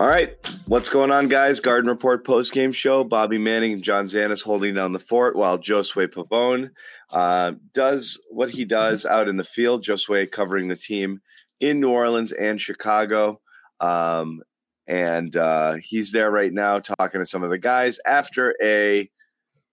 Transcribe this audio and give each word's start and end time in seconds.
All 0.00 0.08
right, 0.08 0.34
what's 0.66 0.88
going 0.88 1.10
on, 1.10 1.28
guys? 1.28 1.60
Garden 1.60 1.90
Report 1.90 2.24
post 2.24 2.54
game 2.54 2.72
show. 2.72 3.04
Bobby 3.04 3.36
Manning 3.36 3.74
and 3.74 3.82
John 3.82 4.06
Zannis 4.06 4.42
holding 4.42 4.72
down 4.72 4.92
the 4.92 4.98
fort 4.98 5.36
while 5.36 5.58
Josue 5.58 6.08
Pavon 6.08 6.70
uh, 7.10 7.52
does 7.74 8.18
what 8.30 8.48
he 8.48 8.64
does 8.64 9.04
out 9.04 9.28
in 9.28 9.36
the 9.36 9.44
field. 9.44 9.84
Josue 9.84 10.32
covering 10.32 10.68
the 10.68 10.74
team 10.74 11.20
in 11.60 11.80
New 11.80 11.90
Orleans 11.90 12.32
and 12.32 12.58
Chicago. 12.58 13.42
Um, 13.80 14.40
and 14.86 15.36
uh, 15.36 15.74
he's 15.74 16.12
there 16.12 16.30
right 16.30 16.50
now 16.54 16.78
talking 16.78 17.20
to 17.20 17.26
some 17.26 17.42
of 17.42 17.50
the 17.50 17.58
guys 17.58 17.98
after 18.06 18.56
a. 18.62 19.10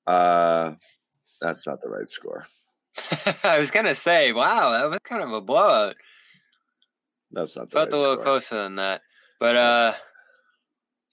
Uh, 0.06 0.74
that's 1.40 1.66
not 1.66 1.80
the 1.82 1.88
right 1.88 2.10
score. 2.10 2.46
I 3.46 3.60
was 3.60 3.72
gonna 3.72 3.96
say, 3.96 4.34
wow, 4.34 4.72
that 4.72 4.90
was 4.90 5.00
kind 5.06 5.24
of 5.24 5.32
a 5.32 5.40
blowout. 5.40 5.96
That's 7.32 7.56
not 7.56 7.70
the 7.70 7.78
Felt 7.78 7.94
right 7.94 7.94
a 7.94 7.98
little 7.98 8.16
score. 8.16 8.26
closer 8.26 8.64
than 8.64 8.76
that, 8.76 9.04
but 9.40 9.56
uh, 9.56 9.94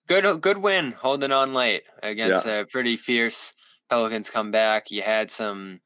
good 0.07 0.41
good 0.41 0.59
win, 0.59 0.93
holding 0.93 1.33
on 1.33 1.55
late 1.55 1.85
against 2.03 2.47
a 2.63 2.67
pretty 2.71 2.97
fierce 2.97 3.53
Pelicans 3.91 4.31
comeback. 4.31 4.91
You 4.91 5.03
had 5.03 5.31
some 5.31 5.81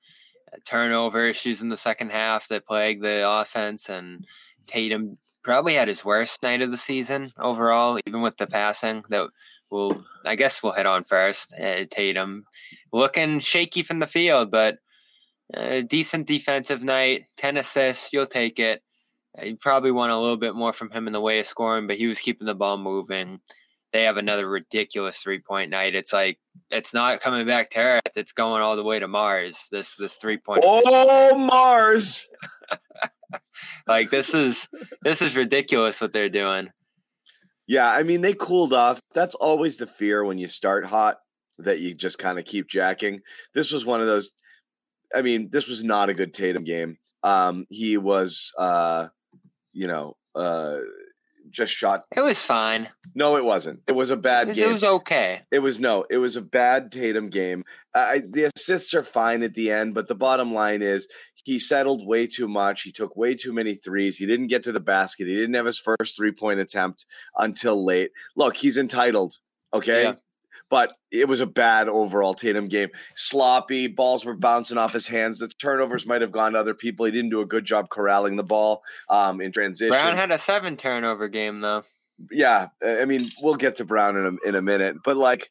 uh, 0.52 0.56
turnover 0.64 1.26
issues 1.26 1.60
in 1.60 1.68
the 1.68 1.76
second 1.76 2.10
half 2.12 2.48
that 2.48 2.66
plagued 2.66 3.02
the 3.02 3.28
offense, 3.28 3.88
and 3.88 4.26
Tatum 4.66 5.18
probably 5.42 5.74
had 5.74 5.88
his 5.88 6.04
worst 6.04 6.42
night 6.42 6.62
of 6.62 6.70
the 6.70 6.76
season 6.76 7.32
overall, 7.38 7.98
even 8.06 8.20
with 8.22 8.36
the 8.36 8.46
passing. 8.46 9.04
That 9.08 9.30
we'll 9.70 10.04
I 10.24 10.34
guess, 10.36 10.62
we'll 10.62 10.72
hit 10.72 10.86
on 10.86 11.04
first. 11.04 11.54
Uh, 11.58 11.84
Tatum 11.90 12.44
looking 12.92 13.40
shaky 13.40 13.82
from 13.82 13.98
the 13.98 14.06
field, 14.06 14.50
but 14.50 14.78
a 15.54 15.82
decent 15.82 16.26
defensive 16.26 16.82
night, 16.82 17.24
ten 17.36 17.56
assists, 17.56 18.12
you'll 18.12 18.26
take 18.26 18.58
it. 18.58 18.82
Uh, 19.40 19.46
You 19.46 19.56
probably 19.56 19.90
want 19.90 20.12
a 20.12 20.18
little 20.18 20.36
bit 20.36 20.54
more 20.54 20.72
from 20.72 20.90
him 20.90 21.06
in 21.06 21.12
the 21.12 21.20
way 21.20 21.38
of 21.38 21.46
scoring, 21.46 21.86
but 21.86 21.96
he 21.96 22.06
was 22.06 22.20
keeping 22.20 22.46
the 22.46 22.54
ball 22.54 22.76
moving. 22.78 23.40
They 23.92 24.04
have 24.04 24.16
another 24.18 24.48
ridiculous 24.48 25.18
three 25.18 25.38
point 25.40 25.70
night. 25.70 25.94
It's 25.94 26.12
like 26.12 26.38
it's 26.70 26.92
not 26.92 27.20
coming 27.20 27.46
back 27.46 27.70
to 27.70 27.80
Earth. 27.80 28.16
It's 28.16 28.32
going 28.32 28.62
all 28.62 28.76
the 28.76 28.84
way 28.84 28.98
to 28.98 29.08
Mars. 29.08 29.66
This 29.70 29.96
this 29.96 30.16
three 30.16 30.36
point. 30.36 30.62
Oh, 30.64 31.38
Mars! 31.38 32.28
Like 33.86 34.10
this 34.10 34.34
is 34.34 34.68
this 35.02 35.22
is 35.22 35.36
ridiculous 35.36 36.00
what 36.00 36.12
they're 36.12 36.28
doing. 36.28 36.70
Yeah, 37.66 37.90
I 37.90 38.02
mean 38.02 38.20
they 38.20 38.34
cooled 38.34 38.72
off. 38.72 39.00
That's 39.14 39.34
always 39.34 39.78
the 39.78 39.86
fear 39.86 40.24
when 40.24 40.38
you 40.38 40.48
start 40.48 40.86
hot 40.86 41.18
that 41.58 41.80
you 41.80 41.94
just 41.94 42.18
kind 42.18 42.38
of 42.38 42.44
keep 42.44 42.68
jacking. 42.68 43.20
This 43.54 43.72
was 43.72 43.84
one 43.84 44.00
of 44.00 44.06
those. 44.06 44.30
I 45.14 45.22
mean, 45.22 45.48
this 45.50 45.66
was 45.66 45.82
not 45.82 46.10
a 46.10 46.14
good 46.14 46.34
Tatum 46.34 46.64
game. 46.64 46.98
Um, 47.22 47.66
he 47.70 47.96
was, 47.96 48.52
uh, 48.58 49.08
you 49.72 49.86
know, 49.86 50.16
uh, 50.34 50.78
just 51.50 51.72
shot. 51.72 52.04
It 52.14 52.20
was 52.20 52.44
fine. 52.44 52.88
No, 53.14 53.36
it 53.36 53.44
wasn't. 53.44 53.80
It 53.86 53.92
was 53.92 54.10
a 54.10 54.14
It 54.14 54.22
bad 54.22 54.48
was, 54.48 54.56
game. 54.56 54.70
it 54.70 54.72
was 54.72 54.84
okay. 54.84 55.42
It 55.50 55.58
was 55.60 55.80
no, 55.80 56.04
it 56.10 56.18
was 56.18 56.36
a 56.36 56.42
bad 56.42 56.92
Tatum 56.92 57.30
game. 57.30 57.64
I, 57.94 58.22
the 58.28 58.50
assists 58.56 58.94
are 58.94 59.02
fine 59.02 59.42
at 59.42 59.54
the 59.54 59.70
end, 59.70 59.94
but 59.94 60.08
the 60.08 60.14
bottom 60.14 60.52
line 60.54 60.82
is 60.82 61.08
he 61.44 61.58
settled 61.58 62.06
way 62.06 62.26
too 62.26 62.46
much. 62.48 62.82
He 62.82 62.92
took 62.92 63.16
way 63.16 63.34
too 63.34 63.52
many 63.52 63.74
threes. 63.74 64.16
He 64.18 64.26
didn't 64.26 64.48
get 64.48 64.62
to 64.64 64.72
the 64.72 64.80
basket. 64.80 65.26
He 65.26 65.34
didn't 65.34 65.54
have 65.54 65.66
his 65.66 65.78
first 65.78 66.16
three 66.16 66.32
point 66.32 66.60
attempt 66.60 67.06
until 67.36 67.84
late. 67.84 68.10
Look, 68.36 68.56
he's 68.56 68.76
entitled, 68.76 69.38
okay? 69.72 70.02
Yeah. 70.04 70.14
But 70.70 70.92
it 71.10 71.28
was 71.28 71.40
a 71.40 71.46
bad 71.46 71.88
overall 71.88 72.34
Tatum 72.34 72.68
game. 72.68 72.90
Sloppy, 73.14 73.86
balls 73.86 74.24
were 74.24 74.36
bouncing 74.36 74.78
off 74.78 74.92
his 74.92 75.06
hands. 75.06 75.38
The 75.38 75.48
turnovers 75.48 76.06
might 76.06 76.20
have 76.20 76.32
gone 76.32 76.52
to 76.52 76.58
other 76.58 76.74
people. 76.74 77.06
He 77.06 77.12
didn't 77.12 77.30
do 77.30 77.40
a 77.40 77.46
good 77.46 77.64
job 77.64 77.88
corralling 77.88 78.36
the 78.36 78.44
ball 78.44 78.82
um, 79.08 79.40
in 79.40 79.52
transition 79.52 79.90
Brown 79.90 80.16
had 80.16 80.30
a 80.30 80.38
seven 80.38 80.76
turnover 80.76 81.28
game 81.28 81.60
though. 81.60 81.84
yeah, 82.30 82.68
I 82.84 83.04
mean, 83.04 83.26
we'll 83.42 83.54
get 83.54 83.76
to 83.76 83.84
Brown 83.84 84.16
in 84.16 84.26
a, 84.26 84.48
in 84.48 84.54
a 84.54 84.62
minute, 84.62 84.96
but 85.04 85.16
like 85.16 85.50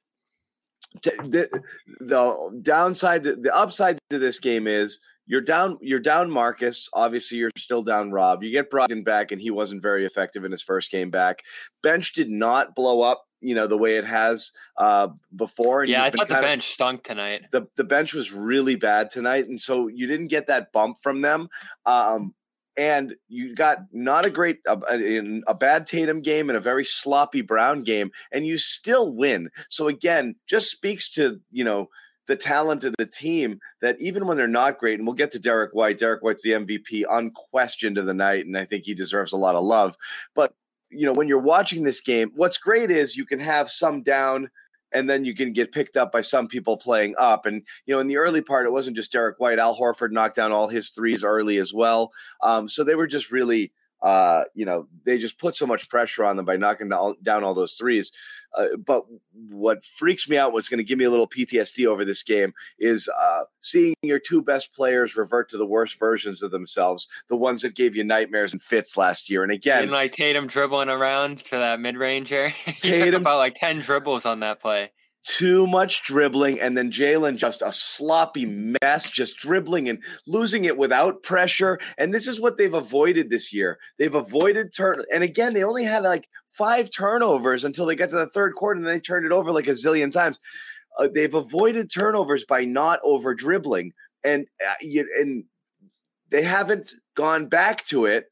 t- 1.01 1.11
the 1.17 1.61
the 1.99 2.59
downside, 2.61 3.23
the 3.23 3.51
upside 3.53 3.97
to 4.09 4.19
this 4.19 4.39
game 4.39 4.67
is 4.67 4.99
you're 5.27 5.41
down, 5.41 5.77
you're 5.81 5.99
down 5.99 6.31
Marcus. 6.31 6.89
Obviously, 6.93 7.37
you're 7.37 7.51
still 7.57 7.83
down 7.83 8.11
Rob. 8.11 8.43
You 8.43 8.51
get 8.51 8.71
Brogdon 8.71 9.03
back, 9.03 9.31
and 9.31 9.41
he 9.41 9.51
wasn't 9.51 9.81
very 9.81 10.05
effective 10.05 10.45
in 10.45 10.51
his 10.51 10.63
first 10.63 10.89
game 10.89 11.11
back. 11.11 11.43
Bench 11.83 12.13
did 12.13 12.29
not 12.29 12.73
blow 12.73 13.01
up, 13.01 13.25
you 13.41 13.53
know, 13.53 13.67
the 13.67 13.77
way 13.77 13.97
it 13.97 14.05
has 14.05 14.51
uh, 14.77 15.09
before. 15.35 15.81
and 15.81 15.91
Yeah, 15.91 16.03
I 16.03 16.09
thought 16.09 16.29
the 16.29 16.35
bench 16.35 16.73
stunk 16.73 17.03
tonight. 17.03 17.43
the 17.51 17.67
the 17.75 17.83
bench 17.83 18.13
was 18.13 18.31
really 18.31 18.75
bad 18.75 19.11
tonight, 19.11 19.47
and 19.47 19.59
so 19.59 19.87
you 19.87 20.07
didn't 20.07 20.27
get 20.27 20.47
that 20.47 20.71
bump 20.71 20.97
from 21.01 21.21
them. 21.21 21.49
Um, 21.85 22.33
and 22.77 23.15
you 23.27 23.55
got 23.55 23.79
not 23.91 24.25
a 24.25 24.29
great 24.29 24.59
a, 24.67 24.79
a, 24.89 25.41
a 25.47 25.53
bad 25.55 25.87
Tatum 25.87 26.21
game 26.21 26.49
and 26.49 26.55
a 26.55 26.61
very 26.61 26.85
sloppy 26.85 27.41
Brown 27.41 27.83
game, 27.83 28.11
and 28.31 28.45
you 28.45 28.57
still 28.57 29.13
win. 29.13 29.49
So 29.67 29.87
again, 29.87 30.35
just 30.47 30.69
speaks 30.69 31.09
to 31.15 31.41
you 31.51 31.65
know 31.65 31.89
the 32.27 32.35
talent 32.35 32.83
of 32.83 32.93
the 32.97 33.05
team 33.05 33.59
that 33.81 33.97
even 33.99 34.27
when 34.27 34.37
they're 34.37 34.47
not 34.47 34.79
great, 34.79 34.99
and 34.99 35.07
we'll 35.07 35.15
get 35.15 35.31
to 35.31 35.39
Derrick 35.39 35.73
White. 35.73 35.97
Derrick 35.97 36.21
White's 36.21 36.43
the 36.43 36.51
MVP, 36.51 37.03
unquestioned 37.09 37.97
of 37.97 38.05
the 38.05 38.13
night, 38.13 38.45
and 38.45 38.57
I 38.57 38.65
think 38.65 38.85
he 38.85 38.93
deserves 38.93 39.33
a 39.33 39.37
lot 39.37 39.55
of 39.55 39.63
love. 39.63 39.97
But 40.35 40.53
you 40.89 41.05
know, 41.05 41.13
when 41.13 41.27
you're 41.27 41.39
watching 41.39 41.83
this 41.83 42.01
game, 42.01 42.31
what's 42.35 42.57
great 42.57 42.91
is 42.91 43.17
you 43.17 43.25
can 43.25 43.39
have 43.39 43.69
some 43.69 44.03
down 44.03 44.49
and 44.93 45.09
then 45.09 45.25
you 45.25 45.35
can 45.35 45.51
get 45.51 45.71
picked 45.71 45.97
up 45.97 46.11
by 46.11 46.21
some 46.21 46.47
people 46.47 46.77
playing 46.77 47.13
up. 47.17 47.45
And 47.45 47.63
you 47.85 47.93
know, 47.93 47.99
in 47.99 48.07
the 48.07 48.17
early 48.17 48.41
part, 48.41 48.65
it 48.65 48.71
wasn't 48.71 48.95
just 48.95 49.11
Derrick 49.11 49.39
White. 49.39 49.59
Al 49.59 49.77
Horford 49.77 50.11
knocked 50.11 50.35
down 50.35 50.51
all 50.51 50.67
his 50.67 50.89
threes 50.89 51.23
early 51.23 51.57
as 51.57 51.73
well. 51.73 52.11
Um, 52.41 52.67
so 52.67 52.83
they 52.83 52.95
were 52.95 53.07
just 53.07 53.31
really, 53.31 53.73
uh, 54.01 54.43
you 54.53 54.65
know, 54.65 54.87
they 55.05 55.17
just 55.17 55.39
put 55.39 55.55
so 55.55 55.65
much 55.65 55.89
pressure 55.89 56.23
on 56.23 56.35
them 56.37 56.45
by 56.45 56.55
knocking 56.57 56.89
down, 56.89 57.43
all 57.43 57.53
those 57.53 57.73
threes. 57.73 58.11
Uh, 58.55 58.77
but 58.77 59.03
what 59.49 59.83
freaks 59.83 60.27
me 60.29 60.37
out, 60.37 60.53
what's 60.53 60.69
going 60.69 60.77
to 60.77 60.83
give 60.83 60.97
me 60.97 61.05
a 61.05 61.09
little 61.09 61.27
PTSD 61.27 61.85
over 61.85 62.05
this 62.05 62.23
game, 62.23 62.53
is 62.79 63.09
uh, 63.19 63.43
seeing 63.59 63.95
your 64.01 64.19
two 64.19 64.41
best 64.41 64.73
players 64.73 65.15
revert 65.15 65.49
to 65.49 65.57
the 65.57 65.65
worst 65.65 65.99
versions 65.99 66.41
of 66.41 66.51
themselves, 66.51 67.07
the 67.29 67.35
ones 67.35 67.61
that 67.61 67.75
gave 67.75 67.95
you 67.95 68.03
nightmares 68.03 68.53
and 68.53 68.61
fits 68.61 68.97
last 68.97 69.29
year. 69.29 69.43
And 69.43 69.51
again, 69.51 69.83
And 69.83 69.91
like 69.91 70.13
Tatum 70.13 70.47
dribbling 70.47 70.89
around 70.89 71.45
for 71.45 71.57
that 71.57 71.79
mid 71.79 71.97
ranger. 71.97 72.49
he 72.49 72.71
took 72.73 72.81
Tatum- 72.81 73.21
about 73.21 73.37
like 73.37 73.55
ten 73.55 73.79
dribbles 73.79 74.25
on 74.25 74.39
that 74.41 74.59
play. 74.61 74.91
Too 75.27 75.67
much 75.67 76.03
dribbling, 76.03 76.57
and 76.57 76.77
then 76.77 76.89
Jaylen 76.89 77.35
just 77.35 77.61
a 77.61 77.73
sloppy 77.73 78.45
mess, 78.45 79.11
just 79.11 79.37
dribbling 79.37 79.89
and 79.89 80.01
losing 80.25 80.63
it 80.63 80.77
without 80.77 81.21
pressure. 81.21 81.79
And 81.97 82.13
this 82.13 82.27
is 82.27 82.39
what 82.39 82.57
they've 82.57 82.73
avoided 82.73 83.29
this 83.29 83.51
year. 83.51 83.77
They've 83.99 84.15
avoided 84.15 84.73
turn, 84.73 85.03
and 85.13 85.23
again, 85.23 85.53
they 85.53 85.65
only 85.65 85.83
had 85.83 86.03
like 86.03 86.29
five 86.47 86.89
turnovers 86.89 87.65
until 87.65 87.85
they 87.85 87.95
got 87.95 88.09
to 88.11 88.15
the 88.15 88.27
third 88.27 88.55
quarter, 88.55 88.79
and 88.79 88.87
they 88.87 89.01
turned 89.01 89.25
it 89.25 89.33
over 89.33 89.51
like 89.51 89.67
a 89.67 89.71
zillion 89.71 90.11
times. 90.13 90.39
Uh, 90.97 91.09
they've 91.13 91.33
avoided 91.33 91.91
turnovers 91.91 92.45
by 92.45 92.63
not 92.63 92.99
over 93.03 93.35
dribbling, 93.35 93.91
and 94.23 94.47
uh, 94.65 94.73
you, 94.79 95.05
and 95.19 95.43
they 96.29 96.43
haven't 96.43 96.93
gone 97.15 97.47
back 97.47 97.85
to 97.87 98.05
it. 98.05 98.29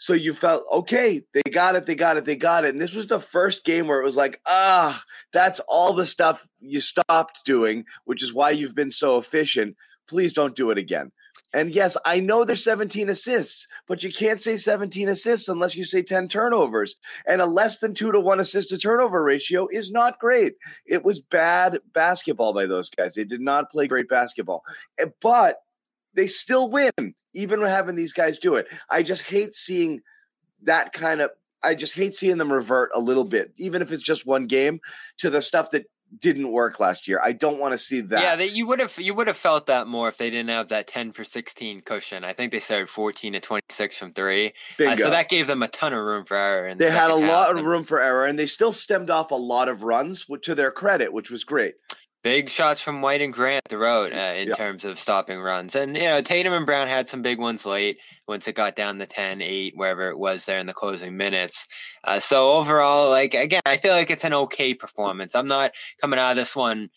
So 0.00 0.14
you 0.14 0.32
felt 0.32 0.64
okay, 0.72 1.22
they 1.34 1.42
got 1.52 1.76
it, 1.76 1.84
they 1.84 1.94
got 1.94 2.16
it, 2.16 2.24
they 2.24 2.34
got 2.34 2.64
it. 2.64 2.70
And 2.70 2.80
this 2.80 2.94
was 2.94 3.06
the 3.06 3.20
first 3.20 3.66
game 3.66 3.86
where 3.86 4.00
it 4.00 4.04
was 4.04 4.16
like, 4.16 4.40
ah, 4.46 5.02
that's 5.30 5.60
all 5.68 5.92
the 5.92 6.06
stuff 6.06 6.48
you 6.58 6.80
stopped 6.80 7.40
doing, 7.44 7.84
which 8.06 8.22
is 8.22 8.32
why 8.32 8.50
you've 8.50 8.74
been 8.74 8.90
so 8.90 9.18
efficient. 9.18 9.76
Please 10.08 10.32
don't 10.32 10.56
do 10.56 10.70
it 10.70 10.78
again. 10.78 11.12
And 11.52 11.74
yes, 11.74 11.98
I 12.06 12.18
know 12.18 12.44
there's 12.44 12.64
17 12.64 13.10
assists, 13.10 13.66
but 13.86 14.02
you 14.02 14.10
can't 14.10 14.40
say 14.40 14.56
17 14.56 15.08
assists 15.08 15.48
unless 15.48 15.76
you 15.76 15.84
say 15.84 16.02
10 16.02 16.28
turnovers. 16.28 16.96
And 17.26 17.42
a 17.42 17.46
less 17.46 17.80
than 17.80 17.92
two 17.92 18.10
to 18.10 18.20
one 18.20 18.40
assist 18.40 18.70
to 18.70 18.78
turnover 18.78 19.22
ratio 19.22 19.68
is 19.70 19.90
not 19.90 20.18
great. 20.18 20.54
It 20.86 21.04
was 21.04 21.20
bad 21.20 21.78
basketball 21.92 22.54
by 22.54 22.64
those 22.64 22.88
guys. 22.88 23.14
They 23.14 23.24
did 23.24 23.42
not 23.42 23.70
play 23.70 23.86
great 23.86 24.08
basketball, 24.08 24.62
Eh, 24.98 25.06
but 25.20 25.56
they 26.14 26.26
still 26.26 26.68
win, 26.68 27.14
even 27.34 27.60
having 27.62 27.96
these 27.96 28.12
guys 28.12 28.38
do 28.38 28.56
it. 28.56 28.66
I 28.88 29.02
just 29.02 29.22
hate 29.22 29.54
seeing 29.54 30.00
that 30.62 30.92
kind 30.92 31.20
of. 31.20 31.30
I 31.62 31.74
just 31.74 31.94
hate 31.94 32.14
seeing 32.14 32.38
them 32.38 32.50
revert 32.52 32.90
a 32.94 33.00
little 33.00 33.24
bit, 33.24 33.52
even 33.58 33.82
if 33.82 33.92
it's 33.92 34.02
just 34.02 34.24
one 34.24 34.46
game, 34.46 34.80
to 35.18 35.28
the 35.28 35.42
stuff 35.42 35.70
that 35.72 35.84
didn't 36.18 36.50
work 36.50 36.80
last 36.80 37.06
year. 37.06 37.20
I 37.22 37.32
don't 37.32 37.58
want 37.58 37.72
to 37.72 37.78
see 37.78 38.00
that. 38.00 38.20
Yeah, 38.20 38.36
they, 38.36 38.46
you 38.48 38.66
would 38.66 38.80
have 38.80 38.98
you 38.98 39.14
would 39.14 39.28
have 39.28 39.36
felt 39.36 39.66
that 39.66 39.86
more 39.86 40.08
if 40.08 40.16
they 40.16 40.30
didn't 40.30 40.50
have 40.50 40.68
that 40.68 40.86
ten 40.86 41.12
for 41.12 41.24
sixteen 41.24 41.80
cushion. 41.80 42.24
I 42.24 42.32
think 42.32 42.52
they 42.52 42.58
started 42.58 42.88
fourteen 42.88 43.34
to 43.34 43.40
twenty 43.40 43.64
six 43.68 43.96
from 43.96 44.12
three, 44.12 44.52
uh, 44.80 44.96
so 44.96 45.10
that 45.10 45.28
gave 45.28 45.46
them 45.46 45.62
a 45.62 45.68
ton 45.68 45.92
of 45.92 46.04
room 46.04 46.24
for 46.24 46.36
error. 46.36 46.66
In 46.66 46.78
the 46.78 46.84
they 46.86 46.90
had 46.90 47.10
a 47.10 47.14
lot 47.14 47.56
of 47.56 47.64
room 47.64 47.84
for 47.84 48.00
error, 48.00 48.26
and 48.26 48.38
they 48.38 48.46
still 48.46 48.72
stemmed 48.72 49.10
off 49.10 49.30
a 49.30 49.36
lot 49.36 49.68
of 49.68 49.84
runs, 49.84 50.26
to 50.42 50.54
their 50.54 50.70
credit, 50.70 51.12
which 51.12 51.30
was 51.30 51.44
great. 51.44 51.74
Big 52.22 52.50
shots 52.50 52.80
from 52.82 53.00
White 53.00 53.22
and 53.22 53.32
Grant 53.32 53.62
throughout 53.68 54.12
uh, 54.12 54.34
in 54.36 54.48
Yeah. 54.48 54.54
terms 54.54 54.84
of 54.84 54.98
stopping 54.98 55.40
runs. 55.40 55.74
And, 55.74 55.96
you 55.96 56.02
know, 56.02 56.20
Tatum 56.20 56.52
and 56.52 56.66
Brown 56.66 56.86
had 56.86 57.08
some 57.08 57.22
big 57.22 57.38
ones 57.38 57.64
late 57.64 57.98
once 58.28 58.46
it 58.46 58.54
got 58.54 58.76
down 58.76 58.98
to 58.98 59.06
10, 59.06 59.40
8, 59.40 59.72
wherever 59.74 60.10
it 60.10 60.18
was 60.18 60.44
there 60.44 60.58
in 60.58 60.66
the 60.66 60.74
closing 60.74 61.16
minutes. 61.16 61.66
Uh, 62.04 62.18
so 62.18 62.50
overall, 62.50 63.08
like, 63.08 63.32
again, 63.32 63.62
I 63.64 63.78
feel 63.78 63.92
like 63.94 64.10
it's 64.10 64.24
an 64.24 64.34
okay 64.34 64.74
performance. 64.74 65.34
I'm 65.34 65.48
not 65.48 65.72
coming 66.00 66.18
out 66.18 66.32
of 66.32 66.36
this 66.36 66.54
one 66.54 66.90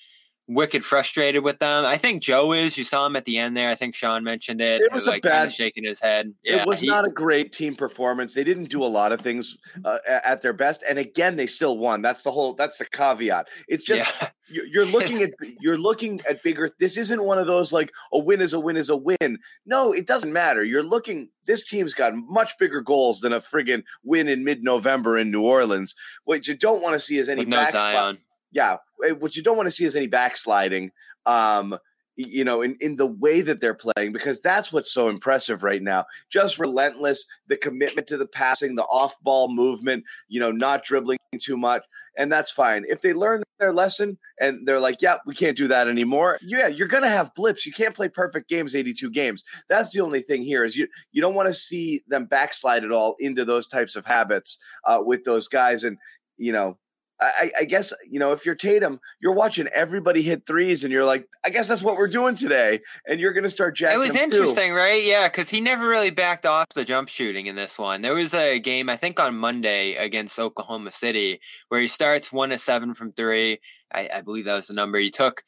wicked 0.48 0.84
frustrated 0.84 1.44
with 1.44 1.60
them. 1.60 1.86
I 1.86 1.98
think 1.98 2.22
Joe 2.22 2.52
is. 2.54 2.78
You 2.78 2.84
saw 2.84 3.06
him 3.06 3.16
at 3.16 3.26
the 3.26 3.38
end 3.38 3.56
there. 3.56 3.70
I 3.70 3.76
think 3.76 3.96
Sean 3.96 4.24
mentioned 4.24 4.62
it. 4.62 4.82
It 4.82 4.94
was 4.94 5.08
like 5.08 5.24
a 5.26 5.30
bad 5.30 5.54
shaking 5.54 5.84
his 5.84 6.00
head. 6.00 6.34
Yeah, 6.44 6.62
it 6.62 6.68
was 6.68 6.82
he, 6.82 6.88
not 6.88 7.08
a 7.08 7.12
great 7.12 7.52
team 7.52 7.76
performance. 7.76 8.34
They 8.34 8.44
didn't 8.44 8.66
do 8.66 8.84
a 8.84 8.88
lot 8.88 9.12
of 9.12 9.22
things 9.22 9.58
uh, 9.86 10.00
at 10.08 10.42
their 10.42 10.54
best, 10.54 10.84
and 10.88 11.00
again, 11.00 11.36
they 11.36 11.48
still 11.48 11.78
won. 11.78 12.02
That's 12.02 12.24
the 12.24 12.32
whole. 12.32 12.54
That's 12.54 12.78
the 12.78 12.86
caveat. 12.86 13.48
It's 13.68 13.86
just 13.86 14.12
yeah. 14.22 14.30
you're 14.72 14.86
looking 14.86 15.22
at 15.22 15.32
you're 15.62 15.78
looking 15.78 16.22
at 16.30 16.44
bigger. 16.44 16.70
This 16.80 16.98
isn't 16.98 17.24
one 17.24 17.38
of 17.38 17.48
those 17.48 17.72
like 17.72 17.92
a 18.12 18.20
win 18.20 18.42
is 18.42 18.54
a 18.54 18.60
win 18.60 18.78
is 18.78 18.90
a 18.90 18.98
win. 18.98 19.40
No, 19.66 19.94
it 19.94 20.08
doesn't 20.08 20.34
matter. 20.34 20.64
You're 20.64 20.84
looking. 20.84 21.30
This 21.46 21.64
team's 21.64 21.94
got 21.94 22.14
much 22.16 22.58
bigger 22.58 22.82
goals 22.82 23.20
than 23.20 23.34
a 23.34 23.40
friggin' 23.40 23.84
win 24.04 24.30
in 24.30 24.44
mid 24.44 24.64
November 24.64 25.18
in 25.18 25.30
New 25.30 25.42
Orleans. 25.42 25.94
What 26.24 26.48
you 26.48 26.56
don't 26.56 26.82
want 26.82 26.94
to 26.94 27.00
see 27.00 27.18
is 27.18 27.28
any 27.28 27.46
backslide 27.46 28.18
yeah, 28.54 28.78
eh, 29.06 29.12
what 29.12 29.36
you 29.36 29.44
don't 29.44 29.58
want 29.58 29.68
to 29.68 29.72
see 29.72 29.86
is 29.86 29.96
any 29.96 30.08
backsliding. 30.08 30.92
Um, 31.26 31.78
you 32.16 32.44
know, 32.44 32.62
in, 32.62 32.78
in 32.80 32.96
the 32.96 33.08
way 33.08 33.42
that 33.42 33.60
they're 33.60 33.74
playing, 33.74 34.14
because 34.14 34.40
that's 34.40 34.72
what's 34.72 34.94
so 34.94 35.10
impressive 35.10 35.64
right 35.64 35.82
now. 35.82 36.06
Just 36.30 36.60
relentless, 36.60 37.26
the 37.48 37.58
commitment 37.58 38.08
to 38.08 38.18
the 38.18 38.28
passing, 38.28 38.76
the 38.76 38.84
off 38.84 39.20
ball 39.22 39.52
movement, 39.52 40.04
you 40.28 40.40
know, 40.40 40.52
not 40.52 40.84
dribbling 40.84 41.18
too 41.40 41.58
much. 41.58 41.84
And 42.16 42.32
that's 42.32 42.52
fine. 42.52 42.86
If 42.88 43.02
they 43.02 43.14
learn 43.14 43.42
their 43.60 43.74
lesson 43.74 44.20
and 44.40 44.68
they're 44.68 44.80
like, 44.80 45.02
yeah, 45.02 45.18
we 45.26 45.34
can't 45.34 45.58
do 45.58 45.68
that 45.70 45.88
anymore. 45.88 46.38
Yeah, 46.44 46.68
you're 46.68 46.88
going 46.88 47.04
to 47.04 47.10
have 47.10 47.34
blips. 47.34 47.66
You 47.66 47.72
can't 47.72 47.96
play 47.96 48.10
perfect 48.10 48.48
games, 48.48 48.76
82 48.76 49.10
games. 49.10 49.44
That's 49.68 49.92
the 49.92 50.02
only 50.02 50.22
thing 50.22 50.44
here 50.44 50.64
is 50.64 50.76
you, 50.76 50.88
you 51.12 51.22
don't 51.22 51.34
want 51.34 51.48
to 51.48 51.54
see 51.54 52.04
them 52.08 52.26
backslide 52.26 52.84
at 52.84 52.92
all 52.92 53.16
into 53.20 53.46
those 53.46 53.66
types 53.66 53.96
of 53.96 54.06
habits 54.06 54.60
uh, 54.86 55.00
with 55.04 55.24
those 55.24 55.48
guys. 55.48 55.84
And, 55.84 55.98
you 56.38 56.52
know, 56.52 56.78
I, 57.20 57.50
I, 57.62 57.64
guess 57.66 57.94
you 58.10 58.20
know 58.20 58.32
if 58.32 58.46
you're 58.46 58.56
Tatum, 58.56 59.00
you're 59.22 59.34
watching 59.34 59.68
everybody 59.68 60.22
hit 60.22 60.46
threes, 60.46 60.84
and 60.84 60.92
you're 60.92 61.06
like, 61.06 61.28
I 61.46 61.50
guess 61.50 61.68
that's 61.68 61.82
what 61.82 61.96
we're 61.96 62.08
doing 62.08 62.36
today, 62.36 62.82
and 63.08 63.20
you're 63.20 63.34
going 63.34 63.44
to 63.44 63.50
start 63.50 63.76
jacking. 63.76 64.02
It 64.02 64.08
was 64.08 64.16
interesting, 64.16 64.72
too. 64.72 64.76
right? 64.76 65.04
Yeah, 65.04 65.28
because 65.30 65.50
he 65.50 65.62
never 65.62 65.88
really 65.88 66.10
backed 66.10 66.46
off 66.46 66.70
the 66.74 66.84
jump 66.84 67.10
shooting 67.10 67.46
in 67.46 67.56
this 67.56 67.78
one. 67.78 68.02
There 68.02 68.16
was 68.16 68.34
a 68.34 68.60
game 68.60 68.90
I 68.90 68.98
think 68.98 69.20
on 69.20 69.38
Monday 69.38 69.96
against 69.96 70.40
Oklahoma 70.40 70.92
City 70.92 71.40
where 71.70 71.80
he 71.80 71.88
starts 71.88 72.32
one 72.32 72.50
to 72.50 72.58
seven 72.58 72.94
from 72.94 73.14
three. 73.14 73.60
I, 73.94 74.10
I 74.16 74.22
believe 74.22 74.46
that 74.46 74.56
was 74.56 74.68
the 74.68 74.74
number 74.74 74.98
he 75.00 75.12
took. 75.12 75.44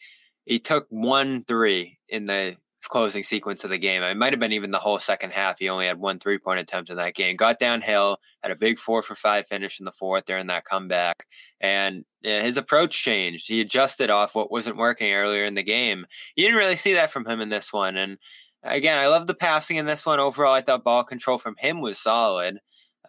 He 0.46 0.60
took 0.60 0.86
one 0.90 1.44
three 1.46 1.98
in 2.08 2.26
the 2.26 2.56
closing 2.88 3.24
sequence 3.24 3.64
of 3.64 3.70
the 3.70 3.78
game. 3.78 4.04
It 4.04 4.18
might 4.18 4.34
have 4.34 4.40
been 4.40 4.52
even 4.52 4.72
the 4.72 4.80
whole 4.80 5.00
second 5.00 5.32
half. 5.32 5.60
He 5.60 5.70
only 5.70 5.88
had 5.88 6.00
one 6.00 6.20
three 6.20 6.38
point 6.38 6.60
attempt 6.60 6.90
in 6.90 6.98
that 6.98 7.16
game. 7.16 7.36
Got 7.36 7.60
downhill, 7.60 8.18
had 8.42 8.52
a 8.52 8.56
big 8.56 8.80
four 8.80 9.02
for 9.02 9.16
five 9.16 9.48
finish 9.48 9.80
in 9.80 9.86
the 9.86 9.92
fourth 9.92 10.26
during 10.26 10.48
that 10.48 10.66
comeback, 10.66 11.26
and 11.60 12.06
his 12.22 12.58
approach 12.58 13.04
changed. 13.04 13.48
He 13.48 13.62
adjusted 13.62 14.10
off 14.10 14.36
what 14.36 14.52
wasn't 14.52 14.78
working 14.78 15.14
earlier 15.14 15.46
in 15.46 15.56
the 15.56 15.64
game. 15.64 16.06
You 16.36 16.46
didn't 16.46 16.58
really 16.58 16.76
see 16.76 16.94
that 16.94 17.12
from 17.12 17.26
him 17.26 17.42
in 17.42 17.50
this 17.50 17.72
one. 17.72 17.98
And 17.98 18.18
again, 18.64 18.98
I 18.98 19.08
love 19.08 19.28
the 19.28 19.36
passing 19.36 19.78
in 19.78 19.86
this 19.86 20.06
one. 20.06 20.20
Overall, 20.20 20.54
I 20.54 20.62
thought 20.62 20.84
ball 20.84 21.04
control 21.04 21.38
from 21.38 21.56
him 21.58 21.82
was 21.82 22.00
solid, 22.00 22.60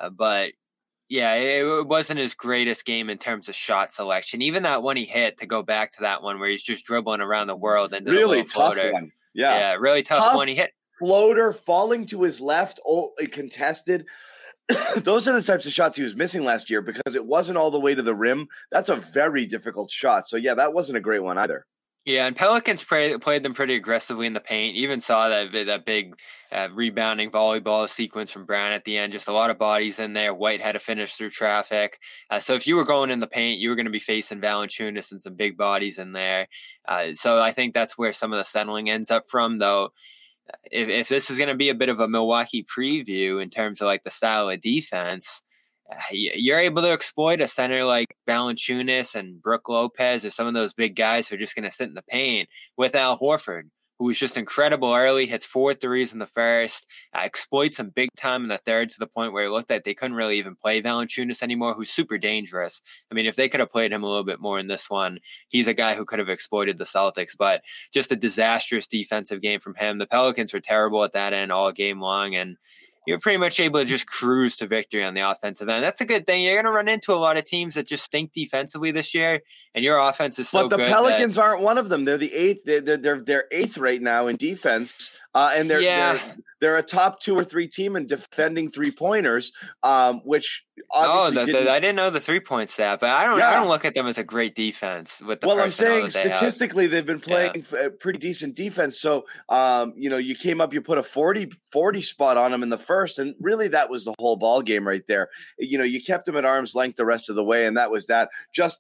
uh, 0.01 0.11
but 0.11 0.53
yeah, 1.09 1.35
it 1.35 1.87
wasn't 1.87 2.19
his 2.19 2.35
greatest 2.35 2.85
game 2.85 3.09
in 3.09 3.19
terms 3.19 3.49
of 3.49 3.55
shot 3.55 3.93
selection. 3.93 4.43
Even 4.43 4.65
that 4.65 4.83
one 4.83 4.97
he 4.97 5.05
hit 5.05 5.39
to 5.39 5.47
go 5.47 5.63
back 5.63 5.93
to 5.93 6.01
that 6.01 6.23
one 6.23 6.41
where 6.41 6.49
he's 6.49 6.63
just 6.63 6.85
dribbling 6.85 7.21
around 7.21 7.47
the 7.47 7.57
world 7.57 7.93
and 7.93 8.07
really 8.07 8.43
tough 8.43 8.75
floater. 8.75 8.93
one. 8.93 9.13
Yeah. 9.37 9.59
Yeah, 9.59 9.77
really 9.79 10.03
tough, 10.03 10.25
tough 10.25 10.35
one. 10.35 10.49
He 10.49 10.55
hit 10.55 10.73
floater 10.99 11.53
falling 11.53 12.07
to 12.07 12.23
his 12.23 12.41
left, 12.41 12.81
oh, 12.87 13.11
contested. 13.31 14.07
Those 14.97 15.29
are 15.29 15.33
the 15.33 15.43
types 15.43 15.67
of 15.67 15.73
shots 15.73 15.97
he 15.97 16.03
was 16.03 16.17
missing 16.17 16.43
last 16.43 16.71
year 16.71 16.81
because 16.81 17.15
it 17.15 17.25
wasn't 17.25 17.59
all 17.59 17.71
the 17.71 17.79
way 17.79 17.95
to 17.95 18.03
the 18.03 18.15
rim. 18.15 18.49
That's 18.73 18.89
a 18.89 18.97
very 18.97 19.47
difficult 19.47 19.91
shot. 19.91 20.27
So 20.27 20.37
yeah, 20.37 20.55
that 20.55 20.73
wasn't 20.73 20.97
a 20.97 21.03
great 21.03 21.23
one 21.23 21.39
either. 21.39 21.67
Yeah, 22.07 22.29
and 22.29 22.37
Pelicans 22.37 22.85
play, 22.85 23.19
played 23.19 23.43
them 23.43 23.53
pretty 23.53 23.75
aggressively 23.75 24.29
in 24.29 24.33
the 24.33 24.39
paint. 24.39 24.77
Even 24.77 25.01
saw 25.01 25.29
that 25.29 25.51
that 25.67 25.85
big 25.85 26.15
uh, 26.53 26.69
rebounding 26.73 27.33
volleyball 27.33 27.89
sequence 27.89 28.31
from 28.31 28.47
Brown 28.47 28.71
at 28.71 28.85
the 28.85 28.97
end. 28.97 29.13
Just 29.13 29.27
a 29.27 29.33
lot 29.33 29.51
of 29.51 29.59
bodies 29.59 29.99
in 29.99 30.13
there. 30.13 30.33
White 30.33 30.63
had 30.63 30.73
to 30.73 30.79
finish 30.79 31.17
through 31.17 31.31
traffic. 31.31 31.99
Uh, 32.31 32.39
so 32.39 32.55
if 32.55 32.65
you 32.65 32.77
were 32.77 32.85
going 32.85 33.11
in 33.11 33.19
the 33.19 33.27
paint, 33.27 33.59
you 33.59 33.71
were 33.71 33.75
going 33.75 33.87
to 33.87 33.91
be 33.91 33.99
facing 33.99 34.41
Valanciunas 34.41 35.11
and 35.11 35.21
some 35.21 35.35
big 35.35 35.57
bodies 35.57 35.99
in 35.99 36.13
there. 36.13 36.47
Uh, 36.87 37.13
so 37.13 37.41
I 37.41 37.51
think 37.51 37.75
that's 37.75 37.99
where 37.99 38.13
some 38.13 38.33
of 38.33 38.39
the 38.39 38.45
settling 38.45 38.89
ends 38.89 39.11
up 39.11 39.25
from, 39.29 39.59
though. 39.59 39.91
If, 40.71 40.89
if 40.89 41.09
this 41.09 41.29
is 41.29 41.39
going 41.39 41.49
to 41.49 41.57
be 41.57 41.71
a 41.71 41.75
bit 41.75 41.89
of 41.89 41.99
a 41.99 42.07
Milwaukee 42.07 42.65
preview 42.65 43.43
in 43.43 43.51
terms 43.51 43.81
of 43.81 43.87
like 43.87 44.05
the 44.05 44.11
style 44.11 44.49
of 44.49 44.61
defense, 44.61 45.43
you're 46.11 46.59
able 46.59 46.83
to 46.83 46.91
exploit 46.91 47.41
a 47.41 47.49
center 47.49 47.85
like 47.85 48.17
Valanciunas 48.29 49.15
and 49.15 49.41
Brook 49.41 49.69
Lopez 49.69 50.25
or 50.25 50.31
some 50.31 50.47
of 50.47 50.55
those 50.55 50.73
big 50.73 50.97
guys 50.97 51.29
who 51.29 51.37
are 51.37 51.39
just 51.39 51.55
going 51.55 51.65
to 51.65 51.71
sit 51.71 51.89
in 51.89 51.95
the 51.95 52.03
paint 52.03 52.49
with 52.77 52.95
Al 52.95 53.19
Horford, 53.19 53.65
who 53.99 54.07
was 54.07 54.19
just 54.19 54.37
incredible 54.37 54.93
early, 54.93 55.27
hits 55.27 55.47
four 55.47 55.73
threes 55.73 56.13
in 56.13 56.19
the 56.19 56.27
first, 56.27 56.87
uh, 57.15 57.21
exploits 57.23 57.79
him 57.79 57.91
big 57.95 58.11
time 58.17 58.43
in 58.43 58.49
the 58.49 58.59
third 58.59 58.91
to 58.91 58.99
the 58.99 59.07
point 59.07 59.33
where 59.33 59.45
it 59.45 59.51
looked 59.51 59.71
like 59.71 59.85
they 59.85 59.95
couldn't 59.95 60.17
really 60.17 60.39
even 60.39 60.57
play 60.57 60.83
Valanciunas 60.83 61.43
anymore, 61.43 61.73
who's 61.73 61.91
super 61.91 62.19
dangerous. 62.19 62.83
I 63.11 63.15
mean, 63.15 63.27
if 63.27 63.37
they 63.37 63.49
could 63.49 63.61
have 63.61 63.71
played 63.71 63.93
him 63.93 64.03
a 64.03 64.09
little 64.09 64.25
bit 64.25 64.41
more 64.41 64.59
in 64.59 64.67
this 64.67 64.91
one, 64.91 65.19
he's 65.49 65.69
a 65.69 65.75
guy 65.75 65.95
who 65.95 66.05
could 66.05 66.19
have 66.19 66.29
exploited 66.29 66.79
the 66.79 66.85
Celtics, 66.85 67.37
but 67.39 67.63
just 67.93 68.13
a 68.13 68.17
disastrous 68.17 68.87
defensive 68.87 69.41
game 69.41 69.61
from 69.61 69.75
him. 69.77 69.99
The 69.99 70.07
Pelicans 70.07 70.53
were 70.53 70.61
terrible 70.61 71.05
at 71.05 71.13
that 71.13 71.33
end 71.33 71.53
all 71.53 71.73
game 71.73 72.01
long, 72.01 72.35
and 72.35 72.57
you're 73.07 73.21
pretty 73.21 73.39
much 73.39 73.61
able 73.61 73.81
to 73.81 73.87
just 73.87 74.07
cruise 74.07 74.57
to 74.57 74.67
victory 74.67 75.05
on 75.05 75.15
the 75.15 75.21
offensive 75.21 75.69
end. 75.69 75.83
That's 75.83 76.01
a 76.01 76.05
good 76.05 76.27
thing. 76.27 76.43
You're 76.43 76.55
going 76.55 76.65
to 76.65 76.71
run 76.71 76.89
into 76.89 77.13
a 77.13 77.17
lot 77.17 77.37
of 77.37 77.45
teams 77.45 77.75
that 77.75 77.87
just 77.87 78.05
stink 78.05 78.33
defensively 78.33 78.91
this 78.91 79.15
year, 79.15 79.43
and 79.75 79.85
your 79.85 79.99
offense 79.99 80.39
is 80.39 80.49
so. 80.49 80.69
But 80.69 80.77
the 80.77 80.85
Pelicans 80.85 81.37
that, 81.37 81.43
aren't 81.43 81.63
one 81.63 81.79
of 81.79 81.89
them. 81.89 82.05
They're 82.05 82.19
the 82.19 82.35
eighth. 82.35 82.65
They're 82.65 82.81
they're, 82.81 83.21
they're 83.21 83.45
eighth 83.51 83.79
right 83.79 84.03
now 84.03 84.27
in 84.27 84.37
defense, 84.37 85.13
uh, 85.37 85.53
and 85.55 85.71
they're, 85.71 85.81
yeah. 85.81 86.15
they're 86.15 86.37
they're 86.61 86.77
a 86.79 86.83
top 86.83 87.21
two 87.21 87.35
or 87.35 87.45
three 87.45 87.69
team 87.69 87.97
in 87.97 88.07
defending 88.07 88.71
three 88.71 88.91
pointers, 88.91 89.53
um, 89.83 90.21
which 90.25 90.65
oh, 90.95 91.31
the, 91.31 91.45
the, 91.45 91.71
I 91.71 91.79
didn't 91.81 91.97
know 91.97 92.09
the 92.09 92.21
three 92.21 92.41
point 92.41 92.71
stat, 92.71 92.99
but 93.01 93.11
I 93.11 93.25
don't 93.25 93.39
yeah. 93.39 93.51
I 93.51 93.55
don't 93.55 93.69
look 93.69 93.85
at 93.85 93.95
them 93.95 94.07
as 94.07 94.17
a 94.17 94.25
great 94.25 94.55
defense. 94.55 95.21
With 95.21 95.43
the 95.43 95.49
well, 95.49 95.61
I'm 95.61 95.71
saying 95.71 96.05
they 96.05 96.09
statistically 96.09 96.85
have. 96.85 96.93
they've 96.93 97.07
been 97.07 97.21
playing 97.21 97.67
yeah. 97.73 97.89
pretty 98.01 98.19
decent 98.19 98.57
defense. 98.57 98.99
So 98.99 99.27
um, 99.51 99.93
you 99.97 100.09
know, 100.09 100.17
you 100.17 100.35
came 100.35 100.61
up, 100.61 100.73
you 100.73 100.81
put 100.81 100.97
a 100.97 101.03
40, 101.03 101.51
40 101.71 102.01
spot 102.01 102.39
on 102.39 102.53
them 102.53 102.63
in 102.63 102.71
the 102.71 102.79
first, 102.79 103.19
and 103.19 103.35
really 103.39 103.69
that 103.69 103.91
was 103.91 104.05
the 104.07 104.15
whole 104.19 104.37
ball 104.37 104.63
game 104.63 104.89
right 104.89 105.07
there. 105.09 105.29
You 105.59 105.77
know, 105.77 105.85
you 105.85 106.03
kept 106.03 106.25
them 106.25 106.37
at 106.37 106.47
arm's 106.47 106.75
length 106.75 106.97
the 106.97 107.05
rest 107.05 107.29
of 107.29 107.37
the 107.37 107.45
way, 107.45 107.67
and 107.67 107.77
that 107.77 107.91
was 107.91 108.07
that. 108.07 108.31
Just 108.55 108.79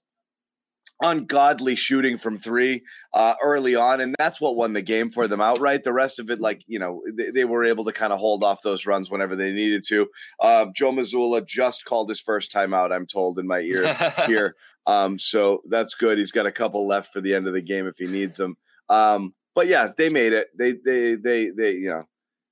ungodly 1.02 1.76
shooting 1.76 2.16
from 2.16 2.38
three 2.38 2.82
uh, 3.12 3.34
early 3.42 3.76
on, 3.76 4.00
and 4.00 4.14
that's 4.18 4.40
what 4.40 4.56
won 4.56 4.72
the 4.72 4.82
game 4.82 5.10
for 5.10 5.28
them 5.28 5.40
outright. 5.40 5.84
The 5.84 5.92
rest 5.92 6.18
of 6.18 6.30
it, 6.30 6.40
like 6.40 6.62
you 6.66 6.78
know, 6.78 7.02
they, 7.12 7.30
they 7.30 7.44
were 7.44 7.64
able 7.64 7.84
to 7.84 7.92
kind 7.92 8.12
of 8.12 8.18
hold 8.18 8.42
off 8.42 8.62
those 8.62 8.86
runs 8.86 9.10
whenever 9.10 9.36
they 9.36 9.52
needed 9.52 9.82
to. 9.88 10.08
Uh, 10.40 10.66
Joe 10.74 10.92
Mazzulla 10.92 11.46
just 11.46 11.84
called 11.84 12.08
his 12.08 12.20
first 12.20 12.52
timeout. 12.52 12.92
I'm 12.92 13.06
told 13.06 13.38
in 13.38 13.46
my 13.46 13.60
ear 13.60 13.94
here, 14.26 14.56
um, 14.86 15.18
so 15.18 15.62
that's 15.68 15.94
good. 15.94 16.18
He's 16.18 16.32
got 16.32 16.46
a 16.46 16.52
couple 16.52 16.86
left 16.86 17.12
for 17.12 17.20
the 17.20 17.34
end 17.34 17.46
of 17.46 17.54
the 17.54 17.62
game 17.62 17.86
if 17.86 17.96
he 17.98 18.06
needs 18.06 18.36
them. 18.36 18.56
Um, 18.88 19.34
but 19.54 19.66
yeah, 19.66 19.88
they 19.96 20.08
made 20.08 20.32
it. 20.32 20.48
They 20.56 20.72
they 20.72 21.14
they 21.14 21.50
they 21.50 21.72
you 21.72 21.90
know. 21.90 22.04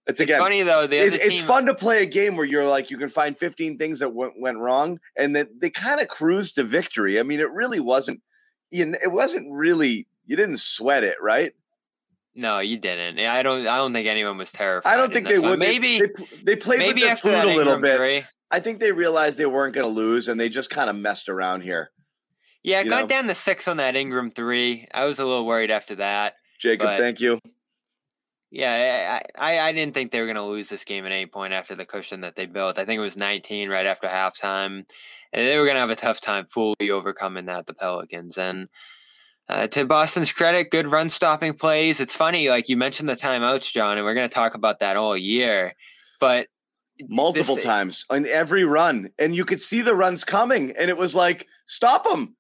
It's, 0.06 0.20
it's 0.20 0.28
again 0.28 0.40
funny 0.40 0.62
though. 0.62 0.82
It's, 0.82 1.16
it's, 1.16 1.40
fun 1.40 1.64
to 1.64 1.74
play 1.74 2.02
a 2.02 2.06
game 2.06 2.36
where 2.36 2.44
you're 2.44 2.66
like 2.66 2.90
you 2.90 2.98
can 2.98 3.08
find 3.08 3.38
15 3.38 3.78
things 3.78 4.00
that 4.00 4.12
went, 4.12 4.34
went 4.38 4.58
wrong, 4.58 5.00
and 5.16 5.34
that 5.34 5.60
they 5.62 5.70
kind 5.70 5.98
of 5.98 6.08
cruised 6.08 6.56
to 6.56 6.62
victory. 6.62 7.18
I 7.18 7.22
mean, 7.22 7.40
it 7.40 7.50
really 7.50 7.80
wasn't 7.80 8.20
you 8.74 8.94
it 9.02 9.12
wasn't 9.12 9.50
really 9.50 10.06
you 10.26 10.36
didn't 10.36 10.58
sweat 10.58 11.04
it, 11.04 11.16
right? 11.20 11.52
No, 12.34 12.58
you 12.58 12.76
didn't. 12.76 13.20
I 13.20 13.42
don't. 13.42 13.66
I 13.66 13.76
don't 13.76 13.92
think 13.92 14.08
anyone 14.08 14.36
was 14.36 14.50
terrified. 14.50 14.92
I 14.92 14.96
don't 14.96 15.12
think 15.12 15.28
they 15.28 15.38
would. 15.38 15.58
Maybe 15.58 16.00
they, 16.00 16.08
they, 16.42 16.56
played 16.56 16.80
maybe 16.80 17.02
with 17.02 17.22
their 17.22 17.44
food 17.44 17.52
a 17.52 17.56
little 17.56 17.80
bit. 17.80 17.96
Three. 17.96 18.24
I 18.50 18.58
think 18.58 18.80
they 18.80 18.92
realized 18.92 19.38
they 19.38 19.46
weren't 19.46 19.74
going 19.74 19.86
to 19.86 19.92
lose, 19.92 20.26
and 20.26 20.38
they 20.38 20.48
just 20.48 20.68
kind 20.68 20.90
of 20.90 20.96
messed 20.96 21.28
around 21.28 21.62
here. 21.62 21.90
Yeah, 22.64 22.82
got 22.82 23.02
know? 23.02 23.06
down 23.06 23.28
to 23.28 23.34
six 23.34 23.68
on 23.68 23.76
that 23.76 23.94
Ingram 23.94 24.32
three. 24.32 24.88
I 24.92 25.04
was 25.04 25.20
a 25.20 25.24
little 25.24 25.46
worried 25.46 25.70
after 25.70 25.94
that. 25.96 26.34
Jacob, 26.58 26.88
thank 26.98 27.20
you. 27.20 27.38
Yeah, 28.50 29.20
I, 29.38 29.56
I, 29.56 29.68
I 29.68 29.72
didn't 29.72 29.94
think 29.94 30.12
they 30.12 30.20
were 30.20 30.26
going 30.26 30.36
to 30.36 30.44
lose 30.44 30.68
this 30.68 30.84
game 30.84 31.04
at 31.06 31.12
any 31.12 31.26
point 31.26 31.52
after 31.52 31.74
the 31.74 31.84
cushion 31.84 32.20
that 32.20 32.36
they 32.36 32.46
built. 32.46 32.78
I 32.78 32.84
think 32.84 32.98
it 32.98 33.02
was 33.02 33.16
19 33.16 33.68
right 33.68 33.84
after 33.84 34.06
halftime, 34.06 34.84
and 35.34 35.46
they 35.46 35.58
were 35.58 35.64
going 35.64 35.74
to 35.74 35.80
have 35.80 35.90
a 35.90 35.96
tough 35.96 36.20
time 36.20 36.46
fully 36.46 36.90
overcoming 36.90 37.46
that. 37.46 37.66
The 37.66 37.74
Pelicans 37.74 38.38
and 38.38 38.68
uh, 39.48 39.66
to 39.66 39.84
Boston's 39.84 40.32
credit, 40.32 40.70
good 40.70 40.86
run 40.86 41.10
stopping 41.10 41.52
plays. 41.52 42.00
It's 42.00 42.14
funny, 42.14 42.48
like 42.48 42.70
you 42.70 42.78
mentioned 42.78 43.10
the 43.10 43.16
timeouts, 43.16 43.70
John, 43.70 43.98
and 43.98 44.06
we're 44.06 44.14
going 44.14 44.28
to 44.28 44.34
talk 44.34 44.54
about 44.54 44.78
that 44.78 44.96
all 44.96 45.16
year, 45.16 45.74
but 46.20 46.46
multiple 47.08 47.56
this, 47.56 47.64
times 47.64 48.04
on 48.08 48.26
every 48.26 48.64
run, 48.64 49.10
and 49.18 49.34
you 49.34 49.44
could 49.44 49.60
see 49.60 49.82
the 49.82 49.94
runs 49.94 50.24
coming, 50.24 50.72
and 50.78 50.88
it 50.88 50.96
was 50.96 51.14
like 51.14 51.46
stop 51.66 52.04
them. 52.04 52.36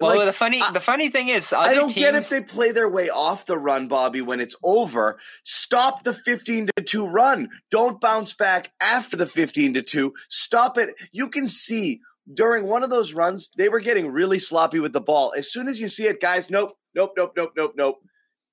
Well, 0.00 0.16
like, 0.16 0.26
the 0.26 0.32
funny 0.32 0.60
I, 0.60 0.72
the 0.72 0.80
funny 0.80 1.08
thing 1.10 1.28
is, 1.28 1.52
I 1.52 1.74
don't 1.74 1.88
teams, 1.88 2.04
get 2.04 2.14
if 2.16 2.28
they 2.28 2.40
play 2.40 2.72
their 2.72 2.88
way 2.88 3.08
off 3.08 3.46
the 3.46 3.56
run, 3.56 3.86
Bobby. 3.86 4.20
When 4.20 4.40
it's 4.40 4.56
over, 4.64 5.20
stop 5.44 6.02
the 6.02 6.12
fifteen 6.12 6.68
to 6.76 6.82
two 6.82 7.06
run. 7.06 7.48
Don't 7.70 8.00
bounce 8.00 8.34
back 8.34 8.72
after 8.80 9.16
the 9.16 9.26
fifteen 9.26 9.74
to 9.74 9.82
two. 9.82 10.12
Stop 10.28 10.76
it. 10.76 10.96
You 11.12 11.28
can 11.28 11.46
see 11.46 12.00
during 12.32 12.66
one 12.66 12.82
of 12.82 12.90
those 12.90 13.14
runs, 13.14 13.50
they 13.56 13.68
were 13.68 13.80
getting 13.80 14.10
really 14.10 14.38
sloppy 14.38 14.78
with 14.78 14.92
the 14.92 15.00
ball. 15.00 15.32
As 15.36 15.50
soon 15.50 15.68
as 15.68 15.80
you 15.80 15.88
see 15.88 16.04
it, 16.04 16.20
guys, 16.20 16.50
nope, 16.50 16.72
nope, 16.94 17.12
nope, 17.16 17.32
nope, 17.36 17.52
nope, 17.56 17.72
nope. 17.76 17.96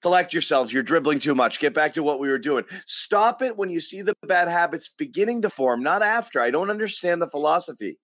Collect 0.01 0.31
yourselves. 0.33 0.71
You're 0.71 0.83
dribbling 0.83 1.19
too 1.19 1.35
much. 1.35 1.59
Get 1.59 1.73
back 1.73 1.93
to 1.95 2.03
what 2.03 2.19
we 2.19 2.29
were 2.29 2.39
doing. 2.39 2.63
Stop 2.85 3.41
it 3.41 3.57
when 3.57 3.69
you 3.69 3.81
see 3.81 4.01
the 4.01 4.13
bad 4.25 4.47
habits 4.47 4.89
beginning 4.97 5.41
to 5.41 5.49
form, 5.49 5.83
not 5.83 6.01
after. 6.01 6.39
I 6.39 6.51
don't 6.51 6.69
understand 6.69 7.21
the 7.21 7.29
philosophy. 7.29 7.99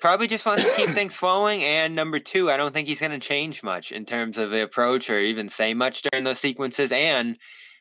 Probably 0.00 0.28
just 0.28 0.46
wants 0.46 0.64
to 0.64 0.76
keep 0.76 0.94
things 0.94 1.16
flowing. 1.16 1.64
And 1.64 1.96
number 1.96 2.20
two, 2.20 2.50
I 2.50 2.56
don't 2.56 2.72
think 2.72 2.86
he's 2.86 3.00
going 3.00 3.10
to 3.12 3.18
change 3.18 3.62
much 3.62 3.90
in 3.90 4.04
terms 4.04 4.38
of 4.38 4.50
the 4.50 4.62
approach 4.62 5.10
or 5.10 5.18
even 5.18 5.48
say 5.48 5.74
much 5.74 6.02
during 6.02 6.24
those 6.24 6.38
sequences. 6.38 6.92
And 6.92 7.36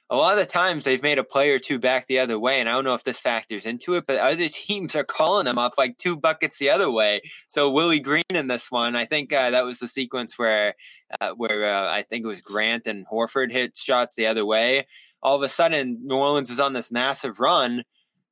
a 0.09 0.15
lot 0.15 0.39
of 0.39 0.47
times 0.47 0.83
they've 0.83 1.03
made 1.03 1.19
a 1.19 1.23
play 1.23 1.49
or 1.49 1.59
two 1.59 1.79
back 1.79 2.07
the 2.07 2.19
other 2.19 2.39
way, 2.39 2.59
and 2.59 2.69
I 2.69 2.73
don't 2.73 2.85
know 2.85 2.93
if 2.93 3.03
this 3.03 3.19
factors 3.19 3.65
into 3.65 3.95
it, 3.95 4.05
but 4.07 4.19
other 4.19 4.47
teams 4.51 4.95
are 4.95 5.03
calling 5.03 5.45
them 5.45 5.57
up 5.57 5.73
like 5.77 5.97
two 5.97 6.15
buckets 6.15 6.57
the 6.57 6.69
other 6.69 6.89
way. 6.89 7.21
So 7.47 7.69
Willie 7.69 7.99
Green 7.99 8.23
in 8.29 8.47
this 8.47 8.71
one, 8.71 8.95
I 8.95 9.05
think 9.05 9.33
uh, 9.33 9.51
that 9.51 9.65
was 9.65 9.79
the 9.79 9.87
sequence 9.87 10.39
where 10.39 10.75
uh, 11.19 11.31
where 11.31 11.73
uh, 11.73 11.91
I 11.91 12.03
think 12.03 12.23
it 12.23 12.27
was 12.27 12.41
Grant 12.41 12.87
and 12.87 13.05
Horford 13.05 13.51
hit 13.51 13.77
shots 13.77 14.15
the 14.15 14.27
other 14.27 14.45
way. 14.45 14.83
All 15.21 15.35
of 15.35 15.41
a 15.41 15.49
sudden, 15.49 15.99
New 16.03 16.15
Orleans 16.15 16.49
is 16.49 16.59
on 16.59 16.73
this 16.73 16.91
massive 16.91 17.39
run. 17.39 17.79
A 17.79 17.83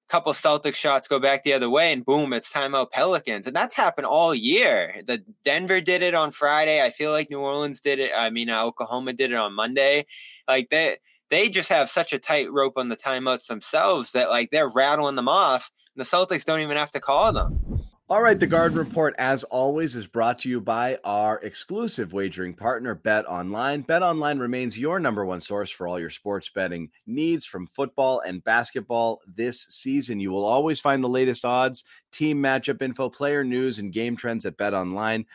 couple 0.07 0.31
Celtics 0.33 0.75
shots 0.75 1.07
go 1.07 1.19
back 1.19 1.43
the 1.43 1.53
other 1.53 1.69
way, 1.69 1.91
and 1.91 2.05
boom, 2.05 2.31
it's 2.31 2.53
timeout 2.53 2.91
Pelicans, 2.91 3.47
and 3.47 3.55
that's 3.55 3.75
happened 3.75 4.05
all 4.05 4.35
year. 4.35 5.01
The 5.05 5.23
Denver 5.43 5.81
did 5.81 6.03
it 6.03 6.13
on 6.13 6.31
Friday. 6.31 6.81
I 6.81 6.91
feel 6.91 7.11
like 7.11 7.29
New 7.29 7.39
Orleans 7.39 7.81
did 7.81 7.99
it. 7.99 8.11
I 8.15 8.29
mean, 8.29 8.49
uh, 8.49 8.63
Oklahoma 8.63 9.13
did 9.13 9.31
it 9.31 9.35
on 9.35 9.53
Monday. 9.53 10.05
Like 10.47 10.69
they 10.69 10.97
they 11.29 11.49
just 11.49 11.69
have 11.69 11.89
such 11.89 12.13
a 12.13 12.19
tight 12.19 12.51
rope 12.51 12.73
on 12.77 12.89
the 12.89 12.95
timeouts 12.95 13.47
themselves 13.47 14.11
that 14.11 14.29
like 14.29 14.51
they're 14.51 14.69
rattling 14.69 15.15
them 15.15 15.29
off, 15.29 15.71
and 15.95 16.05
the 16.05 16.07
Celtics 16.07 16.43
don't 16.43 16.61
even 16.61 16.77
have 16.77 16.91
to 16.91 16.99
call 16.99 17.31
them. 17.33 17.85
All 18.07 18.21
right, 18.21 18.39
the 18.39 18.45
Garden 18.45 18.77
Report, 18.77 19.15
as 19.17 19.43
always, 19.45 19.95
is 19.95 20.05
brought 20.05 20.37
to 20.39 20.49
you 20.49 20.61
by 20.61 20.99
our 21.03 21.39
exclusive 21.39 22.13
wagering 22.13 22.53
partner, 22.53 22.93
Bet 22.93 23.25
Online. 23.25 23.81
Bet 23.81 24.03
Online 24.03 24.37
remains 24.37 24.77
your 24.77 24.99
number 24.99 25.25
one 25.25 25.41
source 25.41 25.71
for 25.71 25.87
all 25.87 25.99
your 25.99 26.11
sports 26.11 26.47
betting 26.53 26.91
needs 27.07 27.47
from 27.47 27.65
football 27.65 28.19
and 28.19 28.43
basketball 28.43 29.21
this 29.25 29.65
season. 29.69 30.19
You 30.19 30.29
will 30.29 30.45
always 30.45 30.79
find 30.79 31.03
the 31.03 31.09
latest 31.09 31.45
odds, 31.45 31.83
team 32.11 32.37
matchup 32.37 32.83
info, 32.83 33.09
player 33.09 33.43
news, 33.43 33.79
and 33.79 33.91
game 33.91 34.15
trends 34.15 34.45
at 34.45 34.55
Bet 34.55 34.75
Online 34.75 35.25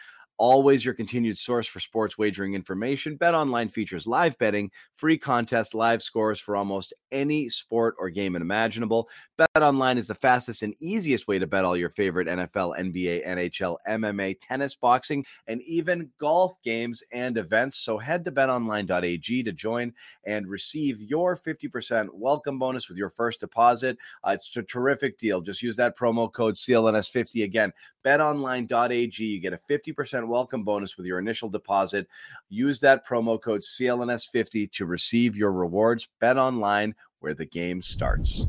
always 0.41 0.83
your 0.83 0.95
continued 0.95 1.37
source 1.37 1.67
for 1.67 1.81
sports 1.81 2.17
wagering 2.17 2.55
information. 2.55 3.15
Bet 3.15 3.35
Online 3.35 3.69
features 3.69 4.07
live 4.07 4.39
betting, 4.39 4.71
free 4.95 5.19
contest, 5.19 5.75
live 5.75 6.01
scores 6.01 6.41
for 6.41 6.57
almost 6.57 6.95
any 7.13 7.47
sport 7.51 7.95
or 7.99 8.09
game 8.09 8.35
imaginable. 8.35 9.11
Bet 9.37 9.51
Online 9.63 9.99
is 9.99 10.07
the 10.07 10.15
fastest 10.15 10.63
and 10.63 10.75
easiest 10.81 11.29
way 11.29 11.39
to 11.39 11.47
bet 11.47 11.67
all 11.67 11.77
your 11.77 11.91
favorite 11.91 12.27
NFL, 12.27 12.79
NBA, 12.79 13.27
NHL, 13.27 13.77
MMA, 13.87 14.35
tennis, 14.41 14.75
boxing, 14.75 15.27
and 15.47 15.61
even 15.63 16.09
golf 16.19 16.57
games 16.63 17.03
and 17.13 17.37
events. 17.37 17.77
So 17.77 17.99
head 17.99 18.25
to 18.25 18.33
betonline.ag 18.33 19.43
to 19.43 19.53
join 19.53 19.93
and 20.25 20.49
receive 20.49 21.03
your 21.03 21.37
50% 21.37 22.09
welcome 22.15 22.59
bonus 22.59 22.89
with 22.89 22.97
your 22.97 23.11
first 23.11 23.41
deposit. 23.41 23.99
Uh, 24.25 24.31
it's 24.31 24.57
a 24.57 24.63
terrific 24.63 25.19
deal. 25.19 25.43
Just 25.43 25.63
use 25.63 25.77
that 25.77 25.99
promo 25.99 26.33
code 26.33 26.55
CLNS50 26.55 27.45
again. 27.45 27.75
betonline.ag. 28.07 29.23
You 29.23 29.39
get 29.39 29.53
a 29.53 29.59
50% 29.59 30.30
welcome 30.31 30.63
bonus 30.63 30.97
with 30.97 31.07
your 31.07 31.19
initial 31.19 31.49
deposit. 31.49 32.09
Use 32.49 32.81
that 32.81 33.07
promo 33.07 33.41
code 33.41 33.63
CLNS50 33.63 34.71
to 34.73 34.87
receive 34.87 35.37
your 35.37 35.53
rewards. 35.53 36.09
Bet 36.21 36.39
online 36.39 36.95
where 37.19 37.35
the 37.35 37.45
game 37.45 37.83
starts. 37.83 38.47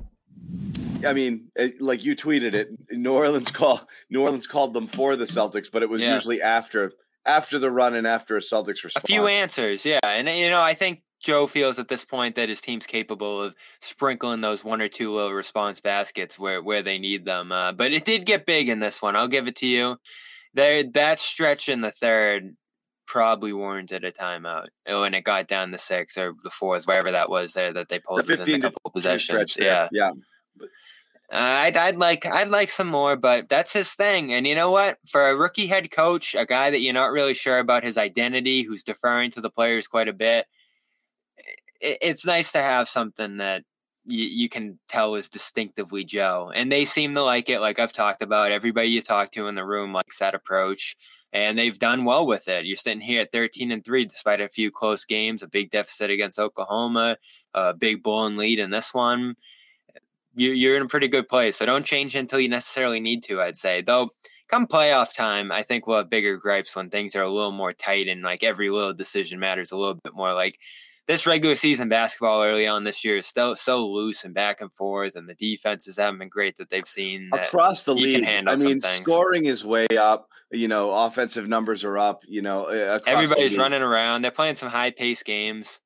I 1.06 1.14
mean, 1.14 1.50
eh, 1.58 1.72
like 1.80 2.06
you 2.06 2.16
tweeted 2.16 2.54
it, 2.54 2.70
New 2.92 3.14
Orleans 3.14 3.50
call 3.52 3.82
New 4.10 4.22
Orleans 4.22 4.48
called 4.48 4.74
them 4.74 4.88
for 4.88 5.16
the 5.16 5.26
Celtics, 5.26 5.70
but 5.72 5.82
it 5.82 5.90
was 5.90 6.02
yeah. 6.02 6.14
usually 6.14 6.42
after 6.42 6.94
after 7.26 7.60
the 7.60 7.72
run 7.72 7.96
and 7.96 8.06
after 8.06 8.38
a 8.38 8.40
Celtics 8.40 8.84
response. 8.84 9.04
A 9.04 9.08
few 9.08 9.28
answers, 9.28 9.86
yeah, 9.86 10.00
and 10.04 10.28
you 10.30 10.50
know, 10.50 10.62
I 10.62 10.74
think 10.74 11.02
Joe 11.20 11.48
feels 11.48 11.80
at 11.80 11.88
this 11.88 12.04
point 12.04 12.36
that 12.36 12.50
his 12.50 12.62
team's 12.62 12.86
capable 12.86 13.44
of 13.44 13.56
sprinkling 13.80 14.42
those 14.42 14.64
one 14.64 14.82
or 14.82 14.88
two 14.88 15.14
little 15.14 15.34
response 15.34 15.80
baskets 15.80 16.38
where 16.38 16.62
where 16.62 16.82
they 16.82 16.98
need 16.98 17.26
them. 17.26 17.52
Uh, 17.52 17.72
but 17.72 17.94
it 17.94 18.06
did 18.06 18.26
get 18.26 18.46
big 18.46 18.70
in 18.70 18.80
this 18.80 19.02
one. 19.02 19.16
I'll 19.16 19.28
give 19.28 19.48
it 19.48 19.56
to 19.58 19.68
you 19.68 19.98
there 20.54 20.84
that 20.84 21.20
stretch 21.20 21.70
in 21.70 21.82
the 21.82 21.92
third 21.92 22.56
probably 23.08 23.52
warranted 23.52 24.06
a 24.06 24.12
timeout 24.12 24.68
when 24.86 25.14
it 25.14 25.24
got 25.24 25.48
down 25.48 25.72
to 25.72 25.78
six 25.78 26.18
or 26.18 26.34
the 26.44 26.50
fourth, 26.50 26.86
wherever 26.86 27.12
that 27.12 27.30
was 27.30 27.54
there 27.54 27.74
that 27.74 27.90
they 27.90 28.00
pulled 28.00 28.26
the 28.26 28.38
within 28.38 28.56
a 28.56 28.60
couple 28.60 28.82
of 28.86 28.94
possessions. 28.94 29.58
Yeah, 29.60 29.90
yeah. 29.92 30.12
Uh, 31.32 31.36
I'd, 31.36 31.78
I'd 31.78 31.96
like 31.96 32.26
I'd 32.26 32.50
like 32.50 32.70
some 32.70 32.90
more, 32.90 33.16
but 33.16 33.48
that's 33.48 33.72
his 33.72 33.94
thing. 33.94 34.34
And 34.34 34.46
you 34.46 34.54
know 34.54 34.72
what? 34.72 34.98
For 35.10 35.30
a 35.30 35.36
rookie 35.36 35.68
head 35.68 35.90
coach, 35.90 36.36
a 36.36 36.46
guy 36.46 36.70
that 36.70 36.80
you're 36.80 36.94
not 36.94 37.12
really 37.12 37.34
sure 37.34 37.60
about 37.60 37.84
his 37.84 37.98
identity, 37.98 38.64
who's 38.64 38.84
deferring 38.84 39.32
to 39.32 39.42
the 39.42 39.50
players 39.50 39.88
quite 39.88 40.10
a 40.10 40.14
bit, 40.14 40.46
it, 41.80 41.98
it's 42.02 42.26
nice 42.26 42.52
to 42.52 42.62
have 42.62 42.90
something 42.90 43.38
that 43.38 43.64
you, 44.06 44.26
you 44.26 44.50
can 44.50 44.80
tell 44.88 45.16
is 45.16 45.30
distinctively 45.30 46.04
Joe. 46.04 46.52
And 46.54 46.72
they 46.72 46.86
seem 46.86 47.14
to 47.14 47.24
like 47.24 47.50
it, 47.50 47.60
like 47.60 47.80
I've 47.80 47.94
talked 47.94 48.22
about. 48.22 48.52
Everybody 48.52 48.90
you 48.90 49.02
talk 49.02 49.32
to 49.32 49.48
in 49.48 49.56
the 49.56 49.66
room 49.66 49.94
likes 49.94 50.20
that 50.20 50.36
approach, 50.36 50.96
and 51.34 51.58
they've 51.58 51.78
done 51.78 52.06
well 52.06 52.26
with 52.26 52.48
it. 52.48 52.66
You're 52.66 52.76
sitting 52.76 53.02
here 53.02 53.22
at 53.22 53.32
13 53.32 53.72
and 53.72 53.84
three, 53.84 54.06
despite 54.06 54.42
a 54.42 54.50
few 54.50 54.72
close 54.72 55.06
games, 55.06 55.44
a 55.44 55.48
big 55.48 55.72
deficit 55.72 56.10
against 56.10 56.40
Oklahoma, 56.40 57.18
a 57.54 57.74
big 57.74 58.04
bull 58.04 58.30
lead 58.30 58.60
in 58.60 58.72
this 58.72 58.94
one. 58.94 59.36
You're 60.34 60.78
in 60.78 60.84
a 60.84 60.88
pretty 60.88 61.10
good 61.10 61.28
place. 61.28 61.58
So 61.58 61.66
don't 61.66 61.86
change 61.86 62.16
until 62.16 62.40
you 62.40 62.48
necessarily 62.48 63.02
need 63.02 63.22
to, 63.24 63.42
I'd 63.42 63.58
say. 63.58 63.82
Though, 63.82 64.12
come 64.48 64.66
playoff 64.66 65.14
time, 65.14 65.52
I 65.52 65.64
think 65.64 65.88
we'll 65.88 65.98
have 65.98 66.10
bigger 66.10 66.38
gripes 66.38 66.76
when 66.76 66.90
things 66.90 67.16
are 67.16 67.24
a 67.24 67.32
little 67.32 67.52
more 67.52 67.74
tight 67.74 68.08
and 68.08 68.22
like 68.22 68.42
every 68.42 68.70
little 68.70 68.94
decision 68.94 69.40
matters 69.40 69.72
a 69.72 69.78
little 69.78 69.96
bit 69.96 70.16
more. 70.16 70.34
Like 70.34 70.58
this 71.12 71.28
regular 71.28 71.56
season 71.56 71.90
basketball 71.90 72.42
early 72.42 72.66
on 72.66 72.86
this 72.86 73.04
year 73.04 73.18
is 73.18 73.28
still 73.28 73.54
so 73.54 73.86
loose 73.86 74.24
and 74.24 74.34
back 74.34 74.62
and 74.62 74.72
forth, 74.74 75.18
and 75.18 75.28
the 75.28 75.36
defenses 75.36 75.98
haven't 75.98 76.20
been 76.20 76.30
great 76.30 76.56
that 76.56 76.70
they've 76.70 76.88
seen 76.88 77.30
across 77.34 77.84
the 77.84 77.94
league. 77.94 78.24
I 78.26 78.56
mean, 78.56 78.80
scoring 78.80 79.44
is 79.44 79.66
way 79.66 79.88
up. 79.98 80.30
You 80.52 80.70
know, 80.70 80.92
offensive 80.92 81.50
numbers 81.50 81.84
are 81.84 81.98
up. 81.98 82.24
You 82.26 82.42
know, 82.42 82.66
everybody's 83.06 83.58
running 83.58 83.82
around. 83.82 84.22
They're 84.22 84.32
playing 84.32 84.56
some 84.56 84.70
high 84.70 84.92
pace 84.92 85.22
games. 85.22 85.82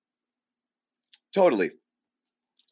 Totally, 1.34 1.72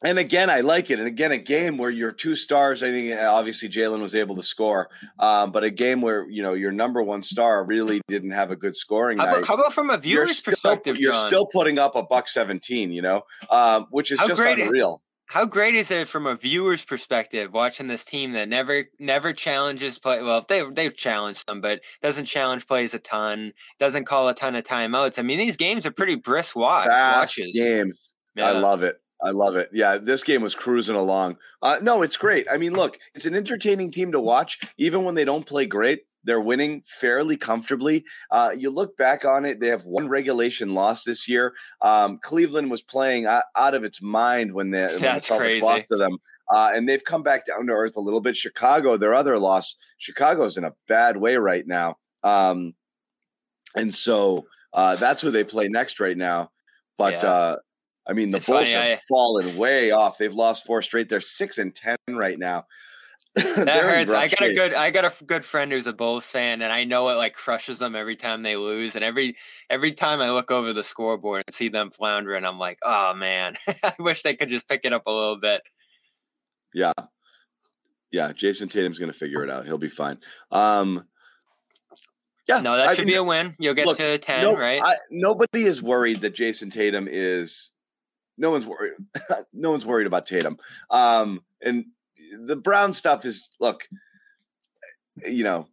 and 0.04 0.18
again, 0.18 0.50
I 0.50 0.60
like 0.60 0.90
it. 0.90 0.98
And 0.98 1.08
again, 1.08 1.32
a 1.32 1.38
game 1.38 1.78
where 1.78 1.90
your 1.90 2.12
two 2.12 2.36
stars, 2.36 2.82
I 2.82 2.90
think 2.90 3.18
obviously 3.18 3.68
Jaylen 3.68 4.00
was 4.00 4.14
able 4.14 4.36
to 4.36 4.42
score, 4.42 4.90
um, 5.18 5.50
but 5.50 5.64
a 5.64 5.70
game 5.70 6.00
where 6.02 6.28
you 6.28 6.42
know 6.42 6.52
your 6.52 6.72
number 6.72 7.02
one 7.02 7.22
star 7.22 7.64
really 7.64 8.00
didn't 8.08 8.32
have 8.32 8.50
a 8.50 8.56
good 8.56 8.76
scoring 8.76 9.18
how 9.18 9.24
night. 9.24 9.38
About, 9.38 9.48
how 9.48 9.54
about 9.54 9.72
from 9.72 9.90
a 9.90 9.96
viewer's 9.96 10.28
you're 10.28 10.34
still, 10.34 10.52
perspective? 10.52 10.98
You're 10.98 11.14
still 11.14 11.46
putting 11.46 11.78
up 11.78 11.96
a 11.96 12.02
buck 12.02 12.28
seventeen, 12.28 12.92
you 12.92 13.02
know, 13.02 13.22
um, 13.50 13.86
which 13.90 14.12
is 14.12 14.20
how 14.20 14.28
just 14.28 14.40
great 14.40 14.58
unreal. 14.60 15.02
how 15.26 15.46
great 15.46 15.74
is 15.74 15.90
it 15.90 16.06
from 16.06 16.26
a 16.26 16.36
viewer's 16.36 16.84
perspective 16.84 17.52
watching 17.52 17.86
this 17.86 18.04
team 18.04 18.32
that 18.32 18.48
never 18.48 18.84
never 18.98 19.32
challenges 19.32 19.98
play? 19.98 20.22
Well, 20.22 20.44
they 20.48 20.62
they've 20.70 20.94
challenged 20.94 21.48
them, 21.48 21.60
but 21.60 21.80
doesn't 22.02 22.26
challenge 22.26 22.66
plays 22.66 22.94
a 22.94 22.98
ton, 22.98 23.52
doesn't 23.78 24.04
call 24.04 24.28
a 24.28 24.34
ton 24.34 24.54
of 24.54 24.64
timeouts. 24.64 25.18
I 25.18 25.22
mean, 25.22 25.38
these 25.38 25.56
games 25.56 25.86
are 25.86 25.90
pretty 25.90 26.16
brisk 26.16 26.54
watch, 26.54 26.88
watches. 26.88 27.56
Games, 27.56 28.14
yeah. 28.34 28.50
I 28.50 28.58
love 28.58 28.82
it. 28.82 28.96
I 29.24 29.30
love 29.30 29.56
it. 29.56 29.70
Yeah, 29.72 29.96
this 29.96 30.22
game 30.22 30.42
was 30.42 30.54
cruising 30.54 30.96
along. 30.96 31.38
Uh, 31.62 31.78
no, 31.80 32.02
it's 32.02 32.16
great. 32.16 32.46
I 32.50 32.58
mean, 32.58 32.74
look, 32.74 32.98
it's 33.14 33.24
an 33.24 33.34
entertaining 33.34 33.90
team 33.90 34.12
to 34.12 34.20
watch, 34.20 34.60
even 34.76 35.02
when 35.02 35.14
they 35.14 35.24
don't 35.24 35.46
play 35.46 35.64
great. 35.64 36.02
They're 36.24 36.40
winning 36.40 36.82
fairly 36.84 37.36
comfortably. 37.36 38.04
Uh, 38.30 38.50
you 38.56 38.70
look 38.70 38.96
back 38.96 39.24
on 39.24 39.44
it; 39.44 39.60
they 39.60 39.68
have 39.68 39.84
one 39.84 40.08
regulation 40.08 40.74
loss 40.74 41.04
this 41.04 41.26
year. 41.26 41.54
Um, 41.80 42.18
Cleveland 42.22 42.70
was 42.70 42.82
playing 42.82 43.26
out, 43.26 43.44
out, 43.56 43.74
of 43.74 43.82
its 43.82 44.02
mind 44.02 44.52
when, 44.52 44.70
the, 44.70 44.88
when 44.88 45.00
the 45.00 45.06
Celtics 45.06 45.38
crazy. 45.38 45.62
lost 45.62 45.88
to 45.88 45.96
them, 45.96 46.18
uh, 46.52 46.72
and 46.74 46.88
they've 46.88 47.04
come 47.04 47.22
back 47.22 47.46
down 47.46 47.66
to 47.66 47.72
earth 47.72 47.96
a 47.96 48.00
little 48.00 48.20
bit. 48.20 48.36
Chicago, 48.36 48.96
their 48.96 49.14
other 49.14 49.38
loss, 49.38 49.76
Chicago's 49.98 50.56
in 50.56 50.64
a 50.64 50.72
bad 50.88 51.16
way 51.16 51.36
right 51.36 51.66
now, 51.66 51.96
um, 52.22 52.74
and 53.76 53.92
so 53.92 54.46
uh, 54.72 54.96
that's 54.96 55.20
who 55.20 55.30
they 55.30 55.44
play 55.44 55.68
next 55.68 56.00
right 56.00 56.16
now. 56.16 56.50
But 56.96 57.22
yeah. 57.22 57.56
I 58.06 58.12
mean, 58.12 58.30
the 58.30 58.36
it's 58.36 58.46
Bulls 58.46 58.70
funny, 58.70 58.70
have 58.72 58.98
I, 58.98 59.00
fallen 59.08 59.56
way 59.56 59.90
off. 59.90 60.18
They've 60.18 60.32
lost 60.32 60.66
four 60.66 60.82
straight. 60.82 61.08
They're 61.08 61.20
six 61.20 61.58
and 61.58 61.74
ten 61.74 61.96
right 62.08 62.38
now. 62.38 62.66
that 63.34 63.66
hurts. 63.66 64.12
I 64.12 64.28
got 64.28 64.38
shape. 64.38 64.52
a 64.52 64.54
good 64.54 64.74
I 64.74 64.92
got 64.92 65.04
a 65.04 65.24
good 65.24 65.44
friend 65.44 65.72
who's 65.72 65.88
a 65.88 65.92
Bulls 65.92 66.26
fan, 66.26 66.62
and 66.62 66.72
I 66.72 66.84
know 66.84 67.08
it 67.08 67.14
like 67.14 67.34
crushes 67.34 67.80
them 67.80 67.96
every 67.96 68.14
time 68.14 68.44
they 68.44 68.54
lose. 68.56 68.94
And 68.94 69.02
every 69.02 69.36
every 69.68 69.92
time 69.92 70.20
I 70.20 70.30
look 70.30 70.52
over 70.52 70.72
the 70.72 70.84
scoreboard 70.84 71.42
and 71.44 71.54
see 71.54 71.68
them 71.68 71.90
floundering, 71.90 72.44
I'm 72.44 72.60
like, 72.60 72.78
oh 72.84 73.12
man, 73.14 73.56
I 73.82 73.92
wish 73.98 74.22
they 74.22 74.36
could 74.36 74.50
just 74.50 74.68
pick 74.68 74.82
it 74.84 74.92
up 74.92 75.02
a 75.06 75.10
little 75.10 75.36
bit. 75.36 75.62
Yeah, 76.72 76.92
yeah. 78.12 78.32
Jayson 78.32 78.68
Tatum's 78.68 79.00
going 79.00 79.10
to 79.10 79.18
figure 79.18 79.42
it 79.42 79.50
out. 79.50 79.64
He'll 79.64 79.78
be 79.78 79.88
fine. 79.88 80.18
Um, 80.52 81.04
yeah, 82.48 82.60
no, 82.60 82.76
that 82.76 82.94
should 82.94 83.06
I, 83.06 83.10
be 83.10 83.14
a 83.14 83.24
win. 83.24 83.56
You'll 83.58 83.74
get 83.74 83.86
look, 83.86 83.96
to 83.98 84.16
ten, 84.18 84.42
no, 84.42 84.56
right? 84.56 84.80
I, 84.84 84.94
nobody 85.10 85.64
is 85.64 85.82
worried 85.82 86.20
that 86.20 86.36
Jayson 86.36 86.70
Tatum 86.70 87.08
is 87.10 87.72
no 88.36 88.50
one's 88.50 88.66
worried. 88.66 88.92
no 89.52 89.70
one's 89.70 89.86
worried 89.86 90.06
about 90.06 90.26
Tatum. 90.26 90.58
Um, 90.90 91.42
and 91.62 91.86
the 92.38 92.56
Brown 92.56 92.92
stuff 92.92 93.24
is 93.24 93.50
look, 93.60 93.88
you 95.26 95.44
know, 95.44 95.68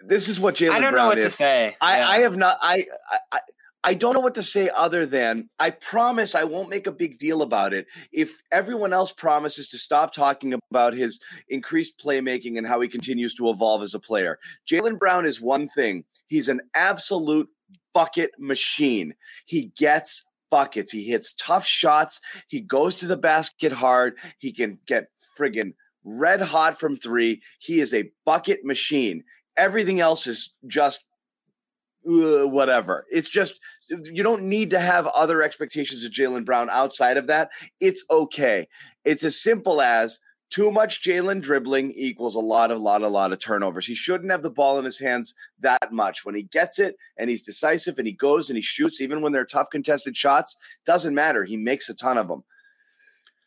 this 0.00 0.28
is 0.28 0.40
what 0.40 0.56
Jaylen 0.56 0.68
Brown 0.68 0.72
is. 0.72 0.76
I 0.76 0.80
don't 0.80 0.92
Brown 0.92 1.04
know 1.04 1.08
what 1.08 1.18
is. 1.18 1.24
to 1.24 1.30
say. 1.30 1.76
I, 1.80 1.98
yeah. 1.98 2.08
I 2.08 2.18
have 2.18 2.36
not. 2.36 2.56
I, 2.62 2.84
I 3.32 3.40
I 3.82 3.94
don't 3.94 4.12
know 4.12 4.20
what 4.20 4.34
to 4.34 4.42
say 4.42 4.68
other 4.76 5.06
than 5.06 5.48
I 5.58 5.70
promise 5.70 6.34
I 6.34 6.44
won't 6.44 6.68
make 6.68 6.86
a 6.86 6.92
big 6.92 7.16
deal 7.16 7.40
about 7.40 7.72
it 7.72 7.86
if 8.12 8.42
everyone 8.52 8.92
else 8.92 9.10
promises 9.10 9.68
to 9.68 9.78
stop 9.78 10.12
talking 10.12 10.54
about 10.70 10.92
his 10.92 11.18
increased 11.48 11.98
playmaking 11.98 12.58
and 12.58 12.66
how 12.66 12.80
he 12.80 12.88
continues 12.88 13.34
to 13.36 13.48
evolve 13.48 13.82
as 13.82 13.94
a 13.94 13.98
player. 13.98 14.38
Jaylen 14.70 14.98
Brown 14.98 15.24
is 15.24 15.40
one 15.40 15.66
thing. 15.66 16.04
He's 16.26 16.48
an 16.48 16.60
absolute 16.74 17.48
bucket 17.94 18.32
machine. 18.38 19.14
He 19.46 19.72
gets 19.76 20.24
buckets. 20.50 20.92
He 20.92 21.04
hits 21.04 21.34
tough 21.34 21.66
shots. 21.66 22.20
He 22.48 22.60
goes 22.60 22.94
to 22.96 23.06
the 23.06 23.16
basket 23.16 23.72
hard. 23.72 24.14
He 24.38 24.52
can 24.52 24.78
get 24.86 25.08
friggin' 25.38 25.74
red 26.04 26.40
hot 26.40 26.78
from 26.78 26.96
three. 26.96 27.42
He 27.58 27.80
is 27.80 27.94
a 27.94 28.10
bucket 28.24 28.64
machine. 28.64 29.24
Everything 29.56 30.00
else 30.00 30.26
is 30.26 30.54
just 30.66 31.04
uh, 32.06 32.46
whatever. 32.46 33.04
It's 33.10 33.28
just 33.28 33.60
you 33.90 34.22
don't 34.22 34.44
need 34.44 34.70
to 34.70 34.80
have 34.80 35.06
other 35.08 35.42
expectations 35.42 36.04
of 36.04 36.12
Jaylen 36.12 36.44
Brown 36.44 36.70
outside 36.70 37.16
of 37.16 37.26
that. 37.26 37.50
It's 37.80 38.04
okay. 38.10 38.68
It's 39.04 39.24
as 39.24 39.40
simple 39.40 39.80
as 39.80 40.18
too 40.50 40.70
much 40.70 41.02
Jaylen 41.02 41.40
dribbling 41.40 41.92
equals 41.94 42.34
a 42.34 42.40
lot, 42.40 42.70
a 42.70 42.76
lot, 42.76 43.02
a 43.02 43.08
lot 43.08 43.32
of 43.32 43.38
turnovers. 43.38 43.86
He 43.86 43.94
shouldn't 43.94 44.30
have 44.30 44.42
the 44.42 44.50
ball 44.50 44.78
in 44.78 44.84
his 44.84 44.98
hands 44.98 45.34
that 45.60 45.92
much. 45.92 46.24
When 46.24 46.34
he 46.34 46.42
gets 46.42 46.78
it 46.78 46.96
and 47.16 47.30
he's 47.30 47.42
decisive 47.42 47.98
and 47.98 48.06
he 48.06 48.12
goes 48.12 48.50
and 48.50 48.56
he 48.56 48.62
shoots, 48.62 49.00
even 49.00 49.22
when 49.22 49.32
they're 49.32 49.44
tough 49.44 49.70
contested 49.70 50.16
shots, 50.16 50.56
doesn't 50.84 51.14
matter. 51.14 51.44
He 51.44 51.56
makes 51.56 51.88
a 51.88 51.94
ton 51.94 52.18
of 52.18 52.28
them 52.28 52.42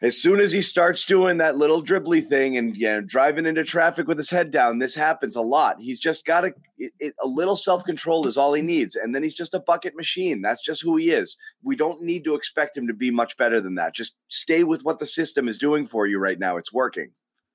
as 0.03 0.22
soon 0.22 0.41
as 0.41 0.51
he 0.51 0.62
starts 0.62 1.05
doing 1.05 1.38
that 1.38 1.55
little 1.55 1.81
dribbly 1.81 2.24
thing 2.24 2.57
and 2.57 2.75
you 2.75 2.86
know, 2.86 3.00
driving 3.01 3.45
into 3.45 3.63
traffic 3.63 4.05
with 4.05 4.17
his 4.17 4.29
head 4.29 4.51
down, 4.51 4.79
this 4.79 4.93
happens 4.93 5.38
a 5.38 5.41
lot. 5.41 5.77
He's 5.79 6.00
just 6.00 6.25
got 6.25 6.43
a, 6.43 6.53
a 7.01 7.25
little 7.25 7.55
self 7.55 7.86
control 7.86 8.27
is 8.27 8.38
all 8.38 8.53
he 8.53 8.62
needs, 8.62 8.95
and 8.98 9.15
then 9.15 9.24
he's 9.24 9.33
just 9.33 9.53
a 9.53 9.62
bucket 9.62 9.95
machine. 9.95 10.41
That's 10.41 10.62
just 10.62 10.81
who 10.81 10.98
he 10.98 11.12
is. 11.12 11.38
We 11.63 11.77
don't 11.77 12.03
need 12.03 12.25
to 12.25 12.36
expect 12.36 12.77
him 12.77 12.86
to 12.88 12.93
be 12.93 13.12
much 13.12 13.38
better 13.38 13.62
than 13.62 13.75
that. 13.75 13.95
Just 13.95 14.15
stay 14.27 14.65
with 14.65 14.83
what 14.83 15.00
the 15.00 15.05
system 15.05 15.48
is 15.48 15.57
doing 15.57 15.86
for 15.86 16.05
you 16.05 16.19
right 16.19 16.38
now. 16.38 16.57
It's 16.57 16.74
working. 16.74 17.12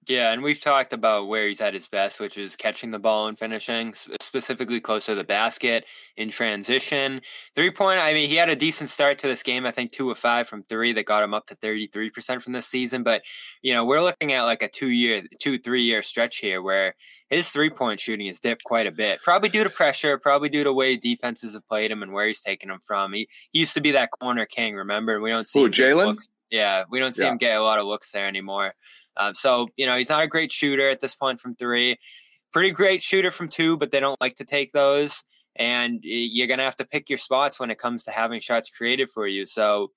Yeah, 0.08 0.32
and 0.32 0.42
we've 0.42 0.60
talked 0.60 0.94
about 0.94 1.28
where 1.28 1.46
he's 1.48 1.60
at 1.60 1.74
his 1.74 1.86
best, 1.86 2.18
which 2.18 2.38
is 2.38 2.56
catching 2.56 2.90
the 2.90 2.98
ball 2.98 3.28
and 3.28 3.38
finishing, 3.38 3.92
specifically 4.22 4.80
close 4.80 5.04
to 5.04 5.14
the 5.14 5.22
basket 5.22 5.84
in 6.16 6.30
transition. 6.30 7.20
Three 7.54 7.70
point, 7.70 8.00
I 8.00 8.14
mean, 8.14 8.26
he 8.30 8.36
had 8.36 8.48
a 8.48 8.56
decent 8.56 8.88
start 8.88 9.18
to 9.18 9.26
this 9.26 9.42
game. 9.42 9.66
I 9.66 9.70
think 9.70 9.92
two 9.92 10.10
of 10.10 10.18
five 10.18 10.48
from 10.48 10.62
three 10.62 10.94
that 10.94 11.04
got 11.04 11.22
him 11.22 11.34
up 11.34 11.44
to 11.48 11.56
33% 11.56 12.40
from 12.40 12.54
this 12.54 12.66
season. 12.66 13.02
But, 13.02 13.20
you 13.60 13.74
know, 13.74 13.84
we're 13.84 14.00
looking 14.00 14.32
at 14.32 14.44
like 14.44 14.62
a 14.62 14.68
two 14.68 14.88
year, 14.88 15.24
two, 15.40 15.58
three 15.58 15.82
year 15.82 16.00
stretch 16.00 16.38
here 16.38 16.62
where 16.62 16.94
his 17.28 17.50
three 17.50 17.68
point 17.68 18.00
shooting 18.00 18.28
has 18.28 18.40
dipped 18.40 18.64
quite 18.64 18.86
a 18.86 18.92
bit, 18.92 19.20
probably 19.20 19.50
due 19.50 19.64
to 19.64 19.70
pressure, 19.70 20.16
probably 20.16 20.48
due 20.48 20.64
to 20.64 20.72
way 20.72 20.96
defenses 20.96 21.52
have 21.52 21.68
played 21.68 21.90
him 21.90 22.02
and 22.02 22.14
where 22.14 22.26
he's 22.26 22.40
taken 22.40 22.70
him 22.70 22.80
from. 22.82 23.12
He, 23.12 23.28
he 23.52 23.58
used 23.60 23.74
to 23.74 23.82
be 23.82 23.92
that 23.92 24.10
corner 24.18 24.46
king, 24.46 24.74
remember? 24.74 25.20
We 25.20 25.30
don't 25.30 25.46
see 25.46 25.60
Ooh, 25.60 25.68
Jaylen. 25.68 26.16
Yeah, 26.50 26.84
we 26.90 26.98
don't 26.98 27.12
see 27.12 27.24
yeah. 27.24 27.32
him 27.32 27.38
get 27.38 27.56
a 27.56 27.62
lot 27.62 27.78
of 27.78 27.86
looks 27.86 28.10
there 28.12 28.26
anymore. 28.26 28.72
Um, 29.16 29.34
so, 29.34 29.68
you 29.76 29.86
know, 29.86 29.96
he's 29.96 30.08
not 30.08 30.22
a 30.22 30.28
great 30.28 30.52
shooter 30.52 30.88
at 30.88 31.00
this 31.00 31.14
point 31.14 31.40
from 31.40 31.54
three. 31.56 31.96
Pretty 32.52 32.70
great 32.70 33.02
shooter 33.02 33.30
from 33.30 33.48
two, 33.48 33.76
but 33.76 33.90
they 33.90 34.00
don't 34.00 34.20
like 34.20 34.36
to 34.36 34.44
take 34.44 34.72
those. 34.72 35.22
And 35.56 35.98
you're 36.02 36.46
going 36.46 36.58
to 36.58 36.64
have 36.64 36.76
to 36.76 36.86
pick 36.86 37.10
your 37.10 37.18
spots 37.18 37.58
when 37.58 37.70
it 37.70 37.78
comes 37.78 38.04
to 38.04 38.12
having 38.12 38.40
shots 38.40 38.70
created 38.70 39.10
for 39.10 39.26
you. 39.26 39.44
So, 39.44 39.90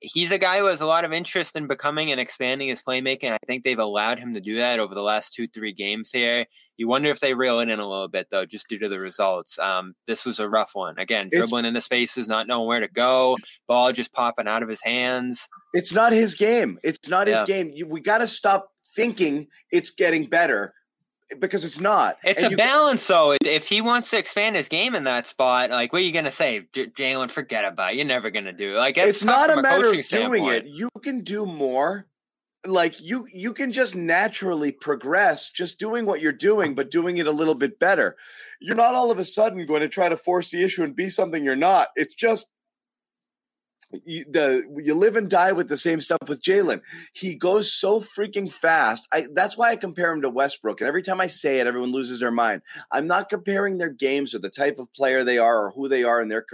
he's 0.00 0.32
a 0.32 0.38
guy 0.38 0.58
who 0.58 0.66
has 0.66 0.80
a 0.80 0.86
lot 0.86 1.04
of 1.04 1.12
interest 1.12 1.56
in 1.56 1.66
becoming 1.66 2.10
and 2.10 2.20
expanding 2.20 2.68
his 2.68 2.82
playmaking. 2.82 3.32
I 3.32 3.38
think 3.46 3.64
they've 3.64 3.78
allowed 3.78 4.18
him 4.18 4.34
to 4.34 4.40
do 4.40 4.56
that 4.56 4.78
over 4.78 4.94
the 4.94 5.02
last 5.02 5.32
two, 5.32 5.46
three 5.46 5.72
games 5.72 6.10
here. 6.10 6.46
You 6.76 6.88
wonder 6.88 7.10
if 7.10 7.20
they 7.20 7.34
reel 7.34 7.60
it 7.60 7.68
in 7.68 7.78
a 7.78 7.88
little 7.88 8.08
bit, 8.08 8.28
though, 8.30 8.46
just 8.46 8.68
due 8.68 8.78
to 8.78 8.88
the 8.88 8.98
results. 8.98 9.58
Um, 9.58 9.94
this 10.06 10.24
was 10.24 10.40
a 10.40 10.48
rough 10.48 10.70
one. 10.74 10.98
Again, 10.98 11.28
dribbling 11.30 11.64
it's, 11.64 11.68
in 11.68 11.74
the 11.74 11.80
spaces, 11.80 12.26
not 12.26 12.46
knowing 12.46 12.66
where 12.66 12.80
to 12.80 12.88
go, 12.88 13.36
ball 13.68 13.92
just 13.92 14.12
popping 14.12 14.48
out 14.48 14.62
of 14.62 14.68
his 14.68 14.80
hands. 14.80 15.46
It's 15.74 15.92
not 15.92 16.12
his 16.12 16.34
game. 16.34 16.78
It's 16.82 17.08
not 17.08 17.26
his 17.26 17.42
game. 17.42 17.70
You, 17.74 17.86
we 17.86 18.00
got 18.00 18.18
to 18.18 18.26
stop 18.26 18.70
thinking 18.96 19.46
it's 19.70 19.90
getting 19.90 20.26
better 20.26 20.74
because 21.38 21.64
it's 21.64 21.80
not. 21.80 22.18
It's 22.24 22.42
and 22.42 22.54
a 22.54 22.56
balance, 22.56 23.06
though. 23.06 23.36
If 23.44 23.68
he 23.68 23.80
wants 23.80 24.10
to 24.10 24.18
expand 24.18 24.56
his 24.56 24.68
game 24.68 24.94
in 24.94 25.04
that 25.04 25.26
spot, 25.26 25.70
like, 25.70 25.92
what 25.92 26.02
are 26.02 26.04
you 26.04 26.12
going 26.12 26.24
to 26.24 26.30
say, 26.30 26.66
J- 26.72 26.86
Jaylen? 26.86 27.30
Forget 27.30 27.64
about 27.64 27.92
it. 27.92 27.96
You're 27.96 28.06
never 28.06 28.30
going 28.30 28.46
to 28.46 28.52
do 28.52 28.74
it. 28.74 28.78
Like, 28.78 28.98
it's 28.98 29.24
not 29.24 29.50
a, 29.50 29.58
a 29.58 29.62
matter 29.62 29.86
of 29.86 29.92
doing 29.92 30.02
standpoint. 30.02 30.52
it. 30.52 30.66
You 30.66 30.88
can 31.02 31.22
do 31.22 31.46
more. 31.46 32.06
Like 32.66 33.00
you, 33.00 33.26
you 33.32 33.54
can 33.54 33.72
just 33.72 33.94
naturally 33.94 34.70
progress, 34.70 35.48
just 35.48 35.78
doing 35.78 36.04
what 36.04 36.20
you're 36.20 36.30
doing, 36.30 36.74
but 36.74 36.90
doing 36.90 37.16
it 37.16 37.26
a 37.26 37.32
little 37.32 37.54
bit 37.54 37.78
better. 37.78 38.16
You're 38.60 38.76
not 38.76 38.94
all 38.94 39.10
of 39.10 39.18
a 39.18 39.24
sudden 39.24 39.64
going 39.64 39.80
to 39.80 39.88
try 39.88 40.10
to 40.10 40.16
force 40.16 40.50
the 40.50 40.62
issue 40.62 40.82
and 40.82 40.94
be 40.94 41.08
something 41.08 41.42
you're 41.42 41.56
not. 41.56 41.88
It's 41.96 42.12
just 42.12 42.46
you, 44.04 44.24
the 44.28 44.64
you 44.84 44.94
live 44.94 45.16
and 45.16 45.28
die 45.28 45.52
with 45.52 45.68
the 45.68 45.76
same 45.76 46.00
stuff 46.00 46.28
with 46.28 46.42
Jaylen. 46.42 46.80
He 47.12 47.34
goes 47.34 47.72
so 47.72 48.00
freaking 48.00 48.50
fast. 48.50 49.08
I 49.12 49.26
that's 49.34 49.56
why 49.56 49.70
I 49.70 49.76
compare 49.76 50.12
him 50.12 50.22
to 50.22 50.30
Westbrook. 50.30 50.80
And 50.80 50.88
every 50.88 51.02
time 51.02 51.20
I 51.20 51.26
say 51.26 51.60
it, 51.60 51.66
everyone 51.66 51.92
loses 51.92 52.20
their 52.20 52.30
mind. 52.30 52.62
I'm 52.92 53.06
not 53.06 53.28
comparing 53.28 53.78
their 53.78 53.90
games 53.90 54.34
or 54.34 54.38
the 54.38 54.50
type 54.50 54.78
of 54.78 54.92
player 54.94 55.24
they 55.24 55.38
are 55.38 55.66
or 55.66 55.70
who 55.72 55.88
they 55.88 56.04
are 56.04 56.20
in 56.20 56.28
their 56.28 56.44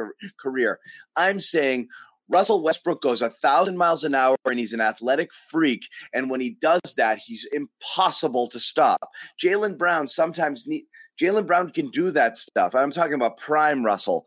career. 0.40 0.80
I'm 1.14 1.40
saying 1.40 1.88
Russell 2.28 2.62
Westbrook 2.62 3.02
goes 3.02 3.22
a 3.22 3.30
thousand 3.30 3.76
miles 3.76 4.02
an 4.02 4.14
hour 4.14 4.36
and 4.46 4.58
he's 4.58 4.72
an 4.72 4.80
athletic 4.80 5.32
freak. 5.32 5.86
And 6.12 6.28
when 6.28 6.40
he 6.40 6.56
does 6.60 6.94
that, 6.96 7.18
he's 7.18 7.46
impossible 7.52 8.48
to 8.48 8.58
stop. 8.58 9.10
Jaylen 9.42 9.78
Brown 9.78 10.08
sometimes 10.08 10.66
need 10.66 10.84
Jaylen 11.20 11.46
Brown 11.46 11.70
can 11.70 11.88
do 11.90 12.10
that 12.10 12.36
stuff. 12.36 12.74
I'm 12.74 12.90
talking 12.90 13.14
about 13.14 13.38
prime 13.38 13.84
Russell. 13.84 14.26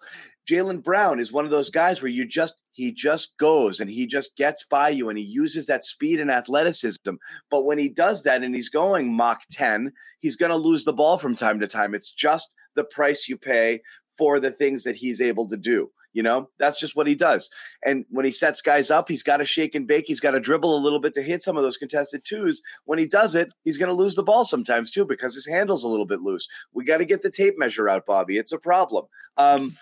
Jaylen 0.50 0.84
Brown 0.84 1.20
is 1.20 1.32
one 1.32 1.46
of 1.46 1.52
those 1.52 1.70
guys 1.70 2.02
where 2.02 2.10
you 2.10 2.26
just 2.26 2.56
he 2.80 2.94
just 2.94 3.36
goes 3.36 3.82
and 3.82 3.90
he 3.90 4.08
just 4.08 4.38
gets 4.38 4.64
by 4.64 4.88
you 4.88 5.10
and 5.10 5.18
he 5.18 5.24
uses 5.26 5.68
that 5.68 5.84
speed 5.84 6.18
and 6.18 6.32
athleticism. 6.32 7.16
But 7.52 7.66
when 7.66 7.78
he 7.78 7.90
does 7.90 8.24
that 8.24 8.42
and 8.42 8.56
he's 8.56 8.70
going 8.70 9.14
Mach 9.14 9.42
10, 9.52 9.92
he's 10.22 10.38
going 10.38 10.52
to 10.52 10.56
lose 10.56 10.86
the 10.86 10.94
ball 10.94 11.18
from 11.18 11.36
time 11.36 11.60
to 11.60 11.68
time. 11.68 11.94
It's 11.94 12.10
just 12.10 12.56
the 12.76 12.86
price 12.86 13.28
you 13.28 13.38
pay 13.38 13.82
for 14.18 14.40
the 14.40 14.50
things 14.50 14.84
that 14.86 14.96
he's 14.96 15.20
able 15.20 15.46
to 15.50 15.58
do. 15.58 15.92
You 16.14 16.24
know, 16.24 16.50
that's 16.58 16.80
just 16.80 16.96
what 16.96 17.08
he 17.08 17.16
does. 17.16 17.50
And 17.86 18.06
when 18.10 18.26
he 18.26 18.32
sets 18.32 18.62
guys 18.62 18.90
up, 18.90 19.08
he's 19.08 19.24
got 19.24 19.38
to 19.38 19.46
shake 19.46 19.76
and 19.76 19.88
bake. 19.88 20.06
He's 20.08 20.20
got 20.20 20.32
to 20.32 20.40
dribble 20.40 20.76
a 20.76 20.82
little 20.82 21.00
bit 21.00 21.14
to 21.14 21.22
hit 21.22 21.44
some 21.44 21.56
of 21.56 21.64
those 21.64 21.78
contested 21.78 22.24
twos. 22.26 22.62
When 22.86 22.98
he 22.98 23.06
does 23.06 23.36
it, 23.36 23.52
he's 23.64 23.78
going 23.78 23.90
to 23.90 23.96
lose 23.96 24.16
the 24.16 24.24
ball 24.24 24.44
sometimes 24.46 24.90
too 24.90 25.06
because 25.06 25.36
his 25.36 25.46
handle's 25.46 25.84
a 25.84 25.88
little 25.88 26.08
bit 26.08 26.22
loose. 26.22 26.48
We 26.74 26.84
got 26.84 26.98
to 26.98 27.06
get 27.06 27.22
the 27.22 27.30
tape 27.30 27.56
measure 27.58 27.88
out, 27.88 28.06
Bobby. 28.06 28.38
It's 28.38 28.52
a 28.52 28.58
problem. 28.58 29.06
Um, 29.38 29.78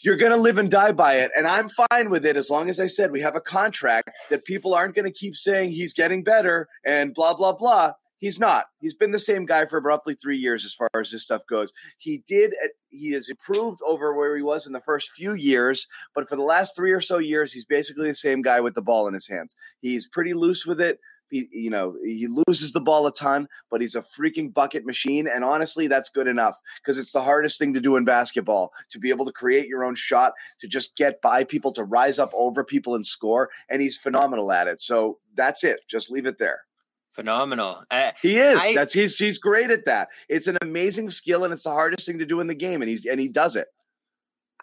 you're 0.00 0.16
going 0.16 0.32
to 0.32 0.38
live 0.38 0.58
and 0.58 0.70
die 0.70 0.92
by 0.92 1.14
it. 1.16 1.30
And 1.36 1.46
I'm 1.46 1.68
fine 1.68 2.08
with 2.08 2.24
it 2.24 2.36
as 2.36 2.50
long 2.50 2.70
as 2.70 2.80
I 2.80 2.86
said 2.86 3.10
we 3.10 3.20
have 3.20 3.36
a 3.36 3.40
contract 3.40 4.10
that 4.30 4.44
people 4.44 4.74
aren't 4.74 4.94
going 4.94 5.04
to 5.04 5.12
keep 5.12 5.36
saying 5.36 5.70
he's 5.70 5.92
getting 5.92 6.22
better 6.22 6.68
and 6.84 7.14
blah, 7.14 7.34
blah, 7.34 7.52
blah. 7.52 7.92
He's 8.18 8.40
not. 8.40 8.66
He's 8.80 8.94
been 8.94 9.12
the 9.12 9.18
same 9.18 9.46
guy 9.46 9.64
for 9.64 9.80
roughly 9.80 10.14
three 10.14 10.38
years 10.38 10.64
as 10.64 10.74
far 10.74 10.88
as 10.98 11.10
this 11.10 11.22
stuff 11.22 11.46
goes. 11.48 11.72
He 11.98 12.24
did. 12.26 12.52
Uh, 12.62 12.68
he 12.90 13.12
has 13.12 13.28
improved 13.28 13.78
over 13.86 14.14
where 14.14 14.36
he 14.36 14.42
was 14.42 14.66
in 14.66 14.72
the 14.72 14.80
first 14.80 15.12
few 15.12 15.34
years, 15.34 15.86
but 16.14 16.28
for 16.28 16.34
the 16.34 16.42
last 16.42 16.74
three 16.74 16.92
or 16.92 17.00
so 17.00 17.18
years, 17.18 17.52
he's 17.52 17.64
basically 17.64 18.08
the 18.08 18.14
same 18.14 18.42
guy 18.42 18.60
with 18.60 18.74
the 18.74 18.82
ball 18.82 19.06
in 19.06 19.14
his 19.14 19.28
hands. 19.28 19.54
He's 19.80 20.06
pretty 20.08 20.34
loose 20.34 20.66
with 20.66 20.80
it. 20.80 20.98
He, 21.30 21.46
you 21.52 21.70
know, 21.70 21.96
he 22.02 22.26
loses 22.26 22.72
the 22.72 22.80
ball 22.80 23.06
a 23.06 23.12
ton, 23.12 23.48
but 23.70 23.82
he's 23.82 23.94
a 23.94 24.00
freaking 24.00 24.52
bucket 24.52 24.86
machine. 24.86 25.28
And 25.28 25.44
honestly, 25.44 25.86
that's 25.86 26.08
good 26.08 26.26
enough 26.26 26.58
because 26.82 26.98
it's 26.98 27.12
the 27.12 27.22
hardest 27.22 27.58
thing 27.58 27.74
to 27.74 27.80
do 27.80 27.96
in 27.96 28.04
basketball 28.06 28.72
to 28.88 28.98
be 28.98 29.10
able 29.10 29.26
to 29.26 29.32
create 29.32 29.68
your 29.68 29.84
own 29.84 29.94
shot, 29.94 30.32
to 30.58 30.66
just 30.66 30.96
get 30.96 31.20
by 31.20 31.44
people, 31.44 31.70
to 31.72 31.84
rise 31.84 32.18
up 32.18 32.32
over 32.34 32.64
people 32.64 32.94
and 32.94 33.04
score. 33.04 33.50
And 33.68 33.82
he's 33.82 33.96
phenomenal 33.96 34.50
at 34.50 34.68
it. 34.68 34.80
So 34.80 35.18
that's 35.34 35.64
it. 35.64 35.80
Just 35.86 36.10
leave 36.10 36.26
it 36.26 36.38
there 36.38 36.62
phenomenal. 37.18 37.82
He 38.22 38.38
is. 38.38 38.60
I, 38.62 38.74
That's 38.74 38.92
he's 38.92 39.18
he's 39.18 39.38
great 39.38 39.70
at 39.70 39.84
that. 39.86 40.08
It's 40.28 40.46
an 40.46 40.56
amazing 40.62 41.10
skill, 41.10 41.44
and 41.44 41.52
it's 41.52 41.64
the 41.64 41.70
hardest 41.70 42.06
thing 42.06 42.18
to 42.18 42.26
do 42.26 42.40
in 42.40 42.46
the 42.46 42.54
game, 42.54 42.80
and 42.80 42.88
he's 42.88 43.04
and 43.04 43.20
he 43.20 43.28
does 43.28 43.56
it. 43.56 43.66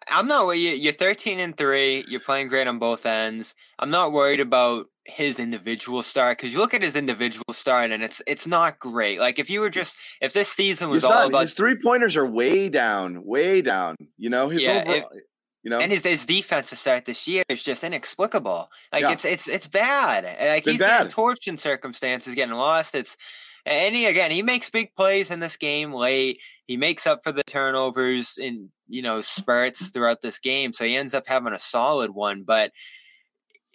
I'm 0.08 0.28
not. 0.28 0.52
You're 0.52 0.94
13 0.94 1.40
and 1.40 1.58
three. 1.58 2.06
You're 2.08 2.20
playing 2.20 2.48
great 2.48 2.68
on 2.68 2.80
both 2.80 3.06
ends. 3.06 3.56
I'm 3.80 3.90
not 3.90 4.12
worried 4.12 4.40
about 4.40 4.88
his 5.06 5.40
individual 5.40 6.02
start 6.04 6.38
because 6.38 6.52
you 6.52 6.60
look 6.60 6.74
at 6.74 6.82
his 6.82 6.96
individual 6.96 7.54
start 7.54 7.92
and 7.92 8.04
it's 8.04 8.22
it's 8.26 8.48
not 8.48 8.80
great. 8.80 9.20
Like 9.20 9.40
if 9.40 9.50
you 9.50 9.62
were 9.62 9.70
just 9.70 9.98
if 10.22 10.34
this 10.34 10.50
season 10.50 10.90
was 10.90 11.04
all 11.04 11.12
not, 11.12 11.28
about 11.30 11.42
his 11.42 11.54
three 11.54 11.76
pointers 11.76 12.16
are 12.16 12.26
way 12.26 12.70
down, 12.70 13.24
way 13.24 13.62
down. 13.62 13.96
You 14.18 14.30
know 14.30 14.50
his 14.50 14.64
yeah, 14.64 14.82
overall. 14.82 15.10
It, 15.14 15.24
you 15.66 15.72
know, 15.72 15.80
and 15.80 15.92
his, 15.92 16.04
his 16.04 16.28
defense 16.28 16.70
to 16.70 16.76
start 16.76 17.06
this 17.06 17.28
year 17.28 17.44
is 17.50 17.64
just 17.64 17.84
inexplicable. 17.84 18.70
Like 18.94 19.02
yeah. 19.02 19.12
it's 19.12 19.26
it's 19.26 19.48
it's 19.48 19.68
bad. 19.68 20.24
Like 20.24 20.64
he's 20.64 20.78
bad. 20.78 21.12
in 21.48 21.58
circumstances, 21.58 22.36
getting 22.36 22.54
lost. 22.54 22.94
It's 22.94 23.18
and 23.66 23.96
he 23.96 24.06
again 24.06 24.30
he 24.30 24.44
makes 24.44 24.70
big 24.70 24.94
plays 24.96 25.32
in 25.32 25.40
this 25.40 25.58
game 25.58 25.92
late. 25.92 26.40
He 26.68 26.78
makes 26.78 27.08
up 27.08 27.24
for 27.24 27.32
the 27.32 27.44
turnovers 27.44 28.38
in 28.38 28.70
you 28.88 29.02
know 29.02 29.22
spurts 29.22 29.90
throughout 29.92 30.22
this 30.22 30.38
game, 30.38 30.72
so 30.72 30.86
he 30.86 30.96
ends 30.96 31.16
up 31.16 31.24
having 31.26 31.52
a 31.52 31.58
solid 31.58 32.12
one. 32.12 32.44
But 32.44 32.72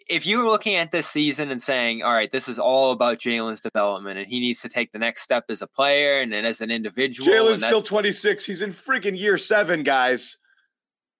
if 0.08 0.24
you 0.26 0.38
were 0.38 0.48
looking 0.48 0.76
at 0.76 0.92
this 0.92 1.08
season 1.08 1.50
and 1.50 1.60
saying, 1.60 2.04
all 2.04 2.14
right, 2.14 2.30
this 2.30 2.48
is 2.48 2.60
all 2.60 2.92
about 2.92 3.18
Jaylen's 3.18 3.60
development 3.60 4.18
and 4.18 4.28
he 4.28 4.38
needs 4.38 4.60
to 4.62 4.68
take 4.68 4.92
the 4.92 4.98
next 4.98 5.22
step 5.22 5.44
as 5.48 5.60
a 5.60 5.66
player 5.66 6.18
and 6.18 6.32
then 6.32 6.44
as 6.44 6.60
an 6.60 6.70
individual. 6.70 7.28
Jaylen's 7.28 7.62
still 7.64 7.82
26. 7.82 8.44
He's 8.44 8.62
in 8.62 8.70
freaking 8.70 9.18
year 9.18 9.38
seven, 9.38 9.84
guys. 9.84 10.36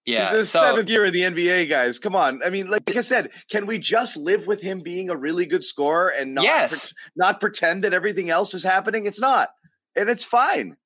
Yeah, 0.06 0.28
He's 0.30 0.38
his 0.38 0.50
so- 0.50 0.60
seventh 0.62 0.88
year 0.88 1.04
in 1.04 1.12
the 1.12 1.22
NBA, 1.22 1.68
guys. 1.68 1.98
Come 1.98 2.16
on. 2.16 2.42
I 2.42 2.48
mean, 2.50 2.68
like 2.68 2.96
I 2.96 3.00
said, 3.00 3.30
can 3.50 3.66
we 3.66 3.78
just 3.78 4.16
live 4.16 4.46
with 4.46 4.62
him 4.62 4.80
being 4.80 5.10
a 5.10 5.16
really 5.16 5.44
good 5.46 5.62
scorer 5.62 6.08
and 6.08 6.34
not 6.34 6.44
Yes. 6.44 6.86
pre- 6.88 6.96
not 7.16 7.40
pretend 7.40 7.84
that 7.84 7.92
everything 7.92 8.30
else 8.30 8.54
is 8.54 8.64
happening? 8.64 9.04
It's 9.06 9.20
not, 9.20 9.50
and 9.94 10.08
it's 10.08 10.24
fine. 10.24 10.76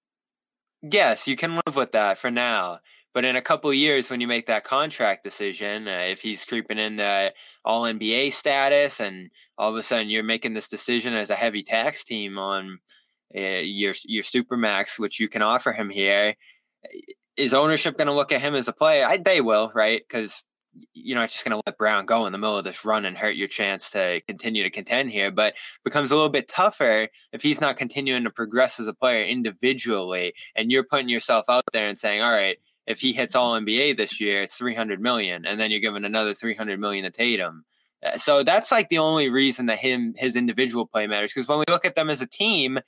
Yes, 0.83 1.27
you 1.29 1.37
can 1.37 1.55
live 1.65 1.77
with 1.77 1.93
that 1.93 2.19
for 2.19 2.31
now. 2.31 2.81
But 3.15 3.25
in 3.25 3.37
a 3.37 3.41
couple 3.43 3.71
of 3.71 3.77
years, 3.77 4.11
when 4.11 4.21
you 4.21 4.27
make 4.27 4.47
that 4.47 4.65
contract 4.65 5.23
decision, 5.23 5.87
uh, 5.87 5.93
if 6.09 6.21
he's 6.21 6.45
creeping 6.45 6.79
in 6.79 6.97
the 6.97 7.33
All 7.65 7.85
NBA 7.85 8.33
status, 8.33 8.99
and 8.99 9.31
all 9.57 9.71
of 9.71 9.77
a 9.77 9.83
sudden 9.83 10.11
you're 10.11 10.25
making 10.25 10.55
this 10.55 10.69
decision 10.69 11.15
as 11.15 11.31
a 11.31 11.37
heavy 11.37 11.63
tax 11.63 12.03
team 12.03 12.37
on 12.39 12.81
uh, 13.35 13.41
your 13.63 13.95
your 14.05 14.25
supermax, 14.25 14.99
which 14.99 15.21
you 15.21 15.29
can 15.29 15.43
offer 15.43 15.73
him 15.73 15.89
here, 15.91 16.35
is 17.37 17.55
ownership 17.55 17.97
going 17.97 18.07
to 18.07 18.13
look 18.13 18.33
at 18.33 18.41
him 18.41 18.55
as 18.55 18.69
a 18.69 18.73
player? 18.73 19.05
I, 19.05 19.17
they 19.17 19.41
will, 19.41 19.73
right? 19.75 20.03
Because 20.07 20.45
you're 20.93 21.19
not 21.19 21.31
just 21.31 21.45
going 21.45 21.57
to 21.57 21.63
let 21.67 21.79
Brown 21.79 22.05
go 22.05 22.27
in 22.27 22.33
the 22.33 22.39
middle 22.39 22.59
of 22.59 22.65
this 22.65 22.85
run 22.85 23.05
and 23.05 23.17
hurt 23.17 23.37
your 23.37 23.49
chance 23.49 23.91
to 23.91 24.21
continue 24.27 24.63
to 24.63 24.71
contend 24.71 25.11
here. 25.11 25.31
But 25.31 25.55
becomes 25.85 26.11
a 26.11 26.15
little 26.15 26.31
bit 26.31 26.49
tougher 26.49 27.09
if 27.33 27.43
he's 27.43 27.61
not 27.61 27.77
continuing 27.77 28.25
to 28.25 28.31
progress 28.31 28.81
as 28.81 28.87
a 28.87 28.95
player 28.95 29.25
individually, 29.25 30.35
and 30.57 30.73
you're 30.73 30.85
putting 30.85 31.09
yourself 31.09 31.47
out 31.49 31.65
there 31.73 31.89
and 31.89 31.99
saying, 31.99 32.23
"All 32.23 32.33
right, 32.33 32.59
if 32.87 33.01
he 33.01 33.13
hits 33.13 33.35
All 33.35 33.55
NBA 33.55 33.97
this 33.97 34.21
year, 34.21 34.43
it's 34.43 34.57
300 34.57 35.01
million, 35.01 35.47
and 35.47 35.61
then 35.61 35.71
you're 35.71 35.81
giving 35.81 36.05
another 36.05 36.35
300 36.35 36.81
million 36.81 37.05
to 37.05 37.11
Tatum." 37.11 37.65
Uh, 38.05 38.19
So 38.19 38.43
that's 38.43 38.73
like 38.73 38.89
the 38.89 38.99
only 38.99 39.29
reason 39.29 39.67
that 39.67 39.79
him 39.79 40.15
his 40.17 40.37
individual 40.37 40.87
play 40.87 41.07
matters. 41.07 41.33
Because 41.33 41.49
when 41.49 41.59
we 41.59 41.65
look 41.69 41.85
at 41.85 41.95
them 41.95 42.11
as 42.11 42.21
a 42.21 42.27
team, 42.27 42.79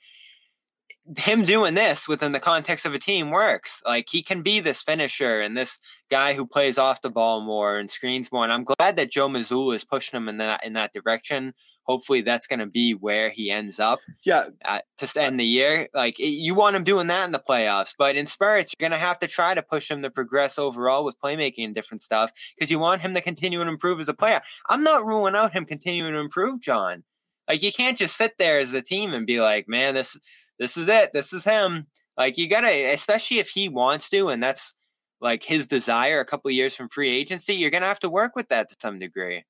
him 1.15 1.43
doing 1.43 1.73
this 1.73 2.07
within 2.07 2.33
the 2.33 2.39
context 2.39 2.85
of 2.85 2.93
a 2.93 2.99
team 2.99 3.29
works. 3.31 3.81
Like 3.85 4.07
he 4.09 4.21
can 4.21 4.41
be 4.41 4.59
this 4.59 4.81
finisher 4.81 5.39
and 5.39 5.55
this 5.55 5.79
guy 6.11 6.33
who 6.33 6.45
plays 6.45 6.77
off 6.77 7.01
the 7.01 7.09
ball 7.09 7.41
more 7.41 7.77
and 7.77 7.89
screens 7.89 8.31
more. 8.31 8.43
And 8.43 8.51
I'm 8.51 8.65
glad 8.65 8.97
that 8.97 9.11
Joe 9.11 9.29
Mazzulla 9.29 9.75
is 9.75 9.85
pushing 9.85 10.17
him 10.17 10.27
in 10.27 10.37
that 10.37 10.65
in 10.65 10.73
that 10.73 10.93
direction. 10.93 11.53
Hopefully, 11.83 12.21
that's 12.21 12.47
going 12.47 12.59
to 12.59 12.65
be 12.65 12.93
where 12.93 13.29
he 13.29 13.49
ends 13.49 13.79
up 13.79 13.99
Yeah, 14.25 14.47
at, 14.65 14.83
to 14.97 15.21
end 15.21 15.39
the 15.39 15.45
year. 15.45 15.87
Like 15.93 16.19
it- 16.19 16.25
you 16.27 16.53
want 16.55 16.75
him 16.75 16.83
doing 16.83 17.07
that 17.07 17.25
in 17.25 17.31
the 17.31 17.39
playoffs, 17.47 17.93
but 17.97 18.17
in 18.17 18.25
spurts, 18.25 18.73
you're 18.77 18.89
going 18.89 18.99
to 18.99 19.05
have 19.05 19.19
to 19.19 19.27
try 19.27 19.53
to 19.53 19.61
push 19.63 19.89
him 19.89 20.01
to 20.01 20.09
progress 20.09 20.59
overall 20.59 21.05
with 21.05 21.19
playmaking 21.23 21.63
and 21.63 21.75
different 21.75 22.01
stuff 22.01 22.31
because 22.55 22.69
you 22.69 22.79
want 22.79 23.01
him 23.01 23.13
to 23.13 23.21
continue 23.21 23.61
and 23.61 23.69
improve 23.69 23.99
as 24.01 24.09
a 24.09 24.13
player. 24.13 24.41
I'm 24.67 24.83
not 24.83 25.05
ruling 25.05 25.35
out 25.35 25.53
him 25.53 25.65
continuing 25.65 26.13
to 26.13 26.19
improve, 26.19 26.59
John. 26.59 27.03
Like 27.47 27.63
you 27.63 27.71
can't 27.71 27.97
just 27.97 28.17
sit 28.17 28.33
there 28.37 28.59
as 28.59 28.73
a 28.73 28.81
team 28.81 29.13
and 29.13 29.25
be 29.25 29.39
like, 29.39 29.69
man, 29.69 29.93
this 29.93 30.19
this 30.59 30.77
is 30.77 30.87
it, 30.87 31.13
this 31.13 31.33
is 31.33 31.43
him. 31.43 31.87
Like 32.17 32.37
you 32.37 32.49
gotta, 32.49 32.93
especially 32.93 33.39
if 33.39 33.49
he 33.49 33.69
wants 33.69 34.09
to, 34.09 34.29
and 34.29 34.41
that's 34.41 34.73
like 35.21 35.43
his 35.43 35.67
desire. 35.67 36.19
A 36.19 36.25
couple 36.25 36.49
of 36.49 36.55
years 36.55 36.75
from 36.75 36.89
free 36.89 37.15
agency, 37.15 37.53
you're 37.53 37.69
gonna 37.69 37.85
have 37.85 37.99
to 38.01 38.09
work 38.09 38.35
with 38.35 38.49
that 38.49 38.69
to 38.69 38.75
some 38.79 38.99
degree. 38.99 39.43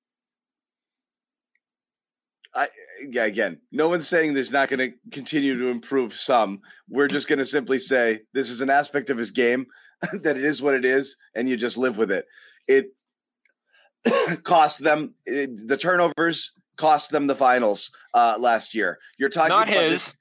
I 2.53 2.67
yeah. 3.09 3.25
Again, 3.25 3.59
no 3.71 3.87
one's 3.87 4.07
saying 4.07 4.33
there's 4.33 4.51
not 4.51 4.69
going 4.69 4.79
to 4.79 4.97
continue 5.11 5.57
to 5.57 5.67
improve. 5.67 6.13
Some 6.13 6.61
we're 6.89 7.07
just 7.07 7.27
going 7.27 7.39
to 7.39 7.45
simply 7.45 7.77
say 7.77 8.21
this 8.33 8.49
is 8.49 8.61
an 8.61 8.69
aspect 8.69 9.09
of 9.09 9.17
his 9.17 9.31
game 9.31 9.67
that 10.23 10.37
it 10.37 10.43
is 10.43 10.61
what 10.61 10.73
it 10.73 10.83
is, 10.83 11.15
and 11.35 11.47
you 11.47 11.55
just 11.55 11.77
live 11.77 11.97
with 11.97 12.11
it. 12.11 12.25
It 12.67 12.87
cost 14.43 14.83
them 14.83 15.13
it, 15.25 15.67
the 15.67 15.77
turnovers. 15.77 16.51
Cost 16.77 17.09
them 17.09 17.25
the 17.25 17.35
finals 17.35 17.89
uh, 18.13 18.37
last 18.39 18.75
year. 18.75 18.99
You're 19.17 19.29
talking 19.29 19.49
Not 19.49 19.67
about 19.67 19.81
his. 19.81 20.05
this- 20.05 20.13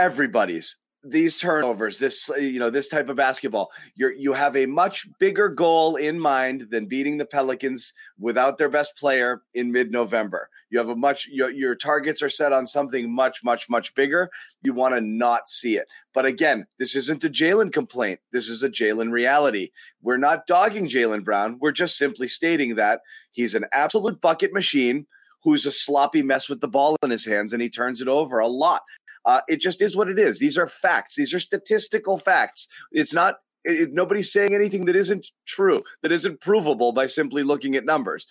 everybody's 0.00 0.76
these 1.02 1.36
turnovers 1.36 1.98
this 1.98 2.30
you 2.38 2.58
know 2.58 2.68
this 2.68 2.88
type 2.88 3.08
of 3.08 3.16
basketball. 3.16 3.70
You're 3.94 4.12
you 4.12 4.34
have 4.34 4.54
a 4.54 4.66
much 4.66 5.06
bigger 5.18 5.48
goal 5.48 5.96
in 5.96 6.20
mind 6.20 6.66
than 6.70 6.86
beating 6.86 7.16
the 7.16 7.24
pelicans 7.24 7.94
without 8.18 8.58
their 8.58 8.68
best 8.68 8.96
player 8.96 9.42
in 9.54 9.72
mid-november. 9.72 10.50
You 10.68 10.78
have 10.78 10.90
a 10.90 10.96
much 10.96 11.26
your, 11.30 11.50
your 11.50 11.74
targets 11.74 12.22
are 12.22 12.28
set 12.28 12.52
on 12.52 12.66
something 12.66 13.14
much 13.14 13.42
much 13.42 13.70
much 13.70 13.94
bigger. 13.94 14.30
You 14.62 14.74
want 14.74 14.94
to 14.94 15.00
not 15.00 15.48
see 15.48 15.76
it. 15.78 15.86
But 16.12 16.26
again 16.26 16.66
this 16.78 16.94
isn't 16.94 17.24
a 17.24 17.30
jaylen 17.30 17.72
complaint. 17.72 18.20
This 18.30 18.48
is 18.48 18.62
a 18.62 18.68
jaylen 18.68 19.10
reality. 19.10 19.70
We're 20.02 20.18
not 20.18 20.46
dogging 20.46 20.88
jaylen 20.88 21.24
brown. 21.24 21.58
We're 21.60 21.72
just 21.72 21.96
simply 21.96 22.28
stating 22.28 22.74
that 22.74 23.00
he's 23.32 23.54
an 23.54 23.64
absolute 23.72 24.20
bucket 24.20 24.52
machine 24.52 25.06
who's 25.42 25.64
a 25.64 25.72
sloppy 25.72 26.22
mess 26.22 26.48
with 26.48 26.60
the 26.60 26.68
ball 26.68 26.96
in 27.02 27.10
his 27.10 27.24
hands 27.24 27.52
and 27.52 27.62
he 27.62 27.70
turns 27.70 28.00
it 28.00 28.08
over 28.08 28.38
a 28.38 28.48
lot 28.48 28.82
uh, 29.24 29.40
it 29.48 29.60
just 29.60 29.80
is 29.82 29.96
what 29.96 30.08
it 30.08 30.18
is. 30.18 30.38
These 30.38 30.58
are 30.58 30.66
facts. 30.66 31.16
These 31.16 31.34
are 31.34 31.40
statistical 31.40 32.18
facts. 32.18 32.68
It's 32.92 33.12
not. 33.12 33.36
It, 33.64 33.90
nobody's 33.92 34.32
saying 34.32 34.54
anything 34.54 34.86
that 34.86 34.96
isn't 34.96 35.26
true, 35.46 35.82
that 36.02 36.12
isn't 36.12 36.40
provable 36.40 36.92
by 36.92 37.06
simply 37.06 37.42
looking 37.42 37.74
at 37.76 37.84
numbers. 37.84 38.26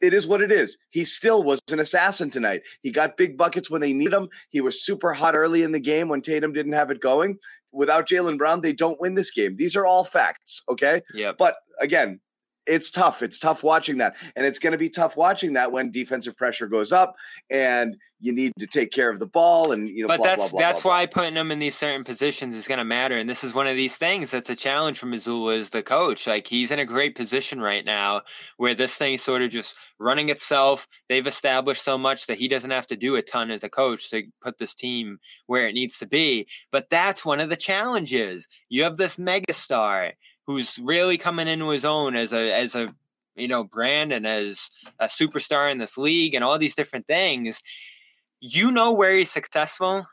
It 0.00 0.14
is 0.14 0.26
what 0.26 0.42
it 0.42 0.52
is. 0.52 0.78
He 0.90 1.04
still 1.04 1.42
was 1.42 1.60
an 1.72 1.80
assassin 1.80 2.30
tonight. 2.30 2.60
He 2.82 2.92
got 2.92 3.16
big 3.16 3.36
buckets 3.36 3.70
when 3.70 3.80
they 3.80 3.92
need 3.92 4.12
him. 4.12 4.28
He 4.50 4.60
was 4.60 4.84
super 4.84 5.12
hot 5.14 5.34
early 5.34 5.62
in 5.62 5.72
the 5.72 5.80
game 5.80 6.08
when 6.08 6.20
Tatum 6.20 6.52
didn't 6.52 6.74
have 6.74 6.90
it 6.90 7.00
going. 7.00 7.38
Without 7.72 8.06
Jaylen 8.06 8.38
Brown, 8.38 8.60
they 8.60 8.72
don't 8.72 9.00
win 9.00 9.14
this 9.14 9.30
game. 9.30 9.56
These 9.56 9.74
are 9.74 9.86
all 9.86 10.04
facts. 10.04 10.62
Okay. 10.68 11.02
Yeah. 11.14 11.32
But 11.36 11.56
again, 11.80 12.20
it's 12.68 12.90
tough. 12.90 13.22
It's 13.22 13.38
tough 13.38 13.64
watching 13.64 13.98
that. 13.98 14.16
And 14.36 14.46
it's 14.46 14.58
going 14.58 14.72
to 14.72 14.78
be 14.78 14.90
tough 14.90 15.16
watching 15.16 15.54
that 15.54 15.72
when 15.72 15.90
defensive 15.90 16.36
pressure 16.36 16.66
goes 16.66 16.92
up 16.92 17.16
and 17.50 17.96
you 18.20 18.32
need 18.32 18.52
to 18.58 18.66
take 18.66 18.90
care 18.90 19.10
of 19.10 19.20
the 19.20 19.26
ball 19.26 19.70
and, 19.70 19.88
you 19.88 20.02
know, 20.02 20.08
but 20.08 20.18
blah, 20.18 20.26
that's 20.26 20.50
blah, 20.50 20.58
blah, 20.58 20.60
that's 20.60 20.84
why 20.84 21.06
putting 21.06 21.34
them 21.34 21.52
in 21.52 21.60
these 21.60 21.76
certain 21.76 22.02
positions 22.02 22.56
is 22.56 22.66
going 22.66 22.78
to 22.78 22.84
matter, 22.84 23.16
and 23.16 23.28
this 23.28 23.44
is 23.44 23.54
one 23.54 23.68
of 23.68 23.76
these 23.76 23.96
things 23.96 24.32
that's 24.32 24.50
a 24.50 24.56
challenge 24.56 24.98
for 24.98 25.06
Mazzulla 25.06 25.56
as 25.56 25.70
the 25.70 25.84
coach. 25.84 26.26
Like 26.26 26.48
he's 26.48 26.72
in 26.72 26.80
a 26.80 26.84
great 26.84 27.14
position 27.14 27.60
right 27.60 27.84
now, 27.86 28.22
where 28.56 28.74
this 28.74 28.96
thing's 28.96 29.22
sort 29.22 29.42
of 29.42 29.50
just 29.50 29.76
running 30.00 30.30
itself. 30.30 30.88
They've 31.08 31.26
established 31.26 31.82
so 31.82 31.96
much 31.96 32.26
that 32.26 32.38
he 32.38 32.48
doesn't 32.48 32.72
have 32.72 32.88
to 32.88 32.96
do 32.96 33.14
a 33.14 33.22
ton 33.22 33.52
as 33.52 33.62
a 33.62 33.68
coach 33.68 34.10
to 34.10 34.24
put 34.42 34.58
this 34.58 34.74
team 34.74 35.18
where 35.46 35.68
it 35.68 35.74
needs 35.74 35.98
to 35.98 36.06
be. 36.06 36.48
But 36.72 36.90
that's 36.90 37.24
one 37.24 37.38
of 37.38 37.50
the 37.50 37.56
challenges. 37.56 38.48
You 38.68 38.82
have 38.82 38.96
this 38.96 39.16
megastar 39.16 40.12
who's 40.48 40.78
really 40.78 41.18
coming 41.18 41.46
into 41.46 41.68
his 41.68 41.84
own 41.84 42.16
as 42.16 42.32
a 42.32 42.52
as 42.52 42.74
a 42.74 42.92
you 43.36 43.46
know 43.46 43.62
brand 43.62 44.12
and 44.12 44.26
as 44.26 44.68
a 44.98 45.04
superstar 45.04 45.70
in 45.70 45.78
this 45.78 45.96
league 45.96 46.34
and 46.34 46.42
all 46.42 46.58
these 46.58 46.74
different 46.74 47.06
things 47.06 47.62
you 48.40 48.72
know 48.72 48.92
where 48.92 49.14
he's 49.16 49.30
successful 49.30 50.06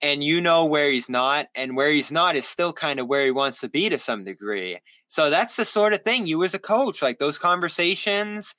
and 0.00 0.22
you 0.22 0.40
know 0.40 0.64
where 0.64 0.90
he's 0.90 1.08
not 1.08 1.46
and 1.54 1.76
where 1.76 1.90
he's 1.90 2.12
not 2.12 2.36
is 2.36 2.46
still 2.46 2.72
kind 2.72 3.00
of 3.00 3.08
where 3.08 3.24
he 3.24 3.30
wants 3.30 3.60
to 3.60 3.68
be 3.68 3.88
to 3.88 3.98
some 3.98 4.22
degree. 4.22 4.78
So 5.08 5.30
that's 5.30 5.56
the 5.56 5.64
sort 5.64 5.94
of 5.94 6.02
thing 6.02 6.26
you 6.26 6.44
as 6.44 6.54
a 6.54 6.58
coach 6.58 7.00
like 7.00 7.18
those 7.18 7.38
conversations 7.38 8.54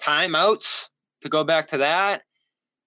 timeouts 0.00 0.88
to 1.20 1.28
go 1.28 1.44
back 1.44 1.66
to 1.68 1.78
that 1.78 2.22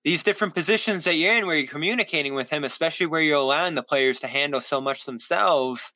these 0.04 0.24
different 0.24 0.56
positions 0.56 1.04
that 1.04 1.16
you're 1.16 1.36
in 1.36 1.46
where 1.46 1.58
you're 1.58 1.68
communicating 1.68 2.34
with 2.34 2.50
him 2.50 2.64
especially 2.64 3.06
where 3.06 3.22
you're 3.22 3.36
allowing 3.36 3.76
the 3.76 3.84
players 3.84 4.20
to 4.22 4.28
handle 4.28 4.62
so 4.62 4.80
much 4.80 5.06
themselves 5.06 5.94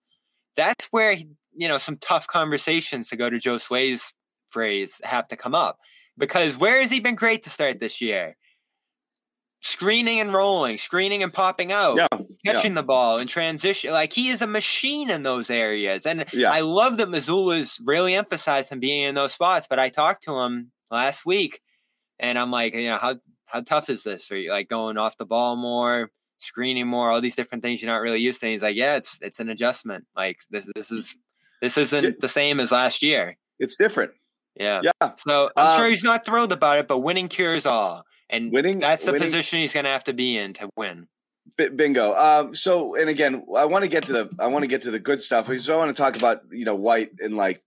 that's 0.58 0.86
where 0.92 1.18
you 1.56 1.68
know 1.68 1.78
some 1.78 1.98
tough 1.98 2.28
conversations 2.28 3.10
to 3.10 3.16
go 3.16 3.30
to 3.30 3.40
joe 3.40 3.58
sway's 3.58 4.14
phrase 4.50 5.02
have 5.04 5.28
to 5.28 5.36
come 5.36 5.56
up 5.56 5.78
because 6.18 6.58
where 6.58 6.82
has 6.82 6.92
he 6.92 7.00
been 7.00 7.16
great 7.16 7.44
to 7.44 7.50
start 7.50 7.80
this 7.80 8.02
year 8.02 8.36
screening 9.66 10.20
and 10.20 10.32
rolling, 10.32 10.78
screening 10.78 11.24
and 11.24 11.34
popping 11.34 11.72
out, 11.72 11.98
Yeah, 11.98 12.08
catching 12.46 12.76
the 12.76 12.84
ball 12.84 13.18
in 13.18 13.28
transition. 13.28 13.92
Like 13.92 14.14
he 14.14 14.30
is 14.30 14.42
a 14.42 14.48
machine 14.48 15.10
in 15.10 15.24
those 15.24 15.50
areas. 15.50 16.06
And 16.06 16.26
Yeah. 16.34 16.52
I 16.52 16.60
love 16.60 16.98
that 16.98 17.10
Mazzulla's 17.10 17.82
really 17.84 18.14
emphasized 18.14 18.72
him 18.72 18.80
being 18.80 19.04
in 19.04 19.16
those 19.16 19.34
spots. 19.34 19.66
But 19.68 19.80
I 19.80 19.90
talked 19.90 20.24
to 20.24 20.40
him 20.40 20.72
last 20.92 21.26
week 21.26 21.62
and 22.20 22.38
I'm 22.38 22.52
like, 22.52 22.76
you 22.76 22.88
know, 22.90 22.98
how 22.98 23.16
how 23.48 23.62
tough 23.62 23.90
is 23.90 24.04
this 24.04 24.28
for 24.28 24.36
you? 24.36 24.52
Like 24.52 24.70
going 24.70 24.98
off 24.98 25.18
the 25.18 25.26
ball 25.26 25.56
more, 25.56 26.12
screening 26.38 26.88
more, 26.88 27.10
all 27.10 27.22
these 27.22 27.36
different 27.36 27.64
things 27.64 27.82
you're 27.82 27.92
not 27.92 28.02
really 28.02 28.20
used 28.20 28.42
to. 28.42 28.48
And 28.48 28.54
he's 28.54 28.64
like, 28.64 28.76
Yeah, 28.76 28.98
it's 28.98 29.18
it's 29.22 29.40
an 29.40 29.50
adjustment. 29.50 30.06
Like 30.16 30.38
this 30.52 30.70
this 30.76 30.92
is 30.92 31.18
this 31.66 31.78
isn't 31.80 32.22
the 32.22 32.30
same 32.30 32.60
as 32.60 32.72
last 32.72 33.02
year. 33.02 33.36
It's 33.60 33.76
different. 33.76 34.12
Yeah. 34.56 34.82
Yeah. 34.84 35.12
So 35.18 35.50
I'm 35.58 35.68
Uh, 35.68 35.78
sure 35.78 35.88
he's 35.90 36.04
not 36.04 36.26
thrilled 36.26 36.52
about 36.52 36.78
it, 36.78 36.88
but 36.88 37.00
winning 37.00 37.28
cures 37.28 37.66
all. 37.66 38.04
And 38.30 38.52
Winning- 38.52 38.80
that's 38.80 39.04
the 39.06 39.12
winning- 39.14 39.26
position 39.28 39.60
he's 39.60 39.74
going 39.74 39.84
to 39.86 39.90
have 39.90 40.04
to 40.06 40.14
be 40.14 40.38
in 40.38 40.54
to 40.54 40.70
win. 40.78 41.08
Bingo. 41.58 42.14
Um, 42.16 42.56
so, 42.56 42.96
and 42.96 43.10
again, 43.10 43.44
I 43.56 43.66
want 43.66 43.84
to 43.84 43.88
get 43.88 44.04
to 44.08 44.14
the 44.14 44.30
I 44.40 44.48
want 44.48 44.64
to 44.64 44.68
get 44.68 44.82
to 44.84 44.92
the 44.92 45.00
good 45.00 45.22
stuff 45.22 45.48
because 45.48 45.70
I 45.70 45.76
want 45.76 45.96
to 45.96 46.00
talk 46.02 46.16
about 46.18 46.42
you 46.52 46.66
know 46.66 46.76
White 46.76 47.12
and 47.20 47.38
like 47.38 47.64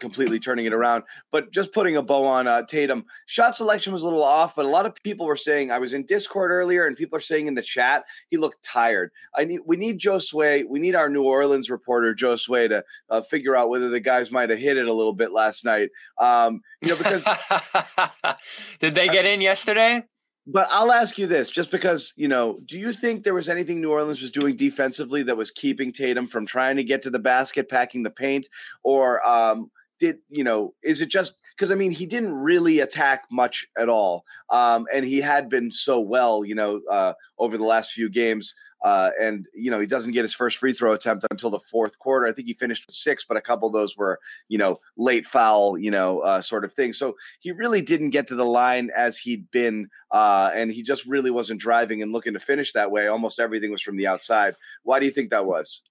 completely 0.00 0.38
turning 0.38 0.66
it 0.66 0.72
around. 0.72 1.04
But 1.30 1.52
just 1.52 1.72
putting 1.72 1.96
a 1.96 2.02
bow 2.02 2.24
on 2.24 2.46
uh, 2.46 2.62
Tatum, 2.62 3.04
shot 3.26 3.56
selection 3.56 3.92
was 3.92 4.02
a 4.02 4.06
little 4.06 4.22
off, 4.22 4.56
but 4.56 4.64
a 4.64 4.68
lot 4.68 4.86
of 4.86 4.94
people 5.02 5.26
were 5.26 5.36
saying 5.36 5.70
I 5.70 5.78
was 5.78 5.92
in 5.92 6.04
Discord 6.04 6.50
earlier, 6.50 6.86
and 6.86 6.96
people 6.96 7.16
are 7.16 7.20
saying 7.20 7.46
in 7.46 7.54
the 7.54 7.62
chat 7.62 8.04
he 8.30 8.36
looked 8.36 8.64
tired. 8.64 9.10
I 9.36 9.44
need 9.44 9.60
we 9.66 9.76
need 9.76 9.98
Joe 9.98 10.18
Sway, 10.18 10.64
we 10.64 10.80
need 10.80 10.94
our 10.94 11.08
New 11.08 11.24
Orleans 11.24 11.70
reporter 11.70 12.14
Joe 12.14 12.36
Sway 12.36 12.68
to 12.68 12.84
uh, 13.10 13.20
figure 13.22 13.56
out 13.56 13.70
whether 13.70 13.88
the 13.88 14.00
guys 14.00 14.32
might 14.32 14.50
have 14.50 14.58
hit 14.58 14.76
it 14.76 14.88
a 14.88 14.92
little 14.92 15.12
bit 15.12 15.30
last 15.30 15.64
night. 15.64 15.90
Um, 16.18 16.62
you 16.82 16.88
know 16.88 16.96
because. 16.96 17.26
Did 18.80 18.94
they 18.94 19.08
get 19.08 19.26
in 19.26 19.40
yesterday? 19.40 20.04
But 20.46 20.68
I'll 20.70 20.90
ask 20.90 21.18
you 21.18 21.26
this, 21.26 21.50
just 21.50 21.70
because 21.70 22.12
you 22.16 22.26
know, 22.26 22.60
do 22.64 22.78
you 22.78 22.92
think 22.92 23.22
there 23.22 23.34
was 23.34 23.48
anything 23.48 23.80
New 23.80 23.90
Orleans 23.90 24.20
was 24.20 24.30
doing 24.30 24.56
defensively 24.56 25.22
that 25.24 25.36
was 25.36 25.50
keeping 25.50 25.92
Tatum 25.92 26.26
from 26.26 26.46
trying 26.46 26.76
to 26.76 26.84
get 26.84 27.02
to 27.02 27.10
the 27.10 27.18
basket, 27.18 27.68
packing 27.68 28.02
the 28.02 28.10
paint, 28.10 28.48
or 28.82 29.26
um, 29.28 29.70
did 30.00 30.18
you 30.28 30.42
know? 30.42 30.74
Is 30.82 31.00
it 31.00 31.10
just 31.10 31.34
because 31.56 31.70
I 31.70 31.74
mean 31.76 31.92
he 31.92 32.06
didn't 32.06 32.32
really 32.32 32.80
attack 32.80 33.26
much 33.30 33.66
at 33.78 33.88
all, 33.88 34.24
um, 34.48 34.86
and 34.92 35.04
he 35.04 35.18
had 35.20 35.48
been 35.48 35.70
so 35.70 36.00
well, 36.00 36.44
you 36.44 36.54
know, 36.54 36.80
uh, 36.90 37.12
over 37.38 37.56
the 37.56 37.64
last 37.64 37.92
few 37.92 38.08
games. 38.08 38.54
Uh, 38.82 39.10
and 39.20 39.46
you 39.52 39.70
know 39.70 39.78
he 39.78 39.86
doesn't 39.86 40.12
get 40.12 40.22
his 40.22 40.32
first 40.32 40.56
free 40.56 40.72
throw 40.72 40.94
attempt 40.94 41.26
until 41.30 41.50
the 41.50 41.60
fourth 41.60 41.98
quarter. 41.98 42.26
I 42.26 42.32
think 42.32 42.48
he 42.48 42.54
finished 42.54 42.86
with 42.86 42.94
six, 42.94 43.26
but 43.28 43.36
a 43.36 43.42
couple 43.42 43.68
of 43.68 43.74
those 43.74 43.94
were 43.94 44.18
you 44.48 44.56
know 44.56 44.80
late 44.96 45.26
foul, 45.26 45.76
you 45.76 45.90
know, 45.90 46.20
uh, 46.20 46.40
sort 46.40 46.64
of 46.64 46.72
thing. 46.72 46.94
So 46.94 47.14
he 47.40 47.52
really 47.52 47.82
didn't 47.82 48.08
get 48.08 48.26
to 48.28 48.34
the 48.34 48.46
line 48.46 48.88
as 48.96 49.18
he'd 49.18 49.50
been, 49.50 49.90
uh, 50.12 50.50
and 50.54 50.72
he 50.72 50.82
just 50.82 51.04
really 51.04 51.30
wasn't 51.30 51.60
driving 51.60 52.00
and 52.00 52.10
looking 52.10 52.32
to 52.32 52.40
finish 52.40 52.72
that 52.72 52.90
way. 52.90 53.06
Almost 53.06 53.38
everything 53.38 53.70
was 53.70 53.82
from 53.82 53.98
the 53.98 54.06
outside. 54.06 54.54
Why 54.82 54.98
do 54.98 55.04
you 55.04 55.12
think 55.12 55.28
that 55.28 55.44
was? 55.44 55.82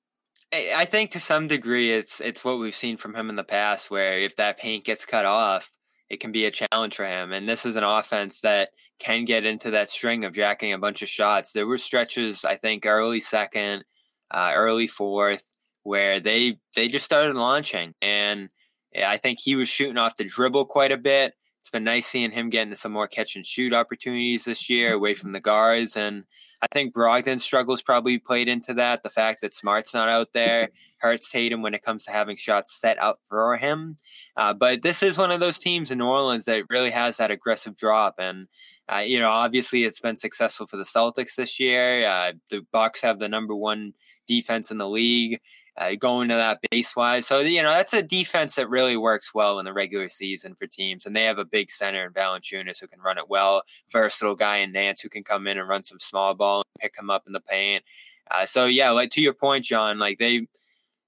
I 0.52 0.86
think 0.86 1.12
to 1.12 1.20
some 1.20 1.48
degree 1.48 1.92
it's 1.94 2.22
it's 2.22 2.44
what 2.44 2.60
we've 2.60 2.76
seen 2.76 2.98
from 2.98 3.16
him 3.16 3.30
in 3.30 3.36
the 3.36 3.44
past, 3.44 3.92
where 3.92 4.20
if 4.20 4.36
that 4.38 4.58
paint 4.58 4.84
gets 4.84 5.06
cut 5.06 5.26
off, 5.26 5.72
it 6.10 6.20
can 6.20 6.32
be 6.32 6.46
a 6.46 6.52
challenge 6.52 6.96
for 6.96 7.06
him. 7.06 7.32
And 7.34 7.48
this 7.48 7.66
is 7.66 7.76
an 7.76 7.84
offense 7.84 8.42
that 8.42 8.70
can 9.00 9.26
get 9.26 9.46
into 9.46 9.72
that 9.72 9.90
string 9.90 10.26
of 10.26 10.34
jacking 10.34 10.74
a 10.74 10.80
bunch 10.80 11.02
of 11.02 11.10
shots. 11.10 11.52
There 11.52 11.68
were 11.68 11.78
stretches, 11.78 12.46
I 12.46 12.58
think, 12.58 12.86
early 12.86 13.20
second, 13.20 13.86
uh, 14.32 14.52
early 14.56 14.88
fourth, 14.88 15.44
where 15.84 16.20
they 16.20 16.58
they 16.76 16.88
just 16.88 17.06
started 17.06 17.36
launching, 17.36 17.94
and 18.02 18.50
I 18.98 19.18
think 19.18 19.40
he 19.40 19.56
was 19.56 19.70
shooting 19.70 19.98
off 19.98 20.16
the 20.16 20.24
dribble 20.24 20.66
quite 20.66 20.92
a 20.92 20.98
bit. 20.98 21.34
It's 21.62 21.70
been 21.70 21.84
nice 21.84 22.08
seeing 22.08 22.32
him 22.32 22.50
getting 22.50 22.76
some 22.76 22.92
more 22.92 23.08
catch 23.08 23.36
and 23.36 23.46
shoot 23.46 23.74
opportunities 23.74 24.46
this 24.46 24.70
year 24.70 24.94
away 24.94 25.14
from 25.14 25.34
the 25.34 25.42
guards, 25.42 25.96
and 25.96 26.24
I 26.62 26.68
think 26.74 26.94
Brogdon's 26.94 27.44
struggles 27.44 27.82
probably 27.82 28.18
played 28.18 28.50
into 28.50 28.74
that. 28.76 29.04
The 29.04 29.10
fact 29.10 29.42
that 29.42 29.54
Smart's 29.54 29.94
not 29.94 30.10
out 30.10 30.34
there 30.34 30.70
hurts 30.98 31.30
Tatum 31.30 31.62
when 31.62 31.74
it 31.74 31.84
comes 31.84 32.06
to 32.06 32.12
having 32.12 32.36
shots 32.36 32.80
set 32.80 33.02
up 33.02 33.20
for 33.26 33.56
him. 33.58 33.98
Uh, 34.36 34.54
but 34.54 34.82
this 34.82 35.02
is 35.02 35.18
one 35.18 35.32
of 35.32 35.40
those 35.40 35.58
teams 35.60 35.92
in 35.92 36.00
New 36.00 36.08
Orleans 36.08 36.46
that 36.46 36.66
really 36.70 36.92
has 36.92 37.18
that 37.18 37.32
aggressive 37.32 37.76
drop, 37.78 38.16
and 38.18 38.48
uh, 38.92 39.00
you 39.00 39.20
know, 39.20 39.30
obviously, 39.30 39.84
it's 39.84 40.00
been 40.00 40.18
successful 40.18 40.66
for 40.66 40.78
the 40.78 40.84
Celtics 40.84 41.36
this 41.36 41.60
year. 41.60 42.08
Uh, 42.08 42.34
the 42.50 42.66
Bucks 42.72 43.02
have 43.02 43.20
the 43.20 43.30
number 43.30 43.56
one 43.56 43.94
defense 44.28 44.72
in 44.72 44.80
the 44.80 44.90
league. 44.90 45.40
Uh, 45.80 45.96
going 45.96 46.28
to 46.28 46.36
that 46.36 46.60
base 46.70 46.94
wise, 46.94 47.26
so 47.26 47.40
you 47.40 47.64
know 47.64 47.72
that's 47.72 47.94
a 47.94 48.04
defense 48.04 48.56
that 48.56 48.70
really 48.70 48.98
works 48.98 49.34
well 49.34 49.60
in 49.60 49.66
the 49.66 49.72
regular 49.72 50.10
season 50.10 50.54
for 50.54 50.68
teams, 50.68 51.06
and 51.06 51.16
they 51.16 51.24
have 51.24 51.38
a 51.38 51.46
big 51.46 51.72
center 51.72 52.06
in 52.06 52.12
Valanciunas 52.12 52.82
who 52.82 52.88
can 52.88 53.00
run 53.00 53.18
it 53.18 53.30
well, 53.30 53.64
versatile 53.90 54.36
guy 54.36 54.58
in 54.58 54.74
Nance 54.74 55.00
who 55.00 55.08
can 55.08 55.24
come 55.24 55.48
in 55.48 55.58
and 55.58 55.70
run 55.70 55.86
some 55.86 56.00
small 56.00 56.34
ball 56.34 56.58
and 56.58 56.82
pick 56.82 57.00
him 57.00 57.10
up 57.10 57.24
in 57.28 57.32
the 57.32 57.40
paint. 57.40 57.84
Uh, 58.30 58.46
so 58.46 58.66
yeah, 58.66 58.90
like 58.90 59.10
to 59.12 59.22
your 59.22 59.34
point, 59.34 59.64
John, 59.64 60.00
like 60.00 60.20
they 60.20 60.48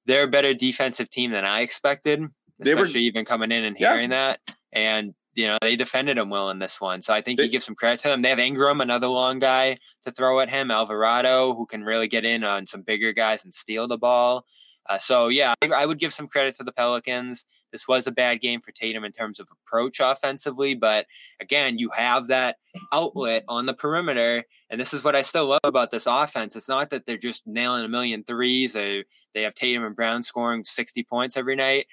they're 0.05 0.23
a 0.23 0.27
better 0.27 0.53
defensive 0.53 1.09
team 1.09 1.31
than 1.31 1.45
I 1.45 1.61
expected, 1.61 2.23
especially 2.61 3.01
were, 3.01 3.05
even 3.05 3.25
coming 3.25 3.51
in 3.51 3.65
and 3.65 3.77
hearing 3.77 4.11
yeah. 4.11 4.35
that. 4.45 4.55
And 4.71 5.13
you 5.33 5.47
know, 5.47 5.57
they 5.61 5.75
defended 5.75 6.17
him 6.17 6.29
well 6.29 6.49
in 6.49 6.59
this 6.59 6.81
one. 6.81 7.01
So 7.01 7.13
I 7.13 7.21
think 7.21 7.37
they, 7.37 7.45
you 7.45 7.51
give 7.51 7.63
some 7.63 7.75
credit 7.75 7.99
to 8.01 8.09
them. 8.09 8.21
They 8.21 8.29
have 8.29 8.39
Ingram, 8.39 8.81
another 8.81 9.07
long 9.07 9.39
guy 9.39 9.77
to 10.03 10.11
throw 10.11 10.39
at 10.39 10.49
him, 10.49 10.71
Alvarado, 10.71 11.55
who 11.55 11.65
can 11.65 11.83
really 11.83 12.07
get 12.07 12.25
in 12.25 12.43
on 12.43 12.65
some 12.65 12.81
bigger 12.81 13.13
guys 13.13 13.43
and 13.43 13.53
steal 13.53 13.87
the 13.87 13.97
ball. 13.97 14.45
Uh, 14.89 14.97
so 14.97 15.27
yeah, 15.27 15.53
I, 15.61 15.67
I, 15.67 15.85
would 15.85 15.99
give 15.99 16.13
some 16.13 16.27
credit 16.27 16.55
to 16.55 16.63
the 16.63 16.71
Pelicans. 16.71 17.45
This 17.71 17.87
was 17.87 18.07
a 18.07 18.11
bad 18.11 18.41
game 18.41 18.61
for 18.61 18.71
Tatum 18.71 19.03
in 19.03 19.11
terms 19.11 19.39
of 19.39 19.47
approach 19.51 19.99
offensively, 20.01 20.73
but 20.73 21.05
again, 21.39 21.77
you 21.77 21.89
have 21.93 22.27
that 22.27 22.57
outlet 22.91 23.45
on 23.47 23.67
the 23.67 23.73
perimeter, 23.73 24.43
and 24.69 24.81
this 24.81 24.93
is 24.93 25.03
what 25.03 25.15
I 25.15 25.21
still 25.21 25.45
love 25.45 25.59
about 25.63 25.91
this 25.91 26.07
offense. 26.07 26.55
It's 26.55 26.67
not 26.67 26.89
that 26.89 27.05
they're 27.05 27.17
just 27.17 27.45
nailing 27.45 27.85
a 27.85 27.89
million 27.89 28.23
threes. 28.23 28.75
Or 28.75 29.03
they 29.33 29.43
have 29.43 29.53
Tatum 29.53 29.85
and 29.85 29.95
Brown 29.95 30.23
scoring 30.23 30.65
sixty 30.65 31.03
points 31.03 31.37
every 31.37 31.55
night 31.55 31.85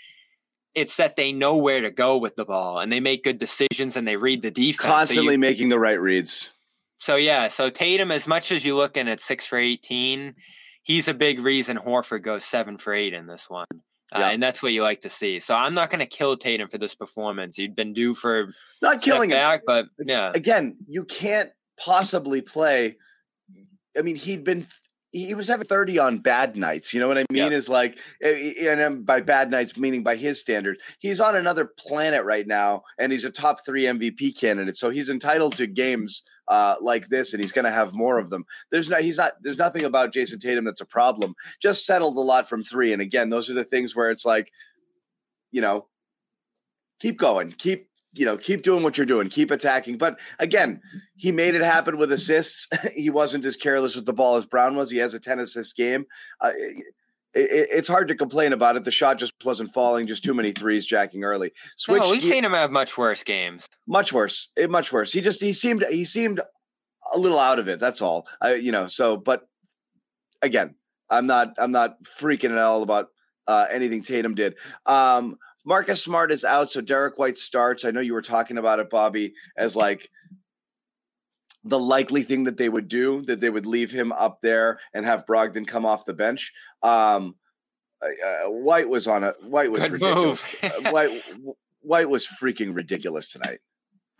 it's 0.79 0.97
that 0.97 1.17
they 1.17 1.33
know 1.33 1.57
where 1.57 1.81
to 1.81 1.91
go 1.91 2.17
with 2.17 2.37
the 2.37 2.45
ball 2.45 2.79
and 2.79 2.93
they 2.93 3.01
make 3.01 3.25
good 3.25 3.39
decisions 3.39 3.97
and 3.97 4.07
they 4.07 4.17
read 4.17 4.43
the 4.43 4.51
defense. 4.51 4.79
Constantly 4.79 5.27
so 5.27 5.33
you, 5.33 5.39
making 5.39 5.69
the 5.69 5.79
right 5.79 6.01
reads. 6.01 6.51
So 6.99 7.17
yeah, 7.17 7.49
so 7.49 7.71
Tatum, 7.71 8.11
as 8.11 8.27
much 8.27 8.51
as 8.51 8.65
you 8.65 8.77
looking 8.77 9.09
at 9.09 9.21
six 9.21 9.47
for 9.47 9.59
eighteen, 9.59 10.35
he's 10.83 11.09
a 11.09 11.15
big 11.15 11.41
reason 11.41 11.77
Horford 11.77 12.23
goes 12.23 12.45
seven 12.45 12.79
for 12.79 12.93
eight 12.95 13.15
in 13.15 13.27
this 13.27 13.49
one. 13.49 13.67
Uh, 14.11 14.21
and 14.33 14.43
that's 14.43 14.63
what 14.63 14.73
you 14.73 14.83
like 14.83 15.03
to 15.03 15.11
see. 15.11 15.39
So 15.39 15.55
I'm 15.55 15.75
not 15.75 15.91
going 15.91 15.99
to 15.99 16.07
kill 16.07 16.35
Tatum 16.37 16.69
for 16.69 16.79
this 16.79 16.95
performance. 16.95 17.57
He'd 17.57 17.77
been 17.77 17.93
due 17.93 18.15
for 18.15 18.55
not 18.81 19.03
killing 19.03 19.29
back, 19.29 19.61
him, 19.61 19.65
but 19.67 19.87
yeah. 19.99 20.33
Again, 20.35 20.79
you 20.89 21.05
can't 21.05 21.51
possibly 21.79 22.41
play. 22.41 22.97
I 23.99 24.01
mean, 24.01 24.17
he'd 24.17 24.45
been 24.45 24.67
he 25.13 25.35
was 25.35 25.49
having 25.49 25.67
30 25.67 25.99
on 25.99 26.19
bad 26.19 26.57
nights. 26.57 26.93
You 26.93 27.01
know 27.01 27.09
what 27.09 27.19
I 27.19 27.25
mean? 27.31 27.45
Yep. 27.45 27.53
Is 27.53 27.69
like, 27.69 27.99
eh, 28.23 28.53
eh, 28.61 28.73
and 28.73 29.07
by 29.07 29.21
bad 29.21 29.51
nights, 29.51 29.77
meaning 29.77 30.03
by 30.03 30.17
his 30.17 30.39
standards, 30.41 30.83
he's 30.99 31.21
on 31.21 31.35
another 31.35 31.65
planet 31.65 32.25
right 32.25 32.47
now, 32.47 32.83
and 32.99 33.11
he's 33.11 33.25
a 33.25 33.31
top 33.31 33.65
three 33.65 33.85
MVP 33.85 34.39
candidate. 34.39 34.77
So 34.77 34.91
he's 34.91 35.09
entitled 35.09 35.55
to 35.57 35.67
games 35.67 36.23
uh, 36.49 36.77
like 36.81 37.09
this, 37.09 37.33
and 37.33 37.41
he's 37.41 37.53
going 37.53 37.65
to 37.65 37.71
have 37.71 37.95
more 37.95 38.19
of 38.19 38.29
them. 38.29 38.45
There's 38.71 38.89
no, 38.89 38.99
he's 38.99 39.17
not, 39.17 39.33
there's 39.41 39.59
nothing 39.59 39.85
about 39.85 40.13
Jayson 40.13 40.41
Tatum 40.41 40.65
that's 40.65 40.83
a 40.83 40.87
problem. 40.87 41.35
Just 41.61 41.87
settled 41.87 42.17
a 42.17 42.21
lot 42.21 42.49
from 42.49 42.63
three. 42.63 42.93
And 42.93 43.01
again, 43.01 43.31
those 43.31 43.49
are 43.49 43.55
the 43.55 43.65
things 43.65 43.97
where 43.97 44.11
it's 44.11 44.27
like, 44.27 44.51
you 45.51 45.63
know, 45.63 45.87
keep 47.01 47.17
going, 47.17 47.53
keep 47.53 47.88
you 48.19 48.25
know, 48.25 48.37
keep 48.37 48.63
doing 48.63 48.83
what 48.83 48.97
you're 48.97 49.07
doing, 49.07 49.29
keep 49.29 49.51
attacking. 49.51 49.99
But 49.99 50.19
again, 50.39 50.81
he 51.17 51.33
made 51.33 51.55
it 51.55 51.63
happen 51.63 51.99
with 51.99 52.13
assists. 52.13 52.67
he 52.95 53.11
wasn't 53.11 53.45
as 53.45 53.57
careless 53.57 53.95
with 53.95 54.07
the 54.07 54.13
ball 54.13 54.37
as 54.37 54.47
Brown 54.47 54.77
was. 54.77 54.91
He 54.91 54.99
has 54.99 55.15
a 55.15 55.21
10 55.21 55.39
assist 55.39 55.77
game. 55.77 56.05
Uh, 56.41 56.51
it, 57.35 57.51
it, 57.51 57.69
it's 57.71 57.89
hard 57.89 58.09
to 58.09 58.15
complain 58.15 58.53
about 58.53 58.77
it. 58.77 58.85
The 58.85 58.91
shot 58.91 59.19
just 59.19 59.35
wasn't 59.45 59.73
falling, 59.73 60.07
just 60.07 60.25
too 60.25 60.35
many 60.35 60.53
threes 60.53 60.85
jacking 60.87 61.25
early. 61.25 61.53
Switch. 61.77 62.03
No, 62.03 62.11
we've 62.11 62.23
he, 62.23 62.29
seen 62.29 62.45
him 62.45 62.53
have 62.53 62.71
much 62.71 62.99
worse 62.99 63.23
games. 63.23 63.69
Much 63.87 64.13
worse. 64.13 64.49
It, 64.57 64.71
much 64.71 64.93
worse. 64.93 65.13
He 65.13 65.21
just 65.21 65.41
he 65.41 65.53
seemed 65.53 65.85
he 65.91 66.05
seemed 66.05 66.41
a 67.15 67.19
little 67.19 67.39
out 67.39 67.59
of 67.59 67.69
it. 67.69 67.79
That's 67.79 68.03
all. 68.03 68.27
I, 68.41 68.55
you 68.55 68.73
know. 68.73 68.87
So, 68.87 69.17
but 69.17 69.49
again, 70.43 70.75
I'm 71.11 71.27
not 71.27 71.55
I'm 71.59 71.71
not 71.71 72.03
freaking 72.03 72.51
at 72.51 72.59
all 72.59 72.83
about 72.83 73.09
uh, 73.47 73.67
anything 73.71 74.03
Tatum 74.03 74.35
did. 74.35 74.55
Um, 74.87 75.39
Marcus 75.69 76.03
Smart 76.03 76.33
is 76.33 76.47
out, 76.47 76.71
so 76.71 76.81
Derrick 76.81 77.19
White 77.19 77.37
starts. 77.37 77.85
I 77.85 77.91
know 77.91 78.01
you 78.01 78.15
were 78.15 78.23
talking 78.23 78.57
about 78.57 78.79
it, 78.79 78.89
Bobby, 78.89 79.35
as 79.55 79.77
like 79.77 80.09
the 81.63 81.79
likely 81.79 82.23
thing 82.23 82.45
that 82.45 82.57
they 82.57 82.71
would 82.71 82.89
do, 82.89 83.21
that 83.27 83.41
they 83.41 83.51
would 83.51 83.67
leave 83.67 83.91
him 83.91 84.11
up 84.13 84.39
there 84.41 84.79
and 84.95 85.05
have 85.05 85.27
Brogdon 85.27 85.67
come 85.67 85.85
off 85.85 86.07
the 86.07 86.15
bench. 86.15 86.55
Um, 86.83 87.35
uh, 88.03 88.49
White 88.49 88.89
was 88.89 89.07
on 89.07 89.25
a 89.25 89.35
White 89.43 89.71
was 89.71 89.83
Good 89.83 89.93
ridiculous. 89.93 90.43
Uh, 90.63 90.91
White 90.91 91.23
White 91.81 92.09
was 92.09 92.27
freaking 92.27 92.75
ridiculous 92.75 93.31
tonight. 93.31 93.59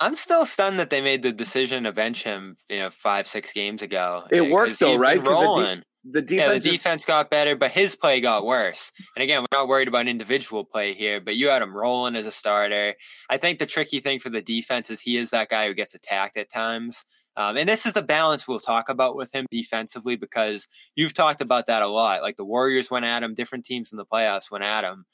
I'm 0.01 0.17
still 0.17 0.45
stunned 0.45 0.79
that 0.79 0.91
they 0.91 1.01
made 1.01 1.23
the 1.23 1.33
decision 1.33 1.85
to 1.85 1.93
bench 1.93 2.25
him, 2.25 2.59
you 2.69 2.77
know, 2.77 2.91
five 2.91 3.27
six 3.27 3.55
games 3.55 3.81
ago. 3.81 4.25
It 4.31 4.51
worked 4.51 4.81
though, 4.81 4.97
right? 4.97 5.27
Rolling 5.27 5.83
the 6.05 6.23
defense, 6.23 6.65
yeah, 6.65 6.71
the 6.71 6.77
defense 6.77 7.05
got 7.05 7.31
better, 7.31 7.57
but 7.57 7.71
his 7.71 7.97
play 7.97 8.21
got 8.21 8.47
worse. 8.47 8.93
And 9.17 9.23
again, 9.23 9.43
we're 9.43 9.59
not 9.59 9.69
worried 9.69 9.89
about 9.89 10.09
individual 10.09 10.65
play 10.65 10.95
here, 10.95 11.21
but 11.21 11.37
you 11.37 11.49
had 11.49 11.63
him 11.63 11.77
rolling 11.77 12.17
as 12.17 12.27
a 12.27 12.33
starter. 12.33 12.95
I 13.29 13.37
think 13.37 13.59
the 13.59 13.67
tricky 13.67 14.01
thing 14.01 14.21
for 14.21 14.31
the 14.31 14.41
defense 14.41 14.91
is 14.91 15.01
he 15.01 15.17
is 15.17 15.31
that 15.31 15.49
guy 15.49 15.67
who 15.67 15.75
gets 15.75 15.95
attacked 15.95 16.37
at 16.37 16.51
times. 16.51 17.05
Um, 17.37 17.57
and 17.57 17.69
this 17.69 17.87
is 17.87 17.97
a 17.97 18.03
balance 18.03 18.49
we'll 18.49 18.59
talk 18.59 18.89
about 18.89 19.15
with 19.15 19.33
him 19.33 19.47
defensively 19.51 20.17
because 20.17 20.67
you've 20.97 21.15
talked 21.15 21.41
about 21.41 21.67
that 21.67 21.83
a 21.83 21.89
lot. 21.89 22.23
Like 22.23 22.37
the 22.37 22.45
Warriors 22.45 22.91
went 22.91 23.05
at 23.05 23.23
him, 23.23 23.35
different 23.35 23.65
teams 23.65 23.93
in 23.93 23.97
the 23.97 24.05
playoffs 24.05 24.51
went 24.51 24.65
at 24.65 24.85
him. 24.85 25.05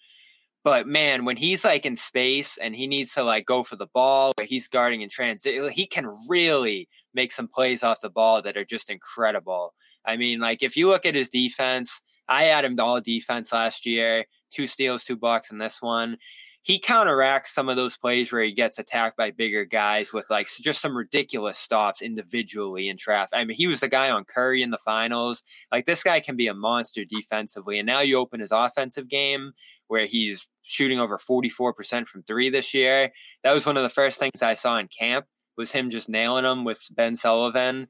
But 0.64 0.86
man, 0.86 1.26
when 1.26 1.36
he's 1.36 1.62
like 1.62 1.84
in 1.84 1.96
space 1.96 2.56
and 2.56 2.74
he 2.74 2.86
needs 2.86 3.12
to 3.14 3.22
like 3.22 3.44
go 3.44 3.62
for 3.62 3.76
the 3.76 3.88
ball 3.92 4.32
or 4.38 4.44
he's 4.44 4.66
guarding 4.66 5.02
in 5.02 5.10
transit, 5.10 5.70
he 5.72 5.86
can 5.86 6.10
really 6.26 6.88
make 7.12 7.32
some 7.32 7.46
plays 7.46 7.82
off 7.82 8.00
the 8.00 8.08
ball 8.08 8.40
that 8.40 8.56
are 8.56 8.64
just 8.64 8.88
incredible. 8.88 9.74
I 10.06 10.16
mean, 10.16 10.40
like 10.40 10.62
if 10.62 10.76
you 10.76 10.88
look 10.88 11.06
at 11.06 11.14
his 11.14 11.28
defense, 11.28 12.00
I 12.28 12.44
had 12.44 12.64
him 12.64 12.78
all 12.78 13.00
defense 13.00 13.52
last 13.52 13.86
year, 13.86 14.26
two 14.50 14.66
steals, 14.66 15.04
two 15.04 15.16
blocks 15.16 15.50
in 15.50 15.58
this 15.58 15.82
one. 15.82 16.18
He 16.62 16.78
counteracts 16.78 17.54
some 17.54 17.68
of 17.68 17.76
those 17.76 17.98
plays 17.98 18.32
where 18.32 18.42
he 18.42 18.54
gets 18.54 18.78
attacked 18.78 19.18
by 19.18 19.30
bigger 19.30 19.66
guys 19.66 20.14
with 20.14 20.30
like 20.30 20.48
just 20.48 20.80
some 20.80 20.96
ridiculous 20.96 21.58
stops 21.58 22.00
individually 22.00 22.88
in 22.88 22.96
traffic. 22.96 23.34
I 23.34 23.44
mean, 23.44 23.54
he 23.54 23.66
was 23.66 23.80
the 23.80 23.88
guy 23.88 24.08
on 24.08 24.24
Curry 24.24 24.62
in 24.62 24.70
the 24.70 24.78
finals. 24.78 25.42
Like 25.70 25.84
this 25.84 26.02
guy 26.02 26.20
can 26.20 26.36
be 26.36 26.46
a 26.46 26.54
monster 26.54 27.04
defensively. 27.04 27.78
And 27.78 27.86
now 27.86 28.00
you 28.00 28.18
open 28.18 28.40
his 28.40 28.50
offensive 28.50 29.10
game 29.10 29.52
where 29.88 30.06
he's 30.06 30.48
shooting 30.62 30.98
over 30.98 31.18
44% 31.18 32.06
from 32.06 32.22
three 32.22 32.48
this 32.48 32.72
year. 32.72 33.10
That 33.42 33.52
was 33.52 33.66
one 33.66 33.76
of 33.76 33.82
the 33.82 33.90
first 33.90 34.18
things 34.18 34.42
I 34.42 34.54
saw 34.54 34.78
in 34.78 34.88
camp 34.88 35.26
was 35.58 35.70
him 35.70 35.90
just 35.90 36.08
nailing 36.08 36.44
them 36.44 36.64
with 36.64 36.88
Ben 36.92 37.14
Sullivan 37.14 37.88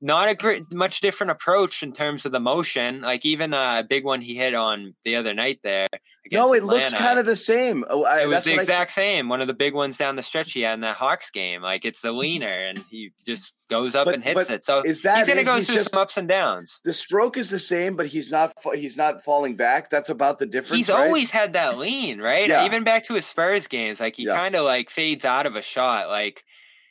not 0.00 0.28
a 0.28 0.34
great, 0.34 0.72
much 0.72 1.00
different 1.00 1.30
approach 1.30 1.82
in 1.82 1.92
terms 1.92 2.24
of 2.24 2.32
the 2.32 2.40
motion. 2.40 3.02
Like 3.02 3.24
even 3.26 3.52
a 3.52 3.84
big 3.88 4.04
one 4.04 4.20
he 4.22 4.34
hit 4.34 4.54
on 4.54 4.94
the 5.04 5.16
other 5.16 5.34
night 5.34 5.60
there. 5.62 5.88
No, 6.32 6.52
it 6.54 6.58
Atlanta, 6.58 6.80
looks 6.80 6.94
kind 6.94 7.18
of 7.18 7.26
the 7.26 7.36
same. 7.36 7.84
Oh, 7.88 8.04
I, 8.04 8.22
it 8.22 8.28
was 8.28 8.44
the 8.44 8.54
exact 8.54 8.92
I, 8.92 8.94
same. 8.94 9.28
One 9.28 9.40
of 9.40 9.46
the 9.46 9.54
big 9.54 9.74
ones 9.74 9.98
down 9.98 10.16
the 10.16 10.22
stretch 10.22 10.52
he 10.52 10.62
had 10.62 10.74
in 10.74 10.80
that 10.80 10.96
Hawks 10.96 11.30
game. 11.30 11.60
Like 11.60 11.84
it's 11.84 12.00
the 12.00 12.10
mm-hmm. 12.10 12.18
leaner, 12.18 12.68
and 12.68 12.84
he 12.90 13.12
just 13.26 13.54
goes 13.68 13.94
up 13.94 14.06
but, 14.06 14.14
and 14.14 14.24
hits 14.24 14.48
it. 14.48 14.62
So 14.62 14.82
is 14.82 15.02
that 15.02 15.18
he's 15.18 15.26
going 15.26 15.38
to 15.38 15.44
go 15.44 15.60
through 15.60 15.74
just, 15.74 15.90
some 15.90 16.00
ups 16.00 16.16
and 16.16 16.28
downs. 16.28 16.80
The 16.84 16.94
stroke 16.94 17.36
is 17.36 17.50
the 17.50 17.58
same, 17.58 17.96
but 17.96 18.06
he's 18.06 18.30
not 18.30 18.52
he's 18.74 18.96
not 18.96 19.22
falling 19.24 19.56
back. 19.56 19.90
That's 19.90 20.08
about 20.08 20.38
the 20.38 20.46
difference. 20.46 20.76
He's 20.76 20.88
right? 20.88 21.06
always 21.06 21.30
had 21.30 21.54
that 21.54 21.78
lean, 21.78 22.20
right? 22.20 22.48
Yeah. 22.48 22.64
Even 22.64 22.84
back 22.84 23.04
to 23.06 23.14
his 23.14 23.26
Spurs 23.26 23.66
games, 23.66 24.00
like 24.00 24.16
he 24.16 24.24
yeah. 24.24 24.36
kind 24.36 24.54
of 24.54 24.64
like 24.64 24.88
fades 24.88 25.24
out 25.24 25.46
of 25.46 25.56
a 25.56 25.62
shot, 25.62 26.08
like 26.08 26.44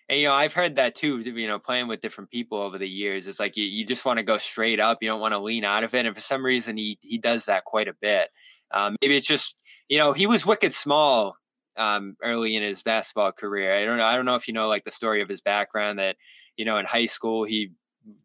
and 0.09 0.19
you 0.19 0.27
know, 0.27 0.33
I've 0.33 0.53
heard 0.53 0.75
that 0.77 0.95
too. 0.95 1.19
You 1.19 1.47
know, 1.47 1.59
playing 1.59 1.87
with 1.87 2.01
different 2.01 2.31
people 2.31 2.57
over 2.59 2.79
the 2.79 2.89
years, 2.89 3.27
it's 3.27 3.39
like 3.39 3.55
you, 3.55 3.63
you 3.63 3.85
just 3.85 4.05
want 4.05 4.17
to 4.17 4.23
go 4.23 4.37
straight 4.37 4.79
up. 4.79 4.97
You 5.01 5.09
don't 5.09 5.21
want 5.21 5.33
to 5.33 5.39
lean 5.39 5.63
out 5.63 5.83
of 5.83 5.93
it. 5.93 6.05
And 6.05 6.15
for 6.15 6.21
some 6.21 6.43
reason, 6.43 6.77
he 6.77 6.97
he 7.01 7.19
does 7.19 7.45
that 7.45 7.65
quite 7.65 7.87
a 7.87 7.93
bit. 8.01 8.29
Um, 8.71 8.95
maybe 9.01 9.15
it's 9.15 9.27
just 9.27 9.55
you 9.87 9.99
know 9.99 10.13
he 10.13 10.25
was 10.25 10.45
wicked 10.45 10.73
small 10.73 11.35
um, 11.77 12.17
early 12.23 12.55
in 12.55 12.63
his 12.63 12.81
basketball 12.81 13.31
career. 13.31 13.75
I 13.77 13.85
don't 13.85 13.97
know. 13.97 14.03
I 14.03 14.15
don't 14.15 14.25
know 14.25 14.35
if 14.35 14.47
you 14.47 14.53
know 14.53 14.67
like 14.67 14.83
the 14.83 14.91
story 14.91 15.21
of 15.21 15.29
his 15.29 15.41
background. 15.41 15.99
That 15.99 16.15
you 16.57 16.65
know 16.65 16.77
in 16.77 16.85
high 16.85 17.05
school 17.05 17.43
he 17.43 17.71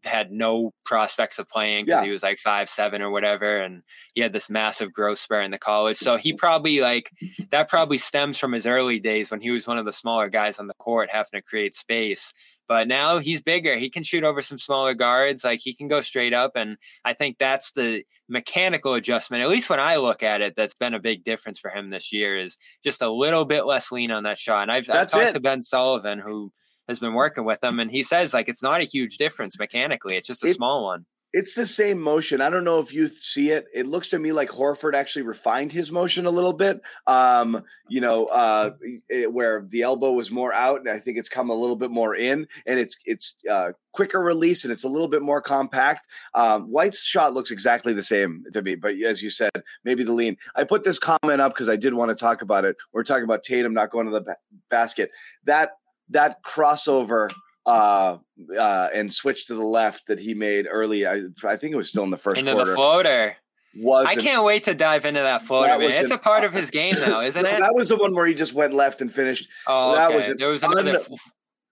had 0.05 0.31
no 0.31 0.73
prospects 0.85 1.39
of 1.39 1.49
playing 1.49 1.85
because 1.85 2.01
yeah. 2.01 2.05
he 2.05 2.11
was 2.11 2.23
like 2.23 2.39
five 2.39 2.69
seven 2.69 3.03
or 3.03 3.11
whatever, 3.11 3.59
and 3.59 3.83
he 4.15 4.21
had 4.21 4.33
this 4.33 4.49
massive 4.51 4.93
growth 4.93 5.19
spurt 5.19 5.45
in 5.45 5.51
the 5.51 5.59
college. 5.59 5.97
So 5.97 6.17
he 6.17 6.33
probably 6.39 6.81
like 6.81 7.11
that 7.51 7.69
probably 7.69 7.99
stems 7.99 8.39
from 8.39 8.53
his 8.53 8.67
early 8.67 9.01
days 9.01 9.31
when 9.31 9.41
he 9.41 9.51
was 9.51 9.67
one 9.67 9.79
of 9.79 9.85
the 9.85 9.93
smaller 9.93 10.29
guys 10.29 10.59
on 10.59 10.67
the 10.67 10.75
court, 10.75 11.11
having 11.11 11.31
to 11.35 11.43
create 11.43 11.75
space. 11.75 12.33
But 12.67 12.89
now 12.89 13.19
he's 13.19 13.43
bigger. 13.43 13.77
He 13.77 13.91
can 13.91 14.03
shoot 14.03 14.25
over 14.25 14.41
some 14.41 14.57
smaller 14.57 14.95
guards. 14.95 15.45
Like 15.45 15.61
he 15.63 15.75
can 15.75 15.89
go 15.89 16.01
straight 16.01 16.33
up, 16.33 16.53
and 16.55 16.77
I 17.05 17.13
think 17.13 17.39
that's 17.39 17.73
the 17.73 18.05
mechanical 18.29 18.95
adjustment. 18.95 19.43
At 19.43 19.51
least 19.51 19.69
when 19.69 19.81
I 19.81 19.97
look 19.97 20.23
at 20.23 20.41
it, 20.41 20.55
that's 20.57 20.75
been 20.75 20.95
a 20.95 21.01
big 21.01 21.25
difference 21.25 21.61
for 21.61 21.71
him 21.71 21.91
this 21.91 22.13
year. 22.13 22.39
Is 22.39 22.57
just 22.83 23.03
a 23.03 23.11
little 23.11 23.45
bit 23.45 23.67
less 23.67 23.93
lean 23.93 24.11
on 24.11 24.25
that 24.25 24.39
shot. 24.39 24.63
And 24.63 24.73
I've, 24.73 24.89
I've 24.89 25.09
talked 25.09 25.27
it. 25.27 25.33
to 25.35 25.41
Ben 25.41 25.63
Sullivan 25.63 26.19
who 26.19 26.51
has 26.88 26.99
been 26.99 27.14
working 27.14 27.44
with 27.44 27.61
them, 27.61 27.81
and 27.81 27.90
he 27.90 28.03
says 28.03 28.35
like 28.35 28.49
it's 28.49 28.62
not 28.62 28.81
a 28.81 28.85
huge 28.85 29.18
difference 29.18 29.59
mechanically; 29.59 30.16
it's 30.16 30.29
just 30.29 30.44
a 30.44 30.49
it, 30.49 30.57
small 30.57 30.85
one. 30.85 31.07
It's 31.33 31.57
the 31.57 31.66
same 31.66 32.01
motion. 32.01 32.40
I 32.40 32.49
don't 32.49 32.62
know 32.62 32.79
if 32.79 32.94
you 32.94 33.09
see 33.09 33.51
it. 33.51 33.66
It 33.75 33.88
looks 33.88 34.09
to 34.11 34.20
me 34.20 34.31
like 34.31 34.51
Horford 34.51 34.94
actually 34.94 35.23
refined 35.23 35.73
his 35.73 35.90
motion 35.90 36.27
a 36.27 36.31
little 36.31 36.53
bit. 36.53 36.81
Um, 37.09 37.64
you 37.88 38.01
know, 38.01 38.27
uh, 38.27 38.70
it, 39.09 39.33
where 39.33 39.66
the 39.68 39.83
elbow 39.83 40.12
was 40.12 40.31
more 40.31 40.53
out, 40.53 40.79
and 40.79 40.88
I 40.88 40.99
think 40.99 41.18
it's 41.18 41.29
come 41.29 41.51
a 41.51 41.55
little 41.55 41.75
bit 41.75 41.90
more 41.90 42.14
in, 42.14 42.47
and 42.66 42.79
it's 42.79 42.97
it's 43.05 43.35
uh, 43.51 43.73
quicker 43.94 44.20
release 44.20 44.64
and 44.64 44.73
it's 44.73 44.85
a 44.85 44.88
little 44.88 45.09
bit 45.09 45.23
more 45.23 45.40
compact. 45.40 46.07
Um, 46.35 46.64
White's 46.64 47.03
shot 47.03 47.33
looks 47.33 47.51
exactly 47.51 47.92
the 47.92 48.03
same 48.03 48.44
to 48.53 48.61
me, 48.61 48.75
but 48.75 48.94
as 48.94 49.23
you 49.23 49.31
said, 49.31 49.51
maybe 49.85 50.05
the 50.05 50.12
lean. 50.12 50.37
I 50.55 50.64
put 50.64 50.85
this 50.85 50.99
comment 50.99 51.40
up 51.40 51.55
because 51.55 51.68
I 51.68 51.77
did 51.77 51.94
want 51.94 52.11
to 52.11 52.14
talk 52.14 52.42
about 52.42 52.64
it. 52.64 52.77
We're 52.92 53.05
talking 53.05 53.25
about 53.25 53.42
Tatum 53.42 53.73
not 53.73 53.90
going 53.90 54.07
to 54.07 54.12
the 54.12 54.20
ba- 54.20 54.37
basket. 54.68 55.11
That 55.44 55.73
that 56.11 56.43
crossover 56.43 57.31
uh, 57.67 58.19
uh, 58.59 58.88
and 58.93 59.12
switch 59.12 59.47
to 59.47 59.55
the 59.55 59.64
left 59.64 60.07
that 60.09 60.21
he 60.21 60.35
made 60.35 60.67
early. 60.71 61.07
I, 61.07 61.23
I 61.45 61.57
think 61.57 61.73
it 61.73 61.77
was 61.77 61.88
still 61.88 62.05
in 62.05 62.11
the 62.11 62.17
first 62.17 62.40
into 62.40 62.53
quarter. 62.53 62.71
the 62.71 62.77
floater. 62.77 63.37
Was 63.77 64.07
I 64.07 64.14
can't 64.14 64.45
wait 64.45 64.64
to 64.64 64.75
dive 64.75 65.05
into 65.05 65.21
that 65.21 65.43
floater, 65.43 65.67
that. 65.67 65.81
It's 65.81 66.11
an, 66.11 66.12
a 66.12 66.19
part 66.19 66.45
of 66.45 66.53
his 66.53 66.71
game 66.71 66.95
now, 67.07 67.21
isn't 67.23 67.43
no, 67.43 67.49
it? 67.49 67.59
That 67.59 67.75
was 67.75 67.88
the 67.88 67.97
one 67.97 68.14
where 68.14 68.27
he 68.27 68.35
just 68.35 68.55
went 68.55 68.73
left 68.73 69.01
and 69.01 69.11
finished. 69.11 69.49
Oh, 69.67 69.97
that 69.97 70.14
was 70.14 70.33
there 70.38 70.49
was 70.49 70.62
another. 70.62 70.99
Un- 70.99 71.17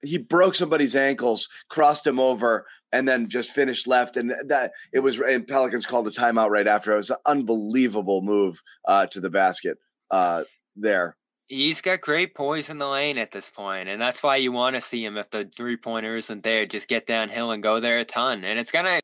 he 0.04 0.18
broke 0.18 0.56
somebody's 0.56 0.96
ankles, 0.96 1.48
crossed 1.68 2.04
him 2.04 2.18
over, 2.18 2.66
and 2.90 3.06
then 3.06 3.28
just 3.28 3.52
finished 3.52 3.86
left. 3.86 4.16
And 4.16 4.34
that 4.48 4.72
it 4.92 4.98
was. 4.98 5.20
And 5.20 5.46
Pelicans 5.46 5.86
called 5.86 6.06
the 6.06 6.10
timeout 6.10 6.50
right 6.50 6.66
after. 6.66 6.92
It 6.92 6.96
was 6.96 7.10
an 7.10 7.18
unbelievable 7.24 8.20
move 8.20 8.60
uh, 8.88 9.06
to 9.06 9.20
the 9.20 9.30
basket 9.30 9.78
uh, 10.10 10.42
there 10.74 11.16
he's 11.52 11.82
got 11.82 12.00
great 12.00 12.34
poise 12.34 12.70
in 12.70 12.78
the 12.78 12.88
lane 12.88 13.18
at 13.18 13.30
this 13.30 13.50
point, 13.50 13.88
and 13.88 14.00
that's 14.00 14.22
why 14.22 14.36
you 14.36 14.52
want 14.52 14.74
to 14.74 14.80
see 14.80 15.04
him 15.04 15.18
if 15.18 15.30
the 15.30 15.44
three 15.44 15.76
pointer 15.76 16.16
isn't 16.16 16.42
there. 16.42 16.66
Just 16.66 16.88
get 16.88 17.06
downhill 17.06 17.50
and 17.52 17.62
go 17.62 17.78
there 17.78 17.98
a 17.98 18.04
ton, 18.04 18.44
and 18.44 18.58
it's 18.58 18.72
gonna 18.72 19.00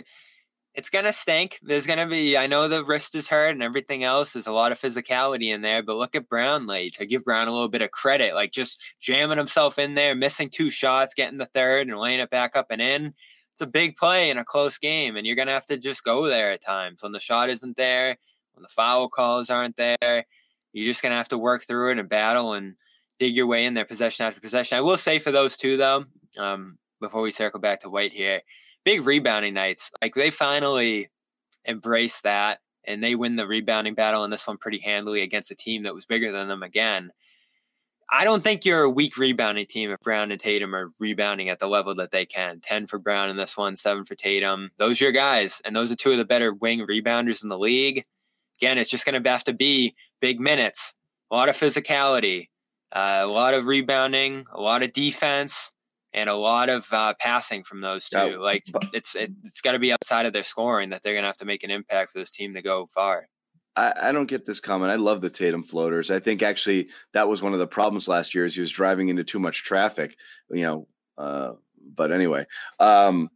it's 0.74 0.90
gonna 0.90 1.12
stink. 1.12 1.58
There's 1.62 1.86
gonna 1.86 2.06
be 2.06 2.36
I 2.36 2.46
know 2.46 2.66
the 2.68 2.84
wrist 2.84 3.14
is 3.14 3.28
hurt 3.28 3.50
and 3.50 3.62
everything 3.62 4.02
else. 4.04 4.32
There's 4.32 4.46
a 4.46 4.52
lot 4.52 4.72
of 4.72 4.80
physicality 4.80 5.52
in 5.52 5.60
there, 5.62 5.82
but 5.82 5.96
look 5.96 6.14
at 6.14 6.28
Brown 6.28 6.66
late. 6.66 6.94
To 6.94 7.06
give 7.06 7.24
Brown 7.24 7.48
a 7.48 7.52
little 7.52 7.68
bit 7.68 7.82
of 7.82 7.90
credit, 7.90 8.34
like 8.34 8.52
just 8.52 8.80
jamming 9.00 9.38
himself 9.38 9.78
in 9.78 9.94
there, 9.94 10.14
missing 10.14 10.48
two 10.50 10.70
shots, 10.70 11.14
getting 11.14 11.38
the 11.38 11.46
third, 11.46 11.88
and 11.88 11.98
laying 11.98 12.20
it 12.20 12.30
back 12.30 12.56
up 12.56 12.68
and 12.70 12.80
in. 12.82 13.14
It's 13.52 13.62
a 13.62 13.66
big 13.66 13.96
play 13.96 14.30
in 14.30 14.38
a 14.38 14.44
close 14.44 14.78
game, 14.78 15.16
and 15.16 15.26
you're 15.26 15.36
gonna 15.36 15.52
have 15.52 15.66
to 15.66 15.76
just 15.76 16.04
go 16.04 16.26
there 16.26 16.52
at 16.52 16.62
times 16.62 17.02
when 17.02 17.12
the 17.12 17.20
shot 17.20 17.50
isn't 17.50 17.76
there, 17.76 18.16
when 18.54 18.62
the 18.62 18.68
foul 18.68 19.08
calls 19.10 19.50
aren't 19.50 19.76
there 19.76 20.24
you're 20.78 20.90
just 20.90 21.02
going 21.02 21.12
to 21.12 21.16
have 21.16 21.28
to 21.28 21.38
work 21.38 21.64
through 21.64 21.90
it 21.90 21.98
and 21.98 22.08
battle 22.08 22.54
and 22.54 22.74
dig 23.18 23.34
your 23.34 23.46
way 23.46 23.64
in 23.64 23.74
there 23.74 23.84
possession 23.84 24.26
after 24.26 24.40
possession. 24.40 24.78
I 24.78 24.80
will 24.80 24.96
say 24.96 25.18
for 25.18 25.30
those 25.32 25.56
two, 25.56 25.76
though, 25.76 26.04
um, 26.38 26.78
before 27.00 27.22
we 27.22 27.30
circle 27.30 27.60
back 27.60 27.80
to 27.80 27.90
White 27.90 28.12
here, 28.12 28.42
big 28.84 29.06
rebounding 29.06 29.54
nights. 29.54 29.90
Like 30.00 30.14
they 30.14 30.30
finally 30.30 31.10
embrace 31.64 32.20
that 32.22 32.60
and 32.86 33.02
they 33.02 33.14
win 33.14 33.36
the 33.36 33.46
rebounding 33.46 33.94
battle 33.94 34.24
in 34.24 34.30
this 34.30 34.46
one 34.46 34.56
pretty 34.56 34.78
handily 34.78 35.22
against 35.22 35.50
a 35.50 35.56
team 35.56 35.82
that 35.82 35.94
was 35.94 36.06
bigger 36.06 36.32
than 36.32 36.48
them 36.48 36.62
again. 36.62 37.10
I 38.10 38.24
don't 38.24 38.42
think 38.42 38.64
you're 38.64 38.84
a 38.84 38.90
weak 38.90 39.18
rebounding 39.18 39.66
team 39.66 39.90
if 39.90 40.00
Brown 40.00 40.30
and 40.30 40.40
Tatum 40.40 40.74
are 40.74 40.92
rebounding 40.98 41.50
at 41.50 41.58
the 41.58 41.68
level 41.68 41.94
that 41.96 42.10
they 42.10 42.24
can. 42.24 42.60
10 42.60 42.86
for 42.86 42.98
Brown 42.98 43.28
in 43.28 43.36
this 43.36 43.54
one, 43.54 43.76
7 43.76 44.06
for 44.06 44.14
Tatum. 44.14 44.70
Those 44.78 44.98
are 45.00 45.04
your 45.04 45.12
guys. 45.12 45.60
And 45.66 45.76
those 45.76 45.92
are 45.92 45.96
two 45.96 46.12
of 46.12 46.16
the 46.16 46.24
better 46.24 46.54
wing 46.54 46.86
rebounders 46.86 47.42
in 47.42 47.50
the 47.50 47.58
league 47.58 48.04
again, 48.60 48.78
it's 48.78 48.90
just 48.90 49.04
going 49.04 49.20
to 49.20 49.30
have 49.30 49.44
to 49.44 49.52
be 49.52 49.94
big 50.20 50.40
minutes, 50.40 50.94
a 51.30 51.36
lot 51.36 51.48
of 51.48 51.56
physicality, 51.56 52.48
uh, 52.92 53.20
a 53.20 53.26
lot 53.26 53.54
of 53.54 53.66
rebounding, 53.66 54.46
a 54.52 54.60
lot 54.60 54.82
of 54.82 54.92
defense, 54.92 55.72
and 56.12 56.30
a 56.30 56.34
lot 56.34 56.68
of 56.68 56.86
uh, 56.92 57.14
passing 57.20 57.62
from 57.62 57.80
those 57.80 58.08
two. 58.08 58.18
Yeah. 58.18 58.36
Like 58.36 58.64
it's 58.92 59.14
it, 59.14 59.30
it's 59.44 59.60
got 59.60 59.72
to 59.72 59.78
be 59.78 59.92
outside 59.92 60.26
of 60.26 60.32
their 60.32 60.42
scoring 60.42 60.90
that 60.90 61.02
they're 61.02 61.12
going 61.12 61.22
to 61.22 61.28
have 61.28 61.36
to 61.38 61.44
make 61.44 61.64
an 61.64 61.70
impact 61.70 62.12
for 62.12 62.18
this 62.18 62.30
team 62.30 62.54
to 62.54 62.62
go 62.62 62.86
far. 62.86 63.28
I, 63.76 63.92
I, 64.04 64.12
don't 64.12 64.26
get 64.26 64.44
this 64.44 64.58
comment. 64.58 64.90
I 64.90 64.96
love 64.96 65.20
the 65.20 65.30
Tatum 65.30 65.62
floaters. 65.62 66.10
I 66.10 66.18
think 66.18 66.42
actually 66.42 66.88
that 67.12 67.28
was 67.28 67.42
one 67.42 67.52
of 67.52 67.60
the 67.60 67.66
problems 67.66 68.08
last 68.08 68.34
year 68.34 68.44
is 68.44 68.54
he 68.54 68.60
was 68.60 68.70
driving 68.70 69.08
into 69.08 69.22
too 69.22 69.38
much 69.38 69.62
traffic. 69.62 70.16
You 70.50 70.62
know, 70.62 70.88
uh, 71.16 71.52
but 71.94 72.10
anyway, 72.10 72.46
um, 72.80 73.30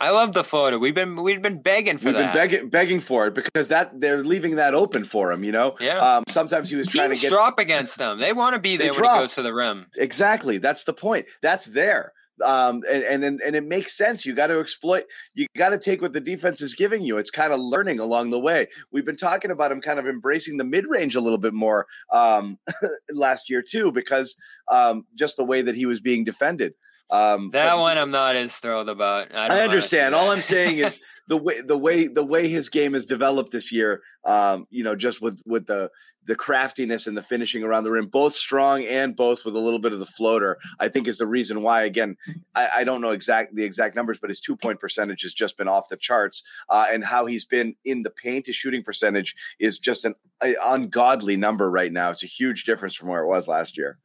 I 0.00 0.10
love 0.10 0.32
the 0.32 0.42
floater. 0.42 0.78
We've 0.78 0.94
been 0.94 1.22
we've 1.22 1.40
been 1.40 1.62
begging 1.62 1.98
for 1.98 2.06
we've 2.06 2.14
that. 2.14 2.32
been 2.32 2.42
begging 2.48 2.68
begging 2.68 3.00
for 3.00 3.28
it 3.28 3.34
because 3.34 3.68
that 3.68 4.00
they're 4.00 4.24
leaving 4.24 4.56
that 4.56 4.74
open 4.74 5.04
for 5.04 5.30
him. 5.30 5.44
You 5.44 5.52
know. 5.52 5.76
Yeah. 5.80 5.98
Um, 5.98 6.24
sometimes 6.28 6.68
he 6.68 6.76
was 6.76 6.86
Teams 6.86 6.96
trying 6.96 7.10
to 7.10 7.16
get 7.16 7.30
drop 7.30 7.58
against 7.58 7.98
them. 7.98 8.18
They 8.18 8.32
want 8.32 8.54
to 8.54 8.60
be 8.60 8.76
there 8.76 8.90
when 8.90 8.98
drop. 8.98 9.16
he 9.16 9.22
goes 9.22 9.34
to 9.34 9.42
the 9.42 9.54
rim. 9.54 9.86
Exactly. 9.96 10.58
That's 10.58 10.84
the 10.84 10.92
point. 10.92 11.26
That's 11.42 11.66
there. 11.66 12.12
Um, 12.44 12.82
and, 12.90 13.24
and 13.24 13.40
and 13.40 13.54
it 13.54 13.64
makes 13.64 13.96
sense. 13.96 14.26
You 14.26 14.34
got 14.34 14.48
to 14.48 14.58
exploit. 14.58 15.04
You 15.34 15.46
got 15.56 15.68
to 15.68 15.78
take 15.78 16.02
what 16.02 16.12
the 16.12 16.20
defense 16.20 16.60
is 16.60 16.74
giving 16.74 17.02
you. 17.02 17.16
It's 17.16 17.30
kind 17.30 17.52
of 17.52 17.60
learning 17.60 18.00
along 18.00 18.30
the 18.30 18.40
way. 18.40 18.66
We've 18.90 19.06
been 19.06 19.16
talking 19.16 19.52
about 19.52 19.70
him 19.70 19.80
kind 19.80 20.00
of 20.00 20.06
embracing 20.08 20.56
the 20.56 20.64
mid 20.64 20.86
range 20.88 21.14
a 21.14 21.20
little 21.20 21.38
bit 21.38 21.54
more 21.54 21.86
um, 22.12 22.58
last 23.10 23.48
year 23.48 23.62
too, 23.62 23.92
because 23.92 24.34
um, 24.68 25.06
just 25.14 25.36
the 25.36 25.44
way 25.44 25.62
that 25.62 25.76
he 25.76 25.86
was 25.86 26.00
being 26.00 26.24
defended. 26.24 26.74
Um, 27.10 27.50
that 27.50 27.78
one 27.78 27.98
I'm 27.98 28.10
not 28.10 28.34
as 28.34 28.56
thrilled 28.56 28.88
about. 28.88 29.36
I, 29.36 29.58
I 29.58 29.60
understand. 29.62 30.14
All 30.14 30.30
I'm 30.30 30.40
saying 30.40 30.78
is 30.78 31.00
the 31.28 31.36
way 31.36 31.60
the 31.60 31.76
way 31.76 32.06
the 32.08 32.24
way 32.24 32.48
his 32.48 32.68
game 32.68 32.94
has 32.94 33.04
developed 33.04 33.52
this 33.52 33.70
year. 33.70 34.02
Um, 34.24 34.66
you 34.70 34.82
know, 34.82 34.96
just 34.96 35.20
with 35.20 35.40
with 35.44 35.66
the 35.66 35.90
the 36.26 36.34
craftiness 36.34 37.06
and 37.06 37.16
the 37.16 37.22
finishing 37.22 37.62
around 37.62 37.84
the 37.84 37.90
rim, 37.90 38.06
both 38.06 38.32
strong 38.32 38.82
and 38.84 39.14
both 39.14 39.44
with 39.44 39.54
a 39.54 39.60
little 39.60 39.78
bit 39.78 39.92
of 39.92 39.98
the 39.98 40.06
floater. 40.06 40.58
I 40.80 40.88
think 40.88 41.06
is 41.06 41.18
the 41.18 41.26
reason 41.26 41.62
why. 41.62 41.82
Again, 41.82 42.16
I, 42.54 42.68
I 42.76 42.84
don't 42.84 43.02
know 43.02 43.10
exact 43.10 43.54
the 43.54 43.64
exact 43.64 43.94
numbers, 43.94 44.18
but 44.18 44.30
his 44.30 44.40
two 44.40 44.56
point 44.56 44.80
percentage 44.80 45.22
has 45.22 45.34
just 45.34 45.58
been 45.58 45.68
off 45.68 45.88
the 45.88 45.96
charts, 45.96 46.42
uh, 46.68 46.86
and 46.90 47.04
how 47.04 47.26
he's 47.26 47.44
been 47.44 47.74
in 47.84 48.02
the 48.02 48.10
paint. 48.10 48.46
His 48.46 48.56
shooting 48.56 48.82
percentage 48.82 49.34
is 49.58 49.78
just 49.78 50.04
an 50.04 50.14
ungodly 50.42 51.36
number 51.36 51.70
right 51.70 51.92
now. 51.92 52.10
It's 52.10 52.24
a 52.24 52.26
huge 52.26 52.64
difference 52.64 52.94
from 52.96 53.08
where 53.08 53.22
it 53.22 53.28
was 53.28 53.46
last 53.46 53.76
year. 53.76 53.98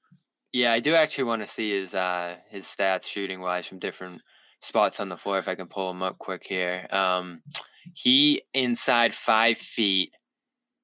Yeah, 0.52 0.74
I 0.74 0.80
do 0.80 0.96
actually 0.96 1.26
want 1.26 1.44
to 1.44 1.48
see 1.48 1.72
his 1.80 1.94
uh 1.94 2.36
his 2.50 2.66
stats 2.66 3.06
shooting 3.08 3.40
wise 3.42 3.68
from 3.68 3.80
different 3.80 4.22
spots 4.62 5.00
on 5.00 5.10
the 5.10 5.18
floor 5.18 5.38
if 5.38 5.48
I 5.48 5.56
can 5.56 5.68
pull 5.68 5.88
them 5.88 6.04
up 6.04 6.18
quick 6.18 6.46
here. 6.46 6.88
Um 6.92 7.42
he 7.94 8.42
inside 8.54 9.14
five 9.14 9.58
feet 9.58 10.12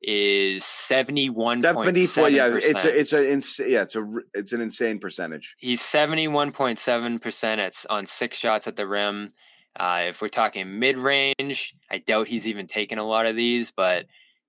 is 0.01 0.63
seventy 0.63 1.29
one 1.29 1.61
point 1.63 1.97
seven. 1.97 2.33
Yeah, 2.33 2.51
it's 2.53 2.83
a 2.83 2.99
it's 2.99 3.13
a 3.13 3.31
ins- 3.31 3.61
yeah 3.65 3.81
it's 3.81 3.95
a 3.95 4.07
it's 4.33 4.53
an 4.53 4.61
insane 4.61 4.99
percentage. 4.99 5.55
He's 5.57 5.81
seventy 5.81 6.27
one 6.27 6.51
point 6.51 6.77
seven 6.77 7.17
percent. 7.17 7.59
It's 7.59 7.85
on 7.87 8.05
six 8.05 8.37
shots 8.37 8.67
at 8.67 8.75
the 8.75 8.87
rim. 8.87 9.29
Uh, 9.77 10.03
if 10.09 10.21
we're 10.21 10.29
talking 10.29 10.79
mid 10.79 10.97
range, 10.97 11.75
I 11.89 11.97
doubt 11.97 12.27
he's 12.27 12.47
even 12.47 12.67
taken 12.67 12.97
a 12.97 13.03
lot 13.03 13.25
of 13.25 13.35
these, 13.35 13.71
but 13.71 14.05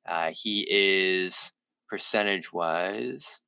uh, 0.07 0.31
he 0.33 0.67
is 0.71 1.53
percentage 1.89 2.53
wise. 2.53 3.41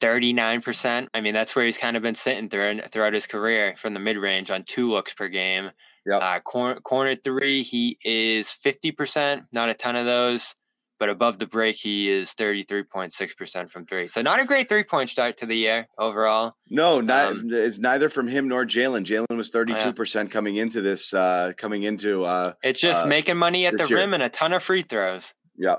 39%. 0.00 1.08
I 1.12 1.20
mean, 1.20 1.34
that's 1.34 1.54
where 1.54 1.66
he's 1.66 1.78
kind 1.78 1.96
of 1.96 2.02
been 2.02 2.14
sitting 2.14 2.48
through, 2.48 2.80
throughout 2.90 3.12
his 3.12 3.26
career 3.26 3.74
from 3.76 3.94
the 3.94 4.00
mid 4.00 4.16
range 4.16 4.50
on 4.50 4.64
two 4.64 4.90
looks 4.90 5.14
per 5.14 5.28
game. 5.28 5.70
Yeah. 6.06 6.16
Uh, 6.16 6.40
corner, 6.40 6.80
corner 6.80 7.14
three, 7.14 7.62
he 7.62 7.98
is 8.02 8.48
50%, 8.48 9.44
not 9.52 9.68
a 9.68 9.74
ton 9.74 9.96
of 9.96 10.06
those, 10.06 10.54
but 10.98 11.10
above 11.10 11.38
the 11.38 11.46
break, 11.46 11.76
he 11.76 12.10
is 12.10 12.34
33.6% 12.34 13.70
from 13.70 13.86
three. 13.86 14.06
So 14.06 14.22
not 14.22 14.40
a 14.40 14.46
great 14.46 14.68
three 14.68 14.82
point 14.82 15.10
start 15.10 15.36
to 15.38 15.46
the 15.46 15.56
year 15.56 15.86
overall. 15.98 16.52
No, 16.70 17.00
not, 17.00 17.32
um, 17.32 17.50
it's 17.50 17.78
neither 17.78 18.08
from 18.08 18.28
him 18.28 18.48
nor 18.48 18.64
Jalen. 18.64 19.04
Jalen 19.04 19.36
was 19.36 19.50
32% 19.50 20.14
yeah. 20.14 20.24
coming 20.28 20.56
into 20.56 20.80
this, 20.80 21.12
uh, 21.12 21.52
coming 21.58 21.82
into. 21.82 22.24
Uh, 22.24 22.54
it's 22.62 22.80
just 22.80 23.04
uh, 23.04 23.06
making 23.06 23.36
money 23.36 23.66
at 23.66 23.76
the 23.76 23.86
year. 23.88 23.98
rim 23.98 24.14
and 24.14 24.22
a 24.22 24.30
ton 24.30 24.54
of 24.54 24.62
free 24.62 24.82
throws. 24.82 25.34
Yeah. 25.60 25.76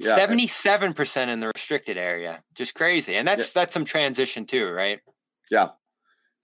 Seventy-seven 0.00 0.90
yeah. 0.90 0.94
percent 0.94 1.30
in 1.30 1.40
the 1.40 1.52
restricted 1.54 1.96
area, 1.96 2.42
just 2.54 2.74
crazy, 2.74 3.14
and 3.14 3.28
that's 3.28 3.54
yeah. 3.54 3.62
that's 3.62 3.72
some 3.72 3.84
transition 3.84 4.44
too, 4.44 4.68
right? 4.70 5.00
Yeah, 5.50 5.68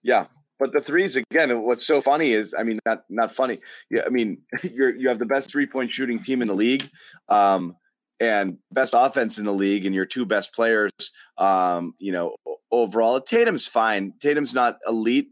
yeah. 0.03 0.25
But 0.57 0.71
the 0.71 0.79
threes 0.79 1.17
again. 1.17 1.63
What's 1.63 1.85
so 1.85 2.01
funny 2.01 2.31
is, 2.31 2.53
I 2.57 2.63
mean, 2.63 2.79
not 2.85 3.03
not 3.09 3.33
funny. 3.33 3.59
Yeah, 3.89 4.03
I 4.05 4.09
mean, 4.09 4.37
you're 4.63 4.95
you 4.95 5.09
have 5.09 5.19
the 5.19 5.25
best 5.25 5.51
three 5.51 5.65
point 5.65 5.93
shooting 5.93 6.19
team 6.19 6.41
in 6.41 6.47
the 6.47 6.53
league, 6.53 6.89
um, 7.27 7.75
and 8.21 8.57
best 8.71 8.93
offense 8.95 9.37
in 9.37 9.43
the 9.43 9.51
league, 9.51 9.85
and 9.85 9.93
your 9.93 10.05
two 10.05 10.25
best 10.25 10.53
players. 10.53 10.91
Um, 11.37 11.95
you 11.99 12.13
know, 12.13 12.35
overall, 12.71 13.19
Tatum's 13.19 13.67
fine. 13.67 14.13
Tatum's 14.21 14.53
not 14.53 14.77
elite 14.87 15.27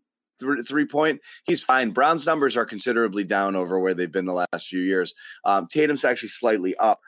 three 0.68 0.86
point. 0.86 1.22
He's 1.46 1.64
fine. 1.64 1.92
Brown's 1.92 2.26
numbers 2.26 2.58
are 2.58 2.66
considerably 2.66 3.24
down 3.24 3.56
over 3.56 3.80
where 3.80 3.94
they've 3.94 4.12
been 4.12 4.26
the 4.26 4.46
last 4.52 4.68
few 4.68 4.82
years. 4.82 5.14
Um, 5.46 5.68
Tatum's 5.68 6.04
actually 6.04 6.30
slightly 6.30 6.76
up. 6.78 7.00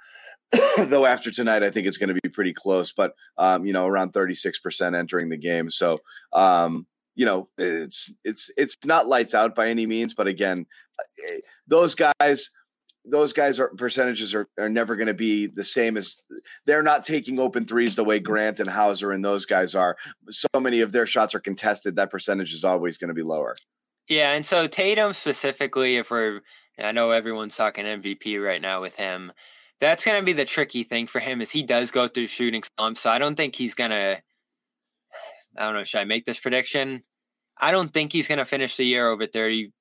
though 0.77 1.05
after 1.05 1.31
tonight, 1.31 1.63
I 1.63 1.69
think 1.69 1.87
it's 1.87 1.97
going 1.97 2.13
to 2.13 2.19
be 2.21 2.29
pretty 2.29 2.53
close, 2.53 2.91
but 2.91 3.13
um, 3.37 3.65
you 3.65 3.73
know, 3.73 3.87
around 3.87 4.13
36% 4.13 4.97
entering 4.97 5.29
the 5.29 5.37
game. 5.37 5.69
So, 5.69 5.99
um, 6.33 6.85
you 7.15 7.25
know, 7.25 7.49
it's 7.57 8.11
it's 8.23 8.49
it's 8.57 8.75
not 8.85 9.07
lights 9.07 9.33
out 9.33 9.55
by 9.55 9.67
any 9.67 9.85
means, 9.85 10.13
but 10.13 10.27
again, 10.27 10.65
eh, 10.99 11.39
those 11.67 11.95
guys 11.95 12.49
those 13.03 13.33
guys 13.33 13.59
are 13.59 13.69
percentages 13.69 14.35
are, 14.35 14.47
are 14.59 14.69
never 14.69 14.95
going 14.95 15.07
to 15.07 15.13
be 15.13 15.47
the 15.47 15.63
same 15.63 15.97
as 15.97 16.17
they're 16.65 16.83
not 16.83 17.03
taking 17.03 17.39
open 17.39 17.65
threes 17.65 17.95
the 17.95 18.03
way 18.03 18.19
Grant 18.19 18.59
and 18.59 18.69
Hauser 18.69 19.11
and 19.11 19.25
those 19.25 19.45
guys 19.45 19.73
are. 19.73 19.97
So 20.29 20.47
many 20.59 20.81
of 20.81 20.91
their 20.91 21.05
shots 21.05 21.33
are 21.33 21.39
contested. 21.39 21.95
That 21.95 22.11
percentage 22.11 22.53
is 22.53 22.63
always 22.63 22.97
going 22.97 23.07
to 23.07 23.13
be 23.13 23.23
lower. 23.23 23.55
Yeah. 24.07 24.33
And 24.33 24.45
so 24.45 24.67
Tatum 24.67 25.13
specifically, 25.13 25.97
if 25.97 26.11
we're, 26.11 26.41
I 26.77 26.91
know 26.91 27.11
everyone's 27.11 27.55
talking 27.55 27.85
MVP 27.85 28.43
right 28.43 28.61
now 28.61 28.81
with 28.81 28.95
him 28.95 29.31
that's 29.81 30.05
going 30.05 30.21
to 30.21 30.25
be 30.25 30.33
the 30.33 30.45
tricky 30.45 30.83
thing 30.83 31.07
for 31.07 31.19
him 31.19 31.41
is 31.41 31.51
he 31.51 31.63
does 31.63 31.91
go 31.91 32.07
through 32.07 32.27
shooting 32.27 32.63
slumps. 32.77 33.01
So 33.01 33.09
I 33.09 33.19
don't 33.19 33.35
think 33.35 33.55
he's 33.55 33.73
going 33.73 33.89
to. 33.89 34.21
I 35.57 35.61
don't 35.65 35.73
know. 35.73 35.83
Should 35.83 35.99
I 35.99 36.05
make 36.05 36.25
this 36.25 36.39
prediction? 36.39 37.03
I 37.59 37.71
don't 37.71 37.93
think 37.93 38.13
he's 38.13 38.27
going 38.27 38.37
to 38.37 38.45
finish 38.45 38.77
the 38.77 38.85
year 38.85 39.09
over 39.09 39.27
30, 39.27 39.71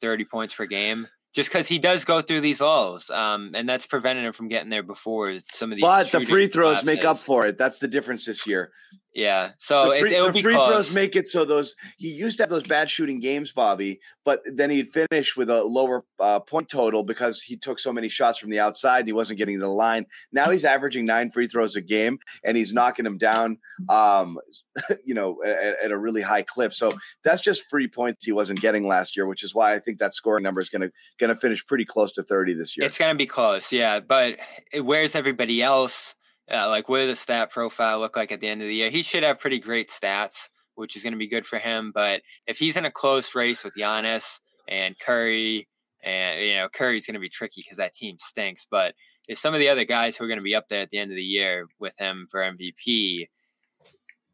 30 0.00 0.24
points 0.24 0.54
per 0.54 0.64
game 0.64 1.06
just 1.34 1.50
because 1.50 1.68
he 1.68 1.78
does 1.78 2.04
go 2.04 2.20
through 2.20 2.40
these 2.40 2.60
lulls, 2.60 3.08
um, 3.10 3.52
and 3.54 3.68
that's 3.68 3.86
prevented 3.86 4.24
him 4.24 4.32
from 4.32 4.48
getting 4.48 4.68
there 4.68 4.82
before 4.82 5.36
some 5.48 5.70
of 5.70 5.76
these. 5.76 5.82
But 5.82 6.10
the 6.10 6.20
free 6.20 6.48
throws 6.48 6.84
make 6.84 7.04
up 7.04 7.18
for 7.18 7.46
it. 7.46 7.56
That's 7.56 7.78
the 7.78 7.88
difference 7.88 8.24
this 8.24 8.46
year. 8.46 8.72
Yeah, 9.12 9.50
so 9.58 9.92
the 9.92 10.00
free, 10.00 10.14
it, 10.14 10.32
the 10.32 10.42
free 10.42 10.54
throws 10.54 10.94
make 10.94 11.16
it 11.16 11.26
so 11.26 11.44
those 11.44 11.74
he 11.98 12.12
used 12.12 12.36
to 12.36 12.44
have 12.44 12.50
those 12.50 12.62
bad 12.62 12.88
shooting 12.88 13.18
games, 13.18 13.50
Bobby, 13.50 13.98
but 14.24 14.40
then 14.44 14.70
he'd 14.70 14.88
finish 14.88 15.36
with 15.36 15.50
a 15.50 15.64
lower 15.64 16.04
uh, 16.20 16.38
point 16.38 16.68
total 16.68 17.02
because 17.02 17.42
he 17.42 17.56
took 17.56 17.80
so 17.80 17.92
many 17.92 18.08
shots 18.08 18.38
from 18.38 18.50
the 18.50 18.60
outside 18.60 19.00
and 19.00 19.08
he 19.08 19.12
wasn't 19.12 19.36
getting 19.36 19.56
to 19.56 19.64
the 19.64 19.68
line. 19.68 20.06
Now 20.32 20.50
he's 20.50 20.64
averaging 20.64 21.06
nine 21.06 21.30
free 21.30 21.48
throws 21.48 21.74
a 21.74 21.80
game 21.80 22.20
and 22.44 22.56
he's 22.56 22.72
knocking 22.72 23.04
them 23.04 23.18
down, 23.18 23.58
um, 23.88 24.38
you 25.04 25.14
know, 25.14 25.38
at, 25.44 25.84
at, 25.84 25.90
a 25.90 25.98
really 25.98 26.22
high 26.22 26.42
clip. 26.42 26.72
So 26.72 26.92
that's 27.24 27.40
just 27.40 27.68
free 27.68 27.88
points 27.88 28.24
he 28.24 28.32
wasn't 28.32 28.60
getting 28.60 28.86
last 28.86 29.16
year, 29.16 29.26
which 29.26 29.42
is 29.42 29.54
why 29.54 29.74
I 29.74 29.80
think 29.80 29.98
that 29.98 30.14
scoring 30.14 30.44
number 30.44 30.60
is 30.60 30.68
going 30.68 30.82
to 30.82 30.92
going 31.18 31.34
to 31.34 31.36
finish 31.36 31.66
pretty 31.66 31.84
close 31.84 32.12
to 32.12 32.22
thirty 32.22 32.54
this 32.54 32.76
year. 32.76 32.86
It's 32.86 32.98
going 32.98 33.12
to 33.12 33.18
be 33.18 33.26
close, 33.26 33.72
yeah. 33.72 33.98
But 33.98 34.36
where's 34.80 35.16
everybody 35.16 35.62
else? 35.62 36.14
Uh, 36.52 36.68
like 36.68 36.88
what 36.88 36.98
does 36.98 37.08
the 37.08 37.16
stat 37.16 37.50
profile 37.50 38.00
look 38.00 38.16
like 38.16 38.32
at 38.32 38.40
the 38.40 38.48
end 38.48 38.62
of 38.62 38.68
the 38.68 38.74
year? 38.74 38.90
He 38.90 39.02
should 39.02 39.22
have 39.22 39.38
pretty 39.38 39.58
great 39.58 39.90
stats, 39.90 40.48
which 40.74 40.96
is 40.96 41.02
going 41.02 41.12
to 41.12 41.18
be 41.18 41.28
good 41.28 41.46
for 41.46 41.58
him. 41.58 41.92
But 41.94 42.22
if 42.46 42.58
he's 42.58 42.76
in 42.76 42.84
a 42.84 42.90
close 42.90 43.34
race 43.34 43.64
with 43.64 43.74
Giannis 43.74 44.40
and 44.68 44.98
Curry, 44.98 45.68
and 46.02 46.40
you 46.40 46.54
know 46.54 46.68
Curry's 46.68 47.06
going 47.06 47.14
to 47.14 47.20
be 47.20 47.28
tricky 47.28 47.62
because 47.62 47.78
that 47.78 47.94
team 47.94 48.16
stinks. 48.18 48.66
But 48.70 48.94
if 49.28 49.38
some 49.38 49.54
of 49.54 49.60
the 49.60 49.68
other 49.68 49.84
guys 49.84 50.16
who 50.16 50.24
are 50.24 50.28
going 50.28 50.38
to 50.38 50.44
be 50.44 50.54
up 50.54 50.68
there 50.68 50.80
at 50.80 50.90
the 50.90 50.98
end 50.98 51.10
of 51.10 51.16
the 51.16 51.22
year 51.22 51.66
with 51.78 51.94
him 51.98 52.26
for 52.30 52.40
MVP, 52.40 53.28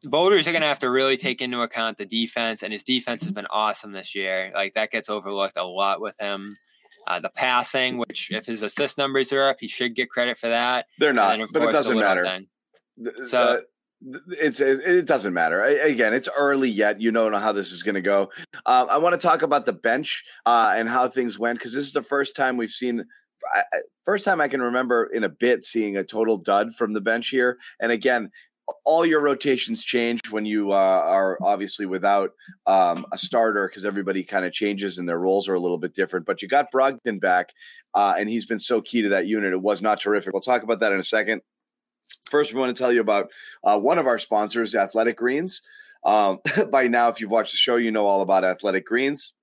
voters 0.05 0.47
are 0.47 0.51
going 0.51 0.61
to 0.61 0.67
have 0.67 0.79
to 0.79 0.89
really 0.89 1.17
take 1.17 1.41
into 1.41 1.61
account 1.61 1.97
the 1.97 2.05
defense, 2.05 2.63
and 2.63 2.73
his 2.73 2.83
defense 2.83 3.23
has 3.23 3.31
been 3.31 3.47
awesome 3.49 3.91
this 3.91 4.15
year. 4.15 4.51
Like 4.55 4.73
that 4.75 4.91
gets 4.91 5.09
overlooked 5.09 5.57
a 5.57 5.63
lot 5.63 6.01
with 6.01 6.15
him. 6.19 6.57
Uh, 7.07 7.21
the 7.21 7.29
passing, 7.29 7.97
which 7.97 8.29
if 8.31 8.45
his 8.45 8.63
assist 8.63 8.97
numbers 8.97 9.31
are 9.31 9.47
up, 9.47 9.57
he 9.61 9.67
should 9.67 9.95
get 9.95 10.09
credit 10.09 10.37
for 10.37 10.49
that. 10.49 10.87
They're 10.99 11.13
not, 11.13 11.39
but 11.53 11.63
it 11.63 11.71
doesn't 11.71 11.97
matter. 11.97 12.41
So. 13.27 13.39
Uh, 13.39 13.57
it's 14.27 14.59
it, 14.59 15.07
doesn't 15.07 15.33
matter 15.33 15.63
again 15.63 16.13
it's 16.13 16.29
early 16.37 16.69
yet 16.69 17.01
you 17.01 17.09
don't 17.09 17.31
know 17.31 17.39
how 17.39 17.51
this 17.51 17.71
is 17.71 17.81
going 17.81 17.95
to 17.95 18.01
go 18.01 18.29
uh, 18.67 18.85
i 18.91 18.97
want 18.97 19.13
to 19.13 19.17
talk 19.17 19.41
about 19.41 19.65
the 19.65 19.73
bench 19.73 20.23
uh, 20.45 20.75
and 20.77 20.87
how 20.87 21.07
things 21.07 21.39
went 21.39 21.57
because 21.57 21.73
this 21.73 21.83
is 21.83 21.93
the 21.93 22.01
first 22.03 22.35
time 22.35 22.57
we've 22.57 22.69
seen 22.69 23.03
first 24.05 24.23
time 24.23 24.39
i 24.39 24.47
can 24.47 24.61
remember 24.61 25.05
in 25.05 25.23
a 25.23 25.29
bit 25.29 25.63
seeing 25.63 25.97
a 25.97 26.03
total 26.03 26.37
dud 26.37 26.75
from 26.75 26.93
the 26.93 27.01
bench 27.01 27.29
here 27.29 27.57
and 27.79 27.91
again 27.91 28.29
all 28.83 29.05
your 29.05 29.21
rotations 29.21 29.83
change 29.83 30.19
when 30.29 30.45
you 30.45 30.71
uh, 30.71 30.75
are 30.75 31.37
obviously 31.41 31.85
without 31.85 32.31
um, 32.65 33.05
a 33.11 33.17
starter 33.17 33.67
because 33.67 33.85
everybody 33.85 34.23
kind 34.23 34.45
of 34.45 34.51
changes 34.51 34.97
and 34.97 35.07
their 35.07 35.19
roles 35.19 35.47
are 35.47 35.53
a 35.53 35.59
little 35.59 35.77
bit 35.77 35.93
different. 35.93 36.25
But 36.25 36.41
you 36.41 36.47
got 36.47 36.71
Brogdon 36.71 37.19
back, 37.19 37.53
uh, 37.93 38.15
and 38.17 38.29
he's 38.29 38.45
been 38.45 38.59
so 38.59 38.81
key 38.81 39.01
to 39.01 39.09
that 39.09 39.27
unit. 39.27 39.53
It 39.53 39.61
was 39.61 39.81
not 39.81 40.01
terrific. 40.01 40.33
We'll 40.33 40.41
talk 40.41 40.63
about 40.63 40.79
that 40.81 40.91
in 40.91 40.99
a 40.99 41.03
second. 41.03 41.41
First, 42.29 42.53
we 42.53 42.59
want 42.59 42.75
to 42.75 42.81
tell 42.81 42.91
you 42.91 43.01
about 43.01 43.29
uh, 43.63 43.79
one 43.79 43.99
of 43.99 44.07
our 44.07 44.17
sponsors, 44.17 44.75
Athletic 44.75 45.17
Greens. 45.17 45.61
Um, 46.03 46.39
by 46.71 46.87
now, 46.87 47.09
if 47.09 47.21
you've 47.21 47.31
watched 47.31 47.51
the 47.51 47.57
show, 47.57 47.77
you 47.77 47.91
know 47.91 48.05
all 48.05 48.21
about 48.21 48.43
Athletic 48.43 48.85
Greens. 48.85 49.33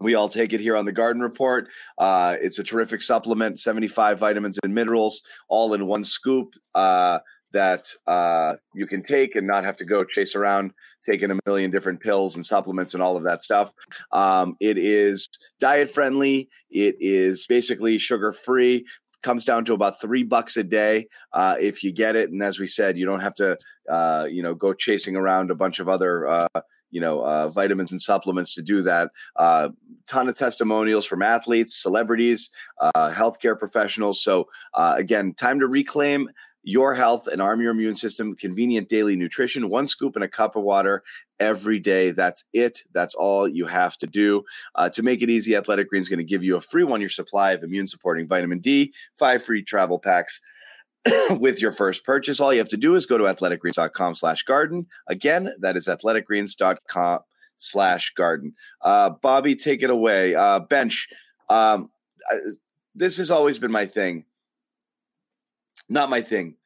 We 0.00 0.14
all 0.16 0.28
take 0.28 0.52
it 0.52 0.60
here 0.60 0.76
on 0.76 0.84
the 0.84 0.92
Garden 0.92 1.22
Report. 1.22 1.68
Uh, 1.98 2.36
it's 2.40 2.58
a 2.58 2.64
terrific 2.64 3.00
supplement, 3.00 3.60
75 3.60 4.18
vitamins 4.18 4.58
and 4.62 4.74
minerals, 4.74 5.22
all 5.48 5.72
in 5.72 5.86
one 5.86 6.04
scoop. 6.04 6.54
Uh, 6.74 7.20
that 7.54 7.88
uh, 8.06 8.56
you 8.74 8.86
can 8.86 9.02
take 9.02 9.34
and 9.34 9.46
not 9.46 9.64
have 9.64 9.76
to 9.76 9.84
go 9.84 10.04
chase 10.04 10.34
around 10.34 10.72
taking 11.02 11.30
a 11.30 11.38
million 11.46 11.70
different 11.70 12.00
pills 12.00 12.36
and 12.36 12.44
supplements 12.44 12.94
and 12.94 13.02
all 13.02 13.16
of 13.16 13.22
that 13.22 13.42
stuff. 13.42 13.72
Um, 14.12 14.56
it 14.60 14.76
is 14.76 15.28
diet 15.58 15.88
friendly. 15.88 16.48
It 16.70 16.96
is 16.98 17.46
basically 17.46 17.96
sugar 17.96 18.32
free. 18.32 18.84
Comes 19.22 19.46
down 19.46 19.64
to 19.66 19.72
about 19.72 20.00
three 20.00 20.22
bucks 20.22 20.58
a 20.58 20.64
day 20.64 21.06
uh, 21.32 21.56
if 21.58 21.82
you 21.82 21.92
get 21.92 22.14
it, 22.14 22.30
and 22.30 22.42
as 22.42 22.58
we 22.58 22.66
said, 22.66 22.98
you 22.98 23.06
don't 23.06 23.20
have 23.20 23.34
to, 23.36 23.56
uh, 23.90 24.26
you 24.30 24.42
know, 24.42 24.54
go 24.54 24.74
chasing 24.74 25.16
around 25.16 25.50
a 25.50 25.54
bunch 25.54 25.78
of 25.78 25.88
other 25.88 26.28
uh, 26.28 26.60
you 26.94 27.00
know 27.00 27.24
uh, 27.24 27.48
vitamins 27.48 27.90
and 27.90 28.00
supplements 28.00 28.54
to 28.54 28.62
do 28.62 28.80
that. 28.82 29.10
Uh, 29.36 29.70
ton 30.06 30.28
of 30.28 30.36
testimonials 30.36 31.04
from 31.04 31.22
athletes, 31.22 31.82
celebrities, 31.82 32.50
uh, 32.80 33.10
healthcare 33.10 33.58
professionals. 33.58 34.22
So 34.22 34.48
uh, 34.74 34.94
again, 34.96 35.34
time 35.34 35.58
to 35.60 35.66
reclaim 35.66 36.28
your 36.64 36.94
health 36.94 37.26
and 37.26 37.40
arm 37.40 37.60
your 37.60 37.70
immune 37.70 37.94
system. 37.94 38.34
Convenient 38.34 38.88
daily 38.88 39.16
nutrition, 39.16 39.68
one 39.68 39.86
scoop 39.86 40.16
in 40.16 40.22
a 40.22 40.28
cup 40.28 40.56
of 40.56 40.64
water 40.64 41.02
every 41.38 41.78
day. 41.78 42.10
That's 42.10 42.44
it. 42.52 42.82
That's 42.92 43.14
all 43.14 43.46
you 43.46 43.66
have 43.66 43.96
to 43.98 44.06
do. 44.06 44.44
Uh, 44.74 44.88
to 44.90 45.02
make 45.02 45.22
it 45.22 45.30
easy, 45.30 45.54
Athletic 45.54 45.90
Greens 45.90 46.06
is 46.06 46.08
going 46.08 46.18
to 46.18 46.24
give 46.24 46.42
you 46.42 46.56
a 46.56 46.60
free 46.60 46.84
one 46.84 47.00
year 47.00 47.08
supply 47.08 47.52
of 47.52 47.62
immune 47.62 47.86
supporting 47.86 48.26
vitamin 48.26 48.58
D, 48.58 48.92
five 49.18 49.44
free 49.44 49.62
travel 49.62 49.98
packs. 49.98 50.40
with 51.32 51.60
your 51.60 51.70
first 51.70 52.02
purchase, 52.02 52.40
all 52.40 52.50
you 52.50 52.58
have 52.58 52.68
to 52.68 52.78
do 52.78 52.94
is 52.94 53.04
go 53.04 53.18
to 53.18 53.24
athleticgreens.com 53.24 54.14
slash 54.14 54.42
garden. 54.42 54.86
Again, 55.06 55.52
that 55.60 55.76
is 55.76 55.86
athleticgreens.com 55.86 57.20
slash 57.56 58.14
garden. 58.14 58.54
Uh, 58.80 59.10
Bobby, 59.10 59.54
take 59.54 59.82
it 59.82 59.90
away. 59.90 60.34
Uh, 60.34 60.60
bench. 60.60 61.08
Um, 61.50 61.90
this 62.94 63.18
has 63.18 63.30
always 63.30 63.58
been 63.58 63.70
my 63.70 63.84
thing 63.84 64.24
not 65.88 66.10
my 66.10 66.20
thing. 66.20 66.56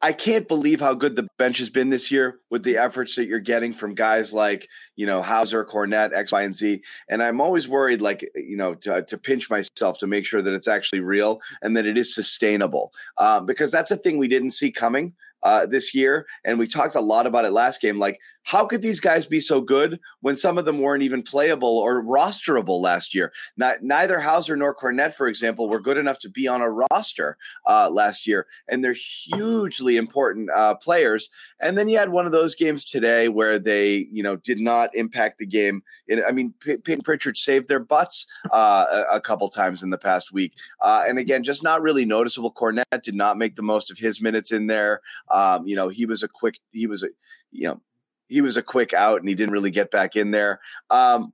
I 0.00 0.12
can't 0.12 0.46
believe 0.46 0.80
how 0.80 0.94
good 0.94 1.16
the 1.16 1.26
bench 1.38 1.58
has 1.58 1.70
been 1.70 1.88
this 1.88 2.12
year 2.12 2.38
with 2.50 2.62
the 2.62 2.76
efforts 2.76 3.16
that 3.16 3.26
you're 3.26 3.40
getting 3.40 3.72
from 3.72 3.96
guys 3.96 4.32
like, 4.32 4.68
you 4.94 5.06
know, 5.06 5.20
Hauser, 5.20 5.64
Kornet, 5.64 6.14
X, 6.14 6.30
Y, 6.30 6.42
and 6.42 6.54
Z. 6.54 6.82
And 7.08 7.20
I'm 7.20 7.40
always 7.40 7.66
worried, 7.66 8.00
like, 8.00 8.28
you 8.36 8.56
know, 8.56 8.74
to, 8.76 9.02
to 9.02 9.18
pinch 9.18 9.50
myself 9.50 9.98
to 9.98 10.06
make 10.06 10.24
sure 10.24 10.40
that 10.40 10.54
it's 10.54 10.68
actually 10.68 11.00
real 11.00 11.40
and 11.62 11.76
that 11.76 11.84
it 11.84 11.98
is 11.98 12.14
sustainable. 12.14 12.92
Um, 13.18 13.44
because 13.44 13.72
that's 13.72 13.90
a 13.90 13.96
thing 13.96 14.18
we 14.18 14.28
didn't 14.28 14.52
see 14.52 14.70
coming 14.70 15.14
uh, 15.42 15.66
this 15.66 15.92
year. 15.92 16.26
And 16.44 16.60
we 16.60 16.68
talked 16.68 16.94
a 16.94 17.00
lot 17.00 17.26
about 17.26 17.44
it 17.44 17.50
last 17.50 17.80
game. 17.80 17.98
Like, 17.98 18.20
how 18.48 18.64
could 18.64 18.80
these 18.80 18.98
guys 18.98 19.26
be 19.26 19.40
so 19.40 19.60
good 19.60 20.00
when 20.22 20.34
some 20.34 20.56
of 20.56 20.64
them 20.64 20.78
weren't 20.78 21.02
even 21.02 21.22
playable 21.22 21.76
or 21.76 22.02
rosterable 22.02 22.80
last 22.80 23.14
year? 23.14 23.30
Not, 23.58 23.82
neither 23.82 24.20
Hauser 24.20 24.56
nor 24.56 24.74
Kornet, 24.74 25.12
for 25.12 25.28
example, 25.28 25.68
were 25.68 25.80
good 25.80 25.98
enough 25.98 26.18
to 26.20 26.30
be 26.30 26.48
on 26.48 26.62
a 26.62 26.70
roster 26.70 27.36
uh, 27.66 27.90
last 27.90 28.26
year, 28.26 28.46
and 28.66 28.82
they're 28.82 28.96
hugely 28.96 29.98
important 29.98 30.48
uh, 30.56 30.76
players. 30.76 31.28
And 31.60 31.76
then 31.76 31.90
you 31.90 31.98
had 31.98 32.08
one 32.08 32.24
of 32.24 32.32
those 32.32 32.54
games 32.54 32.86
today 32.86 33.28
where 33.28 33.58
they, 33.58 34.06
you 34.10 34.22
know, 34.22 34.36
did 34.36 34.58
not 34.58 34.94
impact 34.94 35.38
the 35.38 35.46
game. 35.46 35.82
I 36.26 36.32
mean, 36.32 36.54
Peyton 36.64 37.02
Pritchard 37.02 37.36
saved 37.36 37.68
their 37.68 37.80
butts 37.80 38.26
uh, 38.50 38.86
a, 38.90 39.16
a, 39.16 39.20
couple 39.20 39.46
times 39.50 39.82
in 39.82 39.90
the 39.90 39.98
past 39.98 40.32
week, 40.32 40.54
uh, 40.80 41.04
and 41.06 41.18
again, 41.18 41.42
just 41.42 41.62
not 41.62 41.82
really 41.82 42.06
noticeable. 42.06 42.50
Kornet 42.54 43.02
did 43.02 43.14
not 43.14 43.36
make 43.36 43.56
the 43.56 43.62
most 43.62 43.90
of 43.90 43.98
his 43.98 44.22
minutes 44.22 44.52
in 44.52 44.68
there. 44.68 45.02
Um, 45.30 45.66
you 45.66 45.76
know, 45.76 45.88
he 45.88 46.06
was 46.06 46.22
a 46.22 46.28
quick, 46.28 46.60
he 46.72 46.86
was 46.86 47.02
a, 47.02 47.08
you 47.52 47.68
know 47.68 47.80
he 48.28 48.40
was 48.40 48.56
a 48.56 48.62
quick 48.62 48.92
out 48.92 49.20
and 49.20 49.28
he 49.28 49.34
didn't 49.34 49.52
really 49.52 49.70
get 49.70 49.90
back 49.90 50.16
in 50.16 50.30
there. 50.30 50.60
Um, 50.90 51.32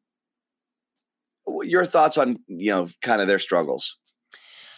your 1.62 1.84
thoughts 1.84 2.16
on 2.16 2.38
you 2.46 2.70
know 2.70 2.88
kind 3.02 3.20
of 3.20 3.28
their 3.28 3.38
struggles? 3.38 3.96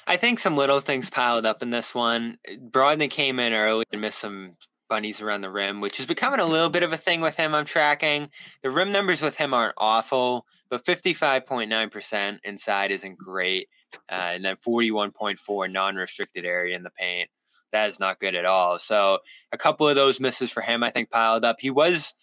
I 0.06 0.16
think 0.16 0.38
some 0.38 0.56
little 0.56 0.80
things 0.80 1.10
piled 1.10 1.46
up 1.46 1.62
in 1.62 1.70
this 1.70 1.94
one. 1.94 2.38
Brogdon 2.70 3.10
came 3.10 3.40
in 3.40 3.52
early 3.52 3.84
and 3.90 4.00
missed 4.00 4.18
some 4.18 4.52
bunnies 4.88 5.20
around 5.20 5.40
the 5.40 5.50
rim, 5.50 5.80
which 5.80 5.98
is 5.98 6.06
becoming 6.06 6.38
a 6.38 6.46
little 6.46 6.70
bit 6.70 6.84
of 6.84 6.92
a 6.92 6.96
thing 6.96 7.20
with 7.20 7.36
him. 7.36 7.54
I'm 7.54 7.64
tracking 7.64 8.30
the 8.62 8.70
rim 8.70 8.92
numbers 8.92 9.20
with 9.20 9.36
him 9.36 9.52
aren't 9.52 9.74
awful, 9.76 10.46
but 10.68 10.84
55.9 10.84 11.90
percent 11.90 12.40
inside 12.44 12.90
isn't 12.92 13.18
great, 13.18 13.68
uh, 14.08 14.32
and 14.34 14.44
then 14.44 14.56
41.4 14.56 15.70
non-restricted 15.70 16.44
area 16.44 16.76
in 16.76 16.82
the 16.82 16.90
paint 16.90 17.28
that 17.76 17.88
is 17.88 18.00
not 18.00 18.18
good 18.18 18.34
at 18.34 18.46
all. 18.46 18.78
So 18.78 19.18
a 19.52 19.58
couple 19.58 19.86
of 19.86 19.96
those 19.96 20.18
misses 20.18 20.50
for 20.50 20.62
him, 20.62 20.82
I 20.82 20.90
think, 20.90 21.10
piled 21.10 21.44
up. 21.44 21.56
He 21.60 21.70
was 21.70 22.14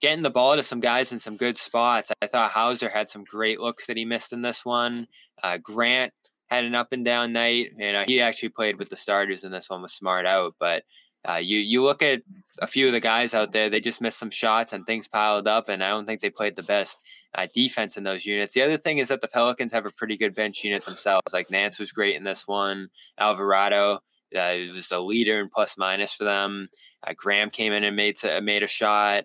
getting 0.00 0.22
the 0.22 0.30
ball 0.30 0.56
to 0.56 0.62
some 0.62 0.80
guys 0.80 1.12
in 1.12 1.18
some 1.18 1.36
good 1.36 1.58
spots. 1.58 2.10
I 2.22 2.26
thought 2.26 2.50
Hauser 2.50 2.88
had 2.88 3.10
some 3.10 3.22
great 3.22 3.60
looks 3.60 3.86
that 3.86 3.96
he 3.96 4.04
missed 4.04 4.32
in 4.32 4.42
this 4.42 4.64
one. 4.64 5.06
Uh, 5.42 5.58
Grant 5.58 6.12
had 6.46 6.64
an 6.64 6.74
up 6.74 6.92
and 6.92 7.04
down 7.04 7.32
night. 7.32 7.72
You 7.76 7.92
know, 7.92 8.04
he 8.06 8.20
actually 8.20 8.48
played 8.48 8.78
with 8.78 8.88
the 8.88 8.96
starters 8.96 9.44
in 9.44 9.52
this 9.52 9.68
one 9.68 9.82
with 9.82 9.90
Smart 9.90 10.26
out, 10.26 10.54
but 10.58 10.82
uh, 11.28 11.36
you 11.36 11.60
you 11.60 11.84
look 11.84 12.02
at 12.02 12.22
a 12.58 12.66
few 12.66 12.86
of 12.86 12.92
the 12.92 13.00
guys 13.00 13.32
out 13.32 13.52
there, 13.52 13.70
they 13.70 13.80
just 13.80 14.00
missed 14.00 14.18
some 14.18 14.30
shots 14.30 14.72
and 14.72 14.84
things 14.84 15.06
piled 15.06 15.46
up, 15.46 15.68
and 15.68 15.84
I 15.84 15.90
don't 15.90 16.06
think 16.06 16.20
they 16.20 16.30
played 16.30 16.56
the 16.56 16.64
best 16.64 16.98
uh, 17.34 17.46
defense 17.54 17.96
in 17.96 18.02
those 18.02 18.26
units. 18.26 18.54
The 18.54 18.62
other 18.62 18.76
thing 18.76 18.98
is 18.98 19.08
that 19.08 19.20
the 19.20 19.28
Pelicans 19.28 19.72
have 19.72 19.86
a 19.86 19.90
pretty 19.90 20.16
good 20.16 20.34
bench 20.34 20.64
unit 20.64 20.84
themselves. 20.84 21.32
Like 21.32 21.48
Nance 21.48 21.78
was 21.78 21.92
great 21.92 22.16
in 22.16 22.24
this 22.24 22.48
one, 22.48 22.88
Alvarado 23.18 24.00
uh, 24.36 24.52
he 24.52 24.68
was 24.68 24.90
a 24.92 25.00
leader 25.00 25.40
in 25.40 25.48
plus 25.48 25.76
minus 25.76 26.12
for 26.12 26.24
them. 26.24 26.68
Uh, 27.06 27.12
Graham 27.16 27.50
came 27.50 27.72
in 27.72 27.84
and 27.84 27.96
made 27.96 28.16
made 28.42 28.62
a 28.62 28.68
shot. 28.68 29.24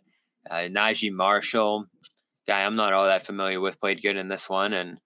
Uh, 0.50 0.68
Naji 0.70 1.12
Marshall, 1.12 1.86
guy 2.48 2.64
I'm 2.64 2.76
not 2.76 2.94
all 2.94 3.06
that 3.06 3.26
familiar 3.26 3.60
with, 3.60 3.80
played 3.80 4.02
good 4.02 4.16
in 4.16 4.30
this 4.30 4.50
one, 4.50 4.74
and 4.74 4.98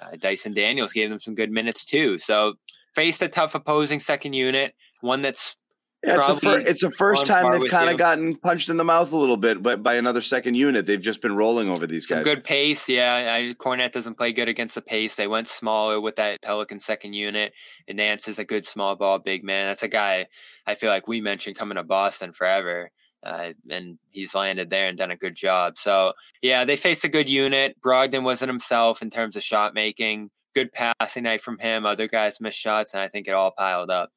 uh, 0.00 0.16
Dyson 0.18 0.52
Daniels 0.52 0.92
gave 0.92 1.10
them 1.10 1.20
some 1.20 1.34
good 1.34 1.50
minutes 1.50 1.84
too. 1.84 2.18
So 2.18 2.54
faced 2.94 3.22
a 3.22 3.28
tough 3.28 3.54
opposing 3.54 4.00
second 4.00 4.32
unit, 4.34 4.74
one 5.00 5.22
that's 5.22 5.56
yeah, 6.02 6.16
it's, 6.16 6.28
a 6.28 6.36
fir- 6.36 6.60
it's 6.60 6.80
the 6.80 6.90
first 6.90 7.26
time 7.26 7.52
they've 7.52 7.70
kind 7.70 7.90
of 7.90 7.98
gotten 7.98 8.34
punched 8.34 8.70
in 8.70 8.78
the 8.78 8.84
mouth 8.84 9.12
a 9.12 9.16
little 9.16 9.36
bit, 9.36 9.62
but 9.62 9.82
by 9.82 9.96
another 9.96 10.22
second 10.22 10.54
unit, 10.54 10.86
they've 10.86 11.00
just 11.00 11.20
been 11.20 11.36
rolling 11.36 11.68
over 11.68 11.86
these 11.86 12.08
Some 12.08 12.18
guys. 12.18 12.24
Good 12.24 12.44
pace, 12.44 12.88
yeah. 12.88 13.32
I, 13.34 13.54
Kornet 13.54 13.92
doesn't 13.92 14.14
play 14.16 14.32
good 14.32 14.48
against 14.48 14.74
the 14.74 14.80
pace. 14.80 15.14
They 15.14 15.26
went 15.26 15.46
smaller 15.46 16.00
with 16.00 16.16
that 16.16 16.40
Pelican 16.40 16.80
second 16.80 17.12
unit, 17.12 17.52
and 17.86 17.98
Nance 17.98 18.28
is 18.28 18.38
a 18.38 18.44
good 18.44 18.64
small 18.64 18.96
ball 18.96 19.18
big 19.18 19.44
man. 19.44 19.66
That's 19.66 19.82
a 19.82 19.88
guy 19.88 20.26
I 20.66 20.74
feel 20.74 20.88
like 20.88 21.06
we 21.06 21.20
mentioned 21.20 21.56
coming 21.56 21.76
to 21.76 21.82
Boston 21.82 22.32
forever, 22.32 22.90
uh, 23.22 23.50
and 23.68 23.98
he's 24.10 24.34
landed 24.34 24.70
there 24.70 24.88
and 24.88 24.96
done 24.96 25.10
a 25.10 25.16
good 25.16 25.34
job. 25.34 25.76
So 25.76 26.14
yeah, 26.40 26.64
they 26.64 26.76
faced 26.76 27.04
a 27.04 27.08
good 27.08 27.28
unit. 27.28 27.76
Brogdon 27.84 28.22
wasn't 28.22 28.48
himself 28.48 29.02
in 29.02 29.10
terms 29.10 29.36
of 29.36 29.42
shot 29.42 29.74
making. 29.74 30.30
Good 30.54 30.72
passing 30.72 31.24
night 31.24 31.42
from 31.42 31.58
him. 31.58 31.84
Other 31.84 32.08
guys 32.08 32.40
missed 32.40 32.58
shots, 32.58 32.94
and 32.94 33.02
I 33.02 33.08
think 33.08 33.28
it 33.28 33.34
all 33.34 33.50
piled 33.50 33.90
up. 33.90 34.10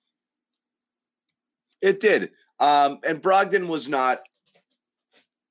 It 1.84 2.00
did. 2.00 2.32
Um, 2.62 3.00
and 3.06 3.22
Brogdon 3.22 3.68
was 3.68 3.90
not 3.90 4.22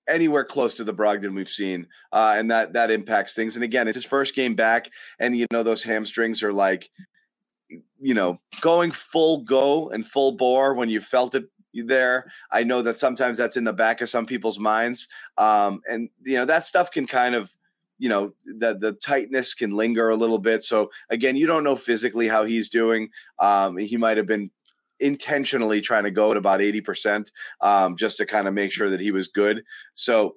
anywhere 0.08 0.44
close 0.44 0.74
to 0.74 0.84
the 0.84 0.94
Brogdon 0.94 1.34
we've 1.34 1.48
seen, 1.48 1.86
uh, 2.10 2.34
and 2.38 2.50
that 2.50 2.72
that 2.72 2.90
impacts 2.90 3.34
things. 3.34 3.54
And 3.54 3.62
again, 3.62 3.86
it's 3.86 3.96
his 3.96 4.06
first 4.06 4.34
game 4.34 4.54
back, 4.54 4.88
and 5.20 5.36
you 5.36 5.46
know 5.52 5.62
those 5.62 5.82
hamstrings 5.82 6.42
are 6.42 6.52
like, 6.52 6.90
you 8.00 8.14
know, 8.14 8.40
going 8.62 8.92
full 8.92 9.42
go 9.42 9.90
and 9.90 10.06
full 10.06 10.32
bore 10.32 10.72
when 10.72 10.88
you 10.88 11.02
felt 11.02 11.34
it 11.34 11.44
there. 11.74 12.32
I 12.50 12.64
know 12.64 12.80
that 12.80 12.98
sometimes 12.98 13.36
that's 13.36 13.58
in 13.58 13.64
the 13.64 13.74
back 13.74 14.00
of 14.00 14.08
some 14.08 14.24
people's 14.24 14.58
minds, 14.58 15.08
um, 15.36 15.82
and 15.86 16.08
you 16.24 16.36
know 16.36 16.46
that 16.46 16.66
stuff 16.66 16.90
can 16.90 17.06
kind 17.06 17.34
of. 17.34 17.54
You 17.98 18.08
know 18.08 18.32
the 18.44 18.76
the 18.76 18.94
tightness 18.94 19.54
can 19.54 19.76
linger 19.76 20.08
a 20.08 20.16
little 20.16 20.40
bit. 20.40 20.64
So 20.64 20.90
again, 21.08 21.36
you 21.36 21.46
don't 21.46 21.62
know 21.62 21.76
physically 21.76 22.26
how 22.26 22.42
he's 22.42 22.68
doing. 22.68 23.10
Um, 23.38 23.76
he 23.76 23.96
might 23.96 24.16
have 24.16 24.26
been 24.26 24.50
intentionally 25.02 25.80
trying 25.80 26.04
to 26.04 26.10
go 26.10 26.30
at 26.30 26.36
about 26.36 26.60
80% 26.60 27.30
um, 27.60 27.96
just 27.96 28.16
to 28.18 28.26
kind 28.26 28.48
of 28.48 28.54
make 28.54 28.72
sure 28.72 28.88
that 28.88 29.00
he 29.00 29.10
was 29.10 29.28
good. 29.28 29.62
So 29.94 30.36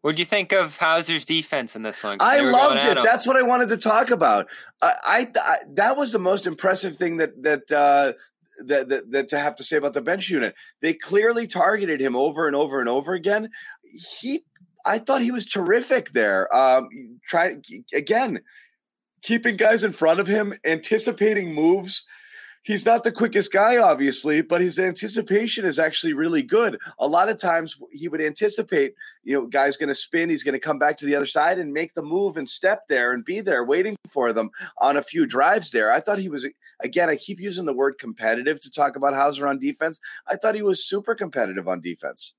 what 0.00 0.16
do 0.16 0.22
you 0.22 0.26
think 0.26 0.52
of 0.52 0.76
Hauser's 0.78 1.26
defense 1.26 1.76
in 1.76 1.82
this 1.82 2.02
one? 2.02 2.16
I 2.20 2.40
loved 2.40 2.82
it. 2.82 2.98
That's 3.04 3.26
what 3.26 3.36
I 3.36 3.42
wanted 3.42 3.68
to 3.68 3.76
talk 3.76 4.10
about. 4.10 4.48
I, 4.80 4.92
I, 5.04 5.26
I, 5.42 5.56
that 5.74 5.96
was 5.96 6.12
the 6.12 6.18
most 6.18 6.46
impressive 6.46 6.96
thing 6.96 7.18
that 7.18 7.42
that, 7.42 7.70
uh, 7.70 8.14
that 8.64 8.88
that 8.88 9.10
that 9.10 9.28
to 9.28 9.38
have 9.38 9.54
to 9.56 9.64
say 9.64 9.76
about 9.76 9.92
the 9.92 10.00
bench 10.00 10.30
unit. 10.30 10.54
They 10.80 10.94
clearly 10.94 11.46
targeted 11.46 12.00
him 12.00 12.16
over 12.16 12.46
and 12.46 12.56
over 12.56 12.80
and 12.80 12.88
over 12.88 13.12
again. 13.12 13.50
He, 13.84 14.44
I 14.86 14.98
thought 14.98 15.20
he 15.20 15.30
was 15.30 15.44
terrific 15.44 16.10
there. 16.12 16.54
Um, 16.54 16.88
try 17.26 17.56
again, 17.92 18.40
keeping 19.22 19.56
guys 19.56 19.84
in 19.84 19.92
front 19.92 20.20
of 20.20 20.26
him, 20.26 20.54
anticipating 20.64 21.54
moves 21.54 22.04
he's 22.62 22.86
not 22.86 23.04
the 23.04 23.12
quickest 23.12 23.52
guy, 23.52 23.76
obviously, 23.76 24.42
but 24.42 24.60
his 24.60 24.78
anticipation 24.78 25.64
is 25.64 25.78
actually 25.78 26.12
really 26.12 26.42
good. 26.42 26.78
A 26.98 27.06
lot 27.06 27.28
of 27.28 27.36
times 27.36 27.76
he 27.90 28.08
would 28.08 28.20
anticipate, 28.20 28.94
you 29.22 29.34
know, 29.34 29.46
guy's 29.46 29.76
going 29.76 29.88
to 29.88 29.94
spin, 29.94 30.30
he's 30.30 30.42
going 30.42 30.54
to 30.54 30.60
come 30.60 30.78
back 30.78 30.98
to 30.98 31.06
the 31.06 31.14
other 31.14 31.26
side 31.26 31.58
and 31.58 31.72
make 31.72 31.94
the 31.94 32.02
move 32.02 32.36
and 32.36 32.48
step 32.48 32.82
there 32.88 33.12
and 33.12 33.24
be 33.24 33.40
there 33.40 33.64
waiting 33.64 33.96
for 34.08 34.32
them 34.32 34.50
on 34.78 34.96
a 34.96 35.02
few 35.02 35.26
drives 35.26 35.70
there. 35.70 35.92
I 35.92 36.00
thought 36.00 36.18
he 36.18 36.28
was, 36.28 36.48
again, 36.80 37.10
I 37.10 37.16
keep 37.16 37.40
using 37.40 37.64
the 37.64 37.74
word 37.74 37.98
competitive 37.98 38.60
to 38.60 38.70
talk 38.70 38.96
about 38.96 39.14
Hauser 39.14 39.46
on 39.46 39.58
defense. 39.58 40.00
I 40.26 40.36
thought 40.36 40.54
he 40.54 40.62
was 40.62 40.86
super 40.86 41.14
competitive 41.14 41.68
on 41.68 41.80
defense. 41.80 42.34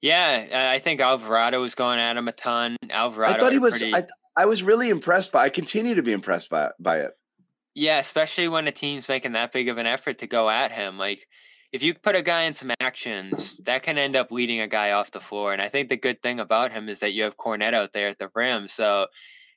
Yeah, 0.00 0.70
I 0.72 0.78
think 0.78 1.00
Alvarado 1.00 1.60
was 1.60 1.74
going 1.74 1.98
at 1.98 2.16
him 2.16 2.28
a 2.28 2.32
ton. 2.32 2.76
Alvarado, 2.88 3.34
I 3.34 3.38
thought 3.38 3.50
he 3.50 3.58
was. 3.58 3.78
Pretty... 3.78 3.96
I, 3.96 4.06
I 4.36 4.44
was 4.44 4.62
really 4.62 4.90
impressed 4.90 5.32
by. 5.32 5.42
I 5.42 5.48
continue 5.48 5.96
to 5.96 6.04
be 6.04 6.12
impressed 6.12 6.50
by 6.50 6.70
by 6.78 6.98
it. 6.98 7.17
Yeah, 7.78 8.00
especially 8.00 8.48
when 8.48 8.66
a 8.66 8.72
team's 8.72 9.08
making 9.08 9.32
that 9.32 9.52
big 9.52 9.68
of 9.68 9.78
an 9.78 9.86
effort 9.86 10.18
to 10.18 10.26
go 10.26 10.50
at 10.50 10.72
him. 10.72 10.98
Like, 10.98 11.28
if 11.70 11.80
you 11.80 11.94
put 11.94 12.16
a 12.16 12.22
guy 12.22 12.42
in 12.42 12.54
some 12.54 12.72
actions, 12.80 13.56
that 13.66 13.84
can 13.84 13.96
end 13.98 14.16
up 14.16 14.32
leading 14.32 14.60
a 14.60 14.66
guy 14.66 14.90
off 14.90 15.12
the 15.12 15.20
floor. 15.20 15.52
And 15.52 15.62
I 15.62 15.68
think 15.68 15.88
the 15.88 15.96
good 15.96 16.20
thing 16.20 16.40
about 16.40 16.72
him 16.72 16.88
is 16.88 16.98
that 16.98 17.12
you 17.12 17.22
have 17.22 17.36
Kornet 17.36 17.74
out 17.74 17.92
there 17.92 18.08
at 18.08 18.18
the 18.18 18.30
rim. 18.34 18.66
So 18.66 19.06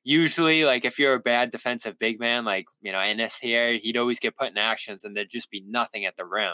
usually, 0.04 0.66
like, 0.66 0.86
if 0.86 1.00
you're 1.00 1.16
a 1.16 1.20
bad 1.20 1.50
defensive 1.50 1.98
big 1.98 2.20
man, 2.20 2.46
like, 2.46 2.66
you 2.84 2.92
know, 2.92 3.00
Enes 3.00 3.40
here, 3.40 3.80
he'd 3.82 3.98
always 3.98 4.20
get 4.20 4.38
put 4.38 4.52
in 4.52 4.58
actions 4.60 5.04
and 5.04 5.18
there'd 5.18 5.28
just 5.28 5.50
be 5.50 5.64
nothing 5.68 6.06
at 6.06 6.16
the 6.16 6.26
rim. 6.26 6.54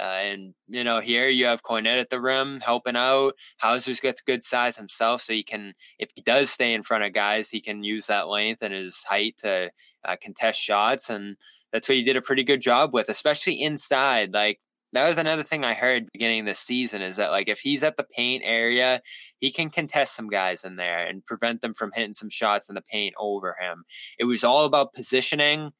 Uh, 0.00 0.02
and 0.02 0.54
you 0.68 0.84
know, 0.84 1.00
here 1.00 1.28
you 1.28 1.46
have 1.46 1.62
Kornet 1.62 2.00
at 2.00 2.10
the 2.10 2.20
rim 2.20 2.60
helping 2.60 2.96
out. 2.96 3.34
Hauser's 3.58 4.00
gets 4.00 4.20
good 4.20 4.42
size 4.42 4.76
himself, 4.76 5.22
so 5.22 5.32
he 5.32 5.42
can, 5.42 5.74
if 5.98 6.10
he 6.14 6.22
does 6.22 6.50
stay 6.50 6.72
in 6.74 6.82
front 6.82 7.04
of 7.04 7.12
guys, 7.12 7.50
he 7.50 7.60
can 7.60 7.84
use 7.84 8.06
that 8.06 8.28
length 8.28 8.62
and 8.62 8.74
his 8.74 9.04
height 9.04 9.36
to 9.38 9.70
uh, 10.04 10.16
contest 10.20 10.60
shots, 10.60 11.10
and 11.10 11.36
that's 11.72 11.88
what 11.88 11.96
he 11.96 12.04
did 12.04 12.16
a 12.16 12.22
pretty 12.22 12.44
good 12.44 12.60
job 12.60 12.92
with, 12.92 13.08
especially 13.08 13.60
inside. 13.60 14.32
Like 14.32 14.60
that 14.92 15.08
was 15.08 15.16
another 15.16 15.42
thing 15.42 15.64
I 15.64 15.74
heard 15.74 16.10
beginning 16.12 16.44
this 16.44 16.58
season 16.58 17.00
is 17.00 17.16
that 17.16 17.30
like 17.30 17.48
if 17.48 17.60
he's 17.60 17.82
at 17.82 17.96
the 17.96 18.04
paint 18.04 18.42
area, 18.44 19.00
he 19.38 19.50
can 19.50 19.70
contest 19.70 20.14
some 20.14 20.28
guys 20.28 20.64
in 20.64 20.76
there 20.76 21.06
and 21.06 21.24
prevent 21.24 21.62
them 21.62 21.74
from 21.74 21.92
hitting 21.94 22.14
some 22.14 22.28
shots 22.30 22.68
in 22.68 22.74
the 22.74 22.82
paint 22.82 23.14
over 23.18 23.56
him. 23.58 23.84
It 24.18 24.24
was 24.24 24.44
all 24.44 24.64
about 24.64 24.92
positioning 24.92 25.72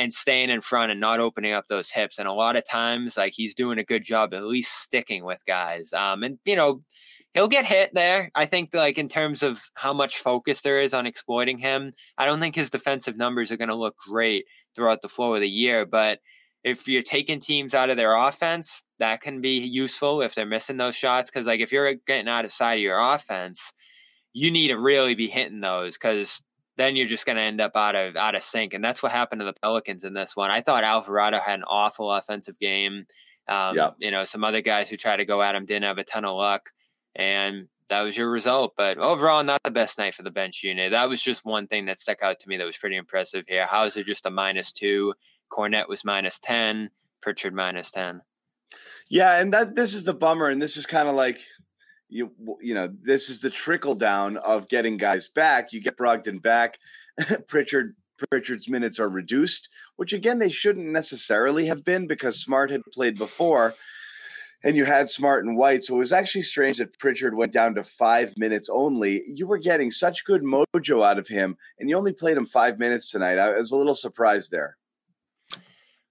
and 0.00 0.14
staying 0.14 0.48
in 0.48 0.62
front 0.62 0.90
and 0.90 0.98
not 0.98 1.20
opening 1.20 1.52
up 1.52 1.68
those 1.68 1.90
hips. 1.90 2.18
And 2.18 2.26
a 2.26 2.32
lot 2.32 2.56
of 2.56 2.66
times, 2.66 3.18
like 3.18 3.34
he's 3.34 3.54
doing 3.54 3.78
a 3.78 3.84
good 3.84 4.02
job 4.02 4.32
at 4.32 4.44
least 4.44 4.80
sticking 4.80 5.24
with 5.24 5.44
guys. 5.46 5.92
Um, 5.92 6.22
and 6.22 6.38
you 6.46 6.56
know, 6.56 6.80
he'll 7.34 7.48
get 7.48 7.66
hit 7.66 7.90
there. 7.92 8.30
I 8.34 8.46
think 8.46 8.70
like 8.72 8.96
in 8.96 9.08
terms 9.10 9.42
of 9.42 9.60
how 9.76 9.92
much 9.92 10.16
focus 10.16 10.62
there 10.62 10.80
is 10.80 10.94
on 10.94 11.06
exploiting 11.06 11.58
him, 11.58 11.92
I 12.16 12.24
don't 12.24 12.40
think 12.40 12.54
his 12.54 12.70
defensive 12.70 13.18
numbers 13.18 13.52
are 13.52 13.58
going 13.58 13.68
to 13.68 13.74
look 13.74 13.94
great 14.08 14.46
throughout 14.74 15.02
the 15.02 15.08
flow 15.08 15.34
of 15.34 15.42
the 15.42 15.48
year. 15.50 15.84
But 15.84 16.20
if 16.64 16.88
you're 16.88 17.02
taking 17.02 17.38
teams 17.38 17.74
out 17.74 17.90
of 17.90 17.98
their 17.98 18.16
offense, 18.16 18.82
that 19.00 19.20
can 19.20 19.42
be 19.42 19.58
useful 19.58 20.22
if 20.22 20.34
they're 20.34 20.46
missing 20.46 20.78
those 20.78 20.96
shots. 20.96 21.30
Because 21.30 21.46
like 21.46 21.60
if 21.60 21.72
you're 21.72 21.92
getting 22.06 22.28
out 22.28 22.46
of 22.46 22.52
side 22.52 22.78
of 22.78 22.82
your 22.82 22.98
offense, 22.98 23.70
you 24.32 24.50
need 24.50 24.68
to 24.68 24.78
really 24.78 25.14
be 25.14 25.28
hitting 25.28 25.60
those 25.60 25.98
because 25.98 26.40
then 26.80 26.96
you're 26.96 27.06
just 27.06 27.26
going 27.26 27.36
to 27.36 27.42
end 27.42 27.60
up 27.60 27.76
out 27.76 27.94
of 27.94 28.16
out 28.16 28.34
of 28.34 28.42
sync. 28.42 28.74
And 28.74 28.82
that's 28.84 29.02
what 29.02 29.12
happened 29.12 29.40
to 29.40 29.44
the 29.44 29.52
Pelicans 29.52 30.04
in 30.04 30.14
this 30.14 30.34
one. 30.36 30.50
I 30.50 30.60
thought 30.60 30.84
Alvarado 30.84 31.38
had 31.38 31.58
an 31.58 31.64
awful 31.68 32.10
offensive 32.12 32.58
game. 32.58 33.06
Um, 33.48 33.76
You 33.98 34.10
know, 34.10 34.24
some 34.24 34.44
other 34.44 34.60
guys 34.60 34.88
who 34.88 34.96
tried 34.96 35.16
to 35.16 35.24
go 35.24 35.42
at 35.42 35.54
him 35.54 35.66
didn't 35.66 35.84
have 35.84 35.98
a 35.98 36.04
ton 36.04 36.24
of 36.24 36.36
luck. 36.36 36.70
And 37.14 37.68
that 37.88 38.00
was 38.02 38.16
your 38.16 38.30
result. 38.30 38.74
But 38.76 38.98
overall, 38.98 39.42
not 39.42 39.62
the 39.64 39.70
best 39.70 39.98
night 39.98 40.14
for 40.14 40.22
the 40.22 40.30
bench 40.30 40.62
unit. 40.62 40.92
That 40.92 41.08
was 41.08 41.20
just 41.20 41.44
one 41.44 41.66
thing 41.66 41.86
that 41.86 42.00
stuck 42.00 42.22
out 42.22 42.38
to 42.40 42.48
me 42.48 42.56
that 42.56 42.64
was 42.64 42.78
pretty 42.78 42.96
impressive 42.96 43.44
here. 43.46 43.66
Hauser 43.66 44.02
just 44.02 44.26
a 44.26 44.30
minus 44.30 44.72
two. 44.72 45.14
Kornet 45.52 45.88
was 45.88 46.04
minus 46.04 46.38
10. 46.40 46.90
Pritchard 47.20 47.52
minus 47.52 47.90
10. 47.90 48.22
Yeah, 49.08 49.40
and 49.40 49.52
that 49.52 49.74
this 49.74 49.92
is 49.94 50.04
the 50.04 50.14
bummer, 50.14 50.46
and 50.46 50.62
this 50.62 50.76
is 50.76 50.86
kind 50.86 51.08
of 51.08 51.16
like 51.16 51.40
you 52.10 52.32
you 52.60 52.74
know 52.74 52.92
this 53.02 53.30
is 53.30 53.40
the 53.40 53.50
trickle 53.50 53.94
down 53.94 54.36
of 54.38 54.68
getting 54.68 54.96
guys 54.96 55.28
back. 55.28 55.72
You 55.72 55.80
get 55.80 55.96
Brogdon 55.96 56.42
back, 56.42 56.78
Pritchard 57.48 57.94
Pritchard's 58.28 58.68
minutes 58.68 58.98
are 58.98 59.08
reduced, 59.08 59.68
which 59.96 60.12
again 60.12 60.38
they 60.38 60.50
shouldn't 60.50 60.86
necessarily 60.86 61.66
have 61.66 61.84
been 61.84 62.06
because 62.06 62.40
Smart 62.40 62.70
had 62.70 62.82
played 62.92 63.16
before, 63.16 63.74
and 64.64 64.76
you 64.76 64.84
had 64.84 65.08
Smart 65.08 65.44
and 65.44 65.56
White. 65.56 65.84
So 65.84 65.94
it 65.94 65.98
was 65.98 66.12
actually 66.12 66.42
strange 66.42 66.78
that 66.78 66.98
Pritchard 66.98 67.34
went 67.34 67.52
down 67.52 67.74
to 67.76 67.84
five 67.84 68.34
minutes 68.36 68.68
only. 68.70 69.22
You 69.26 69.46
were 69.46 69.58
getting 69.58 69.90
such 69.90 70.24
good 70.24 70.42
mojo 70.42 71.04
out 71.04 71.18
of 71.18 71.28
him, 71.28 71.56
and 71.78 71.88
you 71.88 71.96
only 71.96 72.12
played 72.12 72.36
him 72.36 72.46
five 72.46 72.78
minutes 72.78 73.10
tonight. 73.10 73.38
I 73.38 73.56
was 73.56 73.70
a 73.70 73.76
little 73.76 73.94
surprised 73.94 74.50
there. 74.50 74.76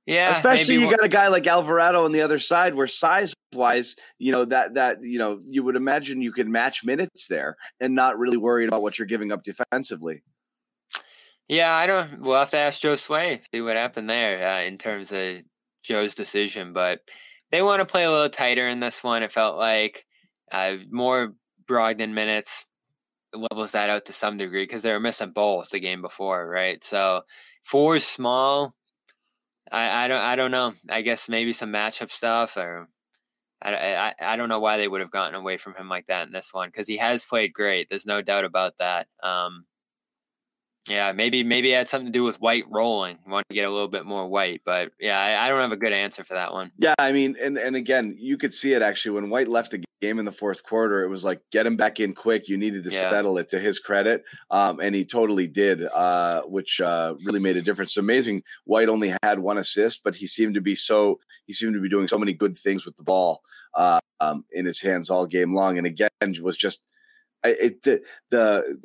Yeah, 0.06 0.36
especially 0.36 0.76
you 0.76 0.90
got 0.90 1.04
a 1.04 1.10
guy 1.10 1.28
like 1.28 1.46
Alvarado 1.46 2.06
on 2.06 2.12
the 2.12 2.22
other 2.22 2.40
side, 2.40 2.74
where 2.74 2.88
size 2.88 3.34
wise, 3.54 3.96
you 4.18 4.32
know 4.32 4.46
that 4.46 4.74
that 4.74 5.04
you 5.04 5.20
know 5.20 5.40
you 5.44 5.64
would 5.64 5.76
imagine 5.76 6.22
you 6.22 6.32
could 6.32 6.48
match 6.48 6.84
minutes 6.84 7.28
there 7.28 7.58
and 7.80 7.94
not 7.94 8.18
really 8.18 8.38
worried 8.38 8.68
about 8.68 8.82
what 8.82 8.98
you're 8.98 9.08
giving 9.08 9.32
up 9.32 9.44
defensively. 9.44 10.24
Yeah, 11.48 11.74
I 11.74 11.88
don't. 11.88 12.22
We'll 12.22 12.38
have 12.38 12.52
to 12.52 12.58
ask 12.58 12.82
Joe 12.82 12.96
Sway 12.96 13.42
see 13.54 13.62
what 13.62 13.76
happened 13.76 14.10
there 14.10 14.48
uh, 14.48 14.62
in 14.62 14.78
terms 14.78 15.12
of 15.12 15.38
Joe's 15.84 16.16
decision, 16.16 16.74
but 16.74 17.02
they 17.52 17.62
want 17.62 17.80
to 17.80 17.86
play 17.86 18.04
a 18.04 18.12
little 18.12 18.30
tighter 18.30 18.68
in 18.68 18.80
this 18.80 19.04
one. 19.04 19.24
It 19.24 19.32
felt 19.32 19.58
like 19.58 20.06
uh, 20.52 20.76
more 20.92 21.34
Brogdon 21.68 22.14
minutes 22.14 22.66
levels 23.34 23.72
that 23.72 23.90
out 23.90 24.06
to 24.06 24.14
some 24.14 24.38
degree 24.38 24.64
because 24.64 24.82
they 24.82 24.92
were 24.92 25.00
missing 25.00 25.32
both 25.32 25.70
the 25.70 25.80
game 25.80 26.02
before, 26.02 26.48
right? 26.48 26.84
So 26.84 27.22
four 27.64 28.00
small. 28.00 28.74
I, 29.72 30.06
I 30.06 30.08
don't 30.08 30.22
I 30.22 30.36
don't 30.36 30.52
know. 30.52 30.74
I 30.90 31.02
guess 31.02 31.30
maybe 31.30 31.54
some 31.54 31.72
matchup 31.72 32.12
stuff 32.12 32.58
or 32.58 32.88
I, 33.62 33.74
I, 33.76 34.14
I 34.22 34.36
don't 34.38 34.50
know 34.50 34.60
why 34.60 34.78
they 34.78 34.88
would 34.88 35.02
have 35.02 35.12
gotten 35.12 35.36
away 35.36 35.58
from 35.58 35.76
him 35.76 35.90
like 35.90 36.08
that 36.08 36.28
in 36.28 36.34
this 36.34 36.54
one 36.54 36.70
because 36.70 36.88
he 36.88 36.98
has 36.98 37.26
played 37.26 37.54
great. 37.54 37.90
There's 37.90 38.06
no 38.06 38.22
doubt 38.22 38.46
about 38.46 38.74
that. 38.80 39.08
Um, 39.22 39.66
yeah, 40.90 41.12
maybe 41.12 41.44
maybe 41.44 41.72
it 41.72 41.76
had 41.76 41.88
something 41.88 42.08
to 42.08 42.12
do 42.12 42.24
with 42.24 42.42
white 42.42 42.66
rolling. 42.70 43.20
want 43.28 43.48
to 43.50 43.56
get 43.56 43.66
a 43.66 43.72
little 43.72 43.88
bit 43.88 44.06
more 44.06 44.28
white, 44.28 44.62
but 44.66 44.92
yeah, 45.00 45.20
I, 45.20 45.46
I, 45.46 45.50
don't 45.50 45.60
have 45.60 45.72
a 45.72 45.78
good 45.78 45.94
answer 45.94 46.24
for 46.24 46.34
that 46.34 46.52
one. 46.52 46.72
Yeah, 46.78 46.96
I 46.98 47.12
mean, 47.12 47.36
and 47.42 47.58
and 47.58 47.76
again, 47.76 48.16
you 48.18 48.38
could 48.38 48.54
see 48.54 48.74
it 48.74 48.82
actually 48.82 49.12
when 49.12 49.30
White 49.30 49.48
left 49.48 49.72
the 49.72 49.84
game 50.02 50.18
in 50.18 50.26
the 50.26 50.32
fourth 50.32 50.64
quarter. 50.64 51.04
It 51.04 51.10
was 51.10 51.24
like 51.24 51.42
get 51.52 51.66
him 51.66 51.78
back 51.78 52.00
in 52.00 52.14
quick. 52.14 52.50
You 52.50 52.58
needed 52.58 52.84
to 52.86 52.90
yeah. 52.90 53.10
settle 53.10 53.38
it 53.38 53.50
to 53.50 53.60
his 53.60 53.78
credit, 53.80 54.24
um, 54.50 54.80
and 54.80 54.96
he 54.96 55.06
totally 55.06 55.48
did, 55.48 55.84
uh, 55.84 56.42
which 56.44 56.82
uh, 56.82 57.16
really 57.24 57.40
made 57.40 57.58
a 57.58 57.62
difference. 57.62 57.96
amazing. 57.96 58.44
White 58.66 58.90
only 58.90 59.14
had 59.24 59.40
one 59.40 59.58
assist, 59.58 60.02
but 60.04 60.16
he 60.16 60.26
seemed 60.28 60.56
to 60.56 60.62
be 60.62 60.76
so 60.76 61.20
he 61.46 61.54
seemed 61.54 61.76
to 61.76 61.82
be 61.82 61.90
doing 61.90 62.08
so 62.08 62.18
many 62.18 62.34
good 62.34 62.58
things 62.58 62.86
with 62.86 62.96
the 62.96 63.04
ball 63.04 63.42
uh, 63.76 64.00
um, 64.20 64.46
in 64.52 64.66
his 64.66 64.82
hands 64.82 65.10
all 65.10 65.28
game 65.28 65.54
long, 65.54 65.78
and 65.78 65.86
again 65.86 66.10
was 66.42 66.58
just 66.58 66.82
it 67.44 67.84
the, 67.84 68.02
the 68.30 68.80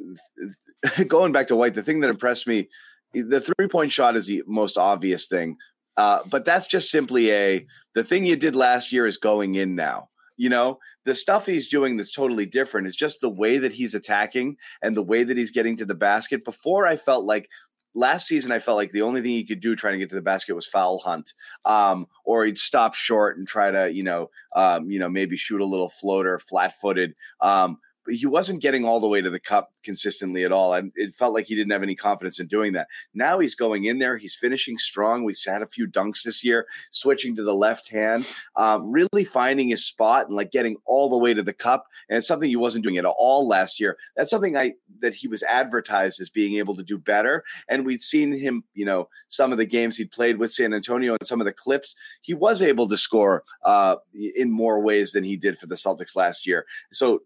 going 1.08 1.32
back 1.32 1.46
to 1.48 1.56
White, 1.56 1.74
the 1.74 1.82
thing 1.82 2.00
that 2.00 2.10
impressed 2.10 2.46
me, 2.46 2.68
the 3.12 3.40
three 3.40 3.68
point 3.68 3.92
shot 3.92 4.16
is 4.16 4.26
the 4.26 4.42
most 4.46 4.76
obvious 4.76 5.26
thing. 5.26 5.56
Uh, 5.96 6.20
but 6.28 6.44
that's 6.44 6.66
just 6.66 6.90
simply 6.90 7.30
a 7.30 7.64
the 7.94 8.02
thing 8.02 8.26
you 8.26 8.36
did 8.36 8.56
last 8.56 8.92
year 8.92 9.06
is 9.06 9.16
going 9.16 9.54
in 9.54 9.74
now. 9.74 10.08
You 10.36 10.48
know, 10.48 10.80
the 11.04 11.14
stuff 11.14 11.46
he's 11.46 11.68
doing 11.68 11.96
that's 11.96 12.12
totally 12.12 12.46
different 12.46 12.88
is 12.88 12.96
just 12.96 13.20
the 13.20 13.28
way 13.28 13.58
that 13.58 13.72
he's 13.72 13.94
attacking 13.94 14.56
and 14.82 14.96
the 14.96 15.02
way 15.02 15.22
that 15.22 15.36
he's 15.36 15.52
getting 15.52 15.76
to 15.76 15.84
the 15.84 15.94
basket. 15.94 16.44
Before 16.44 16.86
I 16.86 16.96
felt 16.96 17.24
like 17.24 17.48
last 17.94 18.26
season 18.26 18.50
I 18.50 18.58
felt 18.58 18.76
like 18.76 18.90
the 18.90 19.02
only 19.02 19.20
thing 19.20 19.30
he 19.30 19.44
could 19.44 19.60
do 19.60 19.76
trying 19.76 19.94
to 19.94 19.98
get 19.98 20.08
to 20.10 20.16
the 20.16 20.22
basket 20.22 20.54
was 20.54 20.66
foul 20.66 20.98
hunt, 20.98 21.34
um, 21.64 22.06
or 22.24 22.44
he'd 22.44 22.58
stop 22.58 22.94
short 22.94 23.38
and 23.38 23.46
try 23.46 23.70
to, 23.70 23.92
you 23.92 24.02
know, 24.02 24.30
um, 24.56 24.90
you 24.90 24.98
know, 24.98 25.08
maybe 25.08 25.36
shoot 25.36 25.60
a 25.60 25.64
little 25.64 25.88
floater, 25.88 26.40
flat 26.40 26.72
footed. 26.72 27.14
Um, 27.40 27.78
he 28.08 28.26
wasn't 28.26 28.62
getting 28.62 28.84
all 28.84 29.00
the 29.00 29.08
way 29.08 29.20
to 29.20 29.30
the 29.30 29.40
cup 29.40 29.72
consistently 29.82 30.44
at 30.44 30.52
all. 30.52 30.74
And 30.74 30.92
it 30.94 31.14
felt 31.14 31.34
like 31.34 31.46
he 31.46 31.54
didn't 31.54 31.72
have 31.72 31.82
any 31.82 31.94
confidence 31.94 32.38
in 32.38 32.46
doing 32.46 32.72
that. 32.74 32.88
Now 33.14 33.38
he's 33.38 33.54
going 33.54 33.84
in 33.84 33.98
there. 33.98 34.16
He's 34.16 34.34
finishing 34.34 34.78
strong. 34.78 35.24
We've 35.24 35.38
had 35.46 35.62
a 35.62 35.66
few 35.66 35.86
dunks 35.86 36.22
this 36.22 36.44
year, 36.44 36.66
switching 36.90 37.34
to 37.36 37.42
the 37.42 37.54
left 37.54 37.90
hand, 37.90 38.26
um, 38.56 38.90
really 38.90 39.24
finding 39.24 39.68
his 39.68 39.84
spot 39.84 40.26
and 40.26 40.36
like 40.36 40.50
getting 40.50 40.76
all 40.86 41.08
the 41.08 41.18
way 41.18 41.34
to 41.34 41.42
the 41.42 41.52
cup. 41.52 41.86
And 42.08 42.18
it's 42.18 42.26
something 42.26 42.48
he 42.48 42.56
wasn't 42.56 42.84
doing 42.84 42.98
at 42.98 43.04
all 43.04 43.48
last 43.48 43.80
year. 43.80 43.96
That's 44.16 44.30
something 44.30 44.56
I 44.56 44.74
that 45.00 45.14
he 45.14 45.28
was 45.28 45.42
advertised 45.42 46.20
as 46.20 46.30
being 46.30 46.54
able 46.56 46.74
to 46.76 46.82
do 46.82 46.98
better. 46.98 47.44
And 47.68 47.84
we'd 47.84 48.00
seen 48.00 48.38
him, 48.38 48.64
you 48.74 48.84
know, 48.84 49.08
some 49.28 49.52
of 49.52 49.58
the 49.58 49.66
games 49.66 49.96
he'd 49.96 50.10
played 50.10 50.38
with 50.38 50.52
San 50.52 50.72
Antonio 50.72 51.12
and 51.12 51.26
some 51.26 51.40
of 51.40 51.46
the 51.46 51.52
clips, 51.52 51.94
he 52.22 52.34
was 52.34 52.62
able 52.62 52.88
to 52.88 52.96
score 52.96 53.44
uh, 53.64 53.96
in 54.36 54.50
more 54.50 54.80
ways 54.80 55.12
than 55.12 55.24
he 55.24 55.36
did 55.36 55.58
for 55.58 55.66
the 55.66 55.74
Celtics 55.74 56.16
last 56.16 56.46
year. 56.46 56.64
So 56.92 57.22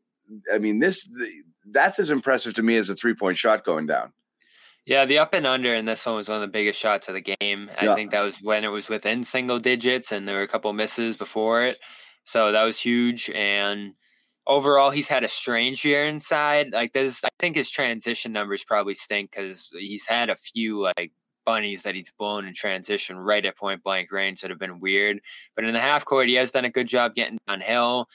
I 0.53 0.59
mean, 0.59 0.79
this 0.79 1.09
that's 1.71 1.99
as 1.99 2.11
impressive 2.11 2.55
to 2.55 2.63
me 2.63 2.77
as 2.77 2.89
a 2.89 2.95
three 2.95 3.15
point 3.15 3.39
shot 3.39 3.65
going 3.65 3.87
down. 3.87 4.13
Yeah, 4.87 5.05
the 5.05 5.19
up 5.19 5.35
and 5.35 5.47
under 5.47 5.75
in 5.75 5.85
this 5.85 6.07
one 6.07 6.15
was 6.15 6.29
one 6.29 6.37
of 6.37 6.41
the 6.41 6.49
biggest 6.49 6.81
shots 6.81 7.09
of 7.09 7.15
the 7.15 7.21
game. 7.21 7.71
I 7.79 7.85
yeah. 7.85 7.95
think 7.95 8.11
that 8.11 8.23
was 8.23 8.39
when 8.41 8.65
it 8.65 8.69
was 8.69 8.89
within 8.89 9.23
single 9.23 9.59
digits, 9.59 10.13
and 10.13 10.27
there 10.27 10.37
were 10.37 10.43
a 10.43 10.49
couple 10.49 10.73
misses 10.73 11.17
before 11.17 11.63
it, 11.63 11.79
so 12.25 12.53
that 12.53 12.63
was 12.65 12.81
huge. 12.81 13.29
And 13.31 13.93
overall, 14.47 14.91
he's 14.91 15.09
had 15.09 15.25
a 15.25 15.29
strange 15.29 15.85
year 15.85 16.07
inside. 16.07 16.73
Like 16.73 16.95
this, 16.95 17.23
I 17.23 17.29
think 17.39 17.57
his 17.57 17.71
transition 17.71 18.33
numbers 18.33 18.65
probably 18.65 18.95
stink 18.95 19.33
because 19.33 19.71
he's 19.79 20.07
had 20.07 20.31
a 20.31 20.37
few 20.37 20.81
like 20.81 21.13
bunnies 21.45 21.83
that 21.83 21.95
he's 21.95 22.13
blown 22.13 22.47
in 22.47 22.55
transition 22.55 23.19
right 23.19 23.45
at 23.45 23.57
point 23.57 23.83
blank 23.83 24.11
range 24.11 24.41
that 24.41 24.51
have 24.51 24.59
been 24.59 24.81
weird. 24.81 25.21
But 25.55 25.65
in 25.65 25.75
the 25.75 25.81
half 25.81 26.05
court, 26.05 26.29
he 26.29 26.35
has 26.35 26.51
done 26.51 26.65
a 26.65 26.71
good 26.71 26.89
job 26.89 27.15
getting 27.15 27.39
downhill. 27.47 28.09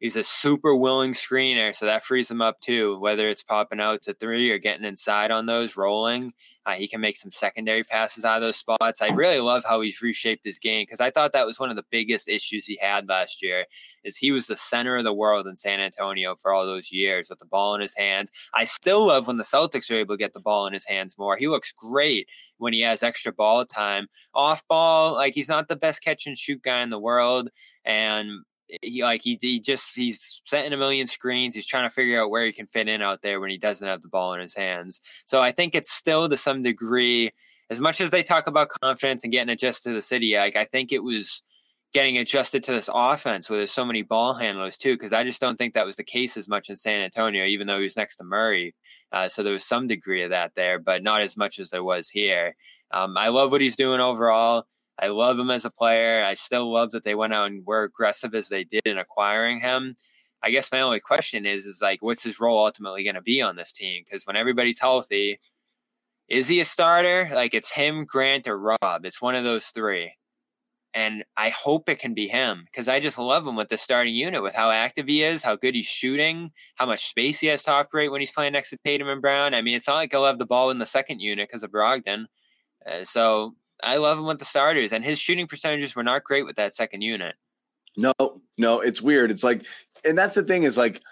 He's 0.00 0.16
a 0.16 0.24
super 0.24 0.74
willing 0.74 1.12
screener, 1.12 1.76
so 1.76 1.84
that 1.84 2.02
frees 2.02 2.30
him 2.30 2.40
up 2.40 2.58
too. 2.60 2.98
Whether 3.00 3.28
it's 3.28 3.42
popping 3.42 3.80
out 3.80 4.00
to 4.02 4.14
three 4.14 4.50
or 4.50 4.56
getting 4.58 4.86
inside 4.86 5.30
on 5.30 5.44
those, 5.44 5.76
rolling, 5.76 6.32
uh, 6.64 6.72
he 6.72 6.88
can 6.88 7.02
make 7.02 7.18
some 7.18 7.30
secondary 7.30 7.84
passes 7.84 8.24
out 8.24 8.36
of 8.36 8.42
those 8.42 8.56
spots. 8.56 9.02
I 9.02 9.08
really 9.08 9.40
love 9.40 9.62
how 9.62 9.82
he's 9.82 10.00
reshaped 10.00 10.44
his 10.44 10.58
game 10.58 10.84
because 10.84 11.00
I 11.00 11.10
thought 11.10 11.32
that 11.34 11.44
was 11.44 11.60
one 11.60 11.68
of 11.68 11.76
the 11.76 11.84
biggest 11.90 12.28
issues 12.28 12.64
he 12.64 12.78
had 12.80 13.08
last 13.08 13.42
year. 13.42 13.66
Is 14.02 14.16
he 14.16 14.30
was 14.30 14.46
the 14.46 14.56
center 14.56 14.96
of 14.96 15.04
the 15.04 15.12
world 15.12 15.46
in 15.46 15.56
San 15.56 15.80
Antonio 15.80 16.34
for 16.34 16.52
all 16.52 16.64
those 16.64 16.90
years 16.90 17.28
with 17.28 17.38
the 17.38 17.46
ball 17.46 17.74
in 17.74 17.82
his 17.82 17.94
hands. 17.94 18.30
I 18.54 18.64
still 18.64 19.06
love 19.06 19.26
when 19.26 19.36
the 19.36 19.44
Celtics 19.44 19.90
are 19.90 19.96
able 19.96 20.14
to 20.14 20.18
get 20.18 20.32
the 20.32 20.40
ball 20.40 20.66
in 20.66 20.72
his 20.72 20.86
hands 20.86 21.18
more. 21.18 21.36
He 21.36 21.48
looks 21.48 21.72
great 21.72 22.26
when 22.56 22.72
he 22.72 22.80
has 22.80 23.02
extra 23.02 23.32
ball 23.32 23.66
time. 23.66 24.06
Off 24.34 24.66
ball, 24.66 25.14
like 25.14 25.34
he's 25.34 25.48
not 25.48 25.68
the 25.68 25.76
best 25.76 26.02
catch 26.02 26.26
and 26.26 26.38
shoot 26.38 26.62
guy 26.62 26.82
in 26.82 26.88
the 26.88 26.98
world, 26.98 27.50
and 27.84 28.30
he 28.82 29.02
like 29.02 29.22
he, 29.22 29.38
he 29.40 29.60
just 29.60 29.94
he's 29.94 30.42
setting 30.46 30.72
a 30.72 30.76
million 30.76 31.06
screens. 31.06 31.54
He's 31.54 31.66
trying 31.66 31.88
to 31.88 31.94
figure 31.94 32.20
out 32.20 32.30
where 32.30 32.46
he 32.46 32.52
can 32.52 32.66
fit 32.66 32.88
in 32.88 33.02
out 33.02 33.22
there 33.22 33.40
when 33.40 33.50
he 33.50 33.58
doesn't 33.58 33.86
have 33.86 34.02
the 34.02 34.08
ball 34.08 34.34
in 34.34 34.40
his 34.40 34.54
hands. 34.54 35.00
So 35.26 35.40
I 35.40 35.52
think 35.52 35.74
it's 35.74 35.90
still 35.90 36.28
to 36.28 36.36
some 36.36 36.62
degree, 36.62 37.30
as 37.70 37.80
much 37.80 38.00
as 38.00 38.10
they 38.10 38.22
talk 38.22 38.46
about 38.46 38.68
confidence 38.82 39.24
and 39.24 39.32
getting 39.32 39.52
adjusted 39.52 39.90
to 39.90 39.94
the 39.94 40.02
city, 40.02 40.34
like 40.36 40.56
I 40.56 40.64
think 40.64 40.92
it 40.92 41.02
was 41.02 41.42
getting 41.92 42.18
adjusted 42.18 42.62
to 42.62 42.72
this 42.72 42.88
offense 42.92 43.50
where 43.50 43.58
there's 43.58 43.72
so 43.72 43.84
many 43.84 44.02
ball 44.02 44.34
handlers 44.34 44.78
too. 44.78 44.92
Because 44.92 45.12
I 45.12 45.24
just 45.24 45.40
don't 45.40 45.56
think 45.56 45.74
that 45.74 45.86
was 45.86 45.96
the 45.96 46.04
case 46.04 46.36
as 46.36 46.48
much 46.48 46.70
in 46.70 46.76
San 46.76 47.00
Antonio, 47.00 47.44
even 47.44 47.66
though 47.66 47.78
he 47.78 47.82
was 47.82 47.96
next 47.96 48.16
to 48.18 48.24
Murray. 48.24 48.74
Uh, 49.12 49.28
so 49.28 49.42
there 49.42 49.52
was 49.52 49.64
some 49.64 49.86
degree 49.88 50.22
of 50.22 50.30
that 50.30 50.52
there, 50.54 50.78
but 50.78 51.02
not 51.02 51.20
as 51.20 51.36
much 51.36 51.58
as 51.58 51.70
there 51.70 51.84
was 51.84 52.08
here. 52.08 52.54
Um, 52.92 53.16
I 53.16 53.28
love 53.28 53.50
what 53.50 53.60
he's 53.60 53.76
doing 53.76 54.00
overall. 54.00 54.64
I 54.98 55.08
love 55.08 55.38
him 55.38 55.50
as 55.50 55.64
a 55.64 55.70
player. 55.70 56.22
I 56.24 56.34
still 56.34 56.72
love 56.72 56.90
that 56.90 57.04
they 57.04 57.14
went 57.14 57.32
out 57.32 57.46
and 57.46 57.64
were 57.66 57.84
aggressive 57.84 58.34
as 58.34 58.48
they 58.48 58.64
did 58.64 58.86
in 58.86 58.98
acquiring 58.98 59.60
him. 59.60 59.96
I 60.42 60.50
guess 60.50 60.72
my 60.72 60.80
only 60.80 61.00
question 61.00 61.46
is, 61.46 61.66
is 61.66 61.82
like, 61.82 62.02
what's 62.02 62.24
his 62.24 62.40
role 62.40 62.64
ultimately 62.64 63.04
going 63.04 63.14
to 63.14 63.22
be 63.22 63.42
on 63.42 63.56
this 63.56 63.72
team? 63.72 64.02
Because 64.04 64.26
when 64.26 64.36
everybody's 64.36 64.78
healthy, 64.78 65.38
is 66.28 66.48
he 66.48 66.60
a 66.60 66.64
starter? 66.64 67.28
Like 67.32 67.54
it's 67.54 67.70
him, 67.70 68.04
Grant, 68.04 68.46
or 68.46 68.58
Rob. 68.58 69.04
It's 69.04 69.20
one 69.20 69.34
of 69.34 69.44
those 69.44 69.66
three. 69.66 70.12
And 70.92 71.24
I 71.36 71.50
hope 71.50 71.88
it 71.88 72.00
can 72.00 72.14
be 72.14 72.26
him 72.26 72.64
because 72.66 72.88
I 72.88 72.98
just 72.98 73.18
love 73.18 73.46
him 73.46 73.54
with 73.54 73.68
the 73.68 73.76
starting 73.76 74.14
unit, 74.14 74.42
with 74.42 74.54
how 74.54 74.70
active 74.70 75.06
he 75.06 75.22
is, 75.22 75.42
how 75.42 75.54
good 75.56 75.74
he's 75.74 75.86
shooting, 75.86 76.50
how 76.74 76.86
much 76.86 77.08
space 77.08 77.38
he 77.38 77.46
has 77.46 77.62
to 77.64 77.70
operate 77.70 78.10
when 78.10 78.20
he's 78.20 78.32
playing 78.32 78.54
next 78.54 78.70
to 78.70 78.78
Tatum 78.84 79.08
and 79.08 79.22
Brown. 79.22 79.54
I 79.54 79.62
mean, 79.62 79.76
it's 79.76 79.86
not 79.86 79.96
like 79.96 80.10
he'll 80.10 80.24
have 80.24 80.38
the 80.38 80.46
ball 80.46 80.70
in 80.70 80.78
the 80.78 80.86
second 80.86 81.20
unit 81.20 81.48
because 81.48 81.62
of 81.62 81.70
Brogdon. 81.70 82.26
Uh, 82.90 83.04
so 83.04 83.54
I 83.82 83.96
love 83.96 84.18
him 84.18 84.26
with 84.26 84.38
the 84.38 84.44
starters, 84.44 84.92
and 84.92 85.04
his 85.04 85.18
shooting 85.18 85.46
percentages 85.46 85.94
were 85.94 86.02
not 86.02 86.24
great 86.24 86.44
with 86.44 86.56
that 86.56 86.74
second 86.74 87.02
unit. 87.02 87.34
No, 87.96 88.12
no, 88.56 88.80
it's 88.80 89.02
weird. 89.02 89.30
It's 89.30 89.44
like, 89.44 89.66
and 90.04 90.16
that's 90.16 90.34
the 90.34 90.42
thing 90.42 90.62
is 90.62 90.78
like 90.78 91.02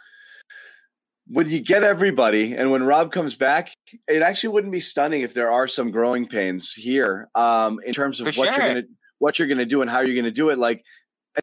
when 1.29 1.49
you 1.51 1.61
get 1.61 1.83
everybody, 1.83 2.55
and 2.55 2.71
when 2.71 2.83
Rob 2.83 3.13
comes 3.13 3.37
back, 3.37 3.75
it 4.09 4.23
actually 4.23 4.51
wouldn't 4.51 4.73
be 4.73 4.81
stunning 4.81 5.23
if 5.23 5.35
there 5.35 5.51
are 5.51 5.69
some 5.69 5.91
growing 5.91 6.27
pains 6.27 6.73
here 6.73 7.29
um, 7.35 7.81
in 7.85 7.93
terms 7.93 8.21
of 8.21 8.33
For 8.33 8.41
what 8.41 8.55
sure. 8.55 8.65
you're 8.65 8.75
gonna 8.75 8.87
what 9.19 9.39
you're 9.39 9.49
gonna 9.49 9.67
do 9.67 9.83
and 9.83 9.91
how 9.91 10.01
you're 10.01 10.17
gonna 10.17 10.31
do 10.31 10.51
it. 10.51 10.59
Like 10.59 10.85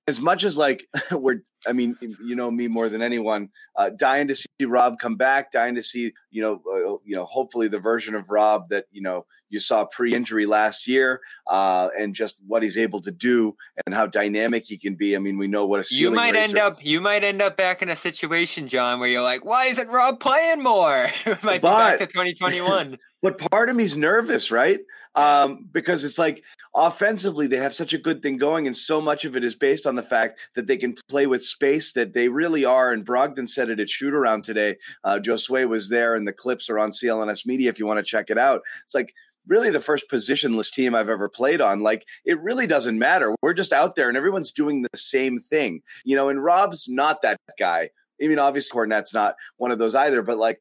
as 0.07 0.19
much 0.19 0.43
as 0.43 0.57
like 0.57 0.87
we're 1.11 1.41
I 1.67 1.73
mean, 1.73 1.95
you 2.01 2.35
know 2.35 2.51
me 2.51 2.67
more 2.67 2.89
than 2.89 3.01
anyone. 3.01 3.49
Uh, 3.75 3.89
dying 3.89 4.27
to 4.27 4.35
see 4.35 4.47
Rob 4.65 4.99
come 4.99 5.15
back. 5.15 5.51
Dying 5.51 5.75
to 5.75 5.83
see 5.83 6.13
you 6.31 6.41
know 6.41 6.61
uh, 6.71 6.97
you 7.03 7.15
know 7.15 7.25
hopefully 7.25 7.67
the 7.67 7.79
version 7.79 8.15
of 8.15 8.29
Rob 8.29 8.69
that 8.69 8.85
you 8.91 9.01
know 9.01 9.25
you 9.49 9.59
saw 9.59 9.85
pre-injury 9.85 10.45
last 10.45 10.87
year, 10.87 11.21
uh, 11.47 11.89
and 11.97 12.13
just 12.13 12.35
what 12.45 12.63
he's 12.63 12.77
able 12.77 12.99
to 13.01 13.11
do 13.11 13.55
and 13.85 13.95
how 13.95 14.07
dynamic 14.07 14.65
he 14.65 14.77
can 14.77 14.95
be. 14.95 15.15
I 15.15 15.19
mean, 15.19 15.37
we 15.37 15.47
know 15.47 15.65
what 15.65 15.79
a 15.79 15.95
you 15.95 16.11
might 16.11 16.35
end 16.35 16.57
up 16.57 16.83
you 16.83 17.01
might 17.01 17.23
end 17.23 17.41
up 17.41 17.57
back 17.57 17.81
in 17.81 17.89
a 17.89 17.95
situation, 17.95 18.67
John, 18.67 18.99
where 18.99 19.09
you're 19.09 19.21
like, 19.21 19.45
why 19.45 19.65
isn't 19.65 19.87
Rob 19.87 20.19
playing 20.19 20.61
more? 20.61 21.07
might 21.43 21.61
but, 21.61 21.97
be 21.97 21.97
back 21.97 21.99
to 21.99 22.07
2021. 22.07 22.97
But 23.25 23.39
part 23.49 23.69
of 23.69 23.75
me's 23.75 23.97
nervous, 23.97 24.51
right? 24.51 24.81
Um, 25.15 25.67
because 25.71 26.03
it's 26.03 26.19
like 26.19 26.43
offensively 26.75 27.47
they 27.47 27.57
have 27.57 27.73
such 27.73 27.91
a 27.91 27.97
good 27.97 28.21
thing 28.21 28.37
going, 28.37 28.67
and 28.67 28.77
so 28.77 29.01
much 29.01 29.25
of 29.25 29.35
it 29.35 29.43
is 29.43 29.55
based 29.55 29.87
on 29.87 29.95
the 29.95 30.03
fact 30.03 30.39
that 30.53 30.67
they 30.67 30.77
can 30.77 30.93
play 31.09 31.25
with 31.25 31.43
space 31.43 31.93
that 31.93 32.13
they 32.13 32.27
really 32.27 32.65
are. 32.65 32.91
And 32.91 33.03
Brogdon 33.03 33.49
said 33.49 33.69
it 33.69 33.79
at 33.79 33.89
shoot 33.89 34.13
around 34.13 34.43
today. 34.43 34.77
Uh, 35.03 35.17
Josue 35.19 35.67
was 35.67 35.89
there, 35.89 36.13
and 36.13 36.27
the 36.27 36.33
clips 36.33 36.69
are 36.69 36.77
on 36.77 36.91
CLNS 36.91 37.47
Media 37.47 37.67
if 37.67 37.79
you 37.79 37.87
want 37.87 37.97
to 37.97 38.03
check 38.03 38.29
it 38.29 38.37
out. 38.37 38.61
It's 38.83 38.93
like 38.93 39.11
really 39.47 39.71
the 39.71 39.81
first 39.81 40.05
positionless 40.07 40.71
team 40.71 40.93
I've 40.93 41.09
ever 41.09 41.27
played 41.27 41.61
on. 41.61 41.81
Like 41.81 42.05
it 42.25 42.39
really 42.41 42.67
doesn't 42.67 42.99
matter. 42.99 43.33
We're 43.41 43.53
just 43.53 43.73
out 43.73 43.95
there 43.95 44.07
and 44.07 44.17
everyone's 44.17 44.51
doing 44.51 44.83
the 44.83 44.99
same 44.99 45.39
thing, 45.39 45.81
you 46.03 46.15
know. 46.15 46.29
And 46.29 46.43
Rob's 46.43 46.87
not 46.87 47.23
that 47.23 47.39
guy. 47.57 47.89
I 48.21 48.27
mean, 48.27 48.39
obviously 48.39 48.77
Kornet's 48.79 49.13
not 49.13 49.35
one 49.57 49.71
of 49.71 49.79
those 49.79 49.95
either, 49.95 50.21
but 50.21 50.37
like 50.37 50.59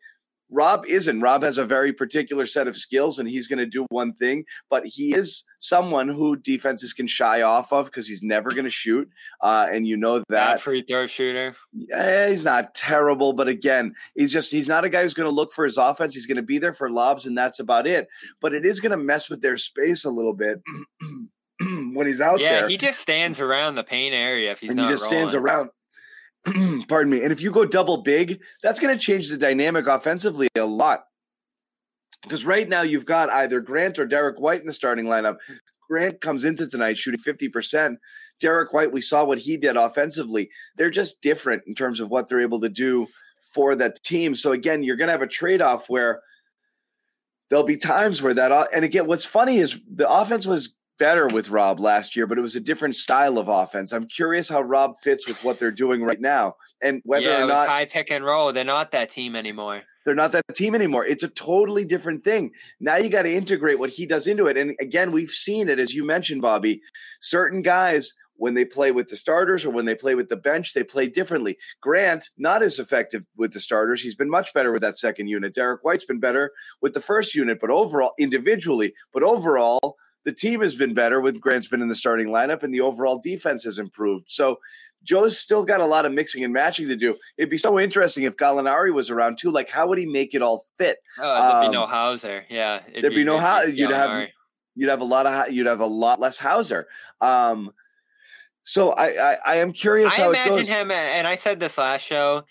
Rob 0.50 0.84
isn't. 0.86 1.20
Rob 1.20 1.42
has 1.42 1.58
a 1.58 1.64
very 1.64 1.92
particular 1.92 2.46
set 2.46 2.68
of 2.68 2.76
skills 2.76 3.18
and 3.18 3.28
he's 3.28 3.48
going 3.48 3.58
to 3.58 3.66
do 3.66 3.86
one 3.90 4.12
thing, 4.12 4.44
but 4.70 4.86
he 4.86 5.14
is 5.14 5.44
someone 5.58 6.08
who 6.08 6.36
defenses 6.36 6.92
can 6.92 7.06
shy 7.06 7.42
off 7.42 7.72
of 7.72 7.86
because 7.86 8.06
he's 8.06 8.22
never 8.22 8.50
going 8.50 8.64
to 8.64 8.70
shoot. 8.70 9.08
Uh, 9.40 9.66
and 9.70 9.86
you 9.86 9.96
know 9.96 10.18
that. 10.18 10.28
Bad 10.28 10.60
free 10.60 10.82
throw 10.82 11.06
shooter. 11.06 11.56
Yeah, 11.72 12.28
he's 12.28 12.44
not 12.44 12.74
terrible, 12.74 13.32
but 13.32 13.48
again, 13.48 13.94
he's 14.14 14.32
just, 14.32 14.50
he's 14.50 14.68
not 14.68 14.84
a 14.84 14.88
guy 14.88 15.02
who's 15.02 15.14
going 15.14 15.28
to 15.28 15.34
look 15.34 15.52
for 15.52 15.64
his 15.64 15.76
offense. 15.76 16.14
He's 16.14 16.26
going 16.26 16.36
to 16.36 16.42
be 16.42 16.58
there 16.58 16.74
for 16.74 16.90
lobs 16.90 17.26
and 17.26 17.36
that's 17.36 17.60
about 17.60 17.86
it. 17.86 18.08
But 18.40 18.54
it 18.54 18.64
is 18.64 18.80
going 18.80 18.92
to 18.92 19.02
mess 19.02 19.28
with 19.28 19.40
their 19.40 19.56
space 19.56 20.04
a 20.04 20.10
little 20.10 20.34
bit. 20.34 20.60
when 21.60 22.06
he's 22.06 22.20
out 22.20 22.40
yeah, 22.40 22.50
there, 22.50 22.60
yeah, 22.62 22.68
he 22.68 22.76
just 22.76 23.00
stands 23.00 23.40
around 23.40 23.76
the 23.76 23.84
paint 23.84 24.14
area 24.14 24.50
if 24.50 24.60
he's 24.60 24.70
and 24.70 24.76
not. 24.76 24.86
He 24.86 24.92
just 24.92 25.04
rolling. 25.04 25.28
stands 25.28 25.34
around. 25.34 25.70
pardon 26.88 27.10
me. 27.10 27.22
And 27.22 27.32
if 27.32 27.40
you 27.40 27.50
go 27.50 27.64
double 27.64 27.98
big, 27.98 28.40
that's 28.62 28.80
going 28.80 28.94
to 28.94 29.00
change 29.00 29.28
the 29.28 29.36
dynamic 29.36 29.86
offensively 29.86 30.48
a 30.56 30.64
lot. 30.64 31.04
Because 32.22 32.44
right 32.44 32.68
now 32.68 32.82
you've 32.82 33.06
got 33.06 33.30
either 33.30 33.60
Grant 33.60 33.98
or 33.98 34.06
Derrick 34.06 34.40
White 34.40 34.60
in 34.60 34.66
the 34.66 34.72
starting 34.72 35.06
lineup. 35.06 35.36
Grant 35.88 36.20
comes 36.20 36.44
into 36.44 36.66
tonight 36.66 36.96
shooting 36.96 37.20
50%. 37.20 37.96
Derrick 38.40 38.72
White, 38.72 38.92
we 38.92 39.00
saw 39.00 39.24
what 39.24 39.38
he 39.38 39.56
did 39.56 39.76
offensively. 39.76 40.50
They're 40.76 40.90
just 40.90 41.20
different 41.20 41.62
in 41.66 41.74
terms 41.74 42.00
of 42.00 42.10
what 42.10 42.28
they're 42.28 42.40
able 42.40 42.60
to 42.60 42.68
do 42.68 43.06
for 43.52 43.76
that 43.76 44.02
team. 44.02 44.34
So 44.34 44.52
again, 44.52 44.82
you're 44.82 44.96
going 44.96 45.08
to 45.08 45.12
have 45.12 45.22
a 45.22 45.26
trade 45.26 45.60
off 45.60 45.88
where 45.88 46.22
there'll 47.50 47.64
be 47.64 47.76
times 47.76 48.22
where 48.22 48.34
that, 48.34 48.68
and 48.74 48.84
again, 48.84 49.06
what's 49.06 49.26
funny 49.26 49.58
is 49.58 49.80
the 49.86 50.10
offense 50.10 50.46
was 50.46 50.74
better 50.98 51.26
with 51.26 51.50
Rob 51.50 51.80
last 51.80 52.16
year, 52.16 52.26
but 52.26 52.38
it 52.38 52.42
was 52.42 52.56
a 52.56 52.60
different 52.60 52.96
style 52.96 53.38
of 53.38 53.48
offense. 53.48 53.92
I'm 53.92 54.06
curious 54.06 54.48
how 54.48 54.62
Rob 54.62 54.96
fits 55.02 55.26
with 55.26 55.42
what 55.44 55.58
they're 55.58 55.70
doing 55.70 56.02
right 56.02 56.20
now, 56.20 56.54
and 56.82 57.02
whether 57.04 57.26
yeah, 57.26 57.44
or 57.44 57.48
not 57.48 57.68
high 57.68 57.86
pick 57.86 58.10
and 58.10 58.24
roll. 58.24 58.52
They're 58.52 58.64
not 58.64 58.92
that 58.92 59.10
team 59.10 59.36
anymore. 59.36 59.82
They're 60.04 60.14
not 60.14 60.32
that 60.32 60.44
team 60.54 60.74
anymore. 60.74 61.06
It's 61.06 61.22
a 61.22 61.28
totally 61.28 61.84
different 61.84 62.24
thing. 62.24 62.50
Now 62.78 62.96
you 62.96 63.08
got 63.08 63.22
to 63.22 63.32
integrate 63.32 63.78
what 63.78 63.90
he 63.90 64.04
does 64.04 64.26
into 64.26 64.46
it. 64.46 64.56
And 64.56 64.76
again, 64.80 65.12
we've 65.12 65.30
seen 65.30 65.68
it 65.68 65.78
as 65.78 65.94
you 65.94 66.04
mentioned, 66.04 66.42
Bobby. 66.42 66.82
Certain 67.20 67.62
guys 67.62 68.12
when 68.36 68.54
they 68.54 68.64
play 68.64 68.90
with 68.90 69.08
the 69.08 69.16
starters 69.16 69.64
or 69.64 69.70
when 69.70 69.84
they 69.84 69.94
play 69.94 70.14
with 70.14 70.28
the 70.28 70.36
bench, 70.36 70.74
they 70.74 70.82
play 70.82 71.08
differently. 71.08 71.56
Grant, 71.80 72.30
not 72.36 72.62
as 72.62 72.78
effective 72.78 73.24
with 73.36 73.52
the 73.52 73.60
starters. 73.60 74.02
He's 74.02 74.16
been 74.16 74.30
much 74.30 74.52
better 74.52 74.72
with 74.72 74.82
that 74.82 74.98
second 74.98 75.28
unit. 75.28 75.54
Derrick 75.54 75.84
White's 75.84 76.04
been 76.04 76.20
better 76.20 76.50
with 76.82 76.94
the 76.94 77.00
first 77.00 77.34
unit, 77.34 77.58
but 77.60 77.70
overall, 77.70 78.12
individually, 78.18 78.94
but 79.12 79.22
overall, 79.22 79.96
the 80.24 80.32
team 80.32 80.60
has 80.60 80.74
been 80.74 80.94
better 80.94 81.20
with 81.20 81.40
Grant's 81.40 81.68
been 81.68 81.82
in 81.82 81.88
the 81.88 81.94
starting 81.94 82.28
lineup, 82.28 82.62
and 82.62 82.74
the 82.74 82.80
overall 82.80 83.18
defense 83.18 83.64
has 83.64 83.78
improved. 83.78 84.30
So 84.30 84.58
Joe's 85.02 85.38
still 85.38 85.64
got 85.64 85.80
a 85.80 85.86
lot 85.86 86.06
of 86.06 86.12
mixing 86.12 86.42
and 86.44 86.52
matching 86.52 86.88
to 86.88 86.96
do. 86.96 87.16
It'd 87.36 87.50
be 87.50 87.58
so 87.58 87.78
interesting 87.78 88.24
if 88.24 88.36
Gallinari 88.36 88.92
was 88.92 89.10
around 89.10 89.38
too. 89.38 89.50
Like, 89.50 89.70
how 89.70 89.86
would 89.86 89.98
he 89.98 90.06
make 90.06 90.34
it 90.34 90.42
all 90.42 90.64
fit? 90.78 90.98
Oh, 91.18 91.22
there'd 91.22 91.64
um, 91.66 91.70
be 91.70 91.76
no 91.76 91.86
Hauser. 91.86 92.44
Yeah, 92.48 92.80
there'd 92.92 93.10
be, 93.10 93.20
be 93.20 93.24
no 93.24 93.38
Hauser. 93.38 93.70
You'd 93.70 93.90
have 93.90 94.28
you'd 94.74 94.88
have 94.88 95.00
a 95.00 95.04
lot 95.04 95.26
of 95.26 95.52
you'd 95.52 95.66
have 95.66 95.80
a 95.80 95.86
lot 95.86 96.20
less 96.20 96.38
Hauser. 96.38 96.88
Um, 97.20 97.72
so 98.62 98.92
I, 98.92 99.06
I, 99.06 99.36
I 99.46 99.54
am 99.56 99.72
curious. 99.72 100.18
I 100.18 100.26
imagine 100.26 100.66
him, 100.66 100.90
and 100.90 101.26
I 101.26 101.34
said 101.36 101.60
this 101.60 101.76
last 101.76 102.00
show. 102.00 102.44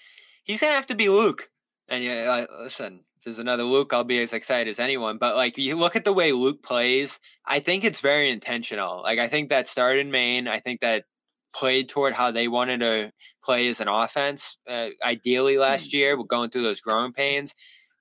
He's 0.43 0.61
gonna 0.61 0.75
have 0.75 0.87
to 0.87 0.95
be 0.95 1.09
Luke. 1.09 1.49
And 1.87 2.03
you 2.03 2.09
know, 2.11 2.45
listen, 2.61 3.01
there's 3.23 3.39
another 3.39 3.63
Luke, 3.63 3.93
I'll 3.93 4.03
be 4.03 4.21
as 4.21 4.33
excited 4.33 4.69
as 4.69 4.79
anyone. 4.79 5.17
But 5.17 5.35
like 5.35 5.57
you 5.57 5.75
look 5.75 5.95
at 5.95 6.05
the 6.05 6.13
way 6.13 6.31
Luke 6.31 6.63
plays, 6.63 7.19
I 7.45 7.59
think 7.59 7.83
it's 7.83 8.01
very 8.01 8.29
intentional. 8.29 9.01
Like 9.01 9.19
I 9.19 9.27
think 9.27 9.49
that 9.49 9.67
started 9.67 9.99
in 9.99 10.11
Maine. 10.11 10.47
I 10.47 10.59
think 10.59 10.81
that 10.81 11.05
played 11.53 11.87
toward 11.87 12.13
how 12.13 12.31
they 12.31 12.47
wanted 12.47 12.79
to 12.79 13.11
play 13.43 13.67
as 13.67 13.79
an 13.79 13.87
offense. 13.87 14.57
Uh, 14.67 14.89
ideally, 15.03 15.57
last 15.57 15.89
mm. 15.89 15.93
year, 15.93 16.17
we're 16.17 16.25
going 16.25 16.49
through 16.49 16.63
those 16.63 16.81
growing 16.81 17.13
pains. 17.13 17.53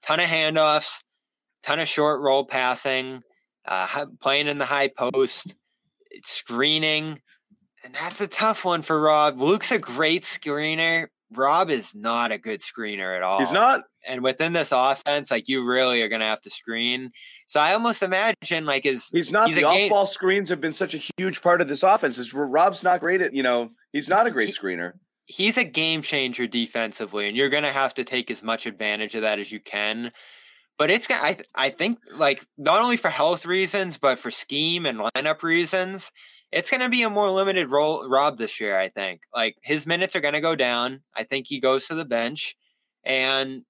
Ton 0.02 0.20
of 0.20 0.26
handoffs, 0.26 1.00
ton 1.62 1.78
of 1.78 1.86
short 1.86 2.20
roll 2.20 2.44
passing, 2.44 3.22
uh, 3.66 4.06
playing 4.20 4.48
in 4.48 4.58
the 4.58 4.64
high 4.64 4.88
post, 4.88 5.54
screening, 6.24 7.20
and 7.84 7.94
that's 7.94 8.20
a 8.20 8.26
tough 8.26 8.64
one 8.64 8.82
for 8.82 9.00
Rob. 9.00 9.40
Luke's 9.40 9.70
a 9.70 9.78
great 9.78 10.22
screener. 10.22 11.06
Rob 11.34 11.70
is 11.70 11.94
not 11.94 12.32
a 12.32 12.38
good 12.38 12.60
screener 12.60 13.16
at 13.16 13.22
all. 13.22 13.38
He's 13.38 13.52
not 13.52 13.82
and 14.06 14.22
within 14.22 14.52
this 14.52 14.72
offense, 14.72 15.30
like 15.30 15.48
you 15.48 15.66
really 15.66 16.02
are 16.02 16.08
going 16.08 16.20
to 16.20 16.26
have 16.26 16.40
to 16.42 16.50
screen. 16.50 17.10
So 17.46 17.60
I 17.60 17.72
almost 17.72 18.02
imagine 18.02 18.64
like 18.64 18.86
is 18.86 19.08
he's 19.12 19.32
not 19.32 19.48
he's 19.48 19.56
the 19.56 19.64
off 19.64 19.90
ball 19.90 20.06
screens 20.06 20.48
have 20.48 20.60
been 20.60 20.72
such 20.72 20.94
a 20.94 21.02
huge 21.18 21.42
part 21.42 21.60
of 21.60 21.68
this 21.68 21.82
offense. 21.82 22.18
Is 22.18 22.32
where 22.32 22.46
Rob's 22.46 22.82
not 22.82 23.00
great 23.00 23.20
at 23.20 23.34
you 23.34 23.42
know 23.42 23.70
he's 23.92 24.08
not 24.08 24.26
a 24.26 24.30
great 24.30 24.46
he, 24.46 24.52
screener. 24.52 24.94
He's 25.26 25.56
a 25.56 25.64
game 25.64 26.02
changer 26.02 26.46
defensively, 26.46 27.28
and 27.28 27.36
you're 27.36 27.48
going 27.48 27.62
to 27.62 27.72
have 27.72 27.94
to 27.94 28.04
take 28.04 28.30
as 28.30 28.42
much 28.42 28.66
advantage 28.66 29.14
of 29.14 29.22
that 29.22 29.38
as 29.38 29.52
you 29.52 29.60
can. 29.60 30.12
But 30.78 30.90
it's 30.90 31.06
I 31.10 31.38
I 31.54 31.70
think 31.70 31.98
like 32.14 32.44
not 32.58 32.82
only 32.82 32.96
for 32.96 33.08
health 33.08 33.46
reasons, 33.46 33.98
but 33.98 34.18
for 34.18 34.30
scheme 34.30 34.86
and 34.86 34.98
lineup 34.98 35.42
reasons, 35.42 36.10
it's 36.52 36.70
going 36.70 36.80
to 36.80 36.88
be 36.88 37.02
a 37.02 37.10
more 37.10 37.30
limited 37.30 37.70
role 37.70 38.08
Rob 38.08 38.36
this 38.38 38.60
year. 38.60 38.78
I 38.78 38.88
think 38.88 39.22
like 39.34 39.56
his 39.62 39.86
minutes 39.86 40.14
are 40.14 40.20
going 40.20 40.34
to 40.34 40.40
go 40.40 40.54
down. 40.54 41.02
I 41.16 41.24
think 41.24 41.46
he 41.46 41.60
goes 41.60 41.86
to 41.86 41.94
the 41.94 42.04
bench, 42.04 42.54
and 43.04 43.64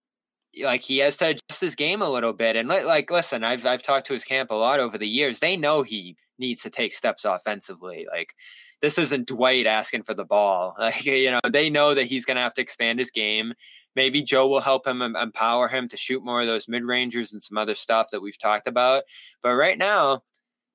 like 0.60 0.82
he 0.82 0.98
has 0.98 1.16
to 1.18 1.28
adjust 1.28 1.60
his 1.60 1.74
game 1.74 2.02
a 2.02 2.10
little 2.10 2.32
bit. 2.32 2.56
And 2.56 2.68
like, 2.68 3.10
listen, 3.10 3.44
I've 3.44 3.64
I've 3.66 3.82
talked 3.82 4.06
to 4.06 4.12
his 4.12 4.24
camp 4.24 4.50
a 4.50 4.54
lot 4.54 4.80
over 4.80 4.98
the 4.98 5.08
years. 5.08 5.40
They 5.40 5.56
know 5.56 5.82
he 5.82 6.16
needs 6.38 6.62
to 6.62 6.70
take 6.70 6.94
steps 6.94 7.24
offensively. 7.24 8.06
Like 8.10 8.34
this 8.80 8.98
isn't 8.98 9.28
Dwight 9.28 9.66
asking 9.66 10.02
for 10.02 10.14
the 10.14 10.24
ball. 10.24 10.74
Like 10.82 11.04
you 11.04 11.30
know, 11.30 11.40
they 11.50 11.70
know 11.70 11.94
that 11.94 12.04
he's 12.04 12.24
going 12.24 12.36
to 12.36 12.42
have 12.42 12.54
to 12.54 12.62
expand 12.62 12.98
his 12.98 13.10
game. 13.10 13.54
Maybe 13.94 14.22
Joe 14.22 14.48
will 14.48 14.60
help 14.60 14.86
him 14.86 15.02
empower 15.02 15.68
him 15.68 15.88
to 15.88 15.96
shoot 15.96 16.24
more 16.24 16.40
of 16.40 16.46
those 16.46 16.68
mid 16.68 16.84
rangers 16.84 17.32
and 17.32 17.42
some 17.42 17.58
other 17.58 17.74
stuff 17.74 18.08
that 18.10 18.20
we've 18.20 18.38
talked 18.38 18.66
about. 18.66 19.04
But 19.42 19.54
right 19.54 19.78
now, 19.78 20.22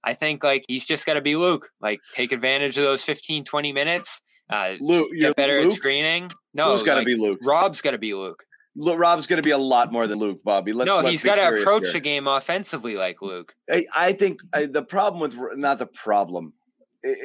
I 0.03 0.13
think 0.13 0.43
like 0.43 0.63
he's 0.67 0.85
just 0.85 1.05
got 1.05 1.15
to 1.15 1.21
be 1.21 1.35
Luke. 1.35 1.69
Like 1.81 1.99
take 2.13 2.31
advantage 2.31 2.77
of 2.77 2.83
those 2.83 3.03
15, 3.03 3.43
20 3.43 3.73
minutes. 3.73 4.21
Uh, 4.49 4.75
Luke, 4.79 5.09
get 5.19 5.35
better 5.35 5.61
Luke? 5.61 5.71
at 5.71 5.77
screening. 5.77 6.31
No, 6.53 6.71
who's 6.71 6.83
got 6.83 6.93
to 6.93 6.99
like, 6.99 7.07
be 7.07 7.15
Luke? 7.15 7.39
Rob's 7.43 7.81
got 7.81 7.91
to 7.91 7.97
be 7.97 8.13
Luke. 8.13 8.45
Rob's 8.77 9.27
going 9.27 9.37
to 9.37 9.43
be 9.43 9.51
a 9.51 9.57
lot 9.57 9.91
more 9.91 10.07
than 10.07 10.19
Luke, 10.19 10.43
Bobby. 10.43 10.73
Let's, 10.73 10.87
no, 10.87 10.97
let's 10.97 11.09
he's 11.09 11.23
got 11.23 11.35
to 11.35 11.61
approach 11.61 11.83
here. 11.83 11.93
the 11.93 11.99
game 11.99 12.27
offensively 12.27 12.95
like 12.95 13.21
Luke. 13.21 13.55
I, 13.69 13.85
I 13.95 14.13
think 14.13 14.41
I, 14.53 14.65
the 14.65 14.83
problem 14.83 15.19
with 15.19 15.37
not 15.57 15.79
the 15.79 15.87
problem. 15.87 16.53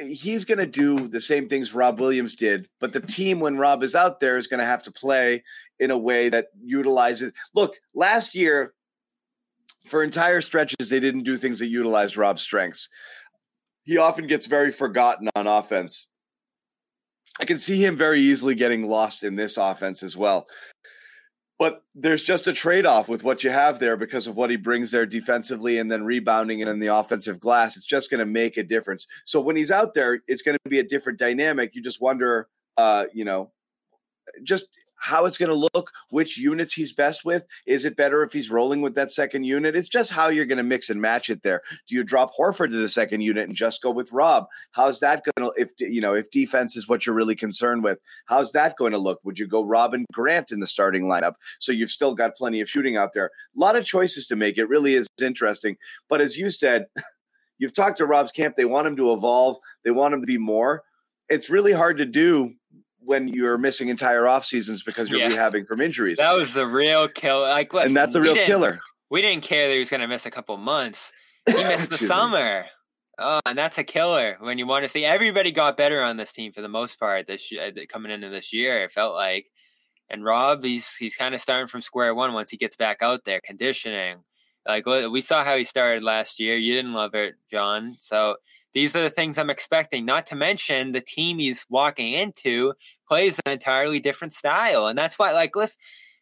He's 0.07 0.45
going 0.45 0.59
to 0.59 0.65
do 0.65 1.07
the 1.07 1.19
same 1.19 1.49
things 1.49 1.73
Rob 1.73 1.99
Williams 1.99 2.35
did, 2.35 2.69
but 2.79 2.93
the 2.93 3.01
team 3.01 3.39
when 3.39 3.57
Rob 3.57 3.83
is 3.83 3.95
out 3.95 4.19
there 4.19 4.37
is 4.37 4.47
going 4.47 4.59
to 4.59 4.65
have 4.65 4.83
to 4.83 4.91
play 4.91 5.43
in 5.79 5.91
a 5.91 5.97
way 5.97 6.29
that 6.29 6.47
utilizes. 6.63 7.33
Look, 7.53 7.75
last 7.93 8.33
year 8.33 8.73
for 9.85 10.03
entire 10.03 10.41
stretches 10.41 10.89
they 10.89 10.99
didn't 10.99 11.23
do 11.23 11.37
things 11.37 11.59
that 11.59 11.67
utilized 11.67 12.17
Rob's 12.17 12.41
strengths. 12.41 12.89
He 13.83 13.97
often 13.97 14.27
gets 14.27 14.45
very 14.45 14.71
forgotten 14.71 15.29
on 15.35 15.47
offense. 15.47 16.07
I 17.39 17.45
can 17.45 17.57
see 17.57 17.83
him 17.83 17.97
very 17.97 18.21
easily 18.21 18.55
getting 18.55 18.87
lost 18.87 19.23
in 19.23 19.35
this 19.35 19.57
offense 19.57 20.03
as 20.03 20.15
well. 20.15 20.47
But 21.63 21.81
there's 21.95 22.23
just 22.23 22.47
a 22.47 22.51
trade 22.51 22.85
off 22.85 23.07
with 23.07 23.23
what 23.23 23.41
you 23.41 23.49
have 23.49 23.79
there 23.79 23.95
because 23.95 24.27
of 24.27 24.35
what 24.35 24.49
he 24.49 24.57
brings 24.57 24.91
there 24.91 25.05
defensively 25.05 25.77
and 25.77 25.89
then 25.89 26.03
rebounding 26.03 26.61
and 26.61 26.69
in 26.69 26.79
the 26.79 26.93
offensive 26.93 27.39
glass. 27.39 27.77
It's 27.77 27.85
just 27.85 28.09
going 28.09 28.19
to 28.19 28.25
make 28.25 28.57
a 28.57 28.63
difference. 28.63 29.07
So 29.23 29.39
when 29.39 29.55
he's 29.55 29.71
out 29.71 29.93
there, 29.93 30.19
it's 30.27 30.41
going 30.41 30.57
to 30.61 30.69
be 30.69 30.79
a 30.79 30.83
different 30.83 31.19
dynamic. 31.19 31.73
You 31.73 31.81
just 31.81 32.01
wonder, 32.01 32.49
uh, 32.75 33.05
you 33.13 33.23
know, 33.23 33.53
just 34.43 34.65
how 35.01 35.25
it's 35.25 35.37
going 35.37 35.49
to 35.49 35.69
look, 35.73 35.91
which 36.09 36.37
units 36.37 36.73
he's 36.73 36.93
best 36.93 37.25
with. 37.25 37.45
Is 37.65 37.85
it 37.85 37.97
better 37.97 38.23
if 38.23 38.33
he's 38.33 38.49
rolling 38.49 38.81
with 38.81 38.95
that 38.95 39.11
second 39.11 39.43
unit? 39.43 39.75
It's 39.75 39.89
just 39.89 40.11
how 40.11 40.29
you're 40.29 40.45
going 40.45 40.57
to 40.57 40.63
mix 40.63 40.89
and 40.89 41.01
match 41.01 41.29
it 41.29 41.43
there. 41.43 41.61
Do 41.87 41.95
you 41.95 42.03
drop 42.03 42.31
Horford 42.37 42.71
to 42.71 42.77
the 42.77 42.87
second 42.87 43.21
unit 43.21 43.47
and 43.47 43.55
just 43.55 43.81
go 43.81 43.91
with 43.91 44.11
Rob? 44.11 44.45
How's 44.71 44.99
that 45.01 45.23
going 45.23 45.49
to 45.49 45.61
if 45.61 45.71
you 45.79 46.01
know 46.01 46.13
if 46.13 46.31
defense 46.31 46.75
is 46.75 46.87
what 46.87 47.05
you're 47.05 47.15
really 47.15 47.35
concerned 47.35 47.83
with? 47.83 47.99
How's 48.25 48.51
that 48.53 48.75
going 48.77 48.91
to 48.93 48.97
look? 48.97 49.19
Would 49.23 49.39
you 49.39 49.47
go 49.47 49.63
Rob 49.63 49.93
and 49.93 50.05
Grant 50.13 50.51
in 50.51 50.59
the 50.59 50.67
starting 50.67 51.03
lineup? 51.05 51.33
So 51.59 51.71
you've 51.71 51.91
still 51.91 52.15
got 52.15 52.35
plenty 52.35 52.61
of 52.61 52.69
shooting 52.69 52.97
out 52.97 53.13
there. 53.13 53.25
A 53.25 53.59
lot 53.59 53.75
of 53.75 53.85
choices 53.85 54.27
to 54.27 54.35
make. 54.35 54.57
It 54.57 54.69
really 54.69 54.93
is 54.93 55.07
interesting. 55.21 55.77
But 56.07 56.21
as 56.21 56.37
you 56.37 56.49
said, 56.49 56.85
you've 57.57 57.75
talked 57.75 57.97
to 57.97 58.05
Rob's 58.05 58.31
camp. 58.31 58.55
They 58.55 58.65
want 58.65 58.87
him 58.87 58.95
to 58.97 59.13
evolve. 59.13 59.57
They 59.83 59.91
want 59.91 60.13
him 60.13 60.21
to 60.21 60.27
be 60.27 60.37
more. 60.37 60.83
It's 61.29 61.49
really 61.49 61.71
hard 61.71 61.97
to 61.97 62.05
do 62.05 62.53
when 63.05 63.27
you're 63.27 63.57
missing 63.57 63.89
entire 63.89 64.27
off 64.27 64.45
seasons 64.45 64.83
because 64.83 65.09
you're 65.09 65.19
yeah. 65.19 65.29
rehabbing 65.29 65.65
from 65.65 65.81
injuries. 65.81 66.17
That 66.17 66.33
was 66.33 66.53
the 66.53 66.65
real 66.65 67.07
killer. 67.07 67.49
Like, 67.49 67.73
listen, 67.73 67.87
and 67.87 67.95
that's 67.95 68.13
the 68.13 68.21
real 68.21 68.35
killer. 68.35 68.79
We 69.09 69.21
didn't 69.21 69.43
care 69.43 69.67
that 69.67 69.73
he 69.73 69.79
was 69.79 69.89
going 69.89 70.01
to 70.01 70.07
miss 70.07 70.25
a 70.25 70.31
couple 70.31 70.57
months. 70.57 71.11
He 71.45 71.53
missed 71.63 71.91
the 71.91 71.97
summer. 71.97 72.65
Oh, 73.19 73.39
and 73.45 73.57
that's 73.57 73.77
a 73.77 73.83
killer 73.83 74.37
when 74.39 74.57
you 74.57 74.65
want 74.65 74.83
to 74.83 74.89
see 74.89 75.05
everybody 75.05 75.51
got 75.51 75.77
better 75.77 76.01
on 76.01 76.17
this 76.17 76.33
team 76.33 76.51
for 76.51 76.61
the 76.61 76.67
most 76.67 76.99
part 76.99 77.27
this 77.27 77.51
year, 77.51 77.67
uh, 77.67 77.81
coming 77.87 78.11
into 78.11 78.29
this 78.29 78.51
year. 78.51 78.83
It 78.83 78.91
felt 78.91 79.13
like, 79.13 79.51
and 80.09 80.23
Rob, 80.23 80.63
he's 80.63 80.95
he's 80.95 81.15
kind 81.15 81.35
of 81.35 81.41
starting 81.41 81.67
from 81.67 81.81
square 81.81 82.15
one 82.15 82.33
once 82.33 82.49
he 82.49 82.57
gets 82.57 82.75
back 82.75 82.97
out 83.01 83.23
there, 83.23 83.39
conditioning. 83.45 84.23
Like 84.67 84.85
we 84.85 85.21
saw 85.21 85.43
how 85.43 85.57
he 85.57 85.63
started 85.63 86.03
last 86.03 86.39
year. 86.39 86.55
You 86.55 86.73
didn't 86.73 86.93
love 86.93 87.13
it, 87.13 87.35
John. 87.51 87.97
So 87.99 88.37
these 88.73 88.95
are 88.95 89.03
the 89.03 89.09
things 89.09 89.37
I'm 89.37 89.49
expecting. 89.49 90.05
Not 90.05 90.25
to 90.27 90.35
mention 90.35 90.91
the 90.91 91.01
team 91.01 91.39
he's 91.39 91.65
walking 91.69 92.13
into 92.13 92.73
plays 93.07 93.39
an 93.45 93.53
entirely 93.53 93.99
different 93.99 94.33
style, 94.33 94.87
and 94.87 94.97
that's 94.97 95.17
why, 95.19 95.31
like, 95.31 95.55
listen, 95.55 95.79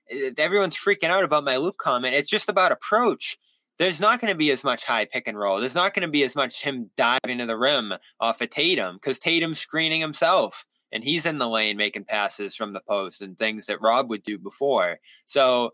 eh, 0.09 0.31
everyone's 0.37 0.77
freaking 0.77 1.09
out 1.09 1.23
about 1.23 1.43
my 1.43 1.57
Luke 1.57 1.77
comment. 1.77 2.15
It's 2.15 2.29
just 2.29 2.49
about 2.49 2.71
approach. 2.71 3.37
There's 3.77 3.99
not 3.99 4.21
going 4.21 4.31
to 4.31 4.37
be 4.37 4.51
as 4.51 4.63
much 4.63 4.83
high 4.83 5.05
pick 5.05 5.27
and 5.27 5.39
roll. 5.39 5.59
There's 5.59 5.75
not 5.75 5.93
going 5.93 6.05
to 6.05 6.11
be 6.11 6.23
as 6.23 6.35
much 6.35 6.61
him 6.61 6.91
diving 6.97 7.39
to 7.39 7.45
the 7.45 7.57
rim 7.57 7.93
off 8.19 8.41
of 8.41 8.49
Tatum 8.49 8.95
because 8.95 9.17
Tatum's 9.17 9.59
screening 9.59 10.01
himself 10.01 10.65
and 10.91 11.03
he's 11.03 11.25
in 11.25 11.37
the 11.37 11.47
lane 11.47 11.77
making 11.77 12.05
passes 12.05 12.55
from 12.55 12.73
the 12.73 12.81
post 12.87 13.21
and 13.21 13.37
things 13.37 13.65
that 13.65 13.81
Rob 13.81 14.09
would 14.09 14.23
do 14.23 14.37
before. 14.37 14.99
So, 15.25 15.71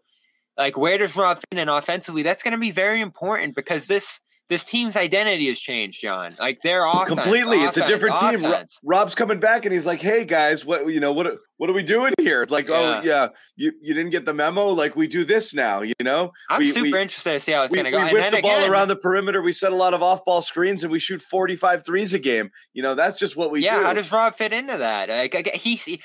like, 0.57 0.77
where 0.77 0.97
does 0.97 1.15
Rob 1.15 1.37
fit 1.37 1.59
in 1.59 1.69
offensively? 1.69 2.23
That's 2.23 2.43
going 2.43 2.53
to 2.53 2.57
be 2.57 2.71
very 2.71 3.01
important 3.01 3.55
because 3.55 3.87
this 3.87 4.21
this 4.49 4.63
team's 4.63 4.95
identity 4.95 5.47
has 5.47 5.59
changed, 5.59 6.01
John. 6.01 6.31
Like 6.39 6.61
they're 6.61 6.85
offense, 6.85 7.09
completely. 7.09 7.57
Offense, 7.57 7.77
it's 7.77 7.85
a 7.85 7.89
different 7.89 8.15
offense. 8.15 8.79
team. 8.79 8.89
Rob's 8.89 9.13
coming 9.13 9.39
back 9.39 9.65
and 9.65 9.73
he's 9.73 9.85
like, 9.85 9.99
"Hey 9.99 10.23
guys, 10.23 10.65
what 10.65 10.87
you 10.87 10.99
know 10.99 11.11
what 11.11 11.37
what 11.57 11.69
are 11.69 11.73
we 11.73 11.83
doing 11.83 12.13
here?" 12.19 12.45
Like, 12.49 12.69
oh, 12.69 12.73
yeah. 12.73 12.99
"Oh 12.99 13.01
yeah, 13.03 13.27
you 13.57 13.73
you 13.81 13.93
didn't 13.93 14.11
get 14.11 14.25
the 14.25 14.33
memo. 14.33 14.67
Like 14.67 14.95
we 14.95 15.07
do 15.07 15.25
this 15.25 15.53
now." 15.53 15.81
You 15.81 15.93
know, 16.01 16.31
I'm 16.49 16.59
we, 16.59 16.71
super 16.71 16.83
we, 16.83 17.01
interested 17.01 17.33
to 17.33 17.39
see 17.39 17.51
how 17.51 17.63
it's 17.63 17.75
going 17.75 17.85
to 17.85 17.91
go. 17.91 18.05
We 18.05 18.13
whip 18.13 18.31
the 18.31 18.41
ball 18.41 18.71
around 18.71 18.87
the 18.87 18.95
perimeter. 18.95 19.41
We 19.41 19.51
set 19.51 19.71
a 19.71 19.75
lot 19.75 19.93
of 19.93 20.01
off 20.01 20.23
ball 20.23 20.41
screens 20.41 20.83
and 20.83 20.91
we 20.91 20.99
shoot 20.99 21.21
45 21.21 21.85
threes 21.85 22.13
a 22.13 22.19
game. 22.19 22.51
You 22.73 22.83
know, 22.83 22.95
that's 22.95 23.19
just 23.19 23.35
what 23.35 23.51
we 23.51 23.63
yeah, 23.63 23.79
do. 23.79 23.85
how 23.85 23.93
does 23.93 24.11
Rob 24.11 24.35
fit 24.35 24.53
into 24.53 24.77
that? 24.77 25.09
Like 25.09 25.55
he's 25.55 25.97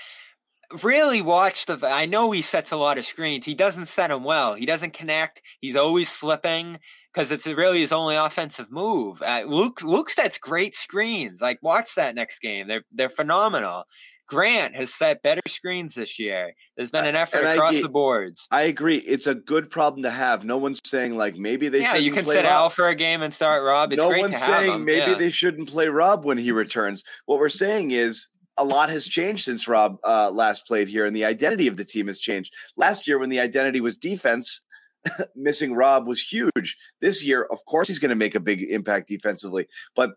really 0.83 1.23
watch 1.23 1.67
the 1.67 1.79
I 1.83 2.07
know 2.07 2.31
he 2.33 2.43
sets 2.43 2.73
a 2.73 2.77
lot 2.77 2.99
of 2.99 3.05
screens. 3.05 3.47
He 3.47 3.55
doesn't 3.55 3.87
set 3.87 4.09
them 4.09 4.25
well. 4.25 4.55
He 4.55 4.67
doesn't 4.67 4.95
connect. 4.95 5.43
He's 5.61 5.77
always 5.77 6.09
slipping 6.09 6.79
because 7.13 7.31
it's 7.31 7.47
really 7.47 7.81
his 7.81 7.93
only 7.93 8.17
offensive 8.17 8.71
move. 8.71 9.23
Uh, 9.23 9.45
Luke 9.47 9.83
Luke 9.83 10.11
sets 10.11 10.39
great 10.39 10.75
screens. 10.75 11.41
Like 11.41 11.59
watch 11.63 11.95
that 11.95 12.15
next 12.15 12.41
game. 12.41 12.69
They're 12.69 12.85
they're 12.93 13.11
phenomenal. 13.11 13.85
Grant 14.29 14.75
has 14.75 14.95
set 14.95 15.23
better 15.23 15.43
screens 15.47 15.95
this 15.95 16.19
year. 16.19 16.55
There's 16.77 16.91
been 16.91 17.05
an 17.05 17.17
effort 17.17 17.45
and 17.45 17.49
across 17.49 17.83
the 17.83 17.89
boards. 17.89 18.49
I 18.51 18.63
agree. 18.63 18.97
It's 18.99 19.27
a 19.27 19.35
good 19.35 19.69
problem 19.69 20.03
to 20.05 20.11
have. 20.11 20.43
No 20.43 20.57
one's 20.57 20.81
saying 20.87 21.17
like 21.17 21.37
maybe 21.37 21.69
they 21.69 21.81
yeah. 21.81 21.97
You 21.97 22.13
can 22.13 22.25
sit 22.25 22.47
Al 22.47 22.71
for 22.71 22.89
a 22.89 22.95
game 22.95 23.21
and 23.21 23.35
start 23.35 23.63
Rob. 23.63 23.93
It's 23.93 24.01
no 24.01 24.09
one's 24.09 24.39
saying 24.39 24.85
maybe 24.85 25.11
yeah. 25.13 25.19
they 25.19 25.31
shouldn't 25.31 25.69
play 25.69 25.89
Rob 25.89 26.25
when 26.25 26.39
he 26.39 26.51
returns. 26.51 27.05
What 27.27 27.41
we're 27.41 27.51
saying 27.51 27.91
is 27.91 28.29
a 28.57 28.65
lot 28.65 28.89
has 28.91 29.07
changed 29.07 29.45
since 29.45 29.69
Rob 29.69 29.97
uh, 30.05 30.31
last 30.31 30.67
played 30.67 30.89
here, 30.89 31.05
and 31.05 31.15
the 31.15 31.25
identity 31.27 31.67
of 31.67 31.77
the 31.77 31.85
team 31.85 32.07
has 32.07 32.21
changed. 32.21 32.55
Last 32.77 33.07
year, 33.07 33.19
when 33.19 33.29
the 33.29 33.41
identity 33.41 33.81
was 33.81 33.97
defense, 33.97 34.61
missing 35.37 35.75
Rob 35.75 36.07
was 36.07 36.23
huge. 36.23 36.77
This 37.01 37.25
year, 37.25 37.47
of 37.51 37.65
course, 37.67 37.89
he's 37.89 37.99
going 37.99 38.11
to 38.11 38.17
make 38.17 38.35
a 38.35 38.41
big 38.41 38.63
impact 38.63 39.09
defensively, 39.09 39.67
but 39.95 40.13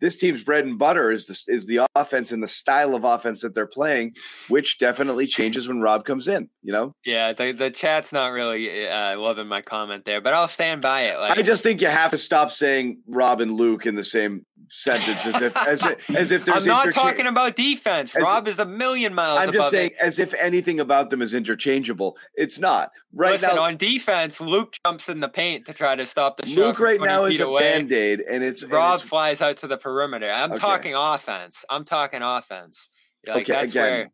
this 0.00 0.16
team's 0.16 0.44
bread 0.44 0.64
and 0.64 0.78
butter 0.78 1.10
is 1.10 1.26
the, 1.26 1.52
is 1.52 1.66
the 1.66 1.80
offense 1.94 2.30
and 2.30 2.42
the 2.42 2.48
style 2.48 2.94
of 2.94 3.04
offense 3.04 3.42
that 3.42 3.54
they're 3.54 3.66
playing, 3.66 4.14
which 4.48 4.78
definitely 4.78 5.26
changes 5.26 5.68
when 5.68 5.80
Rob 5.80 6.04
comes 6.04 6.28
in. 6.28 6.48
You 6.62 6.72
know? 6.72 6.92
Yeah, 7.04 7.32
the, 7.32 7.52
the 7.52 7.70
chat's 7.70 8.12
not 8.12 8.28
really 8.28 8.88
uh, 8.88 9.18
loving 9.18 9.48
my 9.48 9.60
comment 9.62 10.04
there, 10.04 10.20
but 10.20 10.34
I'll 10.34 10.48
stand 10.48 10.82
by 10.82 11.02
it. 11.02 11.18
Like, 11.18 11.38
I 11.38 11.42
just 11.42 11.62
think 11.62 11.80
you 11.80 11.88
have 11.88 12.12
to 12.12 12.18
stop 12.18 12.50
saying 12.50 13.02
Rob 13.06 13.40
and 13.40 13.52
Luke 13.52 13.86
in 13.86 13.94
the 13.94 14.04
same 14.04 14.44
sentence 14.68 15.26
as 15.26 15.40
if 15.40 15.56
as 15.56 15.84
if, 15.84 16.10
as 16.16 16.30
if 16.30 16.44
there's. 16.44 16.66
I'm 16.66 16.68
not 16.68 16.92
talking 16.92 17.26
about 17.26 17.56
defense. 17.56 18.14
Rob 18.14 18.48
is 18.48 18.58
a 18.58 18.66
million 18.66 19.14
miles. 19.14 19.40
I'm 19.40 19.52
just 19.52 19.70
saying, 19.70 19.90
it. 19.90 19.96
as 20.00 20.18
if 20.18 20.34
anything 20.34 20.80
about 20.80 21.10
them 21.10 21.22
is 21.22 21.34
interchangeable. 21.34 22.16
It's 22.34 22.58
not. 22.58 22.90
Right 23.12 23.32
Listen, 23.32 23.56
now, 23.56 23.62
on 23.62 23.76
defense, 23.76 24.40
Luke 24.40 24.74
jumps 24.84 25.08
in 25.08 25.20
the 25.20 25.28
paint 25.28 25.66
to 25.66 25.72
try 25.72 25.96
to 25.96 26.06
stop 26.06 26.36
the 26.36 26.46
shot. 26.46 26.56
Luke 26.56 26.80
right 26.80 27.00
now 27.00 27.24
is 27.24 27.40
a 27.40 27.46
band 27.46 27.92
aid, 27.92 28.20
and 28.20 28.42
it's 28.42 28.64
Rob 28.64 28.92
and 28.92 29.00
it's, 29.00 29.08
flies 29.08 29.40
out 29.40 29.56
to 29.58 29.66
the 29.66 29.76
perimeter. 29.76 30.30
I'm 30.30 30.52
okay. 30.52 30.60
talking 30.60 30.94
offense. 30.94 31.64
I'm 31.70 31.84
talking 31.84 32.22
offense. 32.22 32.88
Like, 33.26 33.42
okay, 33.42 33.52
that's 33.52 33.72
again. 33.72 33.92
Where, 33.92 34.10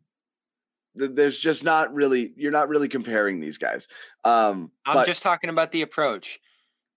there's 0.95 1.37
just 1.39 1.63
not 1.63 1.93
really 1.93 2.33
you're 2.37 2.51
not 2.51 2.69
really 2.69 2.87
comparing 2.87 3.39
these 3.39 3.57
guys. 3.57 3.87
Um, 4.23 4.71
I'm 4.85 4.95
but, 4.95 5.07
just 5.07 5.23
talking 5.23 5.49
about 5.49 5.71
the 5.71 5.81
approach. 5.81 6.39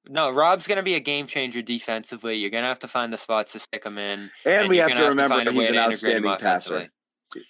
No, 0.09 0.31
Rob's 0.31 0.67
going 0.67 0.77
to 0.77 0.83
be 0.83 0.95
a 0.95 1.01
game 1.01 1.27
changer 1.27 1.63
defensively. 1.63 2.37
You're 2.37 2.51
going 2.51 2.63
to 2.63 2.69
have 2.69 2.79
to 2.81 2.89
find 2.89 3.13
the 3.13 3.19
spots 3.19 3.53
to 3.53 3.59
stick 3.59 3.85
him 3.85 3.99
in, 3.99 4.21
and, 4.21 4.31
and 4.47 4.69
we 4.69 4.79
have 4.79 4.97
to 4.97 5.05
remember 5.05 5.45
to 5.45 5.53
he's 5.53 5.69
an 5.69 5.77
outstanding 5.77 6.37
passer. 6.39 6.89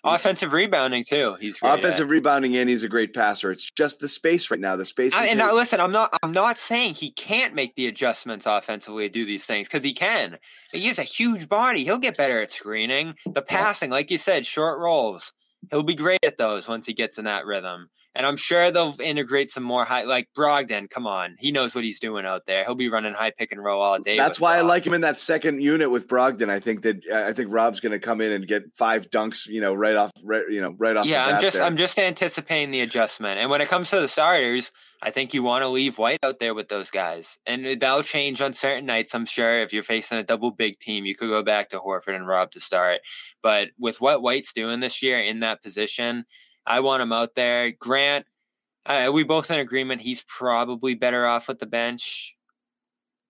Offensive 0.03 0.53
rebounding 0.53 1.05
too. 1.05 1.37
He's 1.41 1.61
offensive 1.63 2.11
rebounding 2.11 2.57
and 2.57 2.69
he's 2.69 2.83
a 2.83 2.89
great 2.89 3.15
passer. 3.15 3.53
It's 3.53 3.71
just 3.71 4.01
the 4.01 4.09
space 4.09 4.51
right 4.51 4.59
now. 4.59 4.75
The 4.75 4.85
space. 4.85 5.15
I, 5.15 5.29
and 5.29 5.39
now, 5.39 5.55
listen, 5.55 5.79
I'm 5.79 5.93
not. 5.93 6.11
I'm 6.23 6.33
not 6.33 6.59
saying 6.59 6.95
he 6.95 7.13
can't 7.13 7.55
make 7.55 7.77
the 7.77 7.87
adjustments 7.87 8.45
offensively 8.45 9.05
to 9.05 9.13
do 9.13 9.25
these 9.25 9.45
things 9.45 9.69
because 9.69 9.85
he 9.85 9.95
can. 9.95 10.39
He 10.73 10.89
has 10.89 10.99
a 10.99 11.05
huge 11.05 11.49
body. 11.49 11.85
He'll 11.85 11.99
get 11.99 12.17
better 12.17 12.41
at 12.41 12.51
screening, 12.51 13.15
the 13.25 13.41
passing, 13.43 13.91
like 13.91 14.11
you 14.11 14.19
said, 14.19 14.45
short 14.45 14.81
rolls. 14.81 15.33
He'll 15.71 15.85
be 15.85 15.95
great 15.95 16.25
at 16.25 16.39
those 16.39 16.67
once 16.67 16.87
he 16.87 16.93
gets 16.93 17.19
in 17.19 17.27
that 17.27 17.47
rhythm. 17.47 17.89
And 18.19 18.27
I'm 18.27 18.37
sure 18.37 18.73
they'll 18.73 18.97
integrate 19.01 19.53
some 19.53 19.63
more 19.63 19.85
high, 19.85 20.03
like 20.03 20.29
Brogdon. 20.37 20.91
Come 20.91 21.07
on, 21.07 21.37
he 21.39 21.53
knows 21.53 21.73
what 21.73 21.85
he's 21.85 22.01
doing 22.01 22.27
out 22.27 22.47
there. 22.47 22.65
He'll 22.65 22.75
be 22.75 22.89
running 22.89 23.15
high 23.15 23.31
pick 23.31 23.53
and 23.53 23.63
roll 23.63 23.81
all 23.81 24.01
day. 24.01 24.17
That's 24.17 24.41
why 24.41 24.59
I 24.59 24.63
like 24.63 24.85
him 24.85 24.93
in 24.93 25.03
that 25.03 25.19
second 25.19 25.63
unit 25.63 25.89
with 25.93 26.09
Brogdon. 26.09 26.51
I 26.51 26.59
think 26.59 26.83
that 26.83 26.97
uh, 27.09 27.27
I 27.29 27.33
think 27.33 27.53
Rob's 27.53 27.79
going 27.79 27.93
to 27.93 28.01
come 28.01 28.21
in 28.21 28.33
and 28.33 28.45
get 28.45 28.75
five 28.75 29.09
dunks, 29.09 29.47
you 29.47 29.61
know, 29.61 29.73
right 29.73 29.95
off, 29.95 30.11
right, 30.25 30.43
you 30.51 30.61
know, 30.61 30.75
right 30.77 30.97
off. 30.97 31.07
Yeah, 31.07 31.27
I'm 31.27 31.41
just 31.41 31.59
there. 31.59 31.65
I'm 31.65 31.77
just 31.77 31.97
anticipating 31.97 32.73
the 32.73 32.81
adjustment. 32.81 33.39
And 33.39 33.51
when 33.51 33.61
it 33.61 33.69
comes 33.69 33.91
to 33.91 34.01
the 34.01 34.09
starters, 34.09 34.73
I 35.01 35.13
think 35.13 35.33
you 35.33 35.45
want 35.45 35.63
to 35.63 35.69
leave 35.69 35.97
White 35.97 36.19
out 36.25 36.41
there 36.41 36.55
with 36.55 36.69
those 36.69 36.91
guys, 36.91 37.39
and 37.47 37.81
that'll 37.81 38.03
change 38.03 38.41
on 38.41 38.53
certain 38.53 38.85
nights. 38.85 39.15
I'm 39.15 39.27
sure 39.27 39.61
if 39.61 39.73
you're 39.73 39.85
facing 39.85 40.19
a 40.19 40.25
double 40.25 40.51
big 40.51 40.81
team, 40.81 41.05
you 41.05 41.15
could 41.15 41.29
go 41.29 41.45
back 41.45 41.69
to 41.69 41.79
Horford 41.79 42.17
and 42.17 42.27
Rob 42.27 42.51
to 42.51 42.59
start. 42.59 42.99
But 43.45 43.69
with 43.79 44.01
what 44.01 44.23
White's 44.23 44.53
doing 44.53 44.81
this 44.81 45.01
year 45.01 45.21
in 45.21 45.39
that 45.41 45.63
position, 45.63 46.25
I 46.69 46.81
want 46.81 47.03
him 47.03 47.13
out 47.13 47.35
there. 47.35 47.73
Grant 47.73 48.27
uh, 48.89 49.11
we 49.13 49.23
both 49.23 49.51
in 49.51 49.59
agreement 49.59 50.01
he's 50.01 50.25
probably 50.27 50.95
better 50.95 51.27
off 51.27 51.47
with 51.47 51.59
the 51.59 51.67
bench. 51.67 52.35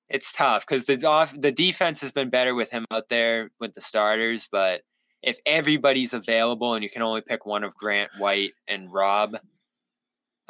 It's 0.08 0.32
tough 0.32 0.64
because 0.66 0.86
the 0.86 1.04
off 1.06 1.34
the 1.38 1.52
defense 1.52 2.00
has 2.00 2.12
been 2.12 2.30
better 2.30 2.54
with 2.54 2.70
him 2.70 2.86
out 2.90 3.08
there 3.08 3.50
with 3.60 3.74
the 3.74 3.80
starters, 3.80 4.48
but 4.50 4.82
if 5.22 5.38
everybody's 5.44 6.14
available 6.14 6.74
and 6.74 6.84
you 6.84 6.88
can 6.88 7.02
only 7.02 7.20
pick 7.20 7.44
one 7.44 7.64
of 7.64 7.74
Grant, 7.74 8.10
White, 8.18 8.52
and 8.68 8.90
Rob, 8.92 9.36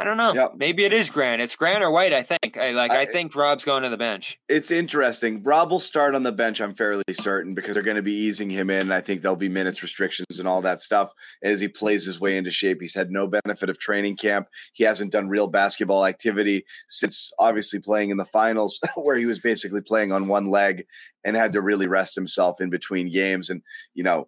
I 0.01 0.05
don't 0.05 0.17
know. 0.17 0.33
Yep. 0.33 0.55
Maybe 0.57 0.85
it 0.85 0.93
is 0.93 1.11
Grant. 1.11 1.43
It's 1.43 1.57
Grant 1.57 1.83
or 1.83 1.91
White. 1.91 2.13
I 2.13 2.23
think. 2.23 2.57
I 2.57 2.71
like. 2.71 2.93
I, 2.93 3.01
I, 3.01 3.07
think 3.07 3.35
Rob's 3.35 3.65
going 3.65 3.83
to 3.83 3.89
the 3.89 3.97
bench. 3.97 4.39
It's 4.49 4.71
interesting. 4.71 5.43
Rob 5.43 5.73
will 5.73 5.81
start 5.81 6.15
on 6.15 6.23
the 6.23 6.31
bench. 6.31 6.61
I'm 6.61 6.75
fairly 6.75 7.03
certain 7.11 7.53
because 7.53 7.75
they're 7.75 7.83
going 7.83 7.97
to 7.97 8.03
be 8.03 8.13
easing 8.13 8.49
him 8.49 8.71
in. 8.71 8.93
I 8.93 9.01
think 9.01 9.23
there'll 9.23 9.37
be 9.37 9.49
minutes 9.49 9.83
restrictions 9.83 10.39
and 10.39 10.47
all 10.47 10.63
that 10.63 10.81
stuff 10.81 11.13
as 11.43 11.59
he 11.59 11.67
plays 11.67 12.07
his 12.07 12.21
way 12.21 12.37
into 12.37 12.53
shape. 12.53 12.79
He's 12.81 12.95
had 12.95 13.11
no 13.11 13.27
benefit 13.27 13.71
of 13.71 13.81
training 13.81 14.17
camp. 14.17 14.47
He 14.73 14.85
hasn't 14.85 15.11
done 15.11 15.29
real 15.29 15.49
basketball 15.49 16.07
activity 16.07 16.65
since 16.89 17.33
obviously 17.41 17.81
playing 17.81 18.11
in 18.11 18.19
the 18.19 18.25
finals, 18.25 18.79
where 18.95 19.17
he 19.17 19.27
was 19.27 19.41
basically 19.41 19.81
playing 19.81 20.13
on 20.13 20.29
one 20.29 20.49
leg 20.49 20.87
and 21.25 21.35
had 21.35 21.53
to 21.55 21.61
really 21.61 21.89
rest 21.89 22.15
himself 22.15 22.61
in 22.61 22.71
between 22.71 23.13
games. 23.13 23.51
And 23.51 23.63
you 23.95 24.05
know 24.05 24.27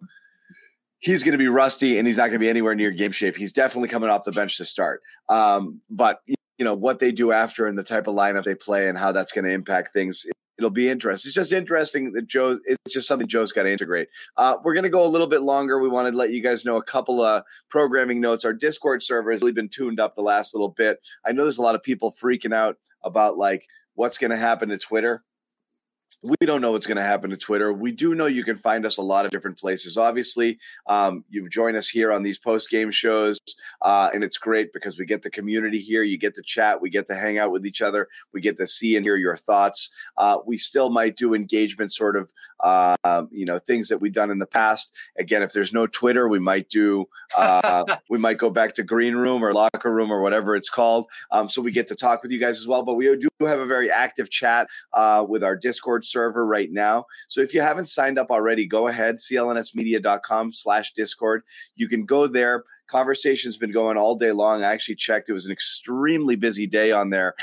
he's 1.01 1.23
going 1.23 1.33
to 1.33 1.37
be 1.37 1.47
rusty 1.47 1.97
and 1.97 2.07
he's 2.07 2.17
not 2.17 2.23
going 2.23 2.33
to 2.33 2.39
be 2.39 2.49
anywhere 2.49 2.73
near 2.73 2.91
game 2.91 3.11
shape. 3.11 3.35
He's 3.35 3.51
definitely 3.51 3.89
coming 3.89 4.09
off 4.09 4.23
the 4.23 4.31
bench 4.31 4.57
to 4.57 4.65
start. 4.65 5.01
Um, 5.29 5.81
but 5.89 6.21
you 6.27 6.65
know 6.65 6.75
what 6.75 6.99
they 6.99 7.11
do 7.11 7.31
after 7.31 7.67
and 7.67 7.77
the 7.77 7.83
type 7.83 8.07
of 8.07 8.15
lineup 8.15 8.43
they 8.43 8.55
play 8.55 8.87
and 8.87 8.97
how 8.97 9.11
that's 9.11 9.31
going 9.31 9.45
to 9.45 9.51
impact 9.51 9.93
things 9.93 10.25
it'll 10.61 10.69
be 10.69 10.89
interesting. 10.89 11.29
It's 11.29 11.35
just 11.35 11.51
interesting 11.51 12.13
that 12.13 12.27
Joe. 12.27 12.59
It's 12.65 12.93
just 12.93 13.07
something 13.07 13.27
Joe's 13.27 13.51
got 13.51 13.63
to 13.63 13.71
integrate. 13.71 14.09
Uh, 14.37 14.57
we're 14.63 14.75
going 14.75 14.83
to 14.83 14.89
go 14.89 15.03
a 15.03 15.09
little 15.09 15.25
bit 15.25 15.41
longer. 15.41 15.79
We 15.79 15.89
wanted 15.89 16.11
to 16.11 16.17
let 16.17 16.31
you 16.31 16.41
guys 16.41 16.63
know 16.65 16.77
a 16.77 16.83
couple 16.83 17.23
of 17.23 17.43
programming 17.69 18.21
notes. 18.21 18.45
Our 18.45 18.53
Discord 18.53 19.01
server 19.01 19.31
has 19.31 19.41
really 19.41 19.53
been 19.53 19.69
tuned 19.69 19.99
up 19.99 20.13
the 20.13 20.21
last 20.21 20.53
little 20.53 20.69
bit. 20.69 20.99
I 21.25 21.31
know 21.31 21.43
there's 21.43 21.57
a 21.57 21.63
lot 21.63 21.73
of 21.73 21.81
people 21.81 22.11
freaking 22.11 22.53
out 22.53 22.77
about 23.03 23.37
like 23.37 23.65
what's 23.95 24.19
going 24.19 24.29
to 24.31 24.37
happen 24.37 24.69
to 24.69 24.77
Twitter 24.77 25.23
we 26.23 26.35
don't 26.45 26.61
know 26.61 26.71
what's 26.71 26.85
going 26.85 26.97
to 26.97 27.03
happen 27.03 27.31
to 27.31 27.37
Twitter. 27.37 27.73
We 27.73 27.91
do 27.91 28.13
know 28.13 28.27
you 28.27 28.43
can 28.43 28.55
find 28.55 28.85
us 28.85 28.97
a 28.97 29.01
lot 29.01 29.25
of 29.25 29.31
different 29.31 29.57
places. 29.57 29.97
Obviously, 29.97 30.59
um, 30.85 31.25
you've 31.29 31.49
joined 31.49 31.77
us 31.77 31.89
here 31.89 32.11
on 32.11 32.21
these 32.21 32.37
post 32.37 32.69
game 32.69 32.91
shows, 32.91 33.39
uh, 33.81 34.09
and 34.13 34.23
it's 34.23 34.37
great 34.37 34.71
because 34.71 34.99
we 34.99 35.05
get 35.05 35.23
the 35.23 35.31
community 35.31 35.79
here. 35.79 36.03
You 36.03 36.17
get 36.17 36.35
to 36.35 36.43
chat, 36.43 36.79
we 36.79 36.91
get 36.91 37.07
to 37.07 37.15
hang 37.15 37.39
out 37.39 37.51
with 37.51 37.65
each 37.65 37.81
other, 37.81 38.07
we 38.33 38.41
get 38.41 38.57
to 38.57 38.67
see 38.67 38.95
and 38.95 39.05
hear 39.05 39.15
your 39.15 39.35
thoughts. 39.35 39.89
Uh, 40.15 40.37
we 40.45 40.57
still 40.57 40.91
might 40.91 41.17
do 41.17 41.33
engagement 41.33 41.91
sort 41.91 42.15
of, 42.15 42.31
uh, 42.59 43.23
you 43.31 43.45
know, 43.45 43.57
things 43.57 43.87
that 43.87 43.99
we've 43.99 44.13
done 44.13 44.29
in 44.29 44.37
the 44.37 44.45
past. 44.45 44.93
Again, 45.17 45.41
if 45.41 45.53
there's 45.53 45.73
no 45.73 45.87
Twitter, 45.87 46.27
we 46.27 46.39
might 46.39 46.69
do, 46.69 47.05
uh, 47.35 47.83
we 48.09 48.19
might 48.19 48.37
go 48.37 48.51
back 48.51 48.73
to 48.75 48.83
green 48.83 49.15
room 49.15 49.43
or 49.43 49.53
locker 49.53 49.91
room 49.91 50.11
or 50.11 50.21
whatever 50.21 50.55
it's 50.55 50.69
called. 50.69 51.07
Um, 51.31 51.49
so 51.49 51.63
we 51.63 51.71
get 51.71 51.87
to 51.87 51.95
talk 51.95 52.21
with 52.21 52.31
you 52.31 52.39
guys 52.39 52.59
as 52.59 52.67
well. 52.67 52.83
But 52.83 52.93
we 52.93 53.15
do 53.15 53.29
have 53.41 53.59
a 53.59 53.65
very 53.65 53.89
active 53.89 54.29
chat 54.29 54.67
uh, 54.93 55.25
with 55.27 55.43
our 55.43 55.55
Discord 55.55 56.05
server 56.11 56.45
right 56.45 56.69
now. 56.71 57.05
So 57.27 57.41
if 57.41 57.53
you 57.53 57.61
haven't 57.61 57.87
signed 57.87 58.19
up 58.19 58.29
already, 58.29 58.67
go 58.67 58.87
ahead, 58.87 59.15
clnsmedia.com 59.15 60.53
slash 60.53 60.93
Discord. 60.93 61.43
You 61.75 61.87
can 61.87 62.05
go 62.05 62.27
there. 62.27 62.63
Conversation's 62.89 63.57
been 63.57 63.71
going 63.71 63.97
all 63.97 64.15
day 64.15 64.33
long. 64.33 64.63
I 64.63 64.73
actually 64.73 64.95
checked. 64.95 65.29
It 65.29 65.33
was 65.33 65.45
an 65.45 65.51
extremely 65.51 66.35
busy 66.35 66.67
day 66.67 66.91
on 66.91 67.09
there 67.09 67.35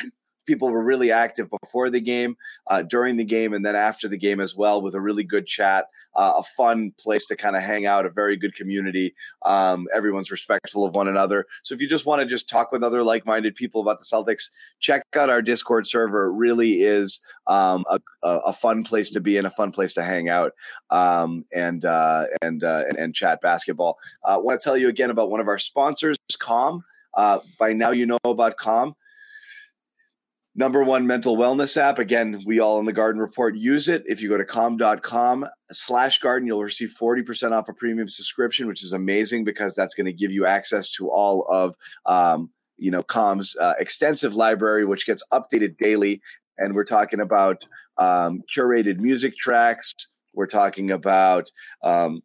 people 0.49 0.71
were 0.71 0.83
really 0.83 1.13
active 1.13 1.49
before 1.63 1.91
the 1.91 2.01
game, 2.01 2.37
uh, 2.69 2.83
during 2.83 3.19
the 3.19 3.25
game, 3.25 3.53
and 3.53 3.65
then 3.65 3.77
after 3.77 4.09
the 4.09 4.17
game 4.17 4.41
as 4.41 4.57
well, 4.57 4.81
with 4.81 4.95
a 4.95 5.01
really 5.01 5.23
good 5.23 5.47
chat, 5.47 5.87
uh, 6.17 6.33
a 6.39 6.43
fun 6.43 6.91
place 6.99 7.27
to 7.27 7.37
kind 7.37 7.55
of 7.55 7.63
hang 7.63 7.85
out, 7.85 8.07
a 8.07 8.11
very 8.11 8.35
good 8.35 8.55
community. 8.55 9.15
Um, 9.45 9.87
everyone's 9.95 10.31
respectful 10.31 10.87
of 10.87 10.95
one 10.95 11.07
another. 11.07 11.45
So 11.63 11.75
if 11.75 11.83
you 11.83 11.89
just 11.89 12.07
want 12.07 12.23
to 12.23 12.27
just 12.27 12.49
talk 12.49 12.73
with 12.73 12.83
other 12.83 13.05
like-minded 13.05 13.55
people 13.55 13.83
about 13.83 13.99
the 13.99 14.07
Celtics, 14.07 14.49
check 14.81 15.03
out 15.15 15.29
our 15.29 15.43
Discord 15.43 15.87
server. 15.87 16.27
It 16.27 16.33
really 16.33 16.83
is 16.83 17.21
um, 17.47 17.85
a, 17.91 18.01
a, 18.23 18.53
fun 18.53 18.83
place 18.83 19.11
to 19.11 19.21
be 19.21 19.37
and 19.37 19.47
a 19.47 19.51
fun 19.51 19.71
place 19.71 19.93
to 19.95 20.03
hang 20.03 20.31
out 20.31 20.53
um, 20.91 21.45
and, 21.55 21.85
uh, 21.85 22.25
and, 22.43 22.65
uh, 22.65 22.85
and, 22.89 22.99
and 22.99 23.15
chat 23.15 23.41
basketball. 23.43 23.99
I 24.25 24.35
uh, 24.35 24.39
want 24.41 24.59
to 24.59 24.65
tell 24.65 24.79
you 24.79 24.89
again 24.89 25.11
about 25.11 25.31
one 25.31 25.41
of 25.41 25.47
our 25.47 25.59
sponsors, 25.59 26.17
Calm. 26.39 26.85
Uh, 27.15 27.41
by 27.59 27.73
now, 27.73 27.91
you 27.91 28.07
know 28.07 28.19
about 28.25 28.57
Calm 28.57 28.95
number 30.59 30.83
one 30.83 31.07
mental 31.07 31.37
wellness 31.37 31.77
app. 31.77 32.01
Again, 32.01 32.43
we 32.45 32.59
all 32.59 32.81
in 32.81 32.85
the 32.85 32.93
Garden 32.93 33.21
Report 33.21 33.57
use 33.57 33.89
it. 33.89 34.03
If 34.07 34.21
you 34.21 34.29
go 34.29 34.37
to 34.37 34.45
calm.com 34.45 35.47
slash 35.71 36.19
garden, 36.19 36.49
you'll 36.49 36.63
receive 36.63 36.93
40% 37.01 37.53
off 37.53 37.69
a 37.69 37.73
premium 37.73 38.09
subscription, 38.09 38.67
which 38.67 38.83
is 38.83 38.93
amazing 38.93 39.45
because 39.45 39.77
that's 39.77 39.95
going 39.95 40.07
to 40.07 40.13
give 40.13 40.33
you 40.33 40.47
access 40.47 40.91
to 40.95 41.11
all 41.11 41.43
of, 41.49 41.77
um, 42.07 42.51
you 42.77 42.91
know, 42.91 43.05
Calm's 43.05 43.57
uh, 43.57 43.75
extensive 43.79 44.35
library, 44.35 44.85
which 44.85 45.07
gets 45.07 45.23
updated 45.33 45.79
daily. 45.79 46.21
And 46.59 46.75
we're 46.75 46.85
talking 46.85 47.21
about 47.21 47.65
um, 47.97 48.43
curated 48.53 48.99
music 48.99 49.37
tracks. 49.37 49.95
We're 50.35 50.47
talking 50.47 50.91
about 50.91 51.53
um, 51.85 52.21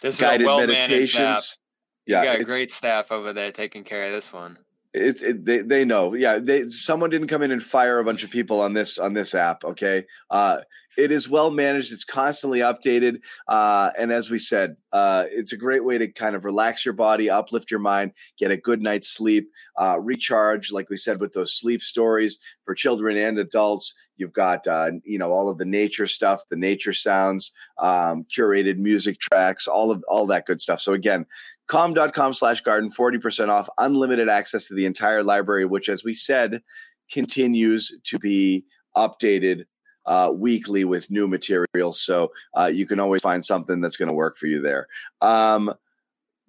guided 0.00 0.46
meditations. 0.46 1.58
Yeah, 2.06 2.22
you 2.22 2.38
got 2.38 2.46
great 2.46 2.70
staff 2.70 3.10
over 3.10 3.32
there 3.32 3.50
taking 3.50 3.82
care 3.82 4.06
of 4.06 4.12
this 4.12 4.32
one 4.32 4.58
it's 4.94 5.22
it, 5.22 5.44
they 5.44 5.58
they 5.58 5.84
know. 5.84 6.14
Yeah 6.14 6.38
they 6.38 6.66
someone 6.66 7.10
didn't 7.10 7.28
come 7.28 7.42
in 7.42 7.50
and 7.50 7.62
fire 7.62 7.98
a 7.98 8.04
bunch 8.04 8.24
of 8.24 8.30
people 8.30 8.60
on 8.60 8.74
this 8.74 8.98
on 8.98 9.14
this 9.14 9.34
app 9.34 9.64
okay? 9.64 10.04
Uh 10.30 10.60
it 10.98 11.10
is 11.10 11.26
well 11.26 11.50
managed 11.50 11.90
it's 11.90 12.04
constantly 12.04 12.58
updated 12.58 13.20
uh 13.48 13.90
and 13.98 14.12
as 14.12 14.30
we 14.30 14.38
said 14.38 14.76
uh 14.92 15.24
it's 15.30 15.52
a 15.52 15.56
great 15.56 15.84
way 15.86 15.96
to 15.96 16.06
kind 16.06 16.36
of 16.36 16.44
relax 16.44 16.84
your 16.84 16.92
body 16.92 17.30
uplift 17.30 17.70
your 17.70 17.80
mind 17.80 18.12
get 18.38 18.50
a 18.50 18.58
good 18.58 18.82
night's 18.82 19.08
sleep 19.08 19.48
uh 19.80 19.98
recharge 19.98 20.70
like 20.70 20.90
we 20.90 20.96
said 20.98 21.18
with 21.20 21.32
those 21.32 21.54
sleep 21.54 21.80
stories. 21.80 22.38
For 22.64 22.74
children 22.74 23.16
and 23.16 23.38
adults 23.38 23.94
you've 24.18 24.34
got 24.34 24.66
uh 24.66 24.90
you 25.04 25.18
know 25.18 25.30
all 25.30 25.48
of 25.48 25.56
the 25.56 25.64
nature 25.64 26.06
stuff 26.06 26.42
the 26.50 26.56
nature 26.56 26.92
sounds 26.92 27.52
um 27.78 28.24
curated 28.24 28.76
music 28.76 29.18
tracks 29.18 29.66
all 29.66 29.90
of 29.90 30.04
all 30.08 30.26
that 30.26 30.44
good 30.44 30.60
stuff. 30.60 30.80
So 30.80 30.92
again 30.92 31.24
calm.com 31.68 32.34
slash 32.34 32.60
garden 32.60 32.90
40% 32.90 33.48
off 33.48 33.68
unlimited 33.78 34.28
access 34.28 34.68
to 34.68 34.74
the 34.74 34.86
entire 34.86 35.22
library 35.22 35.64
which 35.64 35.88
as 35.88 36.04
we 36.04 36.12
said 36.12 36.62
continues 37.10 37.92
to 38.04 38.18
be 38.18 38.64
updated 38.96 39.64
uh, 40.06 40.32
weekly 40.34 40.84
with 40.84 41.10
new 41.10 41.28
materials 41.28 42.00
so 42.00 42.32
uh, 42.58 42.66
you 42.72 42.86
can 42.86 42.98
always 42.98 43.22
find 43.22 43.44
something 43.44 43.80
that's 43.80 43.96
going 43.96 44.08
to 44.08 44.14
work 44.14 44.36
for 44.36 44.46
you 44.46 44.60
there. 44.60 44.88
Um, 45.20 45.72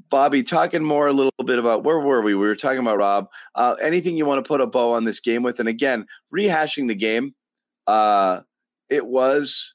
bobby 0.09 0.43
talking 0.43 0.83
more 0.83 1.07
a 1.07 1.13
little 1.13 1.31
bit 1.45 1.59
about 1.59 1.83
where 1.83 1.99
were 1.99 2.21
we? 2.21 2.35
We 2.35 2.47
were 2.47 2.55
talking 2.55 2.79
about 2.79 2.97
rob. 2.97 3.29
Uh, 3.55 3.75
anything 3.81 4.17
you 4.17 4.25
want 4.25 4.43
to 4.43 4.47
put 4.47 4.61
a 4.61 4.67
bow 4.67 4.91
on 4.91 5.05
this 5.05 5.19
game 5.19 5.43
with? 5.43 5.59
And 5.59 5.69
again 5.69 6.05
rehashing 6.33 6.87
the 6.87 6.95
game 6.95 7.35
uh, 7.87 8.41
it 8.89 9.05
was 9.05 9.73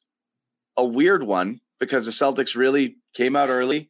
a 0.76 0.84
weird 0.84 1.22
one 1.22 1.60
because 1.78 2.06
the 2.06 2.12
celtics 2.12 2.56
really 2.56 2.96
came 3.14 3.36
out 3.36 3.48
early 3.48 3.88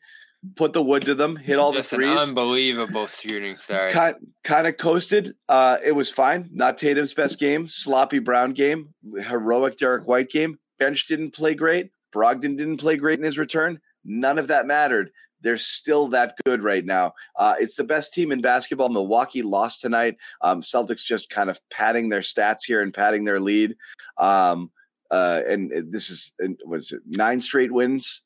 put 0.56 0.72
the 0.72 0.82
wood 0.82 1.02
to 1.06 1.14
them, 1.14 1.36
hit 1.36 1.58
all 1.58 1.72
Just 1.72 1.90
the 1.90 1.96
threes. 1.96 2.16
unbelievable 2.18 3.06
shooting 3.06 3.56
star. 3.56 3.88
Kind, 3.88 4.16
kind 4.44 4.66
of 4.66 4.76
coasted. 4.76 5.34
Uh, 5.48 5.78
it 5.84 5.92
was 5.92 6.10
fine. 6.10 6.48
Not 6.52 6.78
Tatum's 6.78 7.14
best 7.14 7.38
game. 7.38 7.66
Sloppy 7.68 8.18
Brown 8.18 8.52
game. 8.52 8.94
Heroic 9.16 9.76
Derrick 9.76 10.06
White 10.06 10.30
game. 10.30 10.58
Bench 10.78 11.06
didn't 11.06 11.32
play 11.32 11.54
great. 11.54 11.90
Brogdon 12.14 12.56
didn't 12.56 12.78
play 12.78 12.96
great 12.96 13.18
in 13.18 13.24
his 13.24 13.38
return. 13.38 13.80
None 14.04 14.38
of 14.38 14.48
that 14.48 14.66
mattered. 14.66 15.10
They're 15.40 15.56
still 15.56 16.08
that 16.08 16.34
good 16.44 16.62
right 16.62 16.84
now. 16.84 17.12
Uh, 17.36 17.54
it's 17.60 17.76
the 17.76 17.84
best 17.84 18.12
team 18.12 18.32
in 18.32 18.40
basketball. 18.40 18.88
Milwaukee 18.88 19.42
lost 19.42 19.80
tonight. 19.80 20.16
Um, 20.40 20.62
Celtics 20.62 21.04
just 21.04 21.30
kind 21.30 21.48
of 21.48 21.60
padding 21.70 22.08
their 22.08 22.20
stats 22.20 22.64
here 22.66 22.80
and 22.80 22.92
padding 22.92 23.24
their 23.24 23.38
lead. 23.38 23.76
Um, 24.16 24.70
uh, 25.10 25.42
and 25.46 25.92
this 25.92 26.10
is 26.10 26.32
was 26.64 26.92
it 26.92 27.02
nine 27.06 27.40
straight 27.40 27.72
wins. 27.72 28.22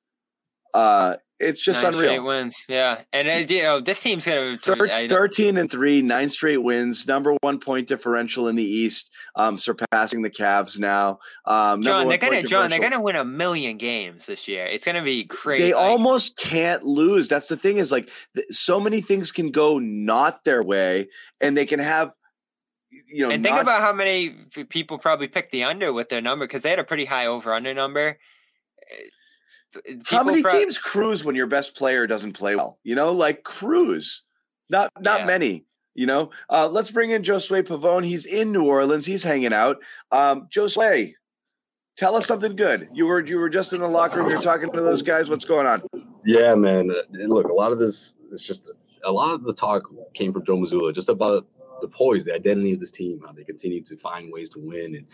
Uh, 0.72 1.16
it's 1.42 1.60
just 1.60 1.82
nine 1.82 1.94
unreal. 1.94 2.24
wins, 2.24 2.64
yeah, 2.68 3.02
and 3.12 3.28
uh, 3.28 3.52
you 3.52 3.62
know 3.62 3.80
this 3.80 4.00
team's 4.00 4.24
gonna 4.24 4.56
Thir- 4.56 5.08
thirteen 5.08 5.56
and 5.56 5.70
three, 5.70 6.00
nine 6.00 6.30
straight 6.30 6.58
wins, 6.58 7.06
number 7.06 7.36
one 7.40 7.58
point 7.58 7.88
differential 7.88 8.48
in 8.48 8.56
the 8.56 8.64
East, 8.64 9.10
um, 9.36 9.58
surpassing 9.58 10.22
the 10.22 10.30
Cavs 10.30 10.78
now. 10.78 11.18
Um, 11.44 11.82
John, 11.82 12.08
they're 12.08 12.18
gonna 12.18 12.42
John, 12.42 12.70
they're 12.70 12.80
gonna 12.80 13.02
win 13.02 13.16
a 13.16 13.24
million 13.24 13.76
games 13.76 14.26
this 14.26 14.46
year. 14.48 14.66
It's 14.66 14.84
gonna 14.84 15.02
be 15.02 15.24
crazy. 15.24 15.64
They 15.64 15.74
like, 15.74 15.82
almost 15.82 16.38
can't 16.38 16.84
lose. 16.84 17.28
That's 17.28 17.48
the 17.48 17.56
thing 17.56 17.76
is 17.76 17.92
like 17.92 18.10
th- 18.34 18.46
so 18.50 18.80
many 18.80 19.00
things 19.00 19.32
can 19.32 19.50
go 19.50 19.78
not 19.78 20.44
their 20.44 20.62
way, 20.62 21.08
and 21.40 21.56
they 21.56 21.66
can 21.66 21.80
have 21.80 22.12
you 22.90 23.26
know. 23.26 23.30
And 23.34 23.44
think 23.44 23.60
about 23.60 23.80
how 23.82 23.92
many 23.92 24.30
people 24.68 24.98
probably 24.98 25.28
picked 25.28 25.52
the 25.52 25.64
under 25.64 25.92
with 25.92 26.08
their 26.08 26.20
number 26.20 26.46
because 26.46 26.62
they 26.62 26.70
had 26.70 26.78
a 26.78 26.84
pretty 26.84 27.04
high 27.04 27.26
over 27.26 27.52
under 27.52 27.74
number 27.74 28.18
how 30.04 30.22
many 30.22 30.42
teams 30.42 30.78
cruise 30.78 31.24
when 31.24 31.34
your 31.34 31.46
best 31.46 31.76
player 31.76 32.06
doesn't 32.06 32.32
play 32.32 32.56
well? 32.56 32.78
You 32.84 32.94
know, 32.94 33.12
like 33.12 33.44
cruise. 33.44 34.22
Not 34.70 34.90
not 35.00 35.20
yeah. 35.20 35.26
many. 35.26 35.66
You 35.94 36.06
know, 36.06 36.30
uh, 36.48 36.68
let's 36.68 36.90
bring 36.90 37.10
in 37.10 37.22
Josue 37.22 37.62
Pavon. 37.62 38.04
He's 38.04 38.24
in 38.24 38.50
New 38.50 38.64
Orleans. 38.64 39.04
He's 39.04 39.22
hanging 39.22 39.52
out. 39.52 39.82
Um, 40.10 40.48
Josue, 40.50 41.12
tell 41.96 42.16
us 42.16 42.26
something 42.26 42.56
good. 42.56 42.88
You 42.94 43.06
were 43.06 43.24
you 43.24 43.38
were 43.38 43.50
just 43.50 43.72
in 43.74 43.80
the 43.80 43.88
locker 43.88 44.20
room. 44.20 44.30
You're 44.30 44.40
talking 44.40 44.72
to 44.72 44.80
those 44.80 45.02
guys. 45.02 45.28
What's 45.28 45.44
going 45.44 45.66
on? 45.66 45.82
Yeah, 46.24 46.54
man. 46.54 46.90
Look, 47.10 47.48
a 47.48 47.52
lot 47.52 47.72
of 47.72 47.78
this 47.78 48.14
is 48.30 48.42
just 48.42 48.70
a 49.04 49.12
lot 49.12 49.34
of 49.34 49.44
the 49.44 49.52
talk 49.52 49.82
came 50.14 50.32
from 50.32 50.44
Joe 50.44 50.56
Mazzulla, 50.56 50.94
just 50.94 51.08
about 51.08 51.46
the 51.82 51.88
poise, 51.88 52.24
the 52.24 52.34
identity 52.34 52.72
of 52.72 52.80
this 52.80 52.90
team, 52.90 53.20
how 53.24 53.32
they 53.32 53.44
continue 53.44 53.82
to 53.82 53.96
find 53.96 54.32
ways 54.32 54.48
to 54.50 54.60
win. 54.60 54.94
And 54.94 55.06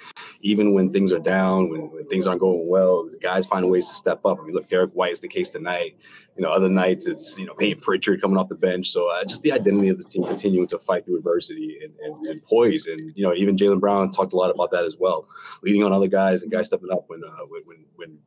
even 0.43 0.75
when 0.75 0.93
things 0.93 1.11
are 1.13 1.19
down, 1.19 1.71
when, 1.71 1.91
when 1.91 2.07
things 2.07 2.27
aren't 2.27 2.41
going 2.41 2.69
well, 2.69 3.09
the 3.11 3.19
guys 3.19 3.47
find 3.47 3.69
ways 3.69 3.89
to 3.89 3.95
step 3.97 4.21
up. 4.25 4.39
I 4.41 4.45
mean, 4.45 4.55
look, 4.55 4.69
Derrick 4.69 4.93
White 4.93 5.13
is 5.13 5.21
the 5.21 5.29
case 5.29 5.49
tonight. 5.49 5.97
You 6.37 6.43
know, 6.43 6.51
other 6.51 6.69
nights 6.69 7.09
it's, 7.09 7.37
you 7.37 7.47
know, 7.47 7.55
Payton 7.55 7.81
Pritchard 7.83 8.23
coming 8.23 8.37
off 8.37 8.49
the 8.49 8.55
bench. 8.55 8.91
So 8.91 9.11
uh, 9.11 9.25
just 9.25 9.43
the 9.43 9.51
identity 9.51 9.89
of 9.89 9.97
this 9.97 10.07
team 10.07 10.23
continuing 10.23 10.69
to 10.69 10.79
fight 10.79 11.05
through 11.05 11.17
adversity 11.17 11.81
and, 11.83 11.93
and, 12.01 12.27
and, 12.27 12.45
poise. 12.45 12.87
And, 12.87 13.13
you 13.17 13.25
know, 13.25 13.35
even 13.35 13.57
Jaylen 13.57 13.81
Brown 13.81 14.13
talked 14.13 14.33
a 14.33 14.37
lot 14.37 14.51
about 14.51 14.71
that 14.71 14.85
as 14.85 14.97
well, 14.99 15.29
leading 15.65 15.83
on 15.83 15.93
other 15.93 16.07
guys 16.07 16.43
and 16.43 16.53
guys 16.53 16.67
stepping 16.67 16.93
up 16.93 17.05
when, 17.09 17.23
uh, 17.25 17.45
when, 17.49 17.63
when, 17.65 17.85
when 17.97 18.21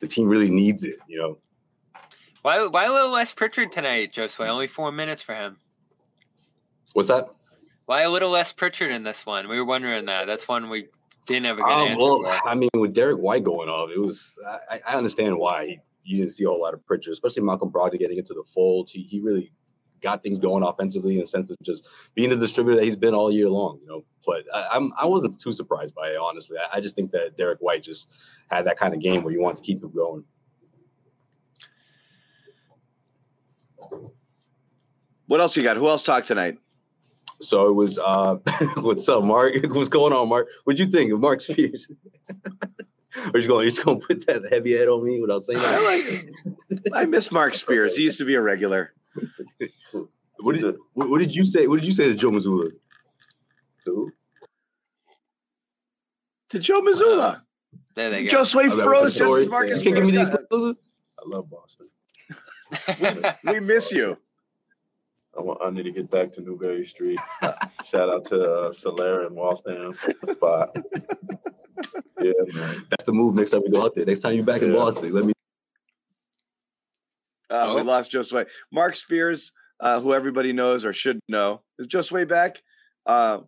the 0.00 0.08
team 0.08 0.28
really 0.28 0.50
needs 0.50 0.82
it, 0.82 0.96
you 1.06 1.18
know. 1.18 1.38
Why, 2.42 2.66
why 2.66 2.86
a 2.86 2.92
little 2.92 3.10
less 3.10 3.32
Pritchard 3.32 3.70
tonight, 3.70 4.12
Josue? 4.12 4.48
Only 4.48 4.66
four 4.66 4.90
minutes 4.90 5.22
for 5.22 5.34
him. 5.34 5.58
What's 6.92 7.08
that? 7.08 7.28
Why 7.86 8.02
a 8.02 8.10
little 8.10 8.30
less 8.30 8.52
Pritchard 8.52 8.90
in 8.90 9.02
this 9.02 9.26
one? 9.26 9.48
We 9.48 9.58
were 9.58 9.64
wondering 9.64 10.06
that. 10.06 10.26
That's 10.26 10.46
one 10.46 10.68
we 10.70 10.88
didn't 11.26 11.46
have 11.46 11.58
a 11.58 11.62
good 11.62 11.72
um, 11.72 11.88
answer 11.88 12.04
well, 12.04 12.22
for. 12.22 12.48
I 12.48 12.54
mean, 12.54 12.70
with 12.74 12.94
Derrick 12.94 13.18
White 13.18 13.44
going 13.44 13.68
off, 13.68 13.90
it 13.90 13.98
was. 13.98 14.38
I, 14.70 14.80
I 14.88 14.96
understand 14.96 15.36
why 15.36 15.78
you 16.04 16.18
didn't 16.18 16.32
see 16.32 16.44
a 16.44 16.48
whole 16.48 16.60
lot 16.60 16.74
of 16.74 16.84
Pritchard, 16.86 17.12
especially 17.12 17.42
Malcolm 17.42 17.70
Brogdon 17.70 17.98
getting 17.98 18.18
into 18.18 18.34
the 18.34 18.44
fold. 18.44 18.88
He 18.90 19.02
he 19.02 19.20
really 19.20 19.52
got 20.00 20.22
things 20.22 20.38
going 20.38 20.64
offensively 20.64 21.14
in 21.14 21.20
the 21.20 21.26
sense 21.26 21.50
of 21.50 21.56
just 21.62 21.88
being 22.14 22.28
the 22.28 22.36
distributor 22.36 22.76
that 22.76 22.84
he's 22.84 22.96
been 22.96 23.14
all 23.14 23.30
year 23.30 23.48
long. 23.48 23.78
You 23.80 23.88
know, 23.88 24.04
but 24.26 24.44
I, 24.54 24.68
I'm 24.72 24.92
I 25.00 25.06
wasn't 25.06 25.40
too 25.40 25.52
surprised 25.52 25.94
by 25.94 26.08
it 26.10 26.16
honestly. 26.16 26.58
I, 26.58 26.78
I 26.78 26.80
just 26.80 26.94
think 26.94 27.10
that 27.12 27.36
Derrick 27.36 27.58
White 27.60 27.82
just 27.82 28.08
had 28.50 28.66
that 28.66 28.78
kind 28.78 28.94
of 28.94 29.00
game 29.00 29.22
where 29.22 29.32
you 29.32 29.40
want 29.40 29.56
to 29.56 29.62
keep 29.62 29.82
him 29.82 29.92
going. 29.92 30.24
What 35.26 35.40
else 35.40 35.56
you 35.56 35.62
got? 35.62 35.76
Who 35.76 35.88
else 35.88 36.02
talked 36.02 36.26
tonight? 36.26 36.58
So 37.40 37.68
it 37.68 37.72
was 37.72 37.98
uh 37.98 38.36
what's 38.76 39.08
up, 39.08 39.24
Mark? 39.24 39.54
What's 39.70 39.88
going 39.88 40.12
on, 40.12 40.28
Mark? 40.28 40.48
What'd 40.64 40.78
you 40.78 40.86
think 40.86 41.12
of 41.12 41.20
Mark 41.20 41.40
Spears? 41.40 41.90
Are 43.34 43.38
you 43.38 43.46
going? 43.48 43.64
You 43.64 43.70
just 43.70 43.84
gonna 43.84 43.98
put 43.98 44.26
that 44.26 44.48
heavy 44.50 44.76
head 44.76 44.88
on 44.88 45.04
me 45.04 45.20
without 45.20 45.42
saying 45.42 45.58
that? 45.58 45.74
I 45.74 45.84
like. 45.84 46.90
I 46.94 47.04
miss 47.04 47.30
Mark 47.30 47.54
Spears. 47.54 47.94
He 47.96 48.02
used 48.04 48.18
to 48.18 48.24
be 48.24 48.34
a 48.36 48.40
regular. 48.40 48.94
what 50.40 50.54
did 50.56 50.76
what, 50.94 51.08
what 51.10 51.18
did 51.18 51.34
you 51.34 51.44
say? 51.44 51.66
What 51.66 51.76
did 51.80 51.86
you 51.86 51.92
say 51.92 52.08
to 52.08 52.14
Joe 52.14 52.30
Mazzulla? 52.30 52.70
Who? 53.84 54.10
To 56.50 56.58
Joe 56.58 56.80
Mazzulla. 56.80 57.42
There 57.94 58.08
they 58.10 58.24
go. 58.24 58.38
Josue 58.38 58.70
Oh, 58.70 58.82
froze 58.84 59.14
just 59.14 59.34
as 59.38 59.48
Marcus 59.48 59.82
can't 59.82 59.94
give 59.96 60.04
me 60.04 60.10
Spears 60.12 60.30
the 60.30 60.36
got- 60.36 60.42
exclusive. 60.44 60.76
I 61.18 61.22
love 61.26 61.50
Boston. 61.50 61.88
We 63.44 63.60
miss 63.60 63.92
you. 63.92 64.16
I 65.36 65.40
want. 65.40 65.60
I 65.64 65.70
need 65.70 65.84
to 65.84 65.92
get 65.92 66.10
back 66.10 66.32
to 66.34 66.40
Newbury 66.42 66.84
Street. 66.84 67.18
Shout 67.84 68.08
out 68.10 68.24
to 68.26 68.40
uh, 68.42 68.70
Solea 68.70 69.26
and 69.26 69.34
Waltham 69.34 69.96
spot. 70.24 70.76
yeah, 72.20 72.32
man. 72.52 72.86
That's 72.90 73.04
the 73.04 73.12
move. 73.12 73.34
Next 73.34 73.50
time 73.52 73.62
we 73.64 73.70
go 73.70 73.82
out 73.84 73.94
there. 73.94 74.04
Next 74.04 74.20
time 74.20 74.34
you're 74.34 74.44
back 74.44 74.62
in 74.62 74.72
Boston, 74.72 75.12
let 75.12 75.24
me. 75.24 75.32
Uh, 77.50 77.72
We 77.74 77.80
Oh. 77.80 77.84
lost 77.84 78.12
Josue. 78.12 78.46
Mark 78.72 78.96
Spears, 78.96 79.52
uh, 79.80 80.00
who 80.00 80.14
everybody 80.14 80.52
knows 80.52 80.84
or 80.84 80.92
should 80.92 81.20
know, 81.28 81.62
is 81.78 81.86
Josue 81.86 82.26
back? 82.28 82.62
Uh, 83.06 83.40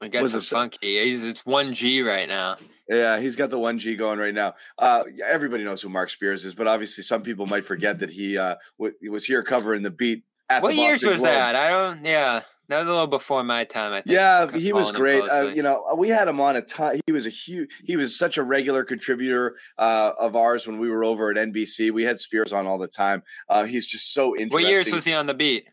I 0.00 0.08
guess 0.08 0.22
Was 0.22 0.32
some 0.32 0.40
it- 0.40 0.44
funky. 0.44 1.04
He's, 1.04 1.24
it's 1.24 1.44
one 1.46 1.72
G 1.72 2.02
right 2.02 2.28
now. 2.28 2.56
Yeah, 2.88 3.18
he's 3.18 3.36
got 3.36 3.50
the 3.50 3.58
one 3.58 3.78
G 3.78 3.96
going 3.96 4.18
right 4.18 4.32
now. 4.32 4.54
Uh, 4.78 5.04
everybody 5.22 5.64
knows 5.64 5.82
who 5.82 5.90
Mark 5.90 6.08
Spears 6.08 6.44
is, 6.46 6.54
but 6.54 6.66
obviously 6.66 7.04
some 7.04 7.22
people 7.22 7.46
might 7.46 7.64
forget 7.64 7.98
that 7.98 8.08
he 8.10 8.38
uh, 8.38 8.54
w- 8.78 8.96
he 9.00 9.10
was 9.10 9.24
here 9.26 9.42
covering 9.42 9.82
the 9.82 9.90
beat. 9.90 10.24
At 10.50 10.62
What 10.62 10.74
years 10.74 11.02
was 11.04 11.16
Globe. 11.18 11.28
that? 11.28 11.54
I 11.56 11.68
don't. 11.68 12.04
Yeah, 12.04 12.42
that 12.68 12.78
was 12.78 12.86
a 12.86 12.90
little 12.90 13.06
before 13.06 13.44
my 13.44 13.64
time. 13.64 13.92
I 13.92 14.02
think. 14.02 14.14
Yeah, 14.14 14.50
he 14.50 14.72
was 14.72 14.90
great. 14.90 15.22
Uh, 15.22 15.48
you 15.48 15.62
know, 15.62 15.94
we 15.96 16.08
had 16.08 16.26
him 16.28 16.40
on 16.40 16.56
a 16.56 16.62
ton. 16.62 17.00
He 17.06 17.12
was 17.12 17.26
a 17.26 17.30
huge. 17.30 17.70
He 17.84 17.96
was 17.96 18.16
such 18.18 18.38
a 18.38 18.42
regular 18.42 18.82
contributor 18.84 19.56
uh, 19.76 20.12
of 20.18 20.36
ours 20.36 20.66
when 20.66 20.78
we 20.78 20.88
were 20.88 21.04
over 21.04 21.30
at 21.30 21.36
NBC. 21.36 21.90
We 21.90 22.04
had 22.04 22.18
Spears 22.18 22.52
on 22.52 22.66
all 22.66 22.78
the 22.78 22.88
time. 22.88 23.22
Uh, 23.48 23.64
he's 23.64 23.86
just 23.86 24.12
so 24.14 24.34
interesting. 24.36 24.50
What 24.64 24.64
years 24.70 24.90
was 24.90 25.04
he 25.04 25.12
on 25.14 25.26
the 25.26 25.34
beat? 25.34 25.66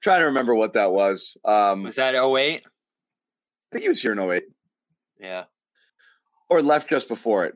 trying 0.00 0.20
to 0.20 0.26
remember 0.26 0.54
what 0.54 0.74
that 0.74 0.92
was. 0.92 1.36
Um, 1.44 1.82
Was 1.82 1.96
that 1.96 2.14
08? 2.14 2.62
I 2.64 3.72
think 3.72 3.82
he 3.82 3.88
was 3.88 4.00
here 4.00 4.12
in 4.12 4.20
08 4.20 4.44
Yeah. 5.20 5.44
or 6.48 6.62
left 6.62 6.88
just 6.88 7.08
before 7.08 7.46
it. 7.46 7.54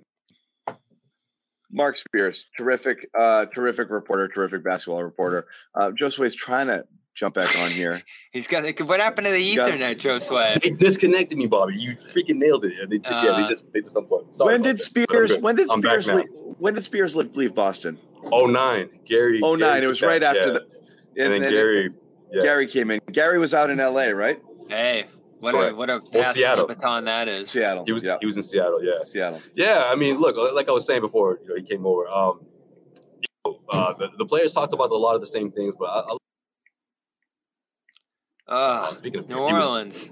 Mark 1.73 1.99
Spears, 1.99 2.47
terrific, 2.57 3.09
uh, 3.19 3.47
terrific 3.47 3.91
reporter, 3.91 4.29
terrific 4.29 4.63
basketball 4.63 5.03
reporter. 5.03 5.47
Uh, 5.75 5.91
Josue's 5.91 6.35
trying 6.35 6.67
to 6.69 6.85
jump 7.15 7.35
back 7.35 7.57
on 7.59 7.71
here. 7.71 8.03
He's 8.33 8.47
got. 8.47 8.65
What 8.87 9.01
happened 9.01 9.27
to 9.27 9.33
the 9.33 9.57
Got- 9.57 9.71
Ethernet, 9.73 9.99
Joe 9.99 10.19
Sway? 10.19 10.55
They 10.63 10.71
disconnected 10.71 11.39
me, 11.39 11.47
Bobby. 11.47 11.75
You 11.77 11.97
freaking 11.97 12.37
nailed 12.37 12.65
it. 12.65 12.91
They, 12.91 12.97
yeah, 13.03 13.11
Uh, 13.17 13.43
they 13.43 13.49
just 13.49 13.73
they 13.73 13.81
just 13.81 13.97
unplugged. 13.97 14.37
Sorry 14.37 14.53
when 14.55 14.63
did. 14.63 14.79
Spears? 14.79 15.37
When 15.39 15.57
did 15.57 15.71
I'm 15.71 15.81
back 15.81 16.03
Spears? 16.03 16.09
now. 16.09 16.17
Leave, 16.17 16.27
when 16.59 16.75
did 16.75 16.85
Spears 16.85 17.17
leave, 17.17 17.35
leave 17.37 17.55
Boston? 17.55 17.99
Oh 18.31 18.47
nine, 18.47 18.89
Gary. 19.05 19.41
Oh 19.43 19.55
nine. 19.57 19.83
It 19.83 19.87
was 19.89 20.03
right 20.03 20.21
that, 20.21 20.37
after 20.37 20.53
yeah. 20.53 20.59
the. 21.17 21.25
And 21.25 21.33
then 21.33 21.51
Gary. 21.51 21.91
yeah. 22.31 22.43
Gary 22.43 22.67
came 22.67 22.91
in. 22.91 23.01
Gary 23.11 23.39
was 23.39 23.53
out 23.53 23.69
in 23.71 23.81
L.A. 23.81 24.15
Right? 24.15 24.41
Hey, 24.69 25.07
what 25.43 25.55
a 25.55 25.75
what 25.75 25.91
a 25.91 26.01
pass 26.01 26.35
Seattle. 26.35 26.67
baton 26.67 27.05
that 27.07 27.29
is. 27.29 27.51
Seattle. 27.51 27.85
He 27.85 27.93
was 27.93 28.03
yeah. 28.03 28.17
he 28.21 28.27
was 28.27 28.37
in 28.37 28.43
Seattle. 28.43 28.83
Yeah. 28.83 29.03
Seattle. 29.05 29.41
Yeah, 29.55 29.85
I 29.87 29.97
mean, 29.97 30.19
look, 30.19 30.37
like 30.55 30.69
I 30.69 30.73
was 30.73 30.87
saying 30.87 31.01
before, 31.03 31.39
you 31.43 31.49
know, 31.49 31.57
he 31.57 31.63
came 31.63 31.85
over. 31.87 32.07
Um, 32.09 32.47
you 33.21 33.29
know, 33.45 33.59
uh, 33.71 33.93
the, 33.95 34.11
the 34.19 34.27
players 34.27 34.53
talked 34.53 34.73
about 34.73 34.91
a 34.91 34.97
lot 34.97 35.15
of 35.15 35.21
the 35.21 35.27
same 35.27 35.51
things, 35.51 35.75
but 35.79 35.87
I, 35.87 36.15
I, 38.49 38.55
uh, 38.55 38.95
speaking 38.95 39.21
of 39.21 39.29
New 39.29 39.37
he 39.47 39.53
was- 39.53 39.69
Orleans. 39.69 40.09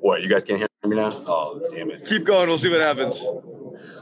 what 0.00 0.22
you 0.22 0.28
guys 0.28 0.44
can't 0.44 0.58
hear 0.58 0.68
me 0.86 0.96
now? 0.96 1.10
Oh, 1.26 1.60
damn 1.74 1.90
it. 1.90 2.04
Keep 2.06 2.24
going. 2.24 2.48
We'll 2.48 2.58
see 2.58 2.70
what 2.70 2.80
happens. 2.80 3.22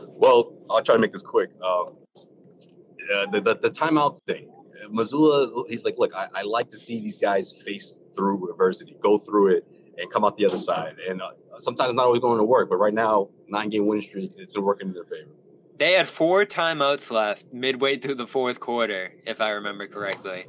Well, 0.09 0.53
I'll 0.71 0.83
try 0.83 0.95
to 0.95 1.01
make 1.01 1.13
this 1.13 1.23
quick. 1.23 1.51
Um, 1.63 1.97
uh, 3.13 3.27
the, 3.33 3.41
the 3.41 3.57
the 3.57 3.71
timeout 3.71 4.21
thing, 4.29 4.49
Uh, 4.83 4.89
Mazzulla, 4.89 5.69
he's 5.69 5.85
like, 5.85 5.97
look, 5.99 6.15
I, 6.15 6.29
I 6.35 6.43
like 6.43 6.71
to 6.71 6.79
see 6.79 7.01
these 7.01 7.19
guys 7.19 7.53
face 7.53 8.01
through 8.15 8.49
adversity, 8.51 8.97
go 9.03 9.19
through 9.19 9.49
it, 9.57 9.67
and 9.99 10.11
come 10.11 10.25
out 10.25 10.37
the 10.37 10.47
other 10.47 10.59
side. 10.59 10.97
And 11.09 11.21
uh, 11.23 11.31
sometimes 11.59 11.91
it's 11.91 11.97
not 11.97 12.07
always 12.07 12.21
going 12.21 12.39
to 12.39 12.45
work, 12.45 12.69
but 12.71 12.77
right 12.77 12.95
now, 12.95 13.29
nine 13.49 13.69
game 13.69 13.87
winning 13.87 14.03
streak, 14.03 14.33
it's 14.37 14.57
working 14.59 14.89
in 14.89 14.95
their 14.95 15.05
favor. 15.05 15.31
They 15.79 15.93
had 15.93 16.09
four 16.09 16.45
timeouts 16.45 17.11
left 17.11 17.47
midway 17.53 17.99
through 17.99 18.15
the 18.17 18.27
fourth 18.27 18.61
quarter, 18.61 19.15
if 19.27 19.41
I 19.41 19.51
remember 19.51 19.87
correctly. 19.87 20.47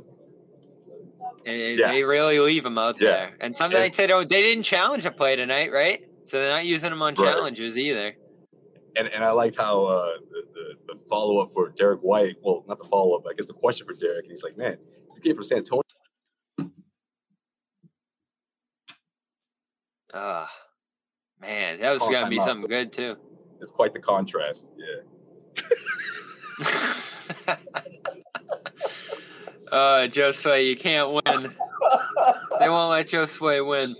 And 1.45 1.79
Yeah. 1.79 1.91
They 1.91 2.03
really 2.03 2.39
leave 2.39 2.63
them 2.63 2.77
out 2.77 2.99
Yeah. 2.99 3.09
there. 3.09 3.37
And 3.39 3.55
some 3.55 3.71
nights 3.71 3.97
they 3.97 4.07
don't. 4.07 4.29
They 4.29 4.41
didn't 4.41 4.63
challenge 4.63 5.05
a 5.05 5.11
play 5.11 5.35
tonight, 5.35 5.71
right? 5.71 6.05
So 6.25 6.39
they're 6.39 6.51
not 6.53 6.65
using 6.65 6.89
them 6.89 7.01
on 7.01 7.15
Right. 7.15 7.33
challenges 7.33 7.77
either. 7.77 8.15
And 8.95 9.07
and 9.07 9.23
I 9.23 9.31
liked 9.31 9.57
how 9.57 9.85
uh, 9.85 10.17
the, 10.29 10.43
the, 10.53 10.93
the 10.93 10.99
follow 11.09 11.39
up 11.39 11.51
for 11.51 11.69
Derrick 11.69 12.01
White, 12.01 12.35
well, 12.43 12.63
not 12.67 12.77
the 12.77 12.85
follow 12.87 13.17
up, 13.17 13.25
I 13.27 13.33
guess 13.33 13.47
the 13.47 13.53
question 13.53 13.87
for 13.87 13.93
Derrick, 13.93 14.23
and 14.25 14.31
he's 14.31 14.43
like, 14.43 14.55
man, 14.55 14.77
you 15.15 15.21
came 15.21 15.35
from 15.35 15.43
San 15.43 15.57
Antonio. 15.59 15.81
Ah, 20.13 20.51
man, 21.41 21.79
that 21.79 21.91
was 21.91 21.99
Call 21.99 22.11
gonna 22.11 22.29
be 22.29 22.39
something 22.39 22.69
good 22.69 22.91
too. 22.93 23.17
It's 23.61 23.71
quite 23.71 23.93
the 23.93 23.99
contrast. 23.99 24.69
Yeah. 24.77 25.01
uh, 29.71 30.07
Joe 30.07 30.31
Sway, 30.31 30.67
you 30.67 30.75
can't 30.75 31.11
win. 31.11 31.55
They 32.59 32.69
won't 32.69 32.91
let 32.91 33.07
Joe 33.07 33.25
Sway 33.25 33.61
win. 33.61 33.95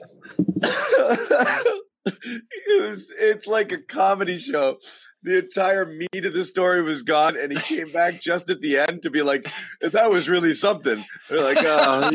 it 2.05 2.82
was 2.82 3.11
it's 3.18 3.47
like 3.47 3.72
a 3.72 3.80
comedy 3.80 4.38
show. 4.39 4.78
The 5.24 5.39
entire 5.39 5.86
meat 5.86 6.26
of 6.26 6.34
the 6.34 6.43
story 6.43 6.84
was 6.84 7.01
gone, 7.01 7.38
and 7.38 7.51
he 7.51 7.57
came 7.59 7.91
back 7.91 8.22
just 8.22 8.49
at 8.49 8.59
the 8.59 8.78
end 8.78 9.03
to 9.03 9.09
be 9.09 9.22
like, 9.22 9.49
"That 9.82 10.11
was 10.11 10.28
really 10.28 10.53
something." 10.53 11.01
They're 11.30 11.39
like, 11.41 11.59
"Oh, 11.61 12.11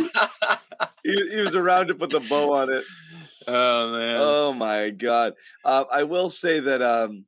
he, 1.03 1.31
he 1.31 1.41
was 1.41 1.55
around 1.55 1.89
to 1.89 1.95
put 1.95 2.11
the 2.11 2.21
bow 2.21 2.53
on 2.53 2.71
it." 2.71 2.85
Oh 3.49 3.93
man. 3.93 4.21
Oh 4.21 4.53
my 4.53 4.91
god! 4.91 5.35
Uh, 5.65 5.85
I 5.91 6.05
will 6.05 6.31
say 6.31 6.61
that 6.61 6.83
um, 6.83 7.25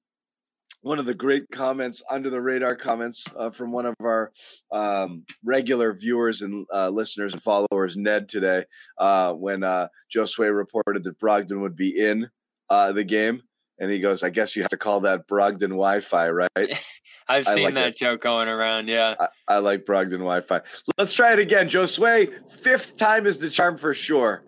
one 0.83 0.99
of 0.99 1.07
the 1.07 1.15
great 1.15 1.51
comments 1.51 2.03
under 2.11 2.31
the 2.31 2.41
radar 2.41 2.75
comments 2.75 3.27
uh, 3.37 3.51
from 3.51 3.73
one 3.73 3.87
of 3.87 3.95
our 4.01 4.33
um, 4.73 5.25
regular 5.45 5.93
viewers 5.93 6.43
and 6.43 6.67
uh, 6.73 6.89
listeners 6.89 7.33
and 7.33 7.43
followers, 7.43 7.97
Ned, 7.97 8.29
today, 8.29 8.65
uh, 8.99 9.33
when 9.33 9.63
uh, 9.63 9.89
Josue 10.15 10.55
reported 10.55 11.05
that 11.05 11.19
Brogdon 11.19 11.61
would 11.61 11.77
be 11.77 11.99
in 11.99 12.31
uh, 12.71 12.93
the 12.93 13.05
game, 13.05 13.43
and 13.79 13.91
he 13.91 13.99
goes, 13.99 14.23
"I 14.23 14.31
guess 14.31 14.57
you 14.57 14.63
have 14.63 14.71
to 14.71 14.77
call 14.77 15.01
that 15.01 15.27
Brogdon 15.27 15.71
Wi-Fi, 15.71 16.31
right?" 16.31 16.49
I've 17.29 17.47
seen 17.47 17.65
like 17.65 17.75
that 17.75 17.89
it. 17.89 17.97
joke 17.97 18.23
going 18.23 18.49
around. 18.49 18.89
Yeah. 18.89 19.15
I, 19.21 19.29
I 19.47 19.59
like 19.59 19.85
Brogdon 19.85 20.19
Wi-Fi. 20.19 20.63
Let's 20.99 21.13
try 21.13 21.33
it 21.33 21.39
again, 21.39 21.69
Josue. 21.69 22.51
Fifth 22.51 22.97
time 22.97 23.25
is 23.25 23.39
the 23.39 23.49
charm 23.49 23.77
for 23.77 23.95
sure. 23.95 24.43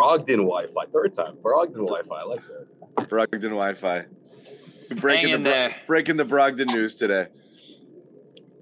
Brogdon 0.00 0.46
Wi 0.46 0.66
Fi, 0.66 0.84
third 0.92 1.14
time. 1.14 1.36
Brogdon 1.36 1.86
Wi 1.86 2.02
Fi, 2.02 2.14
I 2.14 2.24
like 2.24 2.40
that. 2.46 3.08
Brogdon 3.08 3.50
Wi-Fi. 3.50 4.06
Breaking 4.96 5.30
in 5.30 5.42
the 5.42 5.50
Bro- 5.50 5.52
there. 5.52 5.74
breaking 5.86 6.16
the 6.16 6.24
Brogdon 6.24 6.72
news 6.74 6.94
today. 6.94 7.28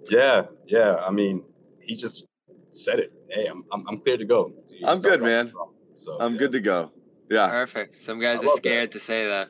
Yeah, 0.08 0.46
yeah. 0.66 0.96
I 0.96 1.10
mean, 1.10 1.44
he 1.80 1.96
just 1.96 2.26
said 2.72 2.98
it. 2.98 3.12
Hey, 3.28 3.46
I'm, 3.46 3.64
I'm, 3.72 3.86
I'm 3.88 3.98
clear 3.98 4.16
to 4.16 4.24
go. 4.24 4.52
You 4.70 4.86
I'm 4.86 5.00
good, 5.00 5.22
man. 5.22 5.48
strong. 5.48 5.72
So 5.96 6.18
I'm 6.20 6.32
yeah. 6.32 6.38
good 6.38 6.52
to 6.52 6.60
go. 6.60 6.92
Yeah. 7.30 7.48
Perfect. 7.48 8.02
Some 8.02 8.20
guys 8.20 8.40
I 8.40 8.42
are 8.42 8.46
love 8.46 8.56
scared 8.56 8.92
to 8.92 9.00
say 9.00 9.26
that. 9.26 9.48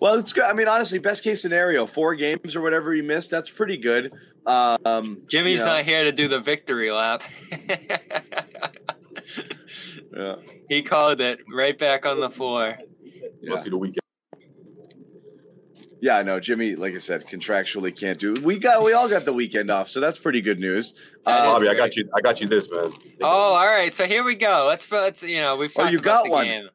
Well, 0.00 0.14
it's 0.14 0.32
good. 0.32 0.44
I 0.44 0.52
mean, 0.52 0.68
honestly, 0.68 0.98
best 0.98 1.24
case 1.24 1.42
scenario, 1.42 1.86
four 1.86 2.14
games 2.14 2.54
or 2.54 2.60
whatever 2.60 2.92
he 2.92 3.02
missed. 3.02 3.30
That's 3.30 3.50
pretty 3.50 3.76
good. 3.76 4.12
Um, 4.46 5.22
Jimmy's 5.26 5.58
you 5.58 5.64
know, 5.64 5.72
not 5.72 5.84
here 5.84 6.04
to 6.04 6.12
do 6.12 6.28
the 6.28 6.40
victory 6.40 6.92
lap. 6.92 7.22
Yeah. 10.14 10.36
he 10.68 10.82
called 10.82 11.20
it 11.20 11.40
right 11.52 11.78
back 11.78 12.06
on 12.06 12.20
the 12.20 12.30
floor. 12.30 12.78
Must 13.42 13.64
be 13.64 13.70
the 13.70 13.76
weekend. 13.76 14.00
Yeah, 16.00 16.22
no, 16.22 16.38
Jimmy, 16.38 16.76
like 16.76 16.94
I 16.94 16.98
said, 16.98 17.26
contractually 17.26 17.96
can't 17.98 18.18
do. 18.20 18.34
We 18.44 18.58
got, 18.58 18.84
we 18.84 18.92
all 18.92 19.08
got 19.08 19.24
the 19.24 19.32
weekend 19.32 19.68
off, 19.68 19.88
so 19.88 19.98
that's 19.98 20.18
pretty 20.18 20.40
good 20.40 20.60
news. 20.60 20.94
Uh, 21.26 21.44
Bobby, 21.46 21.68
I 21.68 21.74
got 21.74 21.96
you. 21.96 22.08
I 22.16 22.20
got 22.20 22.40
you 22.40 22.46
this, 22.46 22.70
man. 22.70 22.92
Oh, 23.20 23.26
all 23.26 23.66
right. 23.66 23.92
So 23.92 24.06
here 24.06 24.22
we 24.24 24.36
go. 24.36 24.64
Let's 24.68 24.90
let's 24.92 25.24
you 25.24 25.38
know 25.40 25.56
we've 25.56 25.72
Oh, 25.76 25.88
you 25.88 26.00
got 26.00 26.24
the 26.24 26.30
one. 26.30 26.44
game. 26.44 26.68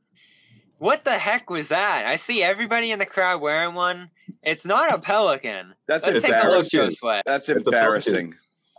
What 0.77 1.05
the 1.05 1.11
heck 1.17 1.49
was 1.49 1.69
that? 1.69 2.03
I 2.05 2.17
see 2.17 2.43
everybody 2.43 2.91
in 2.91 2.99
the 2.99 3.05
crowd 3.05 3.39
wearing 3.39 3.73
one. 3.75 4.09
It's 4.41 4.65
not 4.65 4.93
a 4.93 4.99
pelican. 4.99 5.73
that's 5.87 6.05
Let's 6.05 6.21
take 6.21 6.31
a 6.31 6.35
look, 6.35 6.43
embarrassing. 6.43 6.91
Sweat. 6.91 7.23
That's 7.25 7.47
It's 7.47 7.65
a 7.65 7.69
embarrassing. 7.69 8.35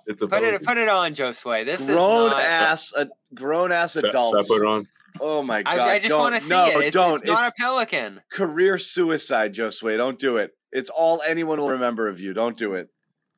It's 0.07 0.23
a 0.23 0.29
Put 0.29 0.43
it 0.43 0.63
put 0.63 0.77
it 0.79 0.89
on, 0.89 1.15
Josue. 1.15 1.65
This 1.65 1.87
grown 1.87 2.27
is 2.27 2.31
not, 2.33 2.43
ass, 2.45 2.93
a 2.97 3.09
grown 3.35 3.73
ass 3.73 3.93
Should- 3.93 4.01
should 4.01 4.07
I 4.07 4.09
adults. 4.11 4.49
put 4.49 4.63
it 4.63 4.67
on? 4.67 4.87
Oh 5.21 5.43
my 5.43 5.63
god! 5.63 5.79
I, 5.79 5.95
I 5.95 5.99
just 5.99 6.09
don't. 6.09 6.21
want 6.21 6.35
to 6.35 6.41
see 6.41 6.51
no, 6.51 6.67
it. 6.67 6.87
It's, 6.87 6.95
don't. 6.95 7.15
it's 7.17 7.27
not 7.27 7.49
a 7.51 7.55
pelican. 7.57 8.21
career 8.31 8.79
suicide, 8.79 9.55
Josue. 9.55 9.97
Don't 9.97 10.19
do 10.19 10.39
it. 10.39 10.57
It's 10.73 10.91
all 10.91 11.23
anyone 11.27 11.61
will 11.61 11.71
remember 11.71 12.09
of 12.09 12.21
you. 12.21 12.33
Don't 12.35 12.57
do 12.57 12.75
it. 12.75 12.89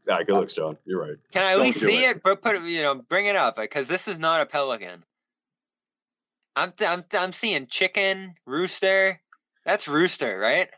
Yeah, 0.09 0.23
good 0.23 0.37
looks, 0.37 0.55
John. 0.55 0.79
You're 0.87 1.01
right. 1.03 1.17
Can 1.33 1.43
I 1.43 1.53
at 1.53 1.57
Don't 1.57 1.67
least 1.67 1.81
see 1.81 2.05
it. 2.05 2.17
it? 2.17 2.23
But 2.23 2.41
put 2.41 2.57
it, 2.57 2.63
you 2.63 2.81
know, 2.81 2.95
bring 2.95 3.27
it 3.27 3.37
up 3.37 3.59
uh, 3.59 3.63
because 3.63 3.89
this 3.89 4.09
is 4.09 4.19
not 4.19 4.41
a 4.41 4.47
pelican. 4.47 5.05
I'm 6.55 6.73
I'm 6.81 7.05
I'm 7.13 7.33
seeing 7.33 7.67
chicken, 7.67 8.35
rooster. 8.47 9.21
That's 9.65 9.87
rooster, 9.87 10.39
right? 10.39 10.69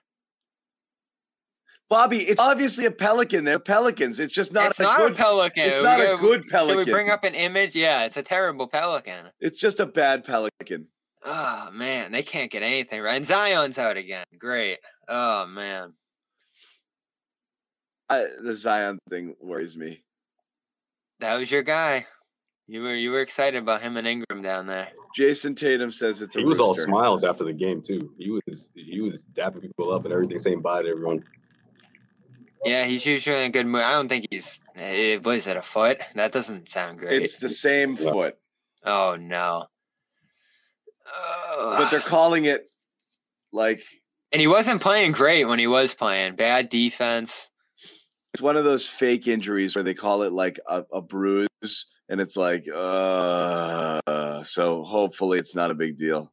Bobby, 1.91 2.19
it's 2.19 2.41
obviously 2.41 2.85
a 2.85 2.91
pelican. 2.91 3.45
They're 3.45 3.59
pelicans. 3.59 4.21
It's 4.21 4.33
just 4.33 4.53
not 4.53 4.71
it's 4.73 4.81
a 4.81 4.83
not 4.83 4.99
good. 4.99 5.13
a 5.13 5.15
pelican. 5.15 5.65
it's 5.65 5.79
We 5.79 5.85
not 5.85 6.01
a 6.01 6.05
gotta- 6.05 6.19
good 6.21 6.43
Should 6.45 6.51
pelican. 6.51 6.85
we 6.85 6.93
bring 6.93 7.11
up 7.11 7.25
an 7.25 7.35
image? 7.35 7.75
Yeah, 7.75 8.05
it's 8.05 8.17
a 8.19 8.23
terrible 8.23 8.67
pelican. 8.69 9.27
It's 9.41 9.59
just 9.59 9.81
a 9.81 9.87
bad 9.87 10.25
pelican. 10.25 10.89
Oh 11.25 11.71
man, 11.73 12.13
they 12.13 12.23
can't 12.23 12.51
get 12.51 12.63
anything 12.63 13.01
right. 13.01 13.17
And 13.17 13.25
Zion's 13.27 13.79
out 13.79 13.97
again. 13.97 14.25
Great. 14.39 14.79
Oh 15.09 15.47
man. 15.47 15.95
I, 18.11 18.27
the 18.43 18.55
Zion 18.55 18.99
thing 19.11 19.35
worries 19.41 19.77
me. 19.77 20.03
That 21.21 21.37
was 21.39 21.51
your 21.51 21.63
guy. 21.63 22.07
You 22.67 22.83
were 22.83 22.95
you 22.95 23.11
were 23.11 23.21
excited 23.23 23.59
about 23.63 23.81
him 23.81 23.97
and 23.97 24.07
Ingram 24.07 24.43
down 24.43 24.67
there. 24.67 24.89
Jayson 25.19 25.57
Tatum 25.57 25.91
says 25.91 26.21
it's 26.23 26.37
a 26.37 26.39
He 26.41 26.45
was 26.45 26.61
all 26.61 26.75
smiles 26.75 27.25
after 27.25 27.45
the 27.45 27.53
game 27.53 27.81
too. 27.81 28.13
He 28.19 28.31
was 28.31 28.71
he 28.75 29.01
was 29.01 29.27
dapping 29.35 29.63
people 29.63 29.91
up 29.93 30.05
and 30.05 30.13
everything, 30.13 30.39
saying 30.39 30.61
bye 30.61 30.83
to 30.83 30.89
everyone. 30.89 31.25
Yeah, 32.65 32.85
he's 32.85 33.07
usually 33.07 33.37
in 33.39 33.45
a 33.45 33.51
good 33.51 33.67
mood. 33.67 33.83
I 33.83 33.93
don't 33.93 34.09
think 34.09 34.27
he's. 34.31 34.59
eh, 34.77 35.19
What 35.23 35.37
is 35.37 35.47
it? 35.47 35.57
A 35.57 35.63
foot? 35.63 36.01
That 36.15 36.33
doesn't 36.33 36.69
sound 36.69 36.99
great. 36.99 37.23
It's 37.23 37.39
the 37.39 37.49
same 37.49 37.97
Yeah. 37.97 38.11
foot, 38.11 38.39
oh 38.85 39.17
no. 39.19 39.67
but 41.57 41.89
they're 41.91 42.01
calling 42.01 42.45
it 42.45 42.69
like 43.53 43.83
and 44.33 44.41
he 44.41 44.47
wasn't 44.47 44.83
playing 44.83 45.13
great 45.13 45.45
when 45.47 45.59
he 45.59 45.67
was 45.67 45.95
playing. 45.95 46.35
Bad 46.37 46.69
defense. 46.69 47.49
it's 48.35 48.43
one 48.43 48.57
of 48.57 48.65
those 48.65 48.87
fake 48.87 49.27
injuries 49.27 49.75
where 49.75 49.83
they 49.83 49.95
call 49.95 50.23
it 50.23 50.33
like 50.33 50.61
a, 50.69 50.85
a 50.93 51.01
bruise, 51.01 51.87
and 52.09 52.21
it's 52.21 52.37
like, 52.37 52.67
uh. 52.75 54.01
So 54.45 54.85
hopefully 54.85 55.39
it's 55.39 55.55
not 55.57 55.71
a 55.71 55.75
big 55.75 55.97
deal. 55.97 56.33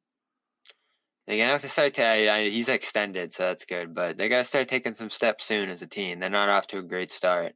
They're 1.28 1.38
gonna 1.38 1.52
have 1.52 1.62
to 1.62 1.70
start. 1.70 1.96
ta- 1.96 2.04
I- 2.04 2.50
he's 2.50 2.70
extended, 2.70 3.34
so 3.34 3.44
that's 3.44 3.66
good. 3.66 3.94
But 3.96 4.18
they 4.18 4.30
gotta 4.30 4.44
start 4.44 4.68
taking 4.68 4.94
some 4.94 5.10
steps 5.10 5.44
soon 5.46 5.70
as 5.70 5.82
a 5.82 5.88
team. 5.88 6.20
They're 6.20 6.30
not 6.30 6.50
off 6.50 6.68
to 6.68 6.80
a 6.80 6.84
great 6.84 7.12
start. 7.12 7.56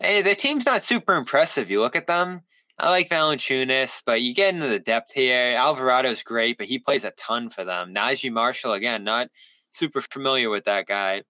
Hey, 0.00 0.22
their 0.22 0.36
team's 0.36 0.66
not 0.66 0.84
super 0.84 1.16
impressive. 1.16 1.70
You 1.70 1.80
look 1.80 1.96
at 1.96 2.06
them. 2.06 2.42
I 2.78 2.90
like 2.90 3.08
Valanciunas, 3.08 4.02
but 4.06 4.22
you 4.22 4.32
get 4.34 4.54
into 4.54 4.68
the 4.68 4.78
depth 4.78 5.12
here. 5.12 5.54
Alvarado's 5.56 6.22
great, 6.22 6.58
but 6.58 6.68
he 6.68 6.78
plays 6.78 7.04
a 7.04 7.10
ton 7.12 7.50
for 7.50 7.64
them. 7.64 7.92
Naji 7.92 8.30
Marshall 8.30 8.74
again, 8.74 9.02
not 9.02 9.28
super 9.72 10.00
familiar 10.00 10.48
with 10.48 10.64
that 10.66 10.86
guy. 10.86 11.22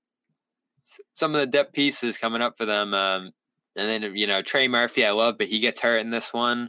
Some 1.15 1.35
of 1.35 1.41
the 1.41 1.47
depth 1.47 1.73
pieces 1.73 2.19
coming 2.19 2.43
up 2.43 2.59
for 2.59 2.67
them, 2.67 2.93
um, 2.95 3.31
and 3.77 3.89
then 3.89 4.15
you 4.17 4.27
know 4.27 4.43
Trey 4.43 4.69
Murphy, 4.69 5.07
I 5.07 5.11
love, 5.13 5.37
but 5.39 5.47
he 5.49 5.59
gets 5.59 5.81
hurt 5.81 6.01
in 6.03 6.11
this 6.11 6.33
one. 6.35 6.69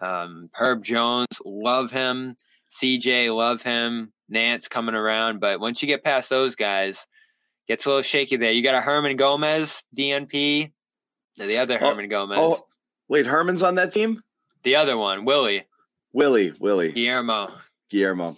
Um, 0.00 0.48
Herb 0.54 0.82
Jones, 0.84 1.26
love 1.44 1.90
him. 1.90 2.36
CJ, 2.70 3.34
love 3.34 3.62
him. 3.62 4.12
Nance 4.28 4.68
coming 4.68 4.94
around, 4.94 5.40
but 5.40 5.60
once 5.60 5.82
you 5.82 5.86
get 5.88 6.02
past 6.04 6.30
those 6.30 6.54
guys, 6.56 7.06
gets 7.68 7.84
a 7.86 7.88
little 7.88 8.02
shaky 8.02 8.36
there. 8.36 8.52
You 8.52 8.62
got 8.62 8.74
a 8.74 8.86
Hernangomez, 8.86 9.82
DNP, 9.96 10.72
the 11.36 11.58
other 11.58 11.78
Oh, 11.80 11.94
Hernangomez, 11.94 12.36
Oh, 12.36 12.66
wait, 13.08 13.26
Herman's 13.26 13.62
on 13.62 13.74
that 13.76 13.92
team. 13.92 14.22
the 14.62 14.76
other 14.76 14.96
one, 14.96 15.24
Willie 15.24 15.64
Willie, 16.12 16.52
Willie, 16.58 16.92
Guillermo. 16.92 17.52
Guillermo, 17.90 18.36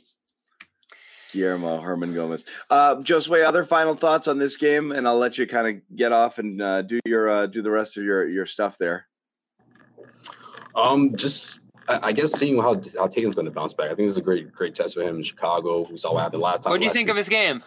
Guillermo, 1.33 1.81
Hernangomez. 1.81 2.45
Uh, 2.69 2.97
Josue, 2.97 3.45
other 3.45 3.65
final 3.65 3.95
thoughts 3.95 4.27
on 4.29 4.39
this 4.39 4.57
game, 4.57 4.91
and 4.93 5.07
I'll 5.07 5.19
let 5.19 5.39
you 5.39 5.47
kind 5.47 5.69
of 5.79 5.97
get 5.97 6.11
off 6.13 6.39
and 6.39 6.61
uh, 6.61 6.83
do 6.83 6.99
your 7.05 7.29
uh, 7.31 7.47
do 7.47 7.63
the 7.63 7.71
rest 7.71 7.97
of 7.97 8.05
your 8.05 8.27
your 8.29 8.47
stuff 8.47 8.79
there. 8.79 9.07
Um, 10.75 11.17
just 11.17 11.61
I, 11.89 12.13
guess 12.13 12.33
seeing 12.33 12.59
how 12.59 12.81
how 12.97 13.07
Tatum's 13.07 13.35
going 13.35 13.47
to 13.47 13.51
bounce 13.51 13.75
back. 13.75 13.87
I 13.87 13.95
think 13.95 14.09
this 14.09 14.13
is 14.13 14.17
a 14.19 14.23
great 14.23 14.53
great 14.53 14.75
test 14.75 14.95
for 14.95 15.03
him 15.03 15.17
in 15.17 15.23
Chicago. 15.23 15.89
We 15.91 15.99
saw 15.99 16.13
what 16.13 16.23
happened 16.23 16.43
last 16.43 16.63
time. 16.63 16.71
What 16.71 16.81
do 16.81 16.87
you 16.87 16.93
think 16.93 17.07
week. 17.07 17.13
of 17.13 17.17
his 17.17 17.29
game? 17.29 17.63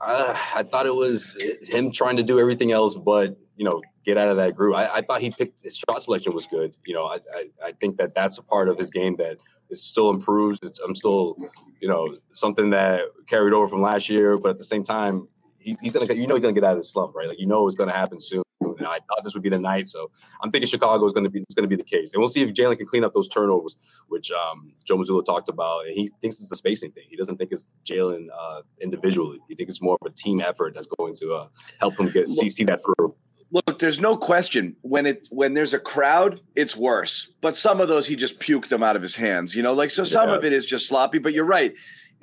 Uh, 0.00 0.36
I 0.54 0.62
thought 0.62 0.84
it 0.86 0.94
was 0.94 1.36
him 1.62 1.90
trying 1.90 2.16
to 2.18 2.22
do 2.22 2.38
everything 2.38 2.72
else, 2.72 2.94
but 2.94 3.36
you 3.56 3.64
know, 3.64 3.80
get 4.04 4.18
out 4.18 4.28
of 4.28 4.36
that 4.36 4.54
groove. 4.54 4.74
I, 4.74 4.88
I 4.96 5.00
thought 5.00 5.20
he 5.20 5.30
picked 5.30 5.64
his 5.64 5.76
shot 5.76 6.02
selection 6.02 6.34
was 6.34 6.46
good. 6.46 6.74
You 6.86 6.94
know, 6.94 7.06
I, 7.06 7.18
I 7.34 7.44
I 7.66 7.72
think 7.72 7.96
that 7.98 8.14
that's 8.14 8.38
a 8.38 8.42
part 8.42 8.68
of 8.68 8.78
his 8.78 8.90
game 8.90 9.16
that 9.16 9.38
is 9.70 9.82
still 9.82 10.10
improves. 10.10 10.58
It's 10.62 10.78
I'm 10.80 10.94
still, 10.94 11.36
you 11.80 11.88
know, 11.88 12.16
something 12.32 12.70
that 12.70 13.02
carried 13.28 13.54
over 13.54 13.68
from 13.68 13.80
last 13.80 14.08
year, 14.08 14.38
but 14.38 14.50
at 14.50 14.58
the 14.58 14.64
same 14.64 14.84
time, 14.84 15.26
he, 15.58 15.76
he's 15.80 15.94
gonna 15.94 16.12
you 16.12 16.26
know 16.26 16.34
he's 16.34 16.44
gonna 16.44 16.54
get 16.54 16.64
out 16.64 16.72
of 16.72 16.78
the 16.78 16.84
slump, 16.84 17.14
right? 17.14 17.28
Like 17.28 17.40
you 17.40 17.46
know 17.46 17.66
it's 17.66 17.76
gonna 17.76 17.92
happen 17.92 18.20
soon. 18.20 18.43
And 18.78 18.86
I 18.86 18.98
thought 19.08 19.24
this 19.24 19.34
would 19.34 19.42
be 19.42 19.48
the 19.48 19.58
night, 19.58 19.88
so 19.88 20.10
I'm 20.42 20.50
thinking 20.50 20.68
Chicago 20.68 21.04
is 21.04 21.12
going 21.12 21.24
to 21.24 21.30
be 21.30 21.40
it's 21.40 21.54
going 21.54 21.68
to 21.68 21.68
be 21.68 21.76
the 21.76 21.84
case, 21.84 22.12
and 22.12 22.20
we'll 22.20 22.28
see 22.28 22.42
if 22.42 22.50
Jaylen 22.54 22.76
can 22.78 22.86
clean 22.86 23.04
up 23.04 23.12
those 23.12 23.28
turnovers, 23.28 23.76
which 24.08 24.30
um, 24.30 24.72
Joe 24.84 24.96
Mazzulla 24.98 25.24
talked 25.24 25.48
about. 25.48 25.86
And 25.86 25.94
he 25.94 26.10
thinks 26.20 26.40
it's 26.40 26.52
a 26.52 26.56
spacing 26.56 26.92
thing. 26.92 27.04
He 27.08 27.16
doesn't 27.16 27.36
think 27.36 27.52
it's 27.52 27.68
Jaylen 27.84 28.28
uh, 28.36 28.62
individually. 28.80 29.40
He 29.48 29.54
thinks 29.54 29.70
it's 29.70 29.82
more 29.82 29.98
of 30.00 30.06
a 30.06 30.14
team 30.14 30.40
effort 30.40 30.74
that's 30.74 30.88
going 30.98 31.14
to 31.16 31.32
uh, 31.32 31.48
help 31.80 31.98
him 31.98 32.08
get 32.08 32.28
see 32.28 32.50
see 32.50 32.64
that 32.64 32.80
through. 32.84 33.14
Look, 33.50 33.78
there's 33.78 34.00
no 34.00 34.16
question 34.16 34.74
when 34.82 35.06
it 35.06 35.28
when 35.30 35.54
there's 35.54 35.74
a 35.74 35.78
crowd, 35.78 36.40
it's 36.56 36.74
worse. 36.74 37.28
But 37.40 37.54
some 37.54 37.80
of 37.80 37.88
those 37.88 38.06
he 38.06 38.16
just 38.16 38.40
puked 38.40 38.68
them 38.68 38.82
out 38.82 38.96
of 38.96 39.02
his 39.02 39.14
hands, 39.16 39.54
you 39.54 39.62
know. 39.62 39.72
Like 39.74 39.90
so, 39.90 40.02
some 40.02 40.30
Yeah. 40.30 40.36
of 40.36 40.44
it 40.44 40.52
is 40.52 40.66
just 40.66 40.88
sloppy. 40.88 41.18
But 41.18 41.34
you're 41.34 41.44
right. 41.44 41.74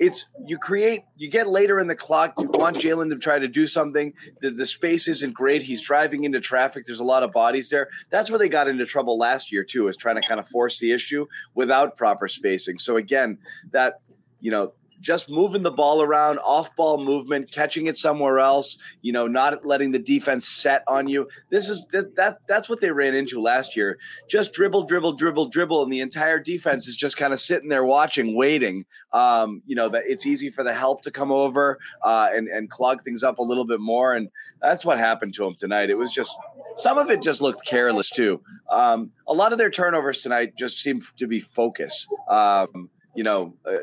It's 0.02 0.26
you 0.44 0.58
create. 0.58 1.04
You 1.16 1.30
get 1.30 1.46
later 1.46 1.78
in 1.78 1.86
the 1.86 1.94
clock. 1.94 2.34
You 2.36 2.48
want 2.54 2.76
Jaylen 2.76 3.08
to 3.10 3.16
try 3.16 3.38
to 3.38 3.46
do 3.46 3.68
something. 3.68 4.12
The 4.40 4.50
the 4.50 4.66
space 4.66 5.06
isn't 5.06 5.32
great. 5.32 5.62
He's 5.62 5.80
driving 5.80 6.24
into 6.24 6.40
traffic. 6.40 6.86
There's 6.86 6.98
a 6.98 7.04
lot 7.04 7.22
of 7.22 7.30
bodies 7.30 7.70
there. 7.70 7.88
That's 8.10 8.28
where 8.28 8.38
they 8.38 8.48
got 8.48 8.66
into 8.66 8.84
trouble 8.84 9.16
last 9.16 9.52
year 9.52 9.62
too. 9.62 9.86
Is 9.86 9.96
trying 9.96 10.20
to 10.20 10.26
kind 10.26 10.40
of 10.40 10.48
force 10.48 10.80
the 10.80 10.90
issue 10.90 11.26
without 11.54 11.96
proper 11.96 12.26
spacing. 12.26 12.78
So 12.78 12.96
again, 12.96 13.38
that 13.70 14.00
you 14.40 14.50
know. 14.50 14.72
Just 15.02 15.28
moving 15.28 15.62
the 15.62 15.70
ball 15.70 16.00
around, 16.00 16.38
off 16.38 16.74
ball 16.76 17.04
movement, 17.04 17.50
catching 17.50 17.86
it 17.86 17.96
somewhere 17.96 18.38
else, 18.38 18.78
you 19.02 19.12
know, 19.12 19.26
not 19.26 19.66
letting 19.66 19.90
the 19.90 19.98
defense 19.98 20.48
set 20.48 20.82
on 20.88 21.08
you. 21.08 21.28
This 21.50 21.68
is 21.68 21.84
that, 21.92 22.16
that 22.16 22.38
that's 22.46 22.68
what 22.68 22.80
they 22.80 22.90
ran 22.90 23.14
into 23.14 23.40
last 23.40 23.76
year. 23.76 23.98
Just 24.30 24.52
dribble, 24.52 24.84
dribble, 24.84 25.14
dribble, 25.14 25.48
dribble, 25.48 25.82
and 25.82 25.92
the 25.92 26.00
entire 26.00 26.38
defense 26.38 26.88
is 26.88 26.96
just 26.96 27.16
kind 27.16 27.34
of 27.34 27.40
sitting 27.40 27.68
there 27.68 27.84
watching, 27.84 28.34
waiting. 28.34 28.86
Um, 29.12 29.62
you 29.66 29.76
know 29.76 29.88
that 29.90 30.04
it's 30.06 30.24
easy 30.24 30.48
for 30.48 30.64
the 30.64 30.72
help 30.72 31.02
to 31.02 31.10
come 31.10 31.30
over 31.30 31.78
uh, 32.02 32.28
and 32.32 32.48
and 32.48 32.70
clog 32.70 33.02
things 33.02 33.22
up 33.22 33.38
a 33.38 33.42
little 33.42 33.66
bit 33.66 33.80
more, 33.80 34.14
and 34.14 34.30
that's 34.62 34.84
what 34.84 34.98
happened 34.98 35.34
to 35.34 35.44
them 35.44 35.54
tonight. 35.54 35.90
It 35.90 35.98
was 35.98 36.12
just 36.12 36.34
some 36.76 36.96
of 36.96 37.10
it 37.10 37.22
just 37.22 37.40
looked 37.40 37.66
careless 37.66 38.08
too. 38.08 38.40
Um, 38.70 39.10
a 39.26 39.34
lot 39.34 39.52
of 39.52 39.58
their 39.58 39.70
turnovers 39.70 40.22
tonight 40.22 40.56
just 40.56 40.78
seemed 40.78 41.02
to 41.18 41.26
be 41.26 41.40
focus. 41.40 42.06
Um, 42.28 42.88
you 43.14 43.24
know, 43.24 43.54
uh, 43.66 43.76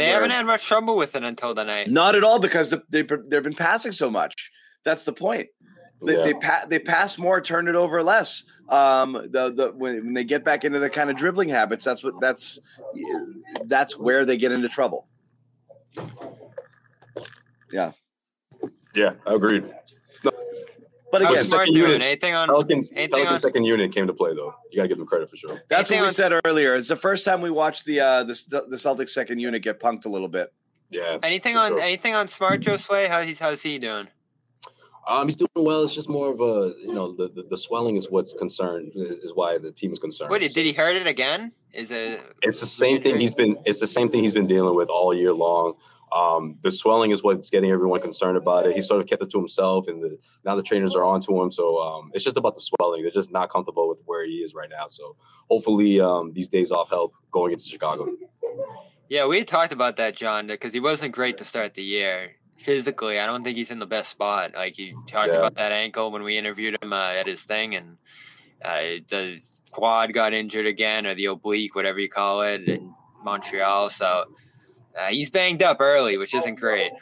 They 0.00 0.06
where- 0.06 0.14
haven't 0.14 0.30
had 0.30 0.46
much 0.46 0.64
trouble 0.66 0.96
with 0.96 1.14
it 1.16 1.22
until 1.24 1.54
tonight. 1.54 1.88
not 1.88 2.14
at 2.14 2.24
all 2.24 2.38
because 2.38 2.70
the, 2.70 2.82
they 2.88 3.02
they've 3.02 3.42
been 3.42 3.54
passing 3.54 3.92
so 3.92 4.10
much. 4.10 4.50
That's 4.84 5.04
the 5.04 5.12
point. 5.12 5.48
They 6.02 6.16
Yeah. 6.16 6.24
they, 6.24 6.34
pa- 6.34 6.64
they 6.68 6.78
pass 6.78 7.18
more, 7.18 7.40
turn 7.40 7.68
it 7.68 7.74
over 7.74 8.02
less. 8.02 8.44
Um, 8.70 9.12
the 9.12 9.52
the 9.52 9.72
when, 9.76 10.04
when 10.06 10.14
they 10.14 10.24
get 10.24 10.44
back 10.44 10.64
into 10.64 10.78
the 10.78 10.88
kind 10.88 11.10
of 11.10 11.16
dribbling 11.16 11.48
habits, 11.50 11.84
that's 11.84 12.02
what 12.02 12.14
that's 12.20 12.58
that's 13.66 13.98
where 13.98 14.24
they 14.24 14.36
get 14.38 14.52
into 14.52 14.68
trouble. 14.68 15.06
Yeah, 17.72 17.92
Yeah, 18.94 19.12
agreed. 19.26 19.64
But 21.12 21.22
again, 21.22 21.44
second 21.44 21.74
unit- 21.74 22.00
Anything 22.02 22.34
on? 22.34 22.48
Pelicans, 22.48 22.90
anything 22.92 23.10
Pelicans 23.10 23.32
on- 23.32 23.38
second 23.50 23.64
unit 23.64 23.92
came 23.92 24.06
to 24.06 24.12
play 24.12 24.34
though. 24.34 24.54
You 24.70 24.76
got 24.76 24.82
to 24.82 24.88
give 24.88 24.98
them 24.98 25.06
credit 25.06 25.28
for 25.30 25.36
sure. 25.36 25.62
that's 25.68 25.90
what 25.90 26.00
we 26.00 26.06
on- 26.06 26.12
said 26.12 26.32
earlier. 26.44 26.74
It's 26.74 26.88
the 26.88 26.96
first 26.96 27.24
time 27.24 27.40
we 27.40 27.50
watched 27.50 27.84
the 27.84 28.00
uh, 28.00 28.22
the 28.24 28.34
the 28.68 28.76
Celtics 28.76 29.10
second 29.10 29.38
unit 29.40 29.62
get 29.62 29.80
punked 29.80 30.06
a 30.06 30.08
little 30.08 30.28
bit. 30.28 30.52
Yeah. 30.90 31.18
Anything 31.22 31.56
on? 31.56 31.72
sure. 31.72 31.80
Anything 31.80 32.14
on 32.14 32.28
Smart 32.28 32.60
Josue? 32.60 33.08
How 33.08 33.22
he's 33.22 33.38
how's 33.38 33.62
he 33.62 33.78
doing? 33.78 34.08
Um, 35.08 35.26
he's 35.26 35.36
doing 35.36 35.48
well. 35.56 35.82
It's 35.82 35.94
just 35.94 36.08
more 36.08 36.30
of 36.30 36.40
a, 36.40 36.74
you 36.80 36.92
know, 36.92 37.12
the, 37.12 37.28
the, 37.28 37.42
the 37.42 37.56
swelling 37.56 37.96
is 37.96 38.10
what's 38.10 38.32
concerned, 38.34 38.92
is, 38.94 39.10
is 39.10 39.32
why 39.34 39.58
the 39.58 39.72
team 39.72 39.92
is 39.92 39.98
concerned. 39.98 40.30
What 40.30 40.40
did, 40.40 40.52
did 40.52 40.66
he 40.66 40.72
hurt 40.72 40.94
it 40.94 41.06
again? 41.06 41.50
Is 41.72 41.90
it? 41.90 42.22
It's 42.42 42.60
the 42.60 42.66
same 42.66 43.02
thing 43.02 43.18
he's 43.18 43.34
been. 43.34 43.56
It's 43.64 43.80
the 43.80 43.86
same 43.86 44.08
thing 44.10 44.22
he's 44.22 44.34
been 44.34 44.46
dealing 44.46 44.76
with 44.76 44.88
all 44.88 45.12
year 45.14 45.32
long. 45.32 45.74
Um, 46.12 46.56
the 46.62 46.72
swelling 46.72 47.12
is 47.12 47.22
what's 47.22 47.50
getting 47.50 47.70
everyone 47.70 48.00
concerned 48.00 48.36
about 48.36 48.66
it. 48.66 48.74
He 48.74 48.82
sort 48.82 49.00
of 49.00 49.06
kept 49.06 49.22
it 49.22 49.30
to 49.30 49.38
himself, 49.38 49.86
and 49.88 50.02
the, 50.02 50.18
now 50.44 50.54
the 50.56 50.62
trainers 50.62 50.96
are 50.96 51.04
on 51.04 51.20
to 51.22 51.40
him. 51.40 51.50
So 51.50 51.80
um, 51.80 52.10
it's 52.14 52.24
just 52.24 52.36
about 52.36 52.54
the 52.54 52.60
swelling. 52.60 53.02
They're 53.02 53.10
just 53.12 53.32
not 53.32 53.50
comfortable 53.50 53.88
with 53.88 54.02
where 54.06 54.24
he 54.24 54.38
is 54.38 54.52
right 54.54 54.68
now. 54.70 54.88
So 54.88 55.16
hopefully 55.48 56.00
um, 56.00 56.32
these 56.32 56.48
days 56.48 56.72
off 56.72 56.90
help 56.90 57.14
going 57.30 57.52
into 57.52 57.64
Chicago. 57.64 58.08
Yeah, 59.08 59.26
we 59.26 59.42
talked 59.42 59.72
about 59.72 59.96
that, 59.96 60.14
John, 60.14 60.46
because 60.46 60.72
he 60.72 60.78
wasn't 60.78 61.12
great 61.12 61.36
to 61.38 61.44
start 61.44 61.74
the 61.74 61.82
year. 61.82 62.36
Physically, 62.58 63.18
I 63.18 63.26
don't 63.26 63.42
think 63.42 63.56
he's 63.56 63.72
in 63.72 63.80
the 63.80 63.86
best 63.86 64.08
spot. 64.08 64.52
Like 64.54 64.74
he 64.76 64.94
talked 65.08 65.32
Yeah. 65.32 65.38
about 65.38 65.56
that 65.56 65.72
ankle 65.72 66.12
when 66.12 66.22
we 66.22 66.38
interviewed 66.38 66.76
him 66.80 66.92
uh, 66.92 67.14
at 67.14 67.26
his 67.26 67.42
thing, 67.42 67.74
and 67.74 67.98
Uh, 68.64 69.00
the 69.08 69.40
quad 69.72 70.12
got 70.12 70.32
injured 70.32 70.66
again, 70.66 71.06
or 71.08 71.14
the 71.16 71.24
oblique, 71.24 71.74
whatever 71.74 71.98
you 71.98 72.08
call 72.08 72.42
it, 72.42 72.68
in 72.68 72.94
Montreal. 73.24 73.88
So 73.90 74.26
uh, 74.98 75.06
he's 75.06 75.30
banged 75.30 75.62
up 75.62 75.80
early, 75.80 76.16
which 76.16 76.34
isn't 76.34 76.56
great. 76.58 76.92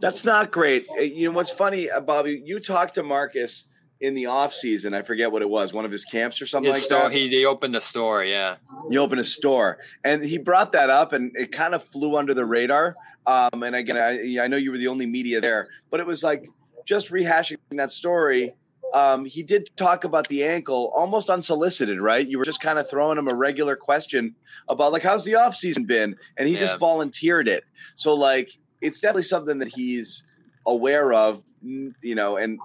That's 0.00 0.24
not 0.24 0.50
great. 0.50 0.86
Uh, 0.98 1.02
you 1.02 1.28
know 1.28 1.36
what's 1.36 1.50
funny, 1.50 1.90
uh, 1.90 2.00
Bobby? 2.00 2.42
You 2.44 2.58
talked 2.58 2.96
to 2.96 3.02
Marcus 3.02 3.66
in 4.00 4.14
the 4.14 4.26
off 4.26 4.52
season. 4.52 4.94
I 4.94 5.02
forget 5.02 5.30
what 5.30 5.42
it 5.42 5.48
was, 5.48 5.72
one 5.72 5.84
of 5.84 5.92
his 5.92 6.04
camps 6.04 6.42
or 6.42 6.46
something 6.46 6.72
his 6.72 6.82
like 6.82 6.84
store, 6.84 7.08
that. 7.08 7.12
He, 7.12 7.28
he 7.28 7.46
opened 7.46 7.76
a 7.76 7.80
store, 7.80 8.24
yeah. 8.24 8.56
He 8.90 8.98
opened 8.98 9.20
a 9.20 9.24
store, 9.24 9.78
and 10.02 10.24
he 10.24 10.38
brought 10.38 10.72
that 10.72 10.90
up, 10.90 11.12
and 11.12 11.30
it 11.36 11.52
kind 11.52 11.74
of 11.74 11.84
flew 11.84 12.16
under 12.16 12.34
the 12.34 12.44
radar. 12.44 12.96
Um, 13.26 13.62
and 13.62 13.76
again, 13.76 13.96
I, 13.96 14.42
I 14.42 14.48
know 14.48 14.56
you 14.56 14.72
were 14.72 14.78
the 14.78 14.88
only 14.88 15.06
media 15.06 15.40
there, 15.40 15.68
but 15.90 16.00
it 16.00 16.06
was 16.06 16.24
like 16.24 16.48
just 16.84 17.10
rehashing 17.10 17.58
that 17.70 17.92
story. 17.92 18.54
Um, 18.94 19.24
he 19.24 19.42
did 19.42 19.70
talk 19.76 20.04
about 20.04 20.28
the 20.28 20.44
ankle 20.44 20.92
almost 20.94 21.30
unsolicited, 21.30 22.00
right? 22.00 22.26
You 22.26 22.38
were 22.38 22.44
just 22.44 22.60
kind 22.60 22.78
of 22.78 22.88
throwing 22.88 23.18
him 23.18 23.28
a 23.28 23.34
regular 23.34 23.76
question 23.76 24.34
about 24.68 24.92
like, 24.92 25.02
how's 25.02 25.24
the 25.24 25.34
off 25.34 25.54
season 25.54 25.84
been? 25.84 26.16
And 26.36 26.46
he 26.48 26.54
yeah. 26.54 26.60
just 26.60 26.78
volunteered 26.78 27.48
it. 27.48 27.64
So 27.94 28.14
like, 28.14 28.58
it's 28.80 29.00
definitely 29.00 29.22
something 29.22 29.58
that 29.58 29.68
he's 29.68 30.24
aware 30.66 31.12
of, 31.12 31.42
you 31.62 32.14
know, 32.14 32.36
and 32.36 32.58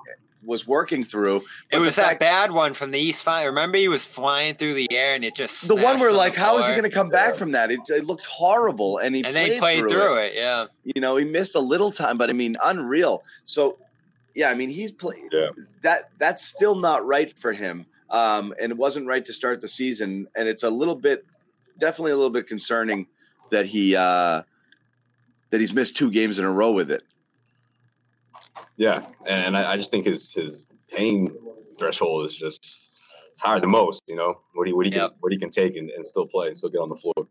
was 0.43 0.65
working 0.65 1.03
through. 1.03 1.43
But 1.71 1.77
it 1.77 1.79
was 1.79 1.95
that 1.97 2.19
bad 2.19 2.51
one 2.51 2.73
from 2.73 2.91
the 2.91 2.99
East 2.99 3.21
Fine. 3.21 3.45
Remember, 3.47 3.77
he 3.77 3.87
was 3.87 4.05
flying 4.05 4.55
through 4.55 4.73
the 4.73 4.87
air, 4.91 5.13
and 5.13 5.23
it 5.23 5.35
just 5.35 5.67
the 5.67 5.75
one 5.75 5.99
where 5.99 6.11
like, 6.11 6.35
how 6.35 6.57
is 6.57 6.65
he 6.65 6.71
going 6.71 6.83
to 6.83 6.89
come 6.89 7.09
back 7.09 7.35
from 7.35 7.51
that? 7.51 7.69
It, 7.71 7.81
it, 7.89 8.05
looked 8.05 8.25
horrible, 8.25 8.97
and 8.97 9.15
he 9.15 9.23
and 9.23 9.33
played 9.33 9.51
they 9.51 9.59
played 9.59 9.79
through, 9.79 9.89
through 9.89 10.17
it. 10.17 10.25
it. 10.27 10.35
Yeah, 10.35 10.65
you 10.83 11.01
know, 11.01 11.17
he 11.17 11.25
missed 11.25 11.55
a 11.55 11.59
little 11.59 11.91
time, 11.91 12.17
but 12.17 12.29
I 12.29 12.33
mean, 12.33 12.55
unreal. 12.63 13.23
So, 13.43 13.77
yeah, 14.37 14.49
I 14.49 14.53
mean, 14.53 14.69
he's 14.69 14.91
played. 14.91 15.29
Yeah. 15.31 15.49
That 15.81 16.11
that's 16.17 16.43
still 16.45 16.75
not 16.75 17.05
right 17.05 17.29
for 17.37 17.51
him, 17.51 17.85
um, 18.09 18.53
and 18.61 18.71
it 18.71 18.77
wasn't 18.77 19.07
right 19.07 19.25
to 19.25 19.33
start 19.33 19.59
the 19.59 19.67
season, 19.67 20.27
and 20.35 20.47
it's 20.47 20.63
a 20.63 20.69
little 20.69 20.95
bit, 20.95 21.25
definitely 21.77 22.11
a 22.11 22.15
little 22.15 22.31
bit 22.31 22.47
concerning 22.47 23.07
that 23.51 23.65
he. 23.65 23.95
uh 23.95 24.43
that 25.49 25.59
he's 25.59 25.73
missed 25.73 25.95
two 25.95 26.11
games 26.11 26.39
in 26.39 26.45
a 26.45 26.51
row 26.51 26.71
with 26.71 26.91
it. 26.91 27.03
Yeah, 28.75 29.05
and, 29.25 29.41
and 29.41 29.57
I, 29.57 29.73
I, 29.73 29.77
just 29.77 29.91
think 29.91 30.05
his 30.05 30.31
his 30.33 30.63
pain 30.89 31.33
threshold 31.79 32.25
is 32.27 32.35
just 32.35 32.91
it's 33.31 33.41
higher 33.41 33.59
than 33.59 33.69
most. 33.69 34.03
You 34.07 34.15
know 34.15 34.41
what 34.53 34.67
he 34.67 34.73
what 34.73 34.85
he 34.85 34.91
yep. 34.91 35.11
can 35.11 35.17
what 35.19 35.31
he 35.31 35.37
can 35.37 35.49
take 35.49 35.75
and, 35.75 35.89
and 35.89 36.05
still 36.05 36.27
play 36.27 36.49
and 36.49 36.57
still 36.57 36.69
get 36.69 36.79
on 36.79 36.89
the 36.89 36.95
floor. 36.95 37.27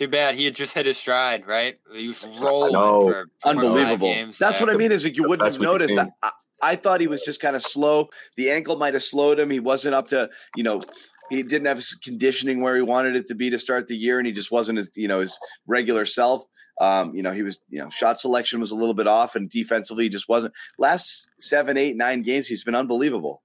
Too 0.00 0.08
bad 0.08 0.34
he 0.34 0.46
had 0.46 0.54
just 0.54 0.72
hit 0.72 0.86
his 0.86 0.96
stride, 0.96 1.46
right? 1.46 1.78
He 1.92 2.08
was 2.08 2.24
rolling 2.42 2.72
for, 2.72 3.28
for 3.38 3.48
unbelievable. 3.50 4.08
Games. 4.08 4.38
That's 4.38 4.58
yeah. 4.58 4.64
what 4.64 4.74
I 4.74 4.78
mean. 4.78 4.92
Is 4.92 5.04
like 5.04 5.14
you 5.14 5.28
wouldn't 5.28 5.46
have 5.46 5.60
noticed. 5.60 5.98
I, 5.98 6.06
I, 6.22 6.30
I 6.62 6.76
thought 6.76 7.02
he 7.02 7.06
was 7.06 7.20
just 7.20 7.38
kind 7.38 7.54
of 7.54 7.60
slow. 7.60 8.08
The 8.38 8.50
ankle 8.50 8.76
might 8.76 8.94
have 8.94 9.02
slowed 9.02 9.38
him. 9.38 9.50
He 9.50 9.60
wasn't 9.60 9.94
up 9.94 10.08
to 10.08 10.30
you 10.56 10.62
know 10.62 10.80
he 11.28 11.42
didn't 11.42 11.66
have 11.66 11.76
his 11.76 11.92
conditioning 12.02 12.62
where 12.62 12.76
he 12.76 12.80
wanted 12.80 13.14
it 13.14 13.26
to 13.26 13.34
be 13.34 13.50
to 13.50 13.58
start 13.58 13.88
the 13.88 13.94
year, 13.94 14.16
and 14.16 14.26
he 14.26 14.32
just 14.32 14.50
wasn't 14.50 14.78
his 14.78 14.90
you 14.94 15.06
know 15.06 15.20
his 15.20 15.38
regular 15.66 16.06
self. 16.06 16.46
Um, 16.80 17.14
you 17.14 17.22
know, 17.22 17.32
he 17.32 17.42
was, 17.42 17.60
you 17.68 17.78
know, 17.78 17.90
shot 17.90 18.18
selection 18.18 18.58
was 18.58 18.70
a 18.70 18.76
little 18.76 18.94
bit 18.94 19.06
off 19.06 19.36
and 19.36 19.50
defensively 19.50 20.04
he 20.04 20.08
just 20.08 20.30
wasn't. 20.30 20.54
Last 20.78 21.28
seven, 21.38 21.76
eight, 21.76 21.94
nine 21.94 22.22
games, 22.22 22.46
he's 22.46 22.64
been 22.64 22.74
unbelievable. 22.74 23.42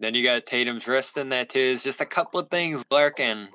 Then 0.00 0.14
you 0.14 0.24
got 0.24 0.46
Tatum's 0.46 0.88
wrist 0.88 1.18
in 1.18 1.28
there 1.28 1.44
too. 1.44 1.72
It's 1.74 1.82
just 1.82 2.00
a 2.00 2.06
couple 2.06 2.40
of 2.40 2.48
things 2.48 2.82
lurking 2.90 3.48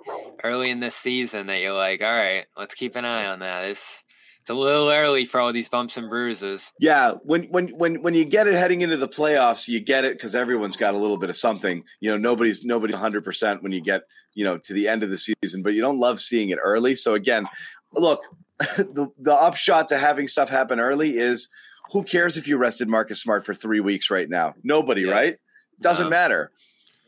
early 0.44 0.70
in 0.70 0.80
this 0.80 0.95
season 0.95 1.48
that 1.48 1.61
you're 1.61 1.74
like, 1.74 2.02
all 2.02 2.11
right, 2.11 2.45
let's 2.57 2.76
keep 2.76 2.95
an 2.95 3.06
eye 3.06 3.26
on 3.26 3.40
that. 3.40 3.65
It's 3.65 4.03
it's 4.41 4.49
a 4.49 4.53
little 4.53 4.91
early 4.91 5.24
for 5.24 5.40
all 5.40 5.53
these 5.53 5.70
bumps 5.70 5.95
and 5.95 6.10
bruises. 6.10 6.74
Yeah, 6.78 7.14
when 7.24 7.44
when 7.44 7.70
when 7.70 8.02
when 8.02 8.14
you 8.14 8.26
get 8.26 8.45
it 8.45 8.56
heading 8.56 8.82
into 8.82 8.98
the 8.98 9.07
playoffs, 9.07 9.70
you 9.70 9.80
get 9.80 10.03
it 10.03 10.14
because 10.14 10.36
everyone's 10.36 10.76
got 10.76 10.94
a 10.94 10.98
little 10.98 11.18
bit 11.18 11.30
of 11.30 11.38
something. 11.38 11.84
You 12.02 12.11
know, 12.11 12.18
nobody's 12.18 12.64
nobody's 12.65 12.95
100 12.95 13.24
percent 13.24 13.64
when 13.64 13.72
you 13.72 13.82
get 13.82 14.02
you 14.34 14.44
know 14.44 14.57
to 14.57 14.74
the 14.74 14.90
end 14.90 15.02
of 15.02 15.10
the 15.10 15.18
season, 15.18 15.64
but 15.64 15.74
you 15.74 15.82
don't 15.82 15.98
love 15.98 16.20
seeing 16.20 16.49
it 16.49 16.60
early. 16.61 16.94
So 16.94 17.14
again, 17.14 17.48
look, 17.94 18.22
the, 18.60 19.07
the 19.18 19.34
upshot 19.34 19.88
to 19.88 19.98
having 19.98 20.28
stuff 20.28 20.49
happen 20.49 20.78
early 20.78 21.11
is 21.11 21.48
who 21.91 22.03
cares 22.03 22.36
if 22.36 22.48
you 22.48 22.57
rested 22.57 22.90
Marcus 22.90 23.22
Smart 23.22 23.45
for 23.45 23.53
three 23.53 23.80
weeks 23.80 24.10
right 24.10 24.30
now? 24.30 24.56
Nobody, 24.61 25.03
yeah. 25.03 25.11
right? 25.11 25.38
Doesn't 25.80 26.10
matter. 26.10 26.52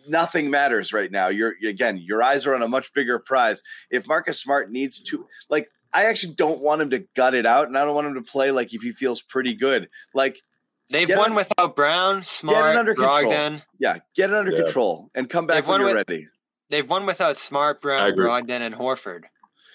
Nothing 0.08 0.50
matters 0.50 0.94
right 0.94 1.12
now. 1.12 1.28
You're 1.28 1.56
again, 1.66 1.98
your 1.98 2.22
eyes 2.22 2.46
are 2.46 2.56
on 2.56 2.62
a 2.62 2.68
much 2.68 2.94
bigger 2.94 3.20
prize. 3.20 3.62
If 3.90 4.08
Marcus 4.08 4.40
Smart 4.40 4.72
needs 4.72 5.00
to, 5.00 5.28
like, 5.50 5.68
I 5.94 6.06
actually 6.06 6.34
don't 6.36 6.62
want 6.62 6.82
him 6.82 6.90
to 6.92 7.06
gut 7.16 7.34
it 7.34 7.46
out, 7.46 7.68
and 7.68 7.78
I 7.78 7.86
don't 7.86 7.96
want 7.96 8.08
him 8.08 8.16
to 8.16 8.22
play 8.22 8.52
like 8.52 8.74
if 8.74 8.82
he 8.82 8.92
feels 8.92 9.22
pretty 9.22 9.54
good. 9.54 9.90
Like 10.14 10.42
they've 10.90 11.10
won 11.10 11.32
it, 11.32 11.36
without 11.36 11.76
Brown, 11.76 12.22
Smart, 12.24 12.58
get 12.58 12.72
it 12.72 12.78
under 12.78 12.96
Brogdon. 12.96 13.22
control. 13.22 13.62
Yeah, 13.80 13.98
get 14.16 14.30
it 14.30 14.36
under 14.36 14.52
yeah. 14.52 14.64
control 14.64 15.10
and 15.16 15.30
come 15.30 15.48
back 15.48 15.56
they've 15.56 15.68
when 15.68 15.80
you're 15.80 15.96
with, 15.96 16.10
ready. 16.10 16.28
They've 16.70 16.90
won 16.90 17.06
without 17.06 17.38
Smart, 17.38 17.82
Brown, 17.82 18.12
Brogdon, 18.14 18.62
and 18.62 18.76
Horford. 18.76 19.24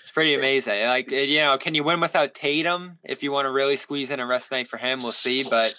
It's 0.03 0.11
pretty 0.11 0.35
amazing. 0.35 0.85
Like 0.87 1.11
you 1.11 1.39
know, 1.39 1.57
can 1.57 1.75
you 1.75 1.85
win 1.85 2.01
without 2.01 2.35
Tatum? 2.35 2.99
If 3.03 3.23
you 3.23 3.33
want 3.33 3.47
to 3.47 3.51
really 3.51 3.77
squeeze 3.77 4.11
in 4.11 4.21
a 4.21 4.27
rest 4.27 4.51
night 4.51 4.69
for 4.69 4.77
him, 4.77 5.03
we'll 5.03 5.13
see. 5.13 5.45
But 5.45 5.75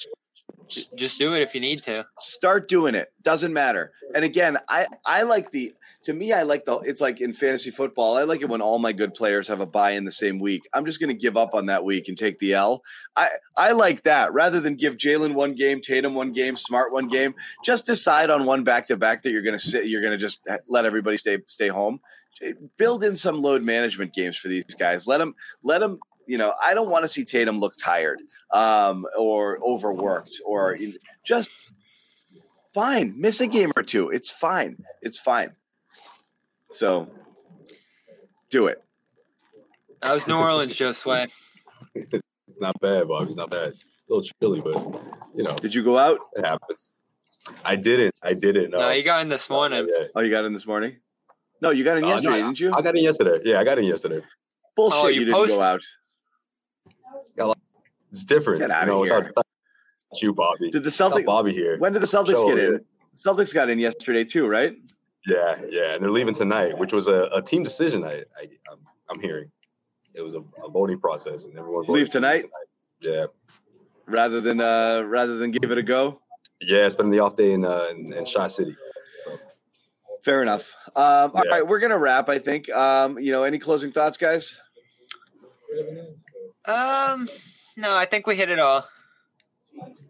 just 0.67 1.19
do 1.19 1.33
it 1.33 1.41
if 1.41 1.53
you 1.53 1.61
need 1.61 1.79
to. 1.83 2.05
Start 2.19 2.67
doing 2.67 2.95
it. 2.95 3.11
Doesn't 3.21 3.53
matter. 3.53 3.91
And 4.15 4.23
again, 4.23 4.57
I 4.69 4.87
I 5.05 5.23
like 5.23 5.51
the 5.51 5.73
to 6.03 6.13
me 6.13 6.33
I 6.33 6.43
like 6.43 6.65
the 6.65 6.77
it's 6.79 7.01
like 7.01 7.21
in 7.21 7.33
fantasy 7.33 7.71
football. 7.71 8.17
I 8.17 8.23
like 8.23 8.41
it 8.41 8.49
when 8.49 8.61
all 8.61 8.79
my 8.79 8.93
good 8.93 9.13
players 9.13 9.47
have 9.47 9.59
a 9.59 9.65
buy 9.65 9.91
in 9.91 10.05
the 10.05 10.11
same 10.11 10.39
week. 10.39 10.67
I'm 10.73 10.85
just 10.85 10.99
going 10.99 11.09
to 11.09 11.19
give 11.19 11.37
up 11.37 11.53
on 11.53 11.67
that 11.67 11.83
week 11.83 12.07
and 12.07 12.17
take 12.17 12.39
the 12.39 12.53
L. 12.53 12.83
I 13.15 13.27
I 13.57 13.71
like 13.73 14.03
that 14.03 14.33
rather 14.33 14.59
than 14.59 14.75
give 14.75 14.97
jaylen 14.97 15.33
one 15.33 15.53
game, 15.53 15.81
Tatum 15.81 16.15
one 16.15 16.31
game, 16.31 16.55
Smart 16.55 16.91
one 16.91 17.07
game. 17.07 17.35
Just 17.63 17.85
decide 17.85 18.29
on 18.29 18.45
one 18.45 18.63
back 18.63 18.87
to 18.87 18.97
back 18.97 19.21
that 19.23 19.31
you're 19.31 19.43
going 19.43 19.57
to 19.57 19.59
sit. 19.59 19.87
You're 19.87 20.01
going 20.01 20.11
to 20.11 20.17
just 20.17 20.47
let 20.67 20.85
everybody 20.85 21.17
stay 21.17 21.39
stay 21.47 21.67
home 21.67 21.99
build 22.77 23.03
in 23.03 23.15
some 23.15 23.41
load 23.41 23.63
management 23.63 24.13
games 24.13 24.37
for 24.37 24.47
these 24.47 24.65
guys. 24.65 25.07
Let 25.07 25.19
them 25.19 25.35
let 25.63 25.79
them. 25.79 25.99
You 26.27 26.37
know, 26.37 26.53
I 26.63 26.73
don't 26.73 26.89
want 26.89 27.03
to 27.03 27.07
see 27.07 27.25
Tatum 27.25 27.59
look 27.59 27.73
tired 27.77 28.21
um, 28.53 29.05
or 29.17 29.59
overworked 29.63 30.41
or 30.45 30.77
just 31.23 31.49
fine. 32.73 33.19
Miss 33.19 33.41
a 33.41 33.47
game 33.47 33.71
or 33.75 33.83
two. 33.83 34.09
It's 34.09 34.29
fine. 34.29 34.83
It's 35.01 35.19
fine. 35.19 35.51
So 36.71 37.09
do 38.49 38.67
it. 38.67 38.83
That 40.01 40.13
was 40.13 40.27
New 40.27 40.37
Orleans, 40.37 40.75
Joe 40.75 40.93
Sway. 40.93 41.27
it's 41.95 42.59
not 42.59 42.79
bad, 42.81 43.07
Bob. 43.07 43.27
It's 43.27 43.35
not 43.35 43.49
bad. 43.49 43.73
A 43.73 44.13
little 44.13 44.23
chilly, 44.41 44.61
but 44.61 44.75
you 45.35 45.43
know. 45.43 45.55
Did 45.55 45.75
you 45.75 45.83
go 45.83 45.97
out? 45.97 46.19
It 46.33 46.45
happens. 46.45 46.91
I 47.63 47.75
didn't. 47.75 48.15
I 48.23 48.33
didn't. 48.33 48.71
No, 48.71 48.77
no 48.77 48.89
you 48.91 49.03
got 49.03 49.21
in 49.21 49.29
this 49.29 49.49
morning. 49.49 49.87
Oh, 50.15 50.21
you 50.21 50.29
got 50.31 50.45
in 50.45 50.53
this 50.53 50.65
morning? 50.65 50.97
No, 51.61 51.69
you 51.69 51.83
got 51.83 51.97
in 51.97 52.03
uh, 52.03 52.07
yesterday, 52.07 52.39
no, 52.39 52.45
didn't 52.47 52.59
you? 52.59 52.71
I 52.73 52.81
got 52.81 52.97
in 52.97 53.03
yesterday. 53.03 53.39
Yeah, 53.43 53.59
I 53.59 53.63
got 53.63 53.77
in 53.77 53.85
yesterday. 53.85 54.21
Bullshit! 54.75 54.99
Oh, 54.99 55.07
you, 55.07 55.19
you 55.21 55.25
didn't 55.25 55.47
go 55.47 55.61
out. 55.61 55.81
It's 58.11 58.25
different. 58.25 58.59
Get 58.59 58.71
out 58.71 58.81
you 58.81 58.87
know, 58.87 59.01
of 59.03 59.07
here. 59.07 59.17
Without, 59.17 59.27
without 59.27 60.21
you, 60.21 60.33
Bobby. 60.33 60.71
Did 60.71 60.83
the 60.83 60.89
Celtics? 60.89 61.25
Bobby 61.25 61.53
here. 61.53 61.77
When 61.77 61.93
did 61.93 62.01
the 62.01 62.07
Celtics 62.07 62.37
Show 62.37 62.49
get 62.49 62.59
in? 62.59 62.65
Here. 62.65 62.81
Celtics 63.15 63.53
got 63.53 63.69
in 63.69 63.79
yesterday 63.79 64.23
too, 64.23 64.47
right? 64.47 64.75
Yeah, 65.25 65.55
yeah, 65.69 65.93
and 65.93 66.03
they're 66.03 66.11
leaving 66.11 66.33
tonight, 66.33 66.77
which 66.77 66.93
was 66.93 67.07
a, 67.07 67.29
a 67.33 67.41
team 67.41 67.63
decision. 67.63 68.03
I, 68.03 68.23
I 68.37 68.47
I'm, 68.71 68.79
I'm 69.09 69.19
hearing 69.19 69.51
it 70.13 70.21
was 70.21 70.33
a, 70.33 70.43
a, 70.63 70.69
voting 70.69 70.99
process, 70.99 71.45
and 71.45 71.57
everyone 71.57 71.85
leave 71.87 72.09
tonight? 72.09 72.39
tonight. 72.39 72.51
Yeah, 73.01 73.25
rather 74.07 74.41
than 74.41 74.59
uh 74.59 75.01
rather 75.01 75.37
than 75.37 75.51
give 75.51 75.71
it 75.71 75.77
a 75.77 75.83
go. 75.83 76.21
Yeah, 76.59 76.89
spending 76.89 77.11
the 77.11 77.19
off 77.19 77.35
day 77.35 77.53
in 77.53 77.65
uh 77.65 77.87
in, 77.91 78.13
in 78.13 78.25
Shot 78.25 78.51
City. 78.51 78.75
So. 79.23 79.39
Fair 80.23 80.41
enough. 80.41 80.73
Um, 80.95 81.31
all 81.33 81.43
yeah. 81.45 81.51
right, 81.51 81.67
we're 81.67 81.79
gonna 81.79 81.99
wrap. 81.99 82.27
I 82.27 82.39
think. 82.39 82.69
Um, 82.71 83.19
you 83.19 83.31
know, 83.31 83.43
any 83.43 83.59
closing 83.59 83.91
thoughts, 83.91 84.17
guys? 84.17 84.59
Um, 86.65 87.27
no, 87.77 87.95
I 87.95 88.05
think 88.05 88.27
we 88.27 88.35
hit 88.35 88.49
it 88.49 88.59
all. 88.59 88.85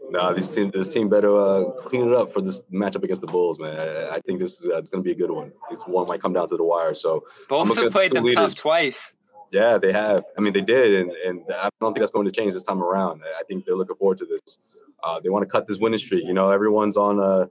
No, 0.09 0.33
this 0.33 0.53
team, 0.53 0.71
this 0.71 0.93
team 0.93 1.07
better 1.07 1.33
uh, 1.37 1.63
clean 1.83 2.07
it 2.07 2.13
up 2.13 2.33
for 2.33 2.41
this 2.41 2.63
matchup 2.63 3.03
against 3.03 3.21
the 3.21 3.27
Bulls, 3.27 3.59
man. 3.59 3.79
I, 3.79 4.15
I 4.15 4.19
think 4.19 4.39
this 4.39 4.59
is 4.59 4.65
uh, 4.67 4.77
it's 4.77 4.89
going 4.89 5.03
to 5.03 5.07
be 5.07 5.11
a 5.11 5.15
good 5.15 5.31
one. 5.31 5.53
This 5.69 5.83
one 5.83 6.07
might 6.07 6.21
come 6.21 6.33
down 6.33 6.49
to 6.49 6.57
the 6.57 6.65
wire. 6.65 6.93
So 6.93 7.23
Bulls 7.47 7.77
have 7.77 7.91
played 7.91 8.11
them 8.11 8.25
leaders. 8.25 8.55
twice. 8.55 9.13
Yeah, 9.51 9.77
they 9.77 9.91
have. 9.91 10.23
I 10.37 10.41
mean, 10.41 10.53
they 10.53 10.61
did, 10.61 11.01
and 11.01 11.11
and 11.11 11.43
I 11.53 11.69
don't 11.79 11.93
think 11.93 11.99
that's 11.99 12.11
going 12.11 12.25
to 12.25 12.31
change 12.31 12.53
this 12.53 12.63
time 12.63 12.81
around. 12.81 13.21
I 13.39 13.43
think 13.43 13.65
they're 13.65 13.75
looking 13.75 13.95
forward 13.95 14.17
to 14.19 14.25
this. 14.25 14.57
Uh, 15.03 15.19
they 15.19 15.29
want 15.29 15.43
to 15.43 15.49
cut 15.49 15.67
this 15.67 15.77
winning 15.77 15.99
streak. 15.99 16.25
You 16.25 16.33
know, 16.33 16.51
everyone's 16.51 16.97
on 16.97 17.19
uh, 17.19 17.47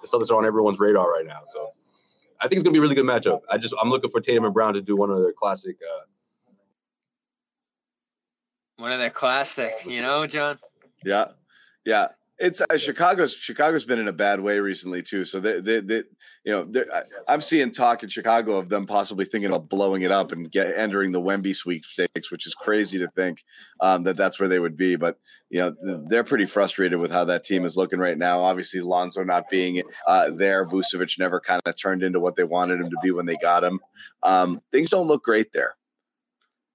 the 0.00 0.08
Celtics 0.08 0.30
are 0.30 0.36
on 0.36 0.46
everyone's 0.46 0.78
radar 0.78 1.10
right 1.10 1.26
now. 1.26 1.40
So 1.44 1.72
I 2.40 2.44
think 2.44 2.54
it's 2.54 2.62
gonna 2.62 2.72
be 2.72 2.78
a 2.78 2.82
really 2.82 2.94
good 2.94 3.04
matchup. 3.04 3.40
I 3.50 3.58
just 3.58 3.74
I'm 3.80 3.90
looking 3.90 4.10
for 4.10 4.20
Tatum 4.20 4.44
and 4.44 4.54
Brown 4.54 4.74
to 4.74 4.80
do 4.80 4.96
one 4.96 5.10
of 5.10 5.22
their 5.22 5.32
classic. 5.32 5.76
Uh, 5.82 6.04
one 8.80 8.92
of 8.92 8.98
their 8.98 9.10
classic, 9.10 9.72
you 9.86 10.00
know, 10.00 10.26
John. 10.26 10.58
Yeah, 11.04 11.26
yeah. 11.84 12.08
it's 12.38 12.62
uh, 12.62 12.78
Chicago's 12.78 13.34
Chicago's 13.34 13.84
been 13.84 13.98
in 13.98 14.08
a 14.08 14.12
bad 14.12 14.40
way 14.40 14.58
recently 14.58 15.02
too. 15.02 15.24
So 15.24 15.38
they, 15.38 15.60
they, 15.60 15.80
they 15.80 16.02
you 16.44 16.52
know, 16.52 16.84
I, 17.28 17.34
am 17.34 17.42
seeing 17.42 17.70
talk 17.70 18.02
in 18.02 18.08
Chicago 18.08 18.56
of 18.56 18.70
them 18.70 18.86
possibly 18.86 19.26
thinking 19.26 19.50
about 19.50 19.68
blowing 19.68 20.02
it 20.02 20.10
up 20.10 20.32
and 20.32 20.50
get 20.50 20.74
entering 20.74 21.12
the 21.12 21.20
Wemby 21.20 21.54
sweepstakes, 21.54 22.30
which 22.30 22.46
is 22.46 22.54
crazy 22.54 22.98
to 22.98 23.08
think 23.08 23.44
um, 23.80 24.04
that 24.04 24.16
that's 24.16 24.40
where 24.40 24.48
they 24.48 24.58
would 24.58 24.76
be. 24.76 24.96
But 24.96 25.18
you 25.50 25.58
know, 25.58 26.02
they're 26.08 26.24
pretty 26.24 26.46
frustrated 26.46 26.98
with 26.98 27.10
how 27.10 27.24
that 27.26 27.44
team 27.44 27.66
is 27.66 27.76
looking 27.76 27.98
right 27.98 28.16
now. 28.16 28.42
Obviously, 28.42 28.80
Lonzo 28.80 29.22
not 29.22 29.50
being 29.50 29.82
uh, 30.06 30.30
there, 30.30 30.66
Vucevic 30.66 31.18
never 31.18 31.40
kind 31.40 31.60
of 31.66 31.78
turned 31.78 32.02
into 32.02 32.20
what 32.20 32.36
they 32.36 32.44
wanted 32.44 32.80
him 32.80 32.88
to 32.88 32.96
be 33.02 33.10
when 33.10 33.26
they 33.26 33.36
got 33.36 33.62
him. 33.62 33.78
Um, 34.22 34.62
things 34.72 34.88
don't 34.88 35.08
look 35.08 35.22
great 35.22 35.52
there. 35.52 35.76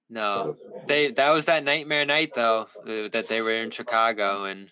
No, 0.08 0.56
they 0.86 1.10
that 1.12 1.32
was 1.32 1.46
that 1.46 1.64
nightmare 1.64 2.04
night 2.04 2.32
though 2.34 2.68
uh, 2.86 3.08
that 3.08 3.26
they 3.28 3.42
were 3.42 3.54
in 3.54 3.70
Chicago 3.70 4.44
and 4.44 4.70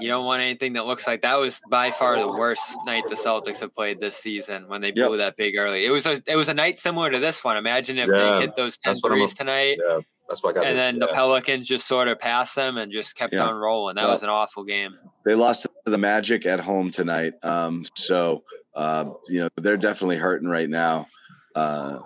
you 0.00 0.08
don't 0.08 0.24
want 0.24 0.42
anything 0.42 0.74
that 0.74 0.86
looks 0.86 1.06
like 1.06 1.22
that 1.22 1.36
was 1.36 1.60
by 1.70 1.90
far 1.90 2.18
the 2.18 2.26
worst 2.26 2.76
night 2.84 3.04
the 3.08 3.14
Celtics 3.14 3.60
have 3.60 3.74
played 3.74 4.00
this 4.00 4.16
season 4.16 4.68
when 4.68 4.80
they 4.80 4.90
blew 4.90 5.10
yep. 5.10 5.18
that 5.18 5.36
big 5.36 5.56
early. 5.56 5.86
It 5.86 5.90
was 5.90 6.06
a 6.06 6.22
it 6.26 6.36
was 6.36 6.48
a 6.48 6.54
night 6.54 6.78
similar 6.78 7.10
to 7.10 7.18
this 7.18 7.44
one. 7.44 7.56
Imagine 7.56 7.98
if 7.98 8.08
yeah, 8.08 8.14
they 8.14 8.40
hit 8.42 8.56
those 8.56 8.76
10 8.78 8.96
threes 8.96 9.34
tonight. 9.34 9.78
Yeah, 9.86 10.00
that's 10.28 10.42
what 10.42 10.56
I 10.56 10.60
got. 10.60 10.66
And 10.66 10.76
then 10.76 10.94
yeah. 10.96 11.06
the 11.06 11.12
Pelicans 11.12 11.68
just 11.68 11.86
sort 11.86 12.08
of 12.08 12.18
passed 12.18 12.54
them 12.56 12.76
and 12.76 12.92
just 12.92 13.16
kept 13.16 13.34
on 13.34 13.54
rolling. 13.54 13.96
That 13.96 14.08
was 14.08 14.22
an 14.22 14.28
awful 14.28 14.64
game. 14.64 14.96
They 15.24 15.34
lost 15.34 15.62
to 15.62 15.70
the 15.84 15.98
Magic 15.98 16.46
at 16.46 16.60
home 16.60 16.90
tonight. 16.90 17.34
Um, 17.42 17.84
so 17.94 18.42
uh, 18.74 19.10
you 19.28 19.40
know 19.40 19.48
they're 19.56 19.76
definitely 19.76 20.16
hurting 20.16 20.48
right 20.48 20.68
now. 20.68 21.06
Uh, 21.54 22.00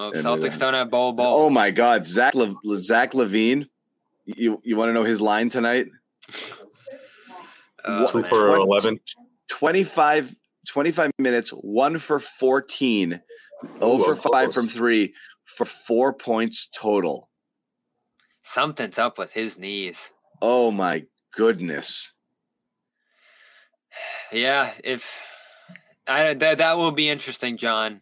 well, 0.00 0.12
Celtics 0.12 0.58
don't 0.58 0.74
have 0.74 0.90
ball 0.90 1.12
ball. 1.12 1.44
Oh 1.44 1.50
my 1.50 1.70
God, 1.70 2.06
Zach 2.06 2.34
Le- 2.34 2.56
Zach 2.82 3.12
LaVine. 3.12 3.66
You 4.24 4.60
you 4.64 4.76
want 4.76 4.88
to 4.88 4.92
know 4.92 5.04
his 5.04 5.20
line 5.20 5.48
tonight? 5.48 5.86
Uh, 7.84 8.06
Two 8.06 8.22
for 8.24 8.46
20, 8.46 8.62
11. 8.62 9.00
25, 9.48 10.36
25 10.68 11.10
minutes, 11.18 11.50
one 11.50 11.98
for 11.98 12.20
14, 12.20 13.14
Ooh, 13.14 13.68
over 13.80 14.14
five 14.14 14.52
from 14.52 14.68
three 14.68 15.14
for 15.44 15.64
four 15.64 16.12
points 16.12 16.68
total. 16.72 17.28
Something's 18.42 18.98
up 18.98 19.18
with 19.18 19.32
his 19.32 19.58
knees. 19.58 20.10
Oh 20.40 20.70
my 20.70 21.04
goodness. 21.32 22.12
Yeah, 24.32 24.70
if 24.84 25.04
I 26.06 26.34
that 26.34 26.58
that 26.58 26.78
will 26.78 26.92
be 26.92 27.08
interesting, 27.08 27.56
John. 27.56 28.00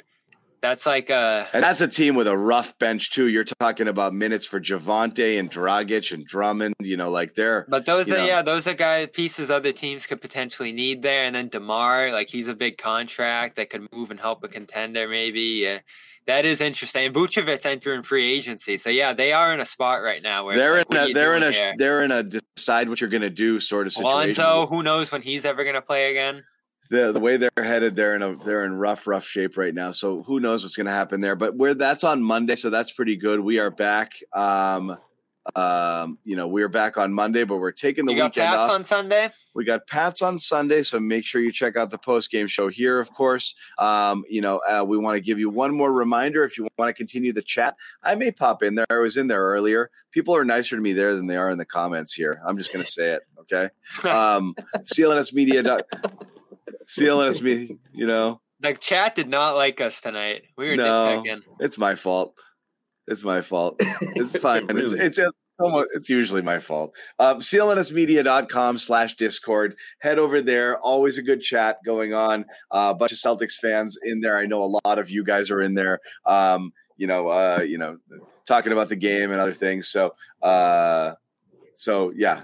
That's 0.60 0.86
like 0.86 1.08
a 1.08 1.46
and 1.52 1.62
that's 1.62 1.80
a 1.80 1.86
team 1.86 2.16
with 2.16 2.26
a 2.26 2.36
rough 2.36 2.76
bench 2.78 3.10
too. 3.10 3.28
You're 3.28 3.44
talking 3.44 3.86
about 3.86 4.12
minutes 4.12 4.44
for 4.44 4.60
Javonte 4.60 5.38
and 5.38 5.48
Dragic 5.50 6.12
and 6.12 6.26
Drummond. 6.26 6.74
You 6.80 6.96
know, 6.96 7.10
like 7.10 7.34
they're. 7.34 7.64
But 7.68 7.86
those 7.86 8.10
are 8.10 8.18
know. 8.18 8.24
yeah, 8.24 8.42
those 8.42 8.66
are 8.66 8.74
guys 8.74 9.08
pieces 9.12 9.50
other 9.50 9.72
teams 9.72 10.06
could 10.06 10.20
potentially 10.20 10.72
need 10.72 11.02
there. 11.02 11.24
And 11.24 11.34
then 11.34 11.48
Demar, 11.48 12.10
like 12.10 12.28
he's 12.28 12.48
a 12.48 12.54
big 12.54 12.76
contract 12.76 13.56
that 13.56 13.70
could 13.70 13.86
move 13.92 14.10
and 14.10 14.18
help 14.18 14.42
a 14.42 14.48
contender 14.48 15.08
maybe. 15.08 15.62
Yeah, 15.62 15.78
that 16.26 16.44
is 16.44 16.60
interesting. 16.60 17.06
And 17.06 17.14
Vucevic 17.14 17.64
entering 17.64 18.02
free 18.02 18.28
agency, 18.28 18.76
so 18.76 18.90
yeah, 18.90 19.12
they 19.12 19.32
are 19.32 19.54
in 19.54 19.60
a 19.60 19.66
spot 19.66 20.02
right 20.02 20.22
now 20.22 20.44
where 20.44 20.56
they're 20.56 20.78
like, 20.78 20.86
in 20.90 20.96
a 20.96 21.12
they're 21.12 21.36
in 21.36 21.42
a 21.44 21.52
here? 21.52 21.74
they're 21.78 22.02
in 22.02 22.10
a 22.10 22.24
decide 22.24 22.88
what 22.88 23.00
you're 23.00 23.10
going 23.10 23.22
to 23.22 23.30
do 23.30 23.60
sort 23.60 23.86
of 23.86 23.92
situation. 23.92 24.16
Alonzo, 24.16 24.66
who 24.66 24.82
knows 24.82 25.12
when 25.12 25.22
he's 25.22 25.44
ever 25.44 25.62
going 25.62 25.76
to 25.76 25.82
play 25.82 26.10
again? 26.10 26.42
The 26.88 27.12
the 27.12 27.20
way 27.20 27.36
they're 27.36 27.50
headed, 27.56 27.96
they're 27.96 28.14
in 28.14 28.22
a 28.22 28.36
they're 28.36 28.64
in 28.64 28.74
rough 28.74 29.06
rough 29.06 29.24
shape 29.24 29.56
right 29.56 29.74
now. 29.74 29.90
So 29.90 30.22
who 30.22 30.40
knows 30.40 30.62
what's 30.62 30.76
going 30.76 30.86
to 30.86 30.92
happen 30.92 31.20
there? 31.20 31.36
But 31.36 31.56
we're 31.56 31.74
that's 31.74 32.04
on 32.04 32.22
Monday, 32.22 32.56
so 32.56 32.70
that's 32.70 32.92
pretty 32.92 33.16
good. 33.16 33.40
We 33.40 33.58
are 33.58 33.70
back. 33.70 34.14
Um, 34.32 34.98
um, 35.54 36.18
you 36.24 36.36
know, 36.36 36.46
we're 36.46 36.68
back 36.68 36.98
on 36.98 37.12
Monday, 37.12 37.44
but 37.44 37.56
we're 37.56 37.72
taking 37.72 38.04
the 38.04 38.12
you 38.12 38.22
weekend 38.22 38.48
Pats 38.48 38.58
off. 38.58 38.70
on 38.70 38.84
Sunday. 38.84 39.30
We 39.54 39.64
got 39.64 39.86
Pats 39.86 40.20
on 40.20 40.38
Sunday, 40.38 40.82
so 40.82 41.00
make 41.00 41.24
sure 41.24 41.40
you 41.40 41.50
check 41.50 41.76
out 41.76 41.90
the 41.90 41.98
post 41.98 42.30
game 42.30 42.46
show 42.46 42.68
here. 42.68 43.00
Of 43.00 43.12
course, 43.14 43.54
um, 43.78 44.24
you 44.28 44.40
know, 44.40 44.58
uh, 44.58 44.84
we 44.86 44.98
want 44.98 45.16
to 45.16 45.20
give 45.20 45.38
you 45.38 45.48
one 45.48 45.74
more 45.74 45.92
reminder 45.92 46.44
if 46.44 46.58
you 46.58 46.68
want 46.78 46.88
to 46.88 46.92
continue 46.92 47.32
the 47.32 47.42
chat. 47.42 47.76
I 48.02 48.14
may 48.14 48.30
pop 48.30 48.62
in 48.62 48.74
there. 48.74 48.86
I 48.90 48.98
was 48.98 49.16
in 49.16 49.26
there 49.26 49.42
earlier. 49.42 49.90
People 50.10 50.36
are 50.36 50.44
nicer 50.44 50.76
to 50.76 50.82
me 50.82 50.92
there 50.92 51.14
than 51.14 51.26
they 51.26 51.36
are 51.36 51.50
in 51.50 51.58
the 51.58 51.64
comments 51.66 52.12
here. 52.12 52.40
I'm 52.46 52.58
just 52.58 52.72
going 52.72 52.84
to 52.84 52.90
say 52.90 53.10
it. 53.10 53.22
Okay. 53.40 53.70
Um, 54.08 54.54
CLNS 54.84 55.32
Media. 55.32 55.62
CLS 56.88 57.42
me, 57.42 57.78
you 57.92 58.06
know. 58.06 58.40
The 58.60 58.74
chat 58.74 59.14
did 59.14 59.28
not 59.28 59.54
like 59.54 59.80
us 59.80 60.00
tonight. 60.00 60.42
We 60.56 60.70
were 60.70 60.76
no, 60.76 61.22
nitpicking. 61.24 61.42
It's 61.60 61.78
my 61.78 61.94
fault. 61.94 62.34
It's 63.06 63.22
my 63.24 63.40
fault. 63.40 63.76
It's 63.78 64.36
fine. 64.40 64.66
it's 64.68 64.92
it's 64.92 65.20
almost 65.60 65.88
it's 65.94 66.08
usually 66.08 66.42
my 66.42 66.58
fault. 66.58 66.94
Um, 67.18 67.38
CLNSmedia.com 67.38 68.78
slash 68.78 69.14
Discord. 69.14 69.76
Head 70.00 70.18
over 70.18 70.40
there. 70.40 70.78
Always 70.78 71.18
a 71.18 71.22
good 71.22 71.40
chat 71.40 71.78
going 71.84 72.14
on. 72.14 72.44
A 72.72 72.76
uh, 72.76 72.94
bunch 72.94 73.12
of 73.12 73.18
Celtics 73.18 73.54
fans 73.54 73.96
in 74.02 74.20
there. 74.20 74.36
I 74.36 74.46
know 74.46 74.62
a 74.62 74.80
lot 74.84 74.98
of 74.98 75.10
you 75.10 75.24
guys 75.24 75.50
are 75.50 75.60
in 75.60 75.74
there. 75.74 76.00
Um, 76.26 76.72
you 76.96 77.06
know, 77.06 77.28
uh, 77.28 77.64
you 77.66 77.78
know, 77.78 77.98
talking 78.46 78.72
about 78.72 78.88
the 78.88 78.96
game 78.96 79.30
and 79.30 79.40
other 79.40 79.52
things. 79.52 79.88
So, 79.88 80.12
uh, 80.42 81.12
so 81.74 82.12
yeah, 82.14 82.42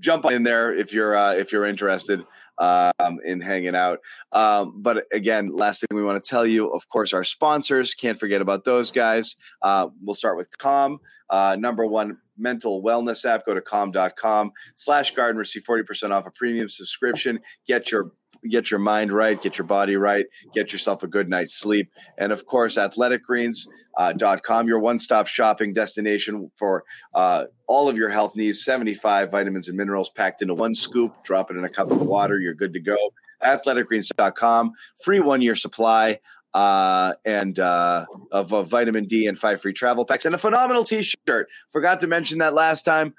jump 0.00 0.24
in 0.24 0.42
there 0.42 0.74
if 0.74 0.92
you're 0.92 1.14
uh, 1.14 1.34
if 1.34 1.52
you're 1.52 1.64
interested 1.64 2.24
um, 2.58 3.18
in 3.24 3.40
hanging 3.40 3.74
out. 3.74 4.00
Um, 4.32 4.74
but 4.76 5.04
again, 5.12 5.50
last 5.54 5.80
thing 5.80 5.96
we 5.96 6.04
want 6.04 6.22
to 6.22 6.28
tell 6.28 6.46
you, 6.46 6.68
of 6.68 6.88
course, 6.88 7.12
our 7.12 7.24
sponsors. 7.24 7.94
Can't 7.94 8.18
forget 8.18 8.40
about 8.40 8.64
those 8.64 8.90
guys. 8.90 9.36
Uh, 9.62 9.88
we'll 10.02 10.14
start 10.14 10.36
with 10.36 10.56
Calm, 10.58 10.98
uh, 11.30 11.56
number 11.58 11.86
one 11.86 12.18
mental 12.36 12.82
wellness 12.82 13.24
app. 13.24 13.46
Go 13.46 13.54
to 13.54 13.60
calm.com 13.60 14.52
slash 14.74 15.14
garden, 15.14 15.38
receive 15.38 15.64
40% 15.64 16.10
off 16.10 16.26
a 16.26 16.30
premium 16.30 16.68
subscription. 16.68 17.40
Get 17.66 17.90
your 17.90 18.12
get 18.48 18.70
your 18.70 18.80
mind 18.80 19.12
right, 19.12 19.40
get 19.40 19.58
your 19.58 19.66
body 19.66 19.96
right, 19.96 20.26
get 20.52 20.72
yourself 20.72 21.02
a 21.02 21.06
good 21.06 21.28
night's 21.28 21.54
sleep. 21.54 21.90
And 22.18 22.32
of 22.32 22.46
course, 22.46 22.76
athleticgreens.com, 22.76 24.66
uh, 24.66 24.68
your 24.68 24.78
one 24.78 24.98
stop 24.98 25.26
shopping 25.26 25.72
destination 25.72 26.50
for 26.54 26.84
uh, 27.14 27.44
all 27.66 27.88
of 27.88 27.96
your 27.96 28.08
health 28.08 28.36
needs 28.36 28.64
75 28.64 29.30
vitamins 29.30 29.68
and 29.68 29.76
minerals 29.76 30.10
packed 30.10 30.42
into 30.42 30.54
one 30.54 30.74
scoop. 30.74 31.22
Drop 31.24 31.50
it 31.50 31.56
in 31.56 31.64
a 31.64 31.68
cup 31.68 31.90
of 31.90 32.02
water, 32.02 32.38
you're 32.38 32.54
good 32.54 32.72
to 32.74 32.80
go. 32.80 32.96
Athleticgreens.com, 33.42 34.72
free 35.02 35.20
one 35.20 35.42
year 35.42 35.54
supply 35.54 36.18
uh, 36.54 37.14
and 37.24 37.58
uh, 37.58 38.06
of, 38.32 38.52
of 38.52 38.68
vitamin 38.68 39.04
D 39.04 39.26
and 39.26 39.38
five 39.38 39.60
free 39.60 39.72
travel 39.72 40.04
packs 40.04 40.24
and 40.24 40.34
a 40.34 40.38
phenomenal 40.38 40.84
t 40.84 41.02
shirt. 41.02 41.48
Forgot 41.70 42.00
to 42.00 42.06
mention 42.06 42.38
that 42.38 42.54
last 42.54 42.84
time. 42.84 43.14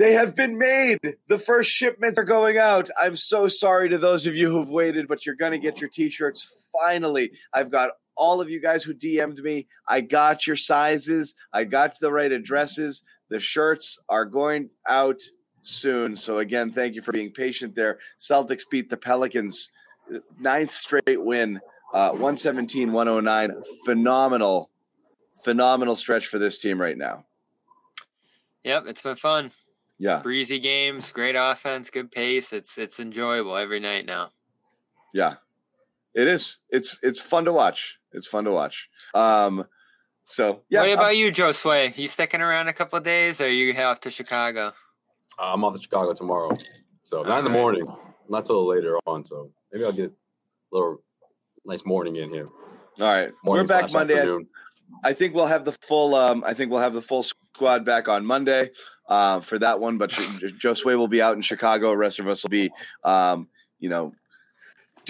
They 0.00 0.14
have 0.14 0.34
been 0.34 0.56
made. 0.56 0.98
The 1.28 1.38
first 1.38 1.70
shipments 1.70 2.18
are 2.18 2.24
going 2.24 2.56
out. 2.56 2.88
I'm 2.98 3.16
so 3.16 3.48
sorry 3.48 3.90
to 3.90 3.98
those 3.98 4.26
of 4.26 4.34
you 4.34 4.50
who've 4.50 4.70
waited, 4.70 5.06
but 5.06 5.26
you're 5.26 5.34
going 5.34 5.52
to 5.52 5.58
get 5.58 5.78
your 5.78 5.90
t 5.90 6.08
shirts 6.08 6.50
finally. 6.72 7.32
I've 7.52 7.70
got 7.70 7.90
all 8.16 8.40
of 8.40 8.48
you 8.48 8.62
guys 8.62 8.82
who 8.82 8.94
DM'd 8.94 9.42
me. 9.42 9.66
I 9.86 10.00
got 10.00 10.46
your 10.46 10.56
sizes, 10.56 11.34
I 11.52 11.64
got 11.64 12.00
the 12.00 12.10
right 12.10 12.32
addresses. 12.32 13.02
The 13.28 13.40
shirts 13.40 13.98
are 14.08 14.24
going 14.24 14.70
out 14.88 15.20
soon. 15.60 16.16
So, 16.16 16.38
again, 16.38 16.70
thank 16.70 16.94
you 16.94 17.02
for 17.02 17.12
being 17.12 17.30
patient 17.30 17.74
there. 17.74 17.98
Celtics 18.18 18.62
beat 18.70 18.88
the 18.88 18.96
Pelicans, 18.96 19.70
ninth 20.38 20.70
straight 20.70 21.22
win, 21.22 21.60
uh, 21.92 22.12
117 22.12 22.90
109. 22.90 23.62
Phenomenal, 23.84 24.70
phenomenal 25.44 25.94
stretch 25.94 26.26
for 26.26 26.38
this 26.38 26.56
team 26.56 26.80
right 26.80 26.96
now. 26.96 27.26
Yep, 28.64 28.84
it's 28.86 29.02
been 29.02 29.16
fun. 29.16 29.50
Yeah. 30.00 30.20
Breezy 30.22 30.58
games, 30.58 31.12
great 31.12 31.36
offense, 31.38 31.90
good 31.90 32.10
pace. 32.10 32.54
It's 32.54 32.78
it's 32.78 32.98
enjoyable 32.98 33.54
every 33.54 33.80
night 33.80 34.06
now. 34.06 34.30
Yeah. 35.12 35.34
It 36.14 36.26
is. 36.26 36.56
It's 36.70 36.98
it's 37.02 37.20
fun 37.20 37.44
to 37.44 37.52
watch. 37.52 37.98
It's 38.12 38.26
fun 38.26 38.44
to 38.46 38.50
watch. 38.50 38.88
Um 39.12 39.66
so 40.26 40.62
yeah. 40.70 40.80
What 40.80 40.92
about 40.92 41.10
I'm, 41.10 41.16
you, 41.16 41.30
Joe 41.30 41.52
Sway? 41.52 41.92
You 41.96 42.08
sticking 42.08 42.40
around 42.40 42.68
a 42.68 42.72
couple 42.72 42.98
days 43.00 43.42
or 43.42 43.50
you 43.50 43.74
head 43.74 43.84
off 43.84 44.00
to 44.00 44.10
Chicago? 44.10 44.72
Uh, 45.38 45.52
I'm 45.52 45.62
off 45.64 45.74
to 45.74 45.82
Chicago 45.82 46.14
tomorrow. 46.14 46.56
So 47.04 47.18
All 47.18 47.24
not 47.24 47.30
right. 47.30 47.38
in 47.40 47.44
the 47.44 47.50
morning, 47.50 47.86
not 48.30 48.46
till 48.46 48.66
later 48.66 48.98
on. 49.06 49.22
So 49.26 49.50
maybe 49.70 49.84
I'll 49.84 49.92
get 49.92 50.10
a 50.10 50.14
little 50.74 51.02
nice 51.66 51.84
morning 51.84 52.16
in 52.16 52.30
here. 52.30 52.48
All 52.98 53.06
right. 53.06 53.32
Morning 53.44 53.64
We're 53.64 53.80
back 53.82 53.92
Monday. 53.92 54.16
Afternoon. 54.16 54.48
I 55.04 55.12
think 55.12 55.34
we'll 55.34 55.46
have 55.46 55.66
the 55.66 55.72
full. 55.72 56.14
Um, 56.14 56.42
I 56.44 56.54
think 56.54 56.70
we'll 56.70 56.80
have 56.80 56.94
the 56.94 57.02
full 57.02 57.22
squad 57.22 57.84
back 57.84 58.08
on 58.08 58.24
Monday 58.24 58.70
uh, 59.10 59.40
for 59.40 59.58
that 59.58 59.80
one. 59.80 59.98
But 59.98 60.12
Sway 60.74 60.94
will 60.94 61.08
be 61.08 61.20
out 61.20 61.36
in 61.36 61.42
Chicago. 61.42 61.90
The 61.90 61.96
rest 61.98 62.20
of 62.20 62.28
us 62.28 62.42
will 62.42 62.50
be, 62.50 62.70
um, 63.04 63.48
you 63.78 63.90
know, 63.90 64.12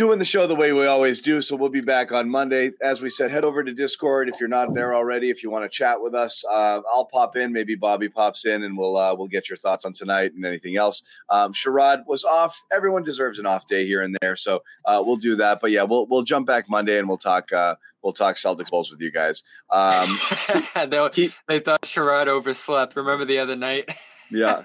doing 0.00 0.18
the 0.18 0.24
show 0.24 0.46
the 0.46 0.54
way 0.54 0.72
we 0.72 0.86
always 0.86 1.20
do. 1.20 1.42
So 1.42 1.54
we'll 1.54 1.68
be 1.68 1.82
back 1.82 2.10
on 2.10 2.30
Monday. 2.30 2.70
As 2.80 3.02
we 3.02 3.10
said, 3.10 3.30
head 3.30 3.44
over 3.44 3.62
to 3.62 3.70
Discord 3.70 4.30
if 4.30 4.40
you're 4.40 4.48
not 4.48 4.72
there 4.72 4.94
already. 4.94 5.28
If 5.28 5.42
you 5.42 5.50
want 5.50 5.64
to 5.64 5.68
chat 5.68 6.00
with 6.00 6.14
us, 6.14 6.42
uh, 6.50 6.80
I'll 6.90 7.04
pop 7.04 7.36
in. 7.36 7.52
Maybe 7.52 7.74
Bobby 7.74 8.08
pops 8.08 8.46
in, 8.46 8.62
and 8.62 8.78
we'll 8.78 8.96
uh, 8.96 9.14
we'll 9.14 9.28
get 9.28 9.50
your 9.50 9.58
thoughts 9.58 9.84
on 9.84 9.92
tonight 9.92 10.32
and 10.32 10.46
anything 10.46 10.78
else. 10.78 11.02
Um, 11.28 11.52
Sherrod 11.52 12.06
was 12.06 12.24
off. 12.24 12.64
Everyone 12.72 13.02
deserves 13.02 13.38
an 13.38 13.44
off 13.44 13.66
day 13.66 13.84
here 13.84 14.00
and 14.00 14.16
there, 14.22 14.36
so 14.36 14.62
uh, 14.86 15.02
we'll 15.04 15.16
do 15.16 15.36
that. 15.36 15.60
But 15.60 15.70
yeah, 15.70 15.82
we'll 15.82 16.06
we'll 16.06 16.22
jump 16.22 16.46
back 16.46 16.70
Monday 16.70 16.98
and 16.98 17.06
we'll 17.06 17.18
talk 17.18 17.52
uh, 17.52 17.74
we'll 18.02 18.14
talk 18.14 18.36
Celtics 18.36 18.70
Bulls 18.70 18.90
with 18.90 19.02
you 19.02 19.12
guys. 19.12 19.42
Um, 19.68 20.08
keep, 21.12 21.32
they 21.46 21.60
thought 21.60 21.82
Sherrod 21.82 22.26
overslept. 22.26 22.96
Remember 22.96 23.26
the 23.26 23.38
other 23.38 23.54
night. 23.54 23.90
Yeah, 24.30 24.64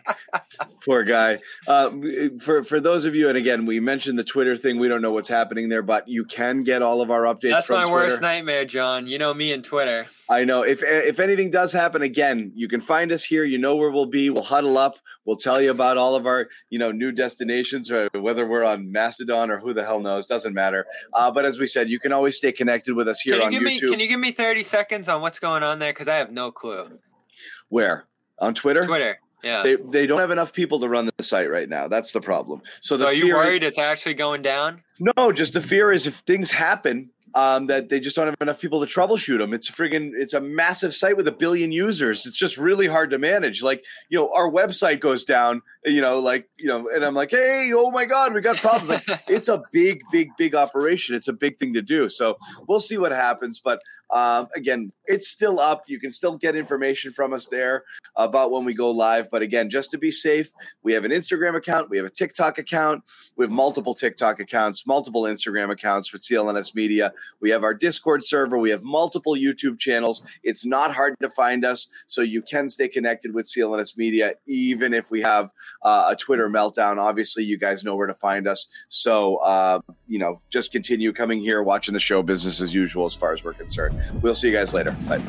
poor 0.86 1.04
guy. 1.04 1.40
Uh, 1.68 1.92
for 2.40 2.64
for 2.64 2.80
those 2.80 3.06
of 3.06 3.16
you, 3.16 3.30
and 3.30 3.38
again, 3.38 3.66
we 3.66 3.80
mentioned 3.80 4.20
the 4.20 4.24
Twitter 4.24 4.56
thing. 4.56 4.80
We 4.80 4.88
don't 4.88 5.02
know 5.02 5.12
what's 5.12 5.28
happening 5.28 5.70
there, 5.70 5.82
but 5.82 6.08
you 6.08 6.26
can 6.26 6.62
get 6.62 6.82
all 6.82 7.02
of 7.02 7.10
our 7.10 7.24
updates. 7.24 7.50
That's 7.52 7.70
my 7.70 7.84
Twitter. 7.84 7.92
worst 7.92 8.22
nightmare, 8.22 8.66
John. 8.66 9.08
You 9.08 9.18
know 9.18 9.34
me 9.34 9.52
and 9.52 9.64
Twitter. 9.64 10.08
I 10.30 10.44
know. 10.44 10.64
If 10.64 10.82
if 10.84 11.20
anything 11.20 11.52
does 11.52 11.74
happen 11.74 12.02
again, 12.02 12.52
you 12.56 12.68
can 12.68 12.82
find 12.82 13.12
us 13.12 13.24
here. 13.24 13.44
You 13.44 13.58
know 13.58 13.76
where 13.76 13.90
we'll 13.90 14.06
be. 14.06 14.30
We'll 14.30 14.44
huddle 14.44 14.78
up. 14.78 14.98
We'll 15.26 15.38
tell 15.38 15.60
you 15.60 15.72
about 15.72 15.98
all 15.98 16.16
of 16.16 16.28
our 16.28 16.48
you 16.70 16.78
know 16.78 16.92
new 16.92 17.12
destinations, 17.12 17.90
or 17.90 18.10
whether 18.14 18.46
we're 18.48 18.64
on 18.64 18.92
Mastodon 18.92 19.50
or 19.50 19.60
who 19.60 19.74
the 19.74 19.84
hell 19.84 20.00
knows. 20.00 20.28
Doesn't 20.28 20.54
matter. 20.54 20.86
Uh, 21.14 21.32
but 21.32 21.46
as 21.46 21.58
we 21.58 21.68
said, 21.68 21.90
you 21.90 22.00
can 22.00 22.12
always 22.12 22.38
stay 22.38 22.52
connected 22.52 22.96
with 22.96 23.08
us 23.08 23.20
here 23.22 23.40
can 23.40 23.42
you 23.42 23.46
on 23.46 23.52
give 23.52 23.74
YouTube. 23.74 23.84
Me, 23.84 23.90
can 23.90 24.00
you 24.00 24.08
give 24.08 24.20
me 24.20 24.32
thirty 24.32 24.64
seconds 24.64 25.08
on 25.08 25.22
what's 25.22 25.40
going 25.40 25.64
on 25.64 25.80
there? 25.80 25.92
Because 25.92 26.08
I 26.08 26.18
have 26.18 26.32
no 26.32 26.52
clue. 26.52 27.00
Where 27.70 28.06
on 28.40 28.54
Twitter? 28.54 28.86
Twitter. 28.86 29.20
Yeah. 29.46 29.62
They, 29.62 29.76
they 29.76 30.08
don't 30.08 30.20
have 30.20 30.32
enough 30.32 30.54
people 30.54 30.80
to 30.80 30.90
run 30.90 31.08
the 31.16 31.24
site 31.24 31.52
right 31.52 31.70
now. 31.70 31.88
That's 31.88 32.12
the 32.12 32.20
problem. 32.20 32.64
So, 32.82 32.98
the 32.98 33.04
so 33.04 33.10
are 33.10 33.14
you 33.14 33.26
fear- 33.26 33.36
worried 33.36 33.64
it's 33.64 33.78
actually 33.78 34.16
going 34.16 34.42
down? 34.42 34.82
No, 35.00 35.32
just 35.32 35.54
the 35.54 35.62
fear 35.62 35.92
is 35.92 36.08
if 36.08 36.16
things 36.16 36.52
happen, 36.52 37.12
um, 37.36 37.68
that 37.68 37.90
they 37.90 38.00
just 38.00 38.16
don't 38.16 38.28
have 38.28 38.38
enough 38.40 38.62
people 38.62 38.84
to 38.84 38.92
troubleshoot 38.92 39.40
them. 39.40 39.54
It's 39.54 39.70
friggin' 39.70 40.12
it's 40.16 40.34
a 40.34 40.40
massive 40.40 40.96
site 40.96 41.18
with 41.18 41.28
a 41.28 41.34
billion 41.34 41.72
users. 41.74 42.26
It's 42.26 42.38
just 42.38 42.58
really 42.58 42.88
hard 42.88 43.10
to 43.10 43.20
manage. 43.20 43.62
Like, 43.62 43.84
you 44.08 44.18
know, 44.18 44.34
our 44.34 44.50
website 44.50 45.02
goes 45.02 45.26
down, 45.26 45.62
you 45.86 46.00
know, 46.00 46.20
like, 46.20 46.50
you 46.58 46.68
know, 46.68 46.88
and 46.88 47.04
I'm 47.04 47.14
like, 47.14 47.32
hey, 47.32 47.72
oh 47.76 47.92
my 47.92 48.06
God, 48.06 48.34
we 48.34 48.40
got 48.40 48.56
problems. 48.56 48.88
Like, 48.88 49.24
it's 49.28 49.50
a 49.50 49.62
big, 49.74 50.02
big, 50.14 50.30
big 50.38 50.56
operation. 50.56 51.14
It's 51.14 51.28
a 51.28 51.34
big 51.34 51.60
thing 51.60 51.74
to 51.74 51.82
do. 51.82 52.08
So 52.08 52.38
we'll 52.70 52.80
see 52.80 52.98
what 52.98 53.12
happens. 53.12 53.60
But 53.60 53.82
um, 54.12 54.48
again, 54.56 54.92
it's 55.06 55.28
still 55.28 55.60
up. 55.60 55.84
You 55.88 56.00
can 56.00 56.12
still 56.12 56.38
get 56.38 56.56
information 56.56 57.12
from 57.12 57.34
us 57.34 57.48
there 57.48 57.84
about 58.16 58.52
when 58.52 58.66
we 58.66 58.74
go 58.74 58.92
live. 58.92 59.30
But 59.32 59.42
again, 59.42 59.70
just 59.70 59.92
to 59.92 59.98
be 59.98 60.12
safe, 60.12 60.52
we 60.84 60.94
have 60.94 61.06
an 61.06 61.12
Instagram 61.12 61.56
account, 61.56 61.90
we 61.90 61.98
have 61.98 62.06
a 62.06 62.12
TikTok 62.12 62.58
account, 62.58 63.04
we 63.36 63.44
have 63.46 63.52
multiple 63.52 63.94
TikTok 63.94 64.40
accounts, 64.40 64.86
multiple 64.88 65.24
Instagram 65.24 65.72
accounts 65.72 66.08
for 66.08 66.18
CLNS 66.18 66.76
Media. 66.76 67.14
We 67.40 67.50
have 67.50 67.64
our 67.64 67.74
Discord 67.74 68.24
server, 68.24 68.58
we 68.58 68.70
have 68.70 68.84
multiple 68.84 69.36
YouTube 69.36 69.80
channels. 69.80 70.24
It's 70.44 70.66
not 70.66 70.94
hard 70.94 71.16
to 71.22 71.30
find 71.30 71.66
us, 71.66 71.90
so 72.08 72.22
you 72.22 72.42
can 72.42 72.70
stay 72.70 72.88
connected 72.88 73.34
with 73.34 73.46
CLNS 73.46 73.98
Media, 73.98 74.34
even 74.48 74.94
if 74.94 75.12
we 75.12 75.22
have 75.22 75.52
uh, 75.84 76.08
a 76.12 76.16
Twitter 76.16 76.50
meltdown. 76.50 76.98
Obviously, 76.98 77.44
you 77.44 77.58
guys 77.58 77.84
know 77.84 77.96
where 77.96 78.08
to 78.08 78.14
find 78.14 78.48
us. 78.48 78.68
So, 78.88 79.38
uh, 79.38 79.80
you 80.08 80.20
know, 80.20 80.42
just 80.50 80.72
continue 80.72 81.12
coming 81.14 81.40
here, 81.40 81.62
watching 81.64 81.94
the 81.94 82.00
show, 82.00 82.22
business 82.22 82.62
as 82.62 82.74
usual, 82.74 83.06
as 83.06 83.16
far 83.16 83.34
as 83.34 83.44
we're 83.44 83.54
concerned. 83.54 83.95
We'll 84.22 84.36
see 84.36 84.48
you 84.48 84.54
guys 84.54 84.74
later. 84.74 84.92
Bye. 85.08 85.22